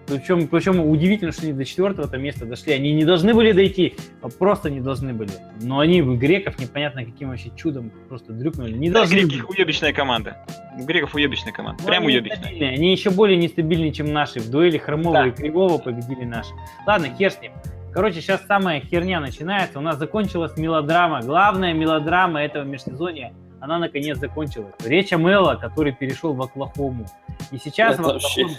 Причем, 0.06 0.46
причем 0.46 0.80
удивительно, 0.80 1.32
что 1.32 1.42
они 1.42 1.52
до 1.52 1.64
четвертого 1.64 2.06
-то 2.06 2.18
места 2.18 2.44
дошли. 2.46 2.72
Они 2.72 2.92
не 2.92 3.04
должны 3.04 3.34
были 3.34 3.52
дойти, 3.52 3.96
а 4.22 4.28
просто 4.28 4.70
не 4.70 4.80
должны 4.80 5.12
были. 5.12 5.30
Но 5.60 5.80
они 5.80 6.00
в 6.02 6.16
греков 6.16 6.58
непонятно 6.60 7.04
каким 7.04 7.30
вообще 7.30 7.50
чудом 7.56 7.90
просто 8.08 8.32
дрюкнули. 8.32 8.72
Не 8.72 8.88
Да, 8.90 9.00
должны 9.00 9.14
греки 9.14 9.26
были. 9.42 9.42
уебищная 9.58 9.92
команда. 9.92 10.36
У 10.78 10.84
греков 10.84 11.14
уебищная 11.14 11.52
команда. 11.52 11.82
Ну, 11.82 11.88
Прям 11.88 12.04
они 12.04 12.14
уебищная. 12.14 12.70
Они 12.72 12.92
еще 12.92 13.10
более 13.10 13.36
нестабильные, 13.36 13.92
чем 13.92 14.12
наши. 14.12 14.38
В 14.40 14.48
дуэли 14.50 14.78
Хромова 14.78 15.12
Да. 15.22 15.26
и 15.26 15.30
Кривого 15.32 15.78
победили 15.78 16.24
наши. 16.24 16.50
Ладно, 16.86 17.08
хер 17.18 17.30
с 17.32 17.40
ним. 17.40 17.52
Короче, 17.92 18.20
сейчас 18.20 18.44
самая 18.46 18.80
херня 18.80 19.20
начинается. 19.20 19.78
У 19.78 19.82
нас 19.82 19.96
закончилась 19.98 20.56
мелодрама. 20.58 21.22
Главная 21.22 21.72
мелодрама 21.72 22.42
этого 22.42 22.62
межсезонья. 22.62 23.32
Она 23.58 23.78
наконец 23.78 24.18
закончилась. 24.18 24.74
Речь 24.84 25.12
о 25.14 25.16
Мело, 25.16 25.54
который 25.54 25.92
перешел 25.92 26.34
в 26.34 26.42
Оклахому. 26.42 27.06
И 27.50 27.56
сейчас 27.56 27.94
Это 27.94 28.02
в 28.02 28.06
вообще- 28.06 28.42
Оклахоме- 28.42 28.56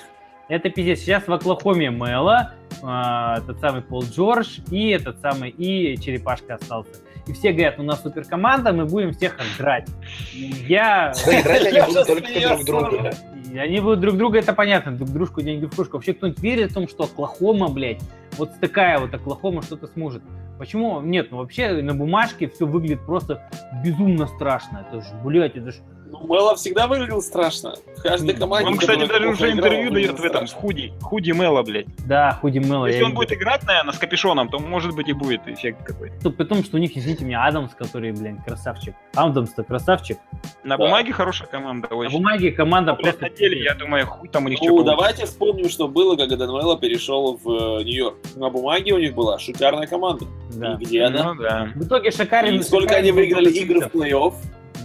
Это 0.50 0.70
пиздец. 0.70 1.00
Сейчас 1.00 1.28
в 1.28 1.34
Оклахоме 1.34 1.92
Мэла, 1.92 2.54
а, 2.82 3.40
этот 3.40 3.60
самый 3.60 3.82
Пол 3.82 4.04
Джордж 4.04 4.60
и 4.72 4.90
этот 4.90 5.20
самый, 5.20 5.50
и 5.50 5.98
Черепашка 6.00 6.56
остался. 6.56 6.92
И 7.28 7.34
все 7.34 7.52
говорят, 7.52 7.78
у 7.80 7.84
нас 7.84 8.02
суперкоманда, 8.02 8.72
мы 8.72 8.86
будем 8.86 9.12
всех 9.12 9.38
драть. 9.58 9.90
И 10.34 10.54
Я... 10.68 11.12
Да, 11.26 11.42
играть 11.42 11.66
они 11.66 11.82
будут 11.82 12.08
только 12.08 12.66
друг 12.66 12.66
друга. 12.66 13.12
Они 13.54 13.80
будут 13.80 14.00
друг 14.00 14.18
друга, 14.18 14.40
это 14.40 14.54
понятно, 14.54 14.94
друг 14.94 15.10
дружку 15.10 15.42
деньги 15.42 15.66
в 15.66 15.76
кружку. 15.76 15.98
Вообще 15.98 16.14
кто-нибудь 16.14 16.42
верит 16.42 16.72
в 16.72 16.74
том, 16.74 16.88
что 16.88 17.04
Оклахома, 17.04 17.68
блядь, 17.68 18.02
вот 18.38 18.52
такая 18.62 19.00
вот 19.00 19.14
Оклахома 19.14 19.62
что-то 19.62 19.88
сможет? 19.88 20.24
Почему? 20.58 21.02
Нет, 21.02 21.32
ну 21.32 21.38
вообще 21.38 21.82
на 21.82 21.94
бумажке 21.94 22.48
все 22.48 22.66
выглядит 22.66 23.06
просто 23.06 23.50
безумно 23.84 24.28
страшно. 24.28 24.86
Это 24.88 25.02
же, 25.02 25.10
блядь, 25.24 25.56
это 25.56 25.72
же... 25.72 25.80
Ну, 26.10 26.26
Мэла 26.26 26.56
всегда 26.56 26.88
выглядел 26.88 27.22
страшно. 27.22 27.76
В 27.98 28.02
каждой 28.02 28.34
Ну, 28.34 28.40
команде. 28.40 28.70
Он, 28.70 28.78
кстати, 28.78 29.06
даже 29.06 29.28
уже 29.28 29.52
интервью 29.52 29.92
дает 29.92 30.18
в 30.20 30.24
этом, 30.24 30.48
в 30.48 30.54
худи. 30.54 30.94
Худи 31.02 31.32
Мэла, 31.32 31.64
блядь. 31.64 31.88
Да, 32.06 32.32
худи 32.42 32.60
мыло. 32.60 32.86
Если 32.86 33.04
он 33.04 33.14
будет 33.14 33.34
играть, 33.34 33.64
наверное, 33.64 33.94
с 33.94 33.98
капюшоном, 33.98 34.50
то, 34.50 34.60
может 34.60 34.96
быть, 34.96 35.10
и 35.10 35.14
будет 35.14 35.48
эффект 35.48 35.80
какой-то. 35.86 36.16
говорю. 36.20 36.38
При 36.38 36.46
том, 36.46 36.64
что 36.64 36.78
у 36.78 36.80
них, 36.80 36.96
извините 36.96 37.26
меня, 37.26 37.46
Адамс, 37.46 37.74
который, 37.76 38.12
блин, 38.14 38.42
красавчик. 38.46 38.96
Адамс-то 39.16 39.64
красавчик. 39.64 40.18
На 40.64 40.78
Да. 40.78 40.86
бумаге 40.86 41.12
хорошая 41.12 41.48
команда, 41.50 41.90
На 41.90 42.10
бумаге 42.10 42.52
команда 42.52 42.92
Но 42.94 42.98
просто... 42.98 43.22
на 43.24 43.30
деле, 43.30 43.64
я 43.64 43.76
думаю, 43.76 44.06
хуй 44.08 44.30
там 44.30 44.46
у 44.46 44.50
них 44.50 44.58
что 44.60 44.68
Ну, 44.70 44.84
давайте 44.84 45.26
вспомним, 45.26 45.70
что 45.70 45.88
было, 45.88 46.16
когда 46.16 46.48
Мэла 46.48 46.78
перешел 46.80 47.38
в 47.44 47.80
э, 47.80 47.84
Нью-Йорк. 47.84 48.16
На 48.36 48.50
бумаге 48.50 48.94
у 48.94 49.00
них 49.00 49.14
была 49.14 49.40
шикарная 49.40 49.88
команда. 49.88 50.26
Да. 50.54 50.78
И 50.80 50.86
где 50.86 51.04
она? 51.04 51.34
Ну 51.34 51.42
да. 51.42 51.70
В 51.76 51.84
итоге 51.86 52.12
шикарен... 52.12 52.56
И 52.56 52.64
сколько 52.64 52.96
они 52.96 53.12
выиграли 53.12 53.50
игр 53.52 53.88
в 53.90 53.94
плей-офф? 53.94 54.34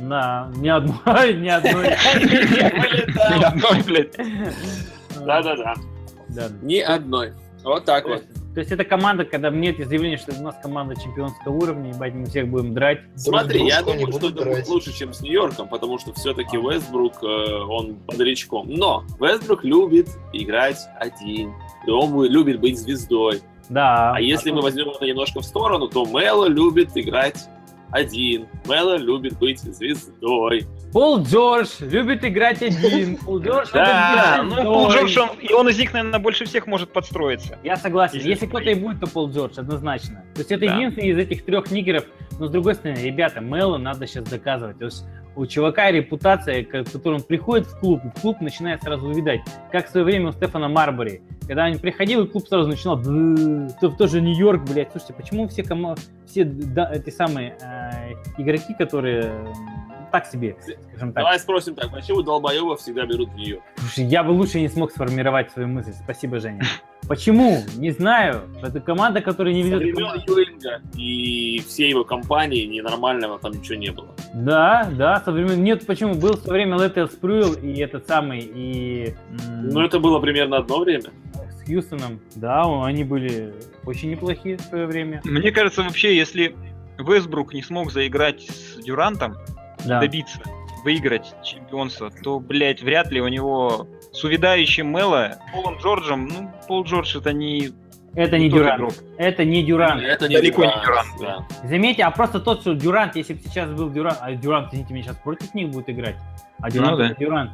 Да, 0.09 0.51
ни 0.57 0.69
одной, 0.69 1.35
ни 1.35 1.49
одной. 1.49 1.91
Ни 1.91 3.45
одной, 3.45 3.83
блядь. 3.85 4.17
Да-да-да. 5.25 5.75
Да. 6.29 6.49
Ни 6.63 6.79
одной. 6.79 7.33
Вот 7.63 7.85
так 7.85 8.05
вот. 8.07 8.25
то 8.55 8.59
есть 8.59 8.73
это 8.73 8.85
команда, 8.85 9.25
когда 9.25 9.53
мне 9.53 9.71
это 9.71 9.85
заявление, 9.85 10.19
что 10.19 10.33
у 10.37 10.43
нас 10.43 10.57
команда 10.61 10.97
чемпионского 11.01 11.53
уровня, 11.53 11.91
ебать, 11.93 12.15
мы 12.15 12.27
всех 12.27 12.49
будем 12.49 12.75
драть. 12.75 13.03
Смотри, 13.15 13.65
я 13.65 13.83
думаю, 13.83 14.11
что 14.13 14.31
это 14.31 14.45
будет 14.45 14.69
лучше, 14.69 14.93
чем 14.93 15.13
с 15.13 15.21
Нью-Йорком, 15.21 15.69
потому 15.69 15.99
что 16.01 16.13
все-таки 16.15 16.57
Вестбрук, 16.57 17.23
э, 17.23 17.27
он 17.27 17.95
бодрячком. 18.07 18.69
Но 18.69 19.05
Вестбрук 19.21 19.63
любит 19.63 20.09
играть 20.33 20.79
один. 20.99 21.53
И 21.87 21.91
он 21.91 22.25
любит 22.25 22.59
быть 22.61 22.79
звездой. 22.79 23.41
Да. 23.69 24.15
А 24.17 24.21
если 24.21 24.51
мы 24.51 24.63
возьмем 24.63 24.91
это 24.91 25.05
немножко 25.05 25.41
в 25.41 25.45
сторону, 25.45 25.87
то 25.87 26.05
Мело 26.05 26.47
любит 26.47 26.91
играть 26.97 27.49
один. 27.93 28.49
Мело 28.67 28.97
любит 28.97 29.39
быть 29.39 29.61
звездой. 29.61 30.67
Пол 30.93 31.23
Джордж 31.23 31.69
любит 31.81 32.25
играть 32.25 32.63
один. 32.63 33.17
Пол 33.25 33.41
Джордж 33.41 33.69
Да, 33.73 34.43
ну 34.45 34.63
Пол. 34.63 34.91
Джордж, 34.91 35.17
он, 35.19 35.29
и 35.41 35.53
он 35.53 35.69
из 35.69 35.79
них, 35.79 35.93
наверное, 35.93 36.19
больше 36.19 36.45
всех 36.47 36.67
может 36.67 36.93
подстроиться. 36.93 37.59
Я 37.63 37.77
согласен. 37.77 38.19
Если 38.21 38.47
кто-то 38.47 38.71
и 38.71 38.75
будет, 38.75 39.01
то 39.01 39.07
Пол 39.07 39.31
Джордж, 39.31 39.59
однозначно. 39.59 40.25
То 40.35 40.41
есть 40.41 40.51
это 40.51 40.67
Да. 40.67 40.75
единственный 40.75 41.09
из 41.11 41.19
этих 41.19 41.45
трех 41.45 41.71
нигеров. 41.71 42.05
Но 42.41 42.47
с 42.47 42.51
другой 42.51 42.75
стороны, 42.75 42.99
ребята, 42.99 43.41
Мэлу 43.41 43.79
надо 43.79 44.07
сейчас 44.07 44.25
доказывать. 44.25 44.79
То 44.79 44.87
есть 44.87 45.05
у 45.35 45.47
чувака 45.47 45.91
репутация, 45.91 46.65
к- 46.65 46.85
которой 46.85 47.15
он 47.17 47.23
приходит 47.23 47.67
в 47.67 47.79
клуб, 47.79 48.01
и 48.05 48.09
в 48.09 48.21
клуб 48.21 48.41
начинает 48.41 48.83
сразу 48.83 49.07
увидать. 49.09 49.41
Как 49.71 49.87
в 49.87 49.91
свое 49.91 50.05
время 50.05 50.29
у 50.29 50.33
Стефана 50.33 50.69
Марбери. 50.69 51.23
Когда 51.47 51.67
он 51.67 51.79
приходил, 51.79 52.25
и 52.25 52.29
клуб 52.29 52.47
сразу 52.47 52.69
начинал... 52.69 53.03
То 53.03 53.89
в 53.89 53.97
тоже 53.97 54.21
Нью-Йорк, 54.21 54.63
блядь. 54.71 54.91
Слушайте, 54.91 55.15
почему 55.15 55.49
все, 55.49 55.63
кома... 55.63 55.97
все 56.27 56.45
да, 56.45 56.91
эти 56.93 57.11
самые 57.11 57.57
э, 57.61 58.13
игроки, 58.39 58.75
которые 58.75 59.33
так 60.13 60.27
себе, 60.27 60.57
скажем 60.61 61.13
так. 61.13 61.25
Давай 61.25 61.39
спросим 61.39 61.75
так, 61.75 61.91
почему 61.91 62.23
долбоебов 62.23 62.81
всегда 62.81 63.07
берут 63.07 63.31
в 63.31 63.35
Нью-Йорк? 63.35 63.63
Слушай, 63.77 64.05
я 64.05 64.23
бы 64.23 64.31
лучше 64.31 64.61
не 64.61 64.69
смог 64.69 64.91
сформировать 64.91 65.51
свою 65.51 65.69
мысль. 65.69 65.93
Спасибо, 65.95 66.39
Женя. 66.39 66.63
Почему? 67.09 67.59
Не 67.77 67.91
знаю. 67.91 68.43
Это 68.63 68.81
команда, 68.81 69.21
которая 69.21 69.53
не 69.53 69.63
Со 69.65 69.77
ведет... 69.77 69.97
времен 69.97 70.23
Юинга 70.27 70.81
и 70.97 71.61
всей 71.67 71.91
его 71.91 72.05
компании 72.05 72.65
ненормального 72.67 73.39
там 73.39 73.53
ничего 73.53 73.75
не 73.77 73.91
было. 73.91 74.09
Да, 74.35 74.89
да, 74.97 75.21
со 75.25 75.33
времен... 75.33 75.63
Нет, 75.63 75.85
почему? 75.87 76.15
Был 76.15 76.35
в 76.37 76.41
свое 76.41 76.65
время 76.65 76.79
Леттел 76.83 77.09
Спруил 77.09 77.55
и 77.55 77.79
этот 77.81 78.07
самый, 78.07 78.41
и... 78.55 79.15
Но 79.63 79.85
это 79.85 79.99
было 79.99 80.21
примерно 80.21 80.59
одно 80.59 80.79
время. 80.81 81.11
С 81.51 81.65
Хьюстоном. 81.67 82.21
Да, 82.37 82.67
он- 82.67 82.85
они 82.85 83.05
были 83.05 83.53
очень 83.85 84.11
неплохие 84.11 84.57
в 84.57 84.61
свое 84.63 84.87
время. 84.87 85.21
Мне 85.25 85.51
кажется, 85.51 85.83
вообще, 85.83 86.17
если 86.17 86.55
Весбрук 86.99 87.53
не 87.53 87.63
смог 87.63 87.91
заиграть 87.93 88.43
с 88.49 88.77
Дюрантом, 88.83 89.37
Да. 89.85 90.01
добиться, 90.01 90.39
выиграть 90.85 91.35
чемпионство, 91.43 92.11
то, 92.23 92.39
блядь, 92.41 92.83
вряд 92.83 93.11
ли 93.11 93.21
у 93.21 93.29
него 93.29 93.87
с 94.13 94.25
увядающим 94.25 94.93
Мело, 94.93 95.39
Полом 95.53 95.79
Джорджем, 95.79 96.29
ну, 96.29 96.51
Пол 96.69 96.85
Джордж 96.85 97.17
это 97.17 97.33
не... 97.33 97.71
Это 98.15 98.39
не 98.39 98.49
игрок. 98.49 98.93
Это 99.17 99.45
не 99.45 99.63
Дюрант. 99.63 100.03
Это 100.03 100.29
не 100.29 100.37
Далеко 100.37 100.67
не 100.67 100.71
Дюрант, 100.71 101.07
Дюрант, 101.19 101.49
да. 101.63 101.69
Заметьте, 101.69 102.03
а 102.03 102.11
просто 102.11 102.41
тот, 102.41 102.61
что 102.61 102.75
Дюрант, 102.75 103.17
если 103.17 103.33
бы 103.33 103.41
сейчас 103.41 103.71
был 103.71 103.89
Дюрант, 103.91 104.19
а 104.21 104.33
Дюрант, 104.35 104.69
извините 104.69 104.93
меня, 104.93 105.05
сейчас 105.05 105.17
против 105.17 105.55
них 105.55 105.71
будет 105.71 105.89
играть, 105.89 106.17
а 106.61 106.71
Дюрант 106.71 106.99
да. 106.99 107.07
это 107.07 107.19
Дюрант. 107.19 107.53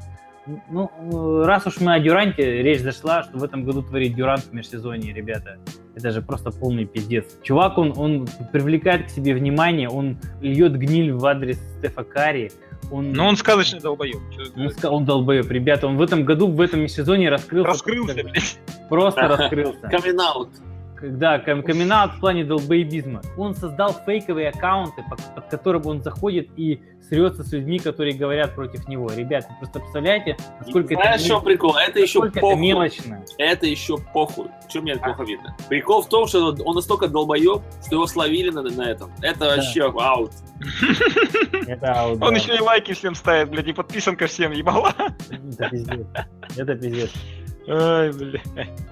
Ну, 0.71 1.45
раз 1.45 1.67
уж 1.67 1.79
мы 1.79 1.95
о 1.95 2.01
Дюранте, 2.01 2.63
речь 2.63 2.81
зашла, 2.81 3.23
что 3.23 3.39
в 3.39 3.45
этом 3.45 3.65
году 3.65 3.83
творит 3.83 4.15
Дюрант 4.15 4.45
в 4.45 4.53
межсезонье, 4.53 5.13
ребята. 5.13 5.59
Это 5.95 6.11
же 6.11 6.23
просто 6.23 6.51
полный 6.51 6.87
пиздец. 6.87 7.39
Чувак, 7.43 7.77
он, 7.77 7.93
он 7.97 8.27
привлекает 8.51 9.07
к 9.07 9.11
себе 9.11 9.35
внимание, 9.35 9.89
он 9.89 10.17
льет 10.41 10.77
гниль 10.77 11.13
в 11.13 11.25
адрес 11.27 11.61
Стефа 11.79 12.03
Карри. 12.03 12.51
Он, 12.91 13.13
Ну, 13.13 13.25
он 13.25 13.37
сказочный 13.37 13.81
долбоеб. 13.81 14.17
Он, 14.57 14.95
он 14.95 15.05
долбоеб. 15.05 15.51
Ребята, 15.51 15.87
он 15.87 15.97
в 15.97 16.03
этом 16.03 16.25
году, 16.25 16.47
в 16.49 16.61
этом 16.61 16.81
межсезонье 16.81 17.29
раскрылся. 17.29 17.71
Раскрылся, 17.71 18.15
блядь. 18.15 18.59
Просто 18.89 19.21
раскрылся. 19.29 19.89
Камин-аут. 19.89 20.49
Да, 21.03 21.39
кам- 21.39 21.63
камин-аут 21.63 22.13
в 22.15 22.21
плане 22.21 22.45
долбоебизма. 22.45 23.23
Он 23.37 23.55
создал 23.55 23.93
фейковые 24.07 24.49
аккаунты, 24.51 25.03
под, 25.09 25.21
под 25.35 25.47
которым 25.49 25.87
он 25.87 26.03
заходит 26.03 26.49
и 26.57 26.81
срется 27.09 27.43
с 27.45 27.53
людьми, 27.53 27.79
которые 27.79 28.15
говорят 28.17 28.55
против 28.55 28.87
него. 28.89 29.11
Ребят, 29.15 29.47
вы 29.49 29.57
просто 29.61 29.81
представляете, 29.81 30.37
насколько 30.61 30.95
это, 30.95 31.03
Знаешь, 31.03 31.21
в 31.23 31.27
чем 31.27 31.37
мел- 31.37 31.43
прикол? 31.45 31.77
Это 31.77 32.01
еще 32.01 32.19
насколько 32.19 32.39
это 32.39 32.47
похуй. 32.47 32.61
мелочно. 32.61 33.25
Это 33.39 33.67
еще 33.67 33.97
похуй. 34.13 34.47
Чем 34.69 34.83
мне 34.83 34.93
это 34.93 35.03
А. 35.03 35.15
плохо 35.15 35.23
видно? 35.23 35.57
Прикол 35.69 36.03
в 36.03 36.09
том, 36.09 36.27
что 36.27 36.55
он 36.65 36.75
настолько 36.75 37.09
долбоеб, 37.09 37.63
что 37.87 37.95
его 37.95 38.07
словили 38.07 38.51
на, 38.51 38.63
на 38.63 38.83
этом. 38.91 39.11
Это 39.23 39.47
вообще 39.47 39.85
аут. 39.85 40.33
Это, 41.67 41.93
аут, 42.03 42.23
Он 42.23 42.31
да. 42.31 42.37
еще 42.37 42.57
и 42.57 42.61
лайки 42.61 42.93
всем 42.93 43.15
ставит, 43.15 43.51
блядь, 43.51 43.69
и 43.69 43.73
подписанка 43.73 44.27
всем 44.27 44.53
ебала. 44.53 44.93
Это 45.31 45.69
пиздец. 45.71 46.07
Это 46.57 46.75
пиздец. 46.75 47.11
Ай, 47.69 48.13
блядь. 48.13 48.43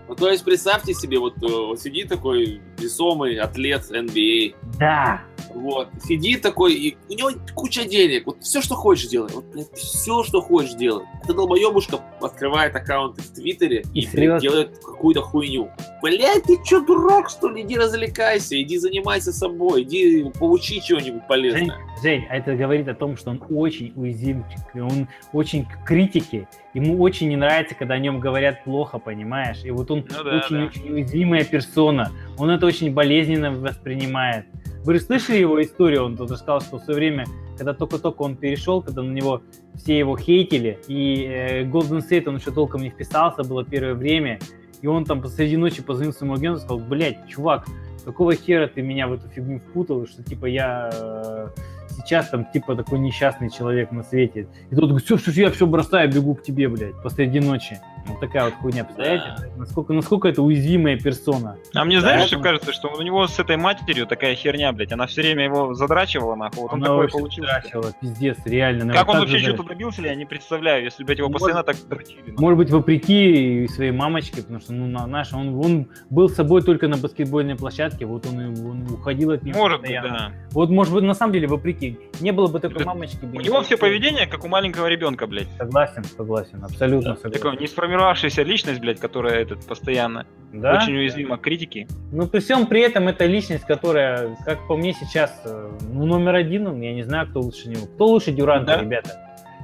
Ну, 0.09 0.15
то 0.15 0.31
есть 0.31 0.45
представьте 0.45 0.95
себе, 0.95 1.19
вот, 1.19 1.35
э, 1.43 1.47
вот 1.49 1.81
сидит 1.81 2.09
такой 2.09 2.61
весомый 2.79 3.37
атлет 3.39 3.91
NBA, 3.91 4.55
Да. 4.79 5.23
вот, 5.53 5.89
сидит 6.05 6.43
такой, 6.43 6.75
и 6.75 6.97
у 7.09 7.15
него 7.15 7.31
куча 7.55 7.85
денег, 7.85 8.27
вот 8.27 8.41
все, 8.43 8.61
что 8.61 8.75
хочешь 8.77 9.09
делай, 9.09 9.31
вот, 9.33 9.45
все, 9.75 10.23
что 10.23 10.41
хочешь 10.41 10.75
делай. 10.75 11.05
Эта 11.25 11.35
долбоебушка 11.35 11.99
открывает 12.21 12.77
аккаунты 12.77 13.23
в 13.23 13.33
Твиттере 13.33 13.85
И 13.95 14.03
и, 14.03 14.09
блядь, 14.13 14.43
делает 14.43 14.79
какую-то 14.79 15.23
хуйню. 15.23 15.71
Блять, 16.03 16.45
ты 16.45 16.57
чё, 16.65 16.81
дурак, 16.85 17.29
что 17.29 17.49
ли? 17.49 17.63
Иди 17.63 17.77
развлекайся, 17.77 18.61
иди 18.63 18.79
занимайся 18.79 19.33
собой, 19.33 19.83
иди 19.83 20.31
поучи 20.39 20.81
чего-нибудь 20.81 21.23
Жень, 21.23 21.29
полезное. 21.29 21.79
Жень, 22.03 22.27
а 22.31 22.37
это 22.37 22.55
говорит 22.55 22.87
о 22.87 22.95
том, 22.95 23.17
что 23.17 23.31
он 23.31 23.43
очень 23.51 23.93
уязвимчик, 23.97 24.61
и 24.75 24.79
он 24.81 25.09
очень 25.33 25.65
к 25.65 25.85
критике, 25.85 26.47
ему 26.77 27.01
очень 27.01 27.31
не 27.31 27.37
нравится, 27.37 27.75
когда 27.75 27.95
о 27.95 27.99
нем 27.99 28.21
говорят 28.21 28.63
плохо, 28.65 28.99
понимаешь? 28.99 29.65
И 29.65 29.71
вот 29.71 29.91
он 29.91 30.05
Ну 30.11 30.25
да, 30.25 30.37
очень-очень 30.37 30.93
уязвимая 30.93 31.45
персона, 31.45 32.13
он 32.37 32.51
это 32.51 32.67
очень 32.67 32.93
болезненно 32.93 33.51
воспринимает. 33.51 34.45
Вы 34.85 34.95
же 34.95 35.01
слышали 35.01 35.39
его 35.39 35.61
историю? 35.63 36.05
Он 36.05 36.17
тут 36.17 36.31
рассказал, 36.31 36.61
что 36.61 36.77
в 36.77 36.83
свое 36.83 36.99
время, 36.99 37.25
когда 37.57 37.73
только-только 37.73 38.21
он 38.21 38.37
перешел, 38.37 38.83
когда 38.83 39.03
на 39.03 39.11
него 39.11 39.41
все 39.75 39.99
его 39.99 40.19
хейтили, 40.19 40.79
и 40.87 41.25
э, 41.25 41.63
Golden 41.65 42.03
State 42.07 42.29
он 42.29 42.37
еще 42.37 42.51
толком 42.51 42.83
не 42.83 42.91
вписался, 42.91 43.43
было 43.43 43.65
первое 43.65 43.95
время, 43.95 44.39
и 44.87 44.89
он 44.89 45.05
там 45.05 45.21
посреди 45.21 45.57
ночи 45.57 45.83
позвонил 45.83 46.13
своему 46.13 46.35
агенту 46.35 46.59
и 46.59 46.63
сказал, 46.63 46.79
блядь, 46.79 47.27
чувак, 47.27 47.67
какого 48.05 48.37
хера 48.37 48.69
ты 48.69 48.83
меня 48.83 49.09
в 49.09 49.15
эту 49.15 49.29
фигню 49.29 49.59
впутал, 49.59 50.07
что 50.07 50.23
типа 50.23 50.47
я 50.47 50.91
э, 50.95 51.49
сейчас 51.97 52.29
там 52.29 52.47
типа 52.53 52.77
такой 52.77 53.01
несчастный 53.01 53.51
человек 53.51 53.91
на 53.91 54.05
свете. 54.05 54.47
И 54.71 54.77
тот 54.77 54.85
говорит, 54.85 55.05
все, 55.05 55.17
все, 55.17 55.33
я 55.33 55.51
все 55.51 55.67
бросаю, 55.67 56.09
бегу 56.09 56.37
к 56.37 56.45
тебе, 56.45 56.69
блядь, 56.69 57.03
посреди 57.03 57.41
ночи. 57.41 57.81
Вот 58.07 58.21
такая 58.21 58.45
вот 58.47 58.55
хуйня, 58.55 58.85
представляете? 58.85 59.51
Насколько, 59.57 59.93
насколько 59.93 60.29
это 60.29 60.43
уязвимая 60.43 60.99
персона. 60.99 61.57
А 61.75 61.85
мне 61.85 62.01
знаешь, 62.01 62.23
Да, 62.23 62.27
что 62.29 62.39
кажется, 62.41 62.73
что 62.73 62.89
у 62.89 63.03
него 63.03 63.27
с 63.27 63.39
этой 63.39 63.57
матерью 63.57 64.07
такая 64.07 64.35
херня, 64.35 64.73
блядь, 64.73 64.93
она 64.93 65.07
все 65.07 65.23
время 65.23 65.45
его 65.45 65.75
задрачивала, 65.75 66.35
нахуй, 66.37 66.63
вот 66.63 66.73
он 66.73 66.79
Она 66.79 66.87
такой 66.87 66.99
вообще 67.03 67.19
получился. 67.19 67.51
трачила, 67.61 67.93
пиздец, 68.01 68.37
реально. 68.45 68.93
Как 68.93 69.09
он 69.09 69.19
вообще 69.21 69.39
что-то 69.39 69.63
добился, 69.65 70.03
я 70.03 70.15
не 70.15 70.25
представляю, 70.25 70.85
если, 70.85 71.05
блядь, 71.05 71.19
его 71.19 71.29
Ну, 71.29 71.33
постоянно 71.35 71.63
так 71.63 71.77
дрочили. 71.89 72.35
Может 72.39 72.59
быть, 72.59 72.71
вопреки 72.71 73.67
своей 73.69 73.91
мамочке, 73.93 74.43
потому 74.43 74.61
что, 74.61 74.73
ну, 74.73 74.87
на- 74.87 75.07
наш, 75.07 75.33
он, 75.33 75.55
он 75.59 75.89
был 76.11 76.29
собой 76.29 76.63
только 76.63 76.89
на 76.89 76.97
баскетбольной 76.97 77.57
площадке, 77.57 78.07
вот 78.07 78.27
он, 78.27 78.41
и- 78.41 78.61
он 78.61 78.87
уходил 78.93 79.33
от 79.33 79.43
нее 79.43 79.55
Может 79.55 79.81
быть, 79.81 79.91
постоянно. 79.91 80.19
да. 80.19 80.33
Вот, 80.53 80.71
может 80.71 80.95
быть, 80.95 81.03
на 81.05 81.15
самом 81.15 81.33
деле, 81.33 81.47
вопреки. 81.49 81.99
Не 82.21 82.33
было 82.33 82.47
бы 82.47 82.61
такой 82.61 82.79
Да 82.79 82.85
мамочки. 82.87 83.19
У 83.23 83.27
не 83.27 83.39
него 83.45 83.63
все 83.63 83.77
поведение, 83.77 84.27
как 84.27 84.45
у 84.45 84.49
маленького 84.49 84.87
ребенка, 84.87 85.27
блядь. 85.27 85.49
Согласен, 85.59 86.05
согласен, 86.05 86.65
абсолютно 86.65 87.15
согласен. 87.17 87.31
Такая 87.33 87.57
не 87.57 87.67
сформировавшаяся 87.97 88.43
личность, 88.43 88.81
блядь, 88.81 89.01
которая 89.01 89.41
этот 89.43 89.67
постоянно 89.67 90.27
Да? 90.53 90.77
очень 90.77 90.95
уязвима 90.97 91.39
к 91.39 91.41
критике. 91.43 91.87
Но 92.13 92.27
при 92.27 92.41
всем 92.41 92.67
при 92.67 92.81
этом 92.83 93.09
это 93.09 93.25
личность, 93.27 93.65
которая, 93.65 94.37
как 94.45 94.67
по 94.69 94.77
мне 94.77 94.93
сейчас, 94.93 95.41
э, 95.45 95.71
ну, 95.93 96.05
номер 96.07 96.35
один, 96.35 96.67
он, 96.67 96.81
я 96.81 96.93
не 96.93 97.03
знаю, 97.03 97.27
кто 97.29 97.41
лучше 97.41 97.69
него. 97.69 97.87
Кто 97.87 98.07
лучше 98.07 98.33
Дюранта, 98.33 98.77
Да. 98.77 98.83
ребята? 98.83 99.11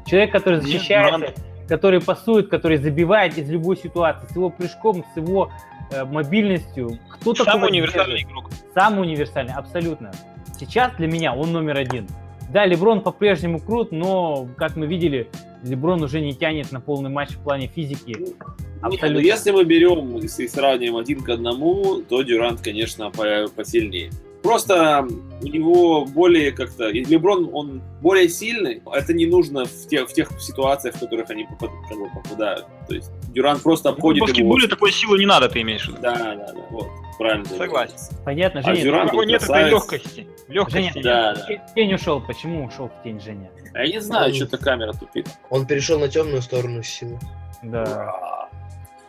Человек, 0.07 0.33
который 0.33 0.55
Нет, 0.57 0.65
защищается, 0.65 1.19
Дюрант. 1.19 1.37
который 1.69 2.01
пасует, 2.01 2.49
который 2.49 2.79
забивает 2.79 3.37
из 3.39 3.51
любой 3.51 3.77
ситуации, 3.77 4.27
с 4.29 4.35
его 4.37 4.51
прыжком, 4.51 5.05
с 5.13 5.17
его 5.17 5.51
э, 5.91 6.05
мобильностью. 6.05 6.99
Кто 7.11 7.35
Самый 7.35 7.47
такого 7.47 7.67
универсальный 7.67 8.13
держит? 8.17 8.31
игрок. 8.31 8.51
Самый 8.75 9.01
универсальный, 9.03 9.53
абсолютно. 9.55 10.11
Сейчас 10.59 10.93
для 10.97 11.07
меня 11.07 11.35
он 11.35 11.53
номер 11.53 11.77
один. 11.77 12.07
Да, 12.53 12.67
Леброн 12.67 13.01
по-прежнему 13.01 13.61
крут, 13.61 13.93
но, 13.93 14.47
как 14.57 14.77
мы 14.77 14.87
видели, 14.87 15.29
Леброн 15.65 16.03
уже 16.03 16.21
не 16.21 16.35
тянет 16.35 16.71
на 16.71 16.81
полный 16.81 17.09
матч 17.09 17.31
в 17.31 17.39
плане 17.39 17.67
физики. 17.67 18.17
Не, 18.19 18.35
Абсолютно. 18.83 19.09
ну 19.11 19.19
если 19.21 19.53
мы 19.53 19.65
берем 19.65 20.19
и 20.19 20.29
сравниваем 20.29 20.97
один 20.97 21.23
к 21.23 21.29
одному, 21.29 22.03
то 22.03 22.23
Дюрант, 22.23 22.61
конечно, 22.61 23.11
по- 23.11 23.49
посильнее. 23.55 24.11
Просто 24.43 25.07
у 25.43 25.47
него 25.47 26.05
более 26.05 26.53
как-то... 26.53 26.89
Леброн, 26.89 27.49
он 27.53 27.83
более 28.01 28.29
сильный. 28.29 28.83
Это 28.93 29.13
не 29.15 29.27
нужно 29.27 29.65
в 29.65 29.87
тех, 29.89 30.09
в 30.09 30.13
тех 30.13 30.31
ситуациях, 30.41 30.97
в 30.97 31.01
которых 31.01 31.31
они 31.31 31.47
попадают. 31.59 32.67
То 32.89 32.95
есть 32.95 33.11
Дюрант 33.33 33.63
просто 33.63 33.91
В 33.91 33.95
обходит 33.95 34.19
его. 34.21 34.27
баскетболе 34.27 34.69
такой 34.69 34.93
силы 34.93 35.19
не 35.19 35.27
надо, 35.27 35.49
ты 35.49 35.63
имеешь 35.63 35.85
в 35.87 35.89
виду. 35.91 35.99
Да, 36.03 36.15
да, 36.15 36.35
да. 36.35 36.55
Вот, 36.71 36.89
правильно. 37.19 37.45
Согласен. 37.47 37.95
Понятно, 38.25 38.61
А 38.61 38.63
Женя, 38.75 38.81
У 38.81 38.85
Дюрант- 38.85 39.13
него 39.13 39.25
нет 39.25 39.43
этой 39.43 39.71
легкости. 39.71 40.27
Легкости 40.49 40.77
Женя, 40.79 40.93
нет. 40.95 41.05
Да, 41.05 41.35
в 41.69 41.75
тень 41.75 41.95
ушел. 41.95 42.21
Почему 42.21 42.65
ушел 42.65 42.89
в 42.89 43.03
тень, 43.05 43.21
Женя? 43.21 43.51
А 43.75 43.85
Я 43.85 43.93
не 43.95 44.01
знаю, 44.01 44.27
Он- 44.31 44.35
что-то 44.35 44.59
камера 44.59 44.93
тупит. 44.93 45.29
Он 45.51 45.67
перешел 45.67 45.99
на 45.99 46.09
темную 46.09 46.43
сторону 46.43 46.83
силы. 46.83 47.19
Да, 47.63 48.49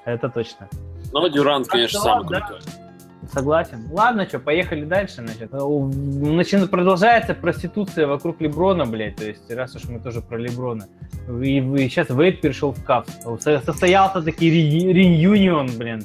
это 0.06 0.30
точно. 0.30 0.70
Но 1.12 1.28
Дюрант, 1.28 1.68
конечно, 1.68 2.00
да, 2.00 2.04
самый 2.04 2.30
да. 2.30 2.40
крутой. 2.42 2.62
Согласен. 3.32 3.88
Ладно, 3.92 4.26
что, 4.28 4.40
поехали 4.40 4.84
дальше. 4.86 5.16
Значит, 5.26 5.54
Э, 5.54 5.58
начи- 5.58 6.68
продолжается 6.68 7.34
проституция 7.34 8.08
вокруг 8.08 8.42
Леброна, 8.42 8.86
блядь. 8.86 9.16
То 9.16 9.26
есть, 9.26 9.50
раз 9.52 9.76
уж 9.76 9.86
мы 9.86 10.00
тоже 10.00 10.22
про 10.22 10.38
Леброна. 10.38 10.88
И, 11.42 11.58
и 11.60 11.90
сейчас 11.90 12.10
Вейд 12.10 12.42
перешел 12.42 12.72
в 12.74 12.84
Кавс. 12.84 13.08
Со- 13.40 13.60
Состоялся 13.62 14.22
таки 14.22 14.50
ре- 14.50 14.92
реюнион, 14.94 15.70
блин, 15.78 16.04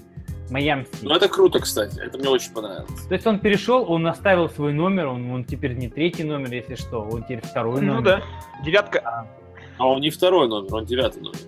майамский. 0.50 0.98
Ну, 1.08 1.14
это 1.14 1.28
круто, 1.28 1.58
кстати. 1.58 2.00
Это 2.00 2.18
мне 2.18 2.28
очень 2.28 2.52
понравилось. 2.52 3.02
То 3.08 3.14
есть 3.14 3.26
он 3.26 3.38
перешел, 3.40 3.84
он 3.90 4.06
оставил 4.06 4.48
свой 4.48 4.72
номер, 4.72 5.08
он, 5.08 5.30
он 5.30 5.44
теперь 5.44 5.74
не 5.76 5.88
третий 5.88 6.24
номер, 6.24 6.52
если 6.52 6.76
что, 6.76 7.00
он 7.02 7.22
теперь 7.24 7.40
второй 7.42 7.80
Ну 7.80 7.94
номер. 7.94 8.04
да. 8.04 8.22
Девятка. 8.64 9.26
А 9.78 9.86
он 9.86 10.00
не 10.00 10.10
второй 10.10 10.48
номер, 10.48 10.74
он 10.74 10.84
девятый 10.86 11.22
номер. 11.22 11.38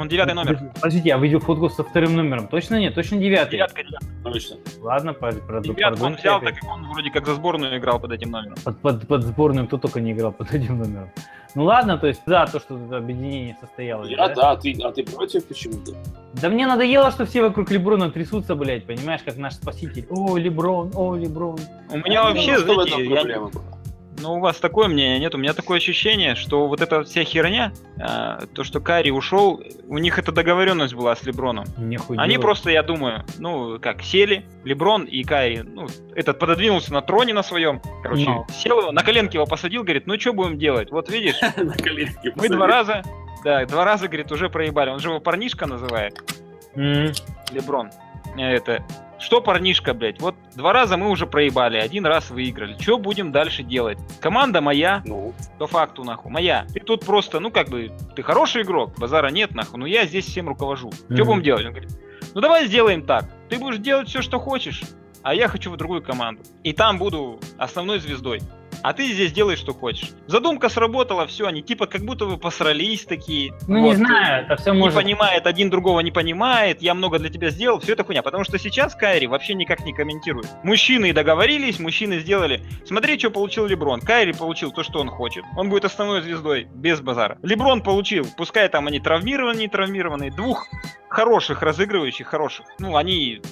Он 0.00 0.08
девятый 0.08 0.32
номер. 0.32 0.58
Подождите, 0.76 1.10
я 1.10 1.18
видел 1.18 1.40
фотку 1.40 1.68
со 1.68 1.84
вторым 1.84 2.16
номером. 2.16 2.48
Точно 2.48 2.80
нет? 2.80 2.94
Точно 2.94 3.18
девятый? 3.18 3.58
Девятка, 3.58 3.82
девятка. 3.82 4.06
Точно. 4.24 4.56
Ладно, 4.80 5.12
под, 5.12 5.62
Девятку 5.62 6.06
он 6.06 6.14
взял, 6.14 6.40
так 6.40 6.54
как 6.54 6.70
он 6.70 6.88
вроде 6.88 7.10
как 7.10 7.26
за 7.26 7.34
сборную 7.34 7.76
играл 7.76 8.00
под 8.00 8.12
этим 8.12 8.30
номером. 8.30 8.56
под, 8.64 8.78
под, 8.78 9.06
под 9.06 9.22
сборную 9.24 9.66
кто 9.66 9.76
только 9.76 10.00
не 10.00 10.12
играл 10.12 10.32
под 10.32 10.54
этим 10.54 10.78
номером. 10.78 11.10
Ну 11.54 11.64
ладно, 11.64 11.98
то 11.98 12.06
есть 12.06 12.22
за 12.24 12.48
то, 12.50 12.60
что 12.60 12.78
это 12.78 12.96
объединение 12.96 13.58
состоялось. 13.60 14.08
Я, 14.08 14.28
да? 14.28 14.34
да, 14.34 14.50
а 14.52 14.56
ты, 14.56 14.72
а 14.82 14.90
ты 14.90 15.04
против 15.04 15.46
почему-то? 15.46 15.92
Да 16.32 16.48
мне 16.48 16.66
надоело, 16.66 17.10
что 17.10 17.26
все 17.26 17.42
вокруг 17.42 17.70
Леброна 17.70 18.10
трясутся, 18.10 18.54
блядь, 18.54 18.86
понимаешь, 18.86 19.20
как 19.22 19.36
наш 19.36 19.56
спаситель. 19.56 20.06
О, 20.08 20.38
Леброн, 20.38 20.92
о, 20.94 21.14
Леброн. 21.14 21.58
У 21.90 21.98
меня 21.98 22.12
Я 22.12 22.22
вообще, 22.22 22.52
этом 22.52 22.74
знаете, 22.74 23.04
я, 23.04 23.16
проблема 23.16 23.48
была. 23.48 23.79
Ну, 24.20 24.34
у 24.34 24.40
вас 24.40 24.58
такое 24.58 24.88
мнение 24.88 25.18
нет? 25.18 25.34
У 25.34 25.38
меня 25.38 25.52
такое 25.54 25.78
ощущение, 25.78 26.34
что 26.34 26.68
вот 26.68 26.80
эта 26.80 27.04
вся 27.04 27.24
херня, 27.24 27.72
э, 27.98 28.46
то, 28.52 28.64
что 28.64 28.80
Карри 28.80 29.10
ушел, 29.10 29.62
у 29.88 29.98
них 29.98 30.18
эта 30.18 30.32
договоренность 30.32 30.94
была 30.94 31.16
с 31.16 31.22
Леброном. 31.22 31.64
Нихуй 31.78 32.16
Они 32.18 32.38
просто, 32.38 32.70
я 32.70 32.82
думаю, 32.82 33.24
ну, 33.38 33.78
как, 33.80 34.02
сели, 34.02 34.44
Леброн 34.64 35.04
и 35.04 35.22
Карри, 35.24 35.62
ну, 35.64 35.86
этот 36.14 36.38
пододвинулся 36.38 36.92
на 36.92 37.02
троне 37.02 37.32
на 37.34 37.42
своем, 37.42 37.80
короче, 38.02 38.24
Ну. 38.24 38.46
сел 38.50 38.80
его, 38.80 38.92
на 38.92 39.02
коленки 39.02 39.36
его 39.36 39.46
посадил, 39.46 39.82
говорит, 39.82 40.06
ну, 40.06 40.18
что 40.18 40.32
будем 40.32 40.58
делать? 40.58 40.90
Вот 40.90 41.10
видишь, 41.10 41.36
мы 42.36 42.48
два 42.48 42.66
раза, 42.66 43.02
да, 43.44 43.64
два 43.64 43.84
раза, 43.84 44.06
говорит, 44.06 44.30
уже 44.32 44.50
проебали. 44.50 44.90
Он 44.90 44.98
же 44.98 45.08
его 45.08 45.20
парнишка 45.20 45.66
называет. 45.66 46.20
Леброн. 46.74 47.90
Это, 48.36 48.84
что 49.20 49.40
парнишка, 49.40 49.94
блядь, 49.94 50.20
вот 50.20 50.34
два 50.56 50.72
раза 50.72 50.96
мы 50.96 51.10
уже 51.10 51.26
проебали, 51.26 51.76
один 51.76 52.06
раз 52.06 52.30
выиграли. 52.30 52.76
Что 52.80 52.98
будем 52.98 53.32
дальше 53.32 53.62
делать? 53.62 53.98
Команда 54.20 54.60
моя, 54.60 55.02
Ну, 55.04 55.34
по 55.58 55.66
факту, 55.66 56.04
нахуй, 56.04 56.30
моя. 56.32 56.66
Ты 56.72 56.80
тут 56.80 57.04
просто, 57.04 57.38
ну, 57.40 57.50
как 57.50 57.68
бы, 57.68 57.92
ты 58.16 58.22
хороший 58.22 58.62
игрок, 58.62 58.94
базара 58.98 59.28
нет, 59.30 59.54
нахуй, 59.54 59.78
но 59.78 59.86
я 59.86 60.06
здесь 60.06 60.24
всем 60.26 60.48
руковожу. 60.48 60.90
Что 60.92 61.14
Мгм. 61.14 61.24
будем 61.26 61.42
делать? 61.42 61.66
Он 61.66 61.72
говорит, 61.72 61.90
ну, 62.34 62.40
давай 62.40 62.66
сделаем 62.66 63.02
так. 63.04 63.24
Ты 63.48 63.58
будешь 63.58 63.78
делать 63.78 64.08
все, 64.08 64.22
что 64.22 64.38
хочешь, 64.38 64.82
а 65.22 65.34
я 65.34 65.48
хочу 65.48 65.70
в 65.70 65.76
другую 65.76 66.02
команду. 66.02 66.42
И 66.62 66.72
там 66.72 66.98
буду 66.98 67.38
основной 67.58 67.98
звездой. 68.00 68.40
А 68.82 68.92
ты 68.92 69.06
здесь 69.12 69.32
делаешь, 69.32 69.58
что 69.58 69.74
хочешь. 69.74 70.10
Задумка 70.26 70.68
сработала, 70.68 71.26
все, 71.26 71.46
они 71.46 71.62
типа 71.62 71.86
как 71.86 72.02
будто 72.02 72.26
бы 72.26 72.36
посрались 72.38 73.04
такие. 73.04 73.52
Ну, 73.68 73.76
не 73.76 73.82
Вот. 73.88 73.96
знаю, 73.96 74.44
это 74.44 74.56
все 74.56 74.72
Не 74.72 74.78
может... 74.78 74.96
понимает, 74.96 75.46
один 75.46 75.70
другого 75.70 76.00
не 76.00 76.10
понимает, 76.10 76.82
я 76.82 76.94
много 76.94 77.18
для 77.18 77.28
тебя 77.28 77.50
сделал, 77.50 77.78
все 77.80 77.92
это 77.92 78.04
хуйня. 78.04 78.22
Потому 78.22 78.44
что 78.44 78.58
сейчас 78.58 78.94
Кайри 78.94 79.26
вообще 79.26 79.54
никак 79.54 79.80
не 79.84 79.92
комментирует. 79.92 80.48
Мужчины 80.62 81.12
договорились, 81.12 81.78
мужчины 81.78 82.20
сделали. 82.20 82.62
Смотри, 82.86 83.18
что 83.18 83.30
получил 83.30 83.66
Леброн. 83.66 84.00
Кайри 84.00 84.32
получил 84.32 84.70
то, 84.72 84.82
что 84.82 85.00
он 85.00 85.08
хочет. 85.08 85.44
Он 85.56 85.68
будет 85.68 85.84
основной 85.84 86.22
звездой, 86.22 86.68
без 86.74 87.00
базара. 87.00 87.38
Леброн 87.42 87.82
получил, 87.82 88.26
пускай 88.36 88.68
там 88.68 88.86
они 88.86 89.00
травмированные, 89.00 89.60
не 89.60 89.68
травмированные, 89.68 90.30
двух 90.30 90.66
хороших 91.08 91.60
разыгрывающих, 91.62 92.26
хороших. 92.26 92.66
Ну, 92.78 92.96
они 92.96 93.42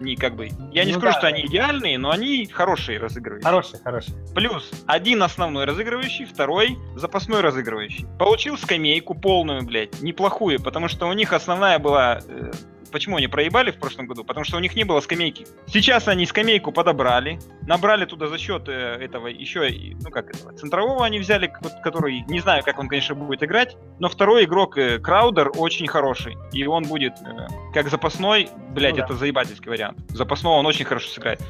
не 0.00 0.16
как 0.16 0.36
бы... 0.36 0.48
Я 0.72 0.84
не 0.84 0.92
Ну 0.92 0.98
скажу, 0.98 1.14
да. 1.14 1.18
что 1.18 1.26
они 1.28 1.46
идеальные, 1.46 1.98
но 1.98 2.10
они 2.10 2.46
хорошие 2.46 2.98
разыгрывающие. 2.98 3.44
Хороший, 3.44 3.78
хороший. 3.82 4.14
Плюс 4.34 4.70
один 4.86 5.22
основной 5.22 5.64
разыгрывающий, 5.64 6.24
второй 6.24 6.76
запасной 6.96 7.40
разыгрывающий. 7.40 8.06
Получил 8.18 8.56
скамейку 8.56 9.14
полную, 9.14 9.62
блядь, 9.64 10.00
неплохую, 10.00 10.60
потому 10.62 10.88
что 10.88 11.06
у 11.06 11.12
них 11.12 11.32
основная 11.32 11.78
была... 11.78 12.20
э, 12.26 12.52
Почему 12.90 13.16
они 13.16 13.28
проебали 13.28 13.70
в 13.70 13.78
прошлом 13.78 14.06
году? 14.06 14.24
Потому 14.24 14.44
что 14.44 14.56
у 14.56 14.60
них 14.60 14.74
не 14.74 14.84
было 14.84 15.00
скамейки. 15.00 15.46
Сейчас 15.66 16.08
они 16.08 16.26
скамейку 16.26 16.72
подобрали, 16.72 17.38
набрали 17.66 18.04
туда 18.04 18.28
за 18.28 18.38
счет 18.38 18.68
э, 18.68 18.72
этого 19.00 19.26
еще, 19.28 19.68
ну 20.02 20.10
как 20.10 20.30
этого, 20.34 20.52
центрового 20.52 21.04
они 21.04 21.18
взяли, 21.18 21.52
который, 21.82 22.24
не 22.28 22.40
знаю, 22.40 22.62
как 22.64 22.78
он, 22.78 22.88
конечно, 22.88 23.14
будет 23.14 23.42
играть, 23.42 23.76
но 23.98 24.08
второй 24.08 24.44
игрок 24.44 24.78
э, 24.78 24.98
Краудер 24.98 25.50
очень 25.56 25.86
хороший, 25.86 26.36
и 26.52 26.66
он 26.66 26.84
будет 26.84 27.14
э, 27.24 27.46
как 27.74 27.88
запасной, 27.88 28.48
блядь, 28.70 28.92
Ну 28.94 28.98
да. 28.98 29.04
это 29.04 29.14
заебательский 29.14 29.70
вариант. 29.70 29.98
Запасного 30.10 30.54
он 30.54 30.66
очень 30.66 30.84
хорошо 30.84 31.08
сыграет. 31.08 31.40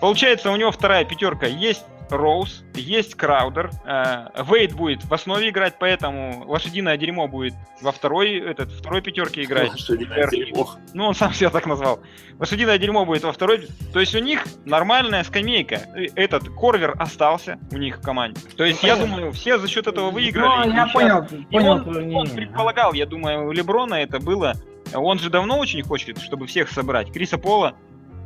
Получается, 0.00 0.50
у 0.50 0.56
него 0.56 0.70
вторая 0.70 1.04
пятерка 1.04 1.46
есть 1.46 1.84
Роуз, 2.16 2.64
есть 2.74 3.14
Краудер, 3.14 3.70
э, 3.84 4.26
Вейд 4.44 4.74
будет 4.74 5.04
в 5.04 5.12
основе 5.12 5.48
играть, 5.48 5.74
поэтому 5.78 6.44
лошадиное 6.46 6.96
дерьмо 6.96 7.28
будет 7.28 7.54
во 7.80 7.92
второй, 7.92 8.38
этот, 8.38 8.72
второй 8.72 9.02
пятерке 9.02 9.42
играть. 9.44 9.78
что 9.78 9.96
дерьмо. 9.96 10.70
Ну, 10.94 11.06
он 11.06 11.14
сам 11.14 11.32
себя 11.32 11.50
так 11.50 11.66
назвал. 11.66 12.00
Лошадиное 12.38 12.78
дерьмо 12.78 13.04
будет 13.04 13.22
во 13.24 13.32
второй. 13.32 13.68
То 13.92 14.00
есть 14.00 14.14
у 14.14 14.20
них 14.20 14.44
нормальная 14.64 15.24
скамейка. 15.24 15.82
Этот 16.14 16.48
Корвер 16.48 16.94
остался 16.98 17.58
у 17.70 17.76
них 17.76 17.98
в 17.98 18.02
команде. 18.02 18.40
То 18.56 18.64
есть, 18.64 18.82
я 18.82 18.96
думаю, 18.96 19.32
все 19.32 19.58
за 19.58 19.68
счет 19.68 19.86
этого 19.86 20.10
выиграли. 20.10 20.68
Ну, 20.68 20.72
я 20.74 20.86
сейчас- 20.86 20.92
понял, 20.92 21.26
понял 21.50 21.72
он, 21.72 22.16
он 22.16 22.30
предполагал, 22.30 22.92
я 22.92 23.06
думаю, 23.06 23.48
у 23.48 23.52
Леброна 23.52 23.94
это 23.94 24.20
было. 24.20 24.54
Он 24.94 25.18
же 25.18 25.30
давно 25.30 25.58
очень 25.58 25.82
хочет, 25.82 26.18
чтобы 26.18 26.46
всех 26.46 26.70
собрать. 26.70 27.12
Криса 27.12 27.38
Пола 27.38 27.74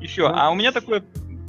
и 0.00 0.06
все. 0.06 0.28
Ну. 0.28 0.34
А 0.36 0.50
у 0.50 0.54
меня 0.54 0.72
такое 0.72 1.02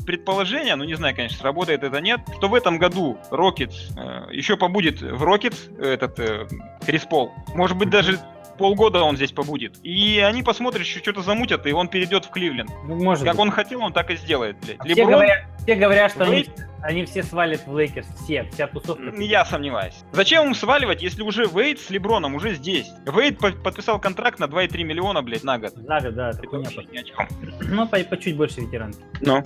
предположение, 0.06 0.76
ну 0.76 0.84
не 0.84 0.96
знаю, 0.96 1.16
конечно, 1.16 1.38
сработает 1.38 1.84
это 1.84 2.00
нет, 2.02 2.22
что 2.38 2.48
в 2.48 2.56
этом 2.56 2.78
году 2.78 3.18
Рокетс 3.32 3.90
э, 3.98 4.28
еще 4.32 4.58
побудет 4.58 5.02
в 5.02 5.24
Рокетс 5.24 5.68
этот 5.80 6.20
э, 6.20 6.48
Крис 6.86 7.04
Пол. 7.04 7.32
Может 7.56 7.78
быть, 7.78 7.90
даже 7.90 8.20
полгода 8.58 9.02
он 9.04 9.16
здесь 9.16 9.32
побудет. 9.32 9.78
И 9.84 10.20
они 10.20 10.44
посмотрят, 10.44 10.84
еще 10.84 11.00
что-то 11.00 11.22
замутят, 11.22 11.66
и 11.66 11.72
он 11.72 11.88
перейдет 11.88 12.26
в 12.26 12.30
Кливленд. 12.30 12.70
Ну, 12.88 12.96
может 13.04 13.24
Как 13.24 13.34
быть. 13.34 13.42
он 13.42 13.52
хотел, 13.52 13.82
он 13.82 13.94
так 13.94 14.12
и 14.12 14.16
сделает, 14.16 14.58
блядь. 14.64 14.78
Все 14.80 14.90
Леброн, 14.90 15.12
говорят, 15.14 15.40
все 15.64 15.76
говорят, 15.76 16.12
что 16.12 16.24
они, 16.26 16.42
Вейд- 16.44 16.52
они 16.84 17.06
все 17.06 17.24
свалят 17.24 17.66
в 17.66 17.76
Лейкерс. 17.78 18.08
Все, 18.24 18.44
вся 18.52 18.68
тусовка. 18.68 19.02
м, 19.04 19.20
я 19.20 19.46
сомневаюсь. 19.46 19.96
Зачем 20.12 20.46
им 20.48 20.54
сваливать, 20.56 21.02
если 21.02 21.22
уже 21.24 21.46
Вейд 21.46 21.80
с 21.80 21.90
Леброном 21.90 22.36
уже 22.36 22.54
здесь? 22.56 22.88
Вейд 23.06 23.40
по- 23.40 23.52
подписал 23.52 24.00
контракт 24.00 24.40
на 24.40 24.46
2,3 24.48 24.84
миллиона, 24.84 25.22
блядь, 25.22 25.44
на 25.44 25.58
год. 25.58 25.74
Да, 25.76 26.00
да, 26.00 26.12
да, 26.12 26.30
это 26.30 26.48
вообще 26.50 26.84
ни 26.92 26.98
о 26.98 27.04
чем. 27.04 27.18
Ну, 27.62 27.88
по, 27.88 27.98
по 28.00 28.18
чуть 28.18 28.36
больше 28.38 28.62
ветеранки. 28.62 29.00
Ну. 29.22 29.42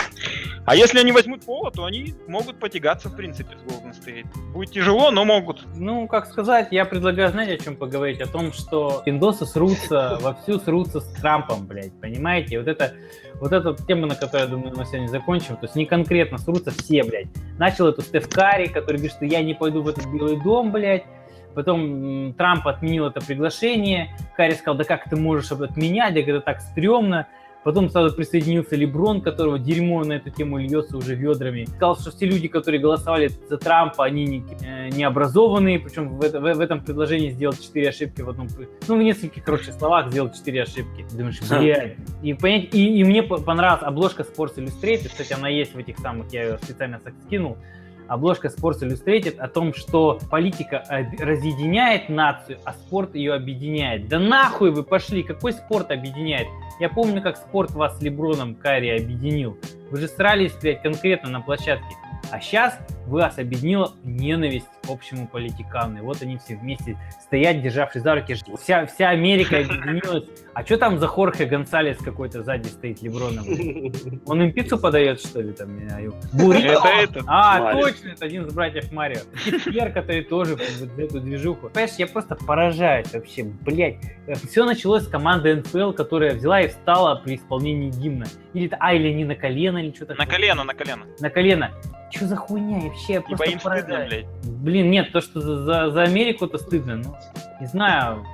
А 0.65 0.75
если 0.75 0.99
они 0.99 1.11
возьмут 1.11 1.45
Пола, 1.45 1.71
то 1.71 1.85
они 1.85 2.13
могут 2.27 2.59
потягаться, 2.59 3.07
в 3.09 3.15
принципе, 3.15 3.55
с 3.57 3.61
Golden 3.61 3.93
State. 3.93 4.27
Будет 4.51 4.71
тяжело, 4.71 5.11
но 5.11 5.23
могут. 5.23 5.65
Ну, 5.75 6.07
как 6.07 6.25
сказать, 6.27 6.67
я 6.71 6.83
предлагаю, 6.85 7.29
знаете, 7.31 7.53
о 7.53 7.57
чем 7.63 7.75
поговорить? 7.77 8.19
О 8.19 8.27
том, 8.27 8.51
что 8.51 9.01
пиндосы 9.05 9.45
срутся, 9.45 10.17
вовсю 10.21 10.59
срутся 10.59 10.99
с 10.99 11.13
Трампом, 11.13 11.67
блядь, 11.67 11.97
понимаете? 12.01 12.57
Вот 12.59 12.67
это, 12.67 12.93
вот 13.39 13.51
эта 13.51 13.75
тема, 13.85 14.07
на 14.07 14.15
которой, 14.15 14.41
я 14.41 14.47
думаю, 14.47 14.73
мы 14.75 14.85
сегодня 14.85 15.07
закончим, 15.07 15.55
то 15.55 15.63
есть 15.63 15.75
не 15.75 15.85
конкретно 15.85 16.37
срутся 16.37 16.71
все, 16.71 17.03
блядь. 17.03 17.27
Начал 17.57 17.87
эту 17.87 18.01
Стеф 18.01 18.29
Карри, 18.29 18.67
который 18.67 18.97
говорит, 18.97 19.11
что 19.11 19.25
я 19.25 19.41
не 19.43 19.53
пойду 19.53 19.81
в 19.81 19.87
этот 19.87 20.05
Белый 20.07 20.41
дом, 20.41 20.71
блядь. 20.71 21.03
Потом 21.53 22.33
Трамп 22.33 22.67
отменил 22.67 23.07
это 23.07 23.19
приглашение. 23.19 24.15
Карри 24.35 24.53
сказал, 24.53 24.75
да 24.75 24.83
как 24.83 25.09
ты 25.09 25.15
можешь 25.15 25.51
отменять, 25.51 26.15
это 26.15 26.41
так 26.41 26.61
стрёмно. 26.61 27.27
Потом 27.67 27.89
сразу 27.89 28.15
присоединился 28.15 28.77
Леброн, 28.77 29.19
которого 29.19 29.59
дерьмо 29.59 30.05
на 30.05 30.13
эту 30.13 30.29
тему 30.29 30.57
льется 30.57 30.95
уже 30.95 31.15
ведрами. 31.15 31.65
Сказал, 31.65 31.97
что 31.99 32.11
все 32.11 32.25
люди, 32.25 32.47
которые 32.47 32.79
голосовали 32.79 33.27
за 33.49 33.57
Трампа, 33.57 34.05
они 34.05 34.23
не, 34.25 34.43
э, 34.65 34.87
не 34.87 35.03
образованные, 35.03 35.77
причем 35.77 36.07
в, 36.17 36.21
это- 36.23 36.39
в- 36.39 36.43
в 36.53 36.61
этом 36.61 36.79
предложении 36.81 37.29
сделал 37.29 37.53
4 37.53 37.89
ошибки 37.89 38.21
в 38.21 38.29
одном... 38.29 38.47
Ну, 38.87 38.97
в 38.97 39.03
нескольких, 39.03 39.43
короче, 39.43 39.73
словах 39.73 40.09
сделал 40.11 40.29
4 40.33 40.63
ошибки. 40.63 41.05
Думаешь, 41.11 41.41
блядь. 41.41 41.97
И, 42.23 42.33
понять, 42.35 42.73
и, 42.73 42.99
и 43.01 43.03
мне 43.03 43.21
по- 43.21 43.37
понравилась 43.41 43.83
обложка 43.83 44.23
Sports 44.23 44.55
Illustrated, 44.55 45.09
кстати, 45.09 45.33
она 45.33 45.49
есть 45.49 45.75
в 45.75 45.77
этих 45.77 45.97
самых, 45.99 46.31
я 46.31 46.43
ее 46.43 46.57
специально 46.63 46.99
так 47.01 47.15
скинул, 47.25 47.57
обложка 48.07 48.47
Sports 48.47 48.81
Illustrated 48.81 49.37
о 49.37 49.47
том, 49.47 49.73
что 49.73 50.19
политика 50.29 50.83
разъединяет 51.19 52.09
нацию, 52.09 52.59
а 52.65 52.73
спорт 52.73 53.15
ее 53.15 53.33
объединяет. 53.33 54.07
Да 54.07 54.19
нахуй 54.19 54.71
вы 54.71 54.83
пошли, 54.83 55.23
какой 55.23 55.53
спорт 55.53 55.91
объединяет? 55.91 56.47
Я 56.79 56.89
помню, 56.89 57.21
как 57.21 57.37
спорт 57.37 57.71
вас 57.71 57.97
с 57.97 58.01
Леброном 58.01 58.55
Карри 58.55 58.89
объединил. 58.89 59.57
Вы 59.89 59.99
же 59.99 60.07
срались, 60.07 60.53
блядь, 60.61 60.81
конкретно 60.81 61.29
на 61.29 61.41
площадке. 61.41 61.95
А 62.31 62.39
сейчас 62.39 62.77
вас 63.07 63.37
объединила 63.39 63.93
ненависть 64.03 64.67
к 64.85 64.89
общему 64.89 65.27
политикану. 65.27 65.97
И 65.97 66.01
вот 66.01 66.21
они 66.21 66.37
все 66.37 66.55
вместе 66.55 66.97
стоят, 67.21 67.61
державшись 67.61 68.01
за 68.03 68.15
руки. 68.15 68.35
Вся, 68.59 68.85
вся 68.85 69.09
Америка 69.09 69.57
объединилась. 69.59 70.25
А 70.53 70.63
что 70.65 70.77
там 70.77 70.97
за 70.97 71.07
Хорхе 71.07 71.45
Гонсалес 71.45 71.97
какой-то 71.97 72.41
сзади 72.43 72.67
стоит 72.67 73.01
Леброном? 73.01 73.45
Он 74.25 74.41
им 74.41 74.51
пиццу 74.51 74.77
подает, 74.79 75.19
что 75.19 75.41
ли, 75.41 75.53
там. 75.53 75.77
Буррито? 76.33 76.67
Это 76.67 76.87
этот. 76.87 77.23
А, 77.27 77.59
Марио. 77.59 77.81
точно, 77.81 78.09
это 78.09 78.25
один 78.25 78.45
из 78.45 78.53
братьев 78.53 78.91
Марио. 78.91 79.19
Кипер, 79.45 79.91
который 79.91 80.23
тоже 80.23 80.55
вот 80.55 80.99
эту 80.99 81.19
движуху. 81.19 81.69
Понимаешь, 81.69 81.95
я 81.97 82.07
просто 82.07 82.35
поражаюсь 82.35 83.13
вообще, 83.13 83.43
блядь. 83.43 83.97
Все 84.49 84.65
началось 84.65 85.03
с 85.03 85.07
команды 85.07 85.55
НФЛ, 85.57 85.91
которая 85.91 86.33
взяла 86.33 86.61
и 86.61 86.67
встала 86.69 87.15
при 87.23 87.35
исполнении 87.35 87.91
гимна. 87.91 88.25
Или, 88.53 88.65
это- 88.67 88.77
а, 88.79 88.93
или 88.95 89.13
не 89.13 89.25
на 89.25 89.35
колено, 89.35 89.77
или 89.77 89.93
что-то. 89.93 90.15
На 90.15 90.25
колено, 90.25 90.63
на 90.63 90.73
колено. 90.73 91.03
На 91.19 91.29
колено. 91.29 91.71
Что 92.09 92.25
за 92.25 92.35
хуйня? 92.35 92.79
Я 92.85 92.89
вообще 92.97 93.13
Ибо 93.13 93.27
просто 93.27 93.45
им 93.45 93.59
стыдно, 93.59 94.05
блядь. 94.07 94.25
Блин, 94.43 94.91
нет, 94.91 95.11
то, 95.11 95.21
что 95.21 95.39
за, 95.39 95.91
за, 95.91 96.03
Америку-то 96.03 96.57
стыдно, 96.57 96.97
ну, 96.97 97.15
не 97.61 97.67
знаю. 97.67 98.25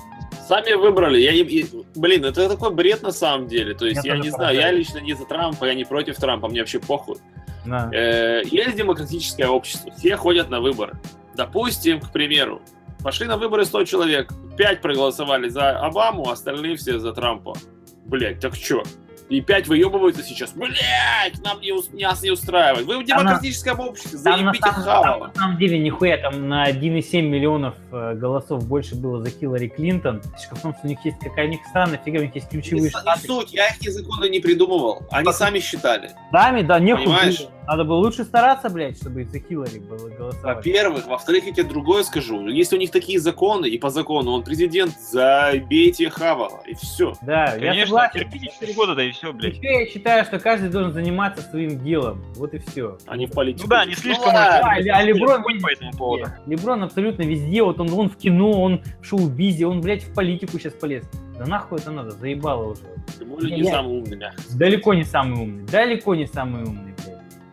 Сами 0.47 0.73
выбрали. 0.73 1.19
Я 1.19 1.31
не, 1.31 1.39
и- 1.39 1.85
блин, 1.95 2.25
это 2.25 2.49
такой 2.49 2.71
бред 2.73 3.01
на 3.01 3.11
самом 3.11 3.47
деле. 3.47 3.73
То 3.73 3.85
есть 3.85 4.03
Я 4.03 4.15
я, 4.15 4.21
не 4.21 4.29
знаю, 4.29 4.55
я 4.55 4.71
лично 4.71 4.99
не 4.99 5.13
за 5.13 5.25
Трампа, 5.25 5.65
я 5.65 5.73
не 5.73 5.85
против 5.85 6.17
Трампа, 6.17 6.47
мне 6.47 6.59
вообще 6.59 6.79
похуй. 6.79 7.17
Да. 7.65 7.89
Э, 7.93 8.41
есть 8.45 8.75
демократическое 8.75 9.47
общество, 9.47 9.91
все 9.97 10.17
ходят 10.17 10.49
на 10.49 10.59
выборы. 10.59 10.93
Допустим, 11.35 12.01
к 12.01 12.11
примеру, 12.11 12.61
пошли 13.03 13.25
на 13.25 13.37
выборы 13.37 13.63
100 13.63 13.85
человек, 13.85 14.33
5 14.57 14.81
проголосовали 14.81 15.47
за 15.47 15.79
Обаму, 15.79 16.29
остальные 16.29 16.75
все 16.75 16.99
за 16.99 17.13
Трампа. 17.13 17.53
Блять, 18.05 18.39
так 18.41 18.55
что? 18.55 18.83
И 19.33 19.41
5 19.41 19.67
выебываются 19.67 20.21
сейчас. 20.21 20.51
Блять, 20.51 21.43
нам 21.43 21.59
не, 21.59 21.73
нас 22.03 22.21
не 22.21 22.29
устраивает. 22.29 22.85
Вы 22.85 22.99
в 22.99 23.03
демократическом 23.03 23.79
обществе, 23.79 24.19
Там 24.23 24.31
на, 24.31 24.37
заебите 24.43 24.59
там 24.63 24.73
хавала. 24.75 25.27
на 25.27 25.33
самом 25.33 25.57
деле 25.57 25.79
нихуя, 25.79 26.17
там 26.17 26.47
на 26.47 26.69
1,7 26.69 27.21
миллионов 27.23 27.73
э, 27.91 28.13
голосов 28.13 28.67
больше 28.67 28.93
было 28.93 29.23
за 29.23 29.31
Хиллари 29.31 29.69
Клинтон. 29.69 30.21
Фишка 30.37 30.55
в 30.55 30.61
том, 30.61 30.73
что 30.75 30.81
у 30.83 30.87
них 30.87 31.03
есть 31.03 31.17
какая 31.19 31.47
у 31.47 31.49
них 31.49 31.61
странная 31.67 31.99
фига, 32.05 32.19
у 32.19 32.21
них 32.21 32.35
есть 32.35 32.53
Не, 32.53 32.61
ключевые 32.61 32.83
не 32.83 32.89
штаты. 32.89 33.25
суть, 33.25 33.53
я 33.53 33.69
их 33.69 33.81
незаконно 33.81 34.25
не 34.25 34.39
придумывал. 34.39 35.01
Они 35.09 35.33
сами 35.33 35.57
считали. 35.59 36.11
Сами, 36.31 36.61
да, 36.61 36.79
нехуй. 36.79 37.05
Понимаешь? 37.05 37.47
Надо 37.67 37.83
было 37.85 37.97
лучше 37.97 38.23
стараться, 38.23 38.69
блядь, 38.69 38.97
чтобы 38.97 39.23
за 39.23 39.39
Хиллари 39.39 39.79
было 39.79 40.09
голосовать. 40.09 40.43
Во-первых, 40.57 41.07
во-вторых, 41.07 41.45
я 41.45 41.53
тебе 41.53 41.63
другое 41.63 42.03
скажу. 42.03 42.47
Если 42.47 42.75
у 42.75 42.79
них 42.79 42.91
такие 42.91 43.19
законы, 43.19 43.67
и 43.67 43.77
по 43.77 43.89
закону 43.89 44.31
он 44.31 44.43
президент, 44.43 44.93
забейте 44.99 46.09
Хавала, 46.09 46.61
и 46.65 46.73
все. 46.73 47.13
Да, 47.21 47.53
я 47.55 47.59
Конечно, 47.59 47.85
согласен. 47.85 48.19
терпите 48.19 48.47
4 48.59 48.73
года, 48.73 48.95
да 48.95 49.03
и 49.03 49.11
все, 49.11 49.31
блядь. 49.33 49.57
Еще 49.57 49.79
я 49.81 49.85
считаю, 49.87 50.25
что 50.25 50.39
каждый 50.39 50.69
должен 50.69 50.91
заниматься 50.91 51.41
своим 51.43 51.79
делом. 51.79 52.23
Вот 52.35 52.53
и 52.53 52.59
все. 52.59 52.97
А 53.07 53.15
не 53.17 53.27
в 53.27 53.31
политику. 53.31 53.63
Ну 53.63 53.69
да, 53.69 53.85
не 53.85 53.95
слишком 53.95 54.27
Ну. 54.27 54.33
Да, 54.33 54.61
а 54.69 55.03
Леброн 55.03 55.41
Хуй 55.43 55.59
по 55.59 55.71
этому 55.71 55.91
поводу. 55.93 56.25
Леброн 56.45 56.83
абсолютно 56.83 57.23
везде, 57.23 57.63
вот 57.63 57.79
он, 57.79 57.91
он 57.93 58.09
в 58.09 58.17
кино, 58.17 58.51
он 58.61 58.81
в 59.01 59.05
шоу-бизе, 59.05 59.67
он, 59.67 59.81
блядь, 59.81 60.03
в 60.03 60.13
политику 60.13 60.59
сейчас 60.59 60.73
полез. 60.73 61.03
Да 61.37 61.45
нахуй 61.45 61.79
это 61.79 61.91
надо, 61.91 62.11
заебало 62.11 62.71
уже. 62.73 62.81
Тем 63.17 63.29
более 63.29 63.55
не 63.55 63.63
Я- 63.63 63.71
самый 63.71 63.97
умный, 63.99 64.17
мягко. 64.17 64.41
Далеко 64.55 64.93
не 64.93 65.03
самый 65.03 65.41
умный, 65.41 65.65
далеко 65.65 66.13
не 66.15 66.27
самый 66.27 66.63
умный. 66.63 66.92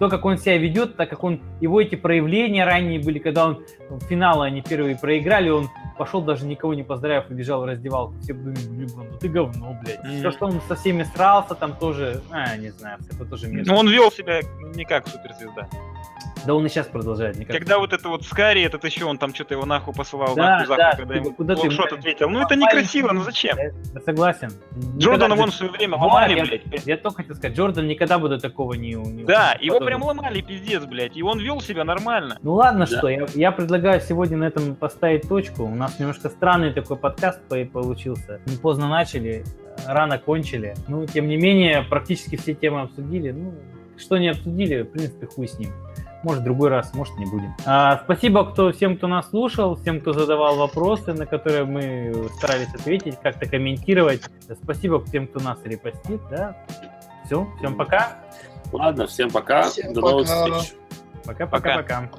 То, 0.00 0.08
как 0.08 0.24
он 0.24 0.38
себя 0.38 0.56
ведет, 0.56 0.96
так 0.96 1.10
как 1.10 1.22
он, 1.22 1.42
его 1.60 1.78
эти 1.78 1.94
проявления 1.94 2.64
ранее 2.64 2.98
были, 2.98 3.18
когда 3.18 3.48
он 3.48 3.62
в 3.90 4.00
финалы 4.06 4.46
они 4.46 4.62
первые 4.62 4.96
проиграли, 4.96 5.50
он 5.50 5.68
пошел 5.98 6.22
даже 6.22 6.46
никого 6.46 6.72
не 6.72 6.82
поздравив 6.82 7.30
и 7.30 7.34
бежал 7.34 7.60
в 7.60 7.66
раздевалку. 7.66 8.14
Все 8.22 8.32
думали, 8.32 8.88
ну 8.96 9.18
ты 9.20 9.28
говно, 9.28 9.78
блядь. 9.84 10.02
Мгм. 10.02 10.22
То, 10.22 10.30
что 10.30 10.46
он 10.46 10.60
со 10.66 10.74
всеми 10.74 11.02
срался, 11.02 11.54
там 11.54 11.76
тоже, 11.76 12.22
а, 12.30 12.56
не 12.56 12.70
знаю, 12.70 12.98
это 13.10 13.26
тоже 13.26 13.48
мерзко. 13.48 13.74
Ну 13.74 13.78
он 13.78 13.90
вел 13.90 14.10
себя 14.10 14.40
не 14.74 14.84
как 14.86 15.06
суперзвезда. 15.06 15.68
Да 16.46 16.54
он 16.54 16.64
и 16.64 16.70
сейчас 16.70 16.86
продолжает, 16.86 17.34
кажется. 17.36 17.58
Когда 17.58 17.78
вот 17.78 17.92
это 17.92 18.08
вот 18.08 18.24
Скари, 18.24 18.62
этот 18.62 18.82
еще, 18.84 19.04
он 19.04 19.18
там 19.18 19.34
что-то 19.34 19.52
его 19.54 19.66
нахуй 19.66 19.92
посылал, 19.92 20.34
Да, 20.34 20.60
нахуй 20.60 20.74
да, 20.74 20.92
когда 20.96 21.14
типа, 21.14 21.26
ему 21.26 21.34
куда 21.36 21.54
ты, 21.54 21.68
блядь, 21.68 21.92
ответил. 21.92 22.30
Ну 22.30 22.40
это 22.40 22.56
некрасиво, 22.56 23.12
ну 23.12 23.22
зачем? 23.22 23.58
Я 23.58 24.00
согласен. 24.00 24.48
Джордана 24.96 25.24
Никогда- 25.26 25.34
вон 25.36 25.50
в 25.50 25.54
свое 25.54 25.70
время 25.72 25.98
ломали, 25.98 26.36
я, 26.38 26.44
блядь. 26.46 26.86
я 26.86 26.96
только 26.96 27.18
хотел 27.18 27.34
сказать, 27.36 27.54
Джордан 27.58 27.86
никогда 27.86 28.18
бы 28.18 28.30
до 28.30 28.38
такого 28.38 28.72
не... 28.72 28.94
не 28.94 29.24
Да, 29.24 29.54
не 29.60 29.66
его 29.66 29.80
прям 29.80 30.02
ломали, 30.02 30.40
пиздец, 30.40 30.82
блядь. 30.86 31.14
И 31.14 31.22
он 31.22 31.40
вел 31.40 31.60
себя 31.60 31.84
нормально. 31.84 32.38
Ну 32.42 32.54
ладно, 32.54 32.86
Да. 32.90 32.96
что, 32.96 33.08
я, 33.08 33.26
я 33.34 33.52
предлагаю 33.52 34.00
сегодня 34.00 34.38
на 34.38 34.44
этом 34.44 34.76
поставить 34.76 35.28
точку. 35.28 35.64
У 35.64 35.74
нас 35.74 35.98
немножко 35.98 36.30
странный 36.30 36.72
такой 36.72 36.96
подкаст 36.96 37.42
по- 37.50 37.62
получился. 37.66 38.40
Мы 38.46 38.56
поздно 38.56 38.88
начали, 38.88 39.44
рано 39.86 40.18
кончили. 40.18 40.74
Ну, 40.88 41.04
тем 41.06 41.28
не 41.28 41.36
менее, 41.36 41.82
практически 41.82 42.36
все 42.36 42.54
темы 42.54 42.80
обсудили. 42.80 43.30
Ну, 43.30 43.52
что 43.98 44.16
не 44.16 44.28
обсудили, 44.28 44.80
в 44.80 44.86
принципе, 44.92 45.26
хуй 45.26 45.46
с 45.46 45.58
ним. 45.58 45.70
Может, 46.22 46.42
в 46.42 46.44
другой 46.44 46.68
раз, 46.68 46.92
может, 46.94 47.16
не 47.16 47.24
будем. 47.24 47.54
А, 47.64 48.00
спасибо 48.04 48.44
кто, 48.44 48.72
всем, 48.72 48.96
кто 48.96 49.06
нас 49.06 49.30
слушал, 49.30 49.76
всем, 49.76 50.00
кто 50.00 50.12
задавал 50.12 50.56
вопросы, 50.56 51.14
на 51.14 51.24
которые 51.24 51.64
мы 51.64 52.28
старались 52.36 52.72
ответить, 52.74 53.18
как-то 53.22 53.46
комментировать. 53.46 54.22
Спасибо 54.62 55.02
всем, 55.04 55.26
кто 55.26 55.40
нас 55.40 55.58
репостит. 55.64 56.20
Да. 56.30 56.56
Все, 57.24 57.46
всем 57.58 57.74
пока. 57.74 58.18
Ладно, 58.72 59.06
всем 59.06 59.30
пока. 59.30 59.62
Всем 59.62 59.94
До 59.94 60.00
новых 60.00 60.28
пока. 60.28 60.58
встреч. 60.58 60.74
Пока-пока-пока. 61.24 62.10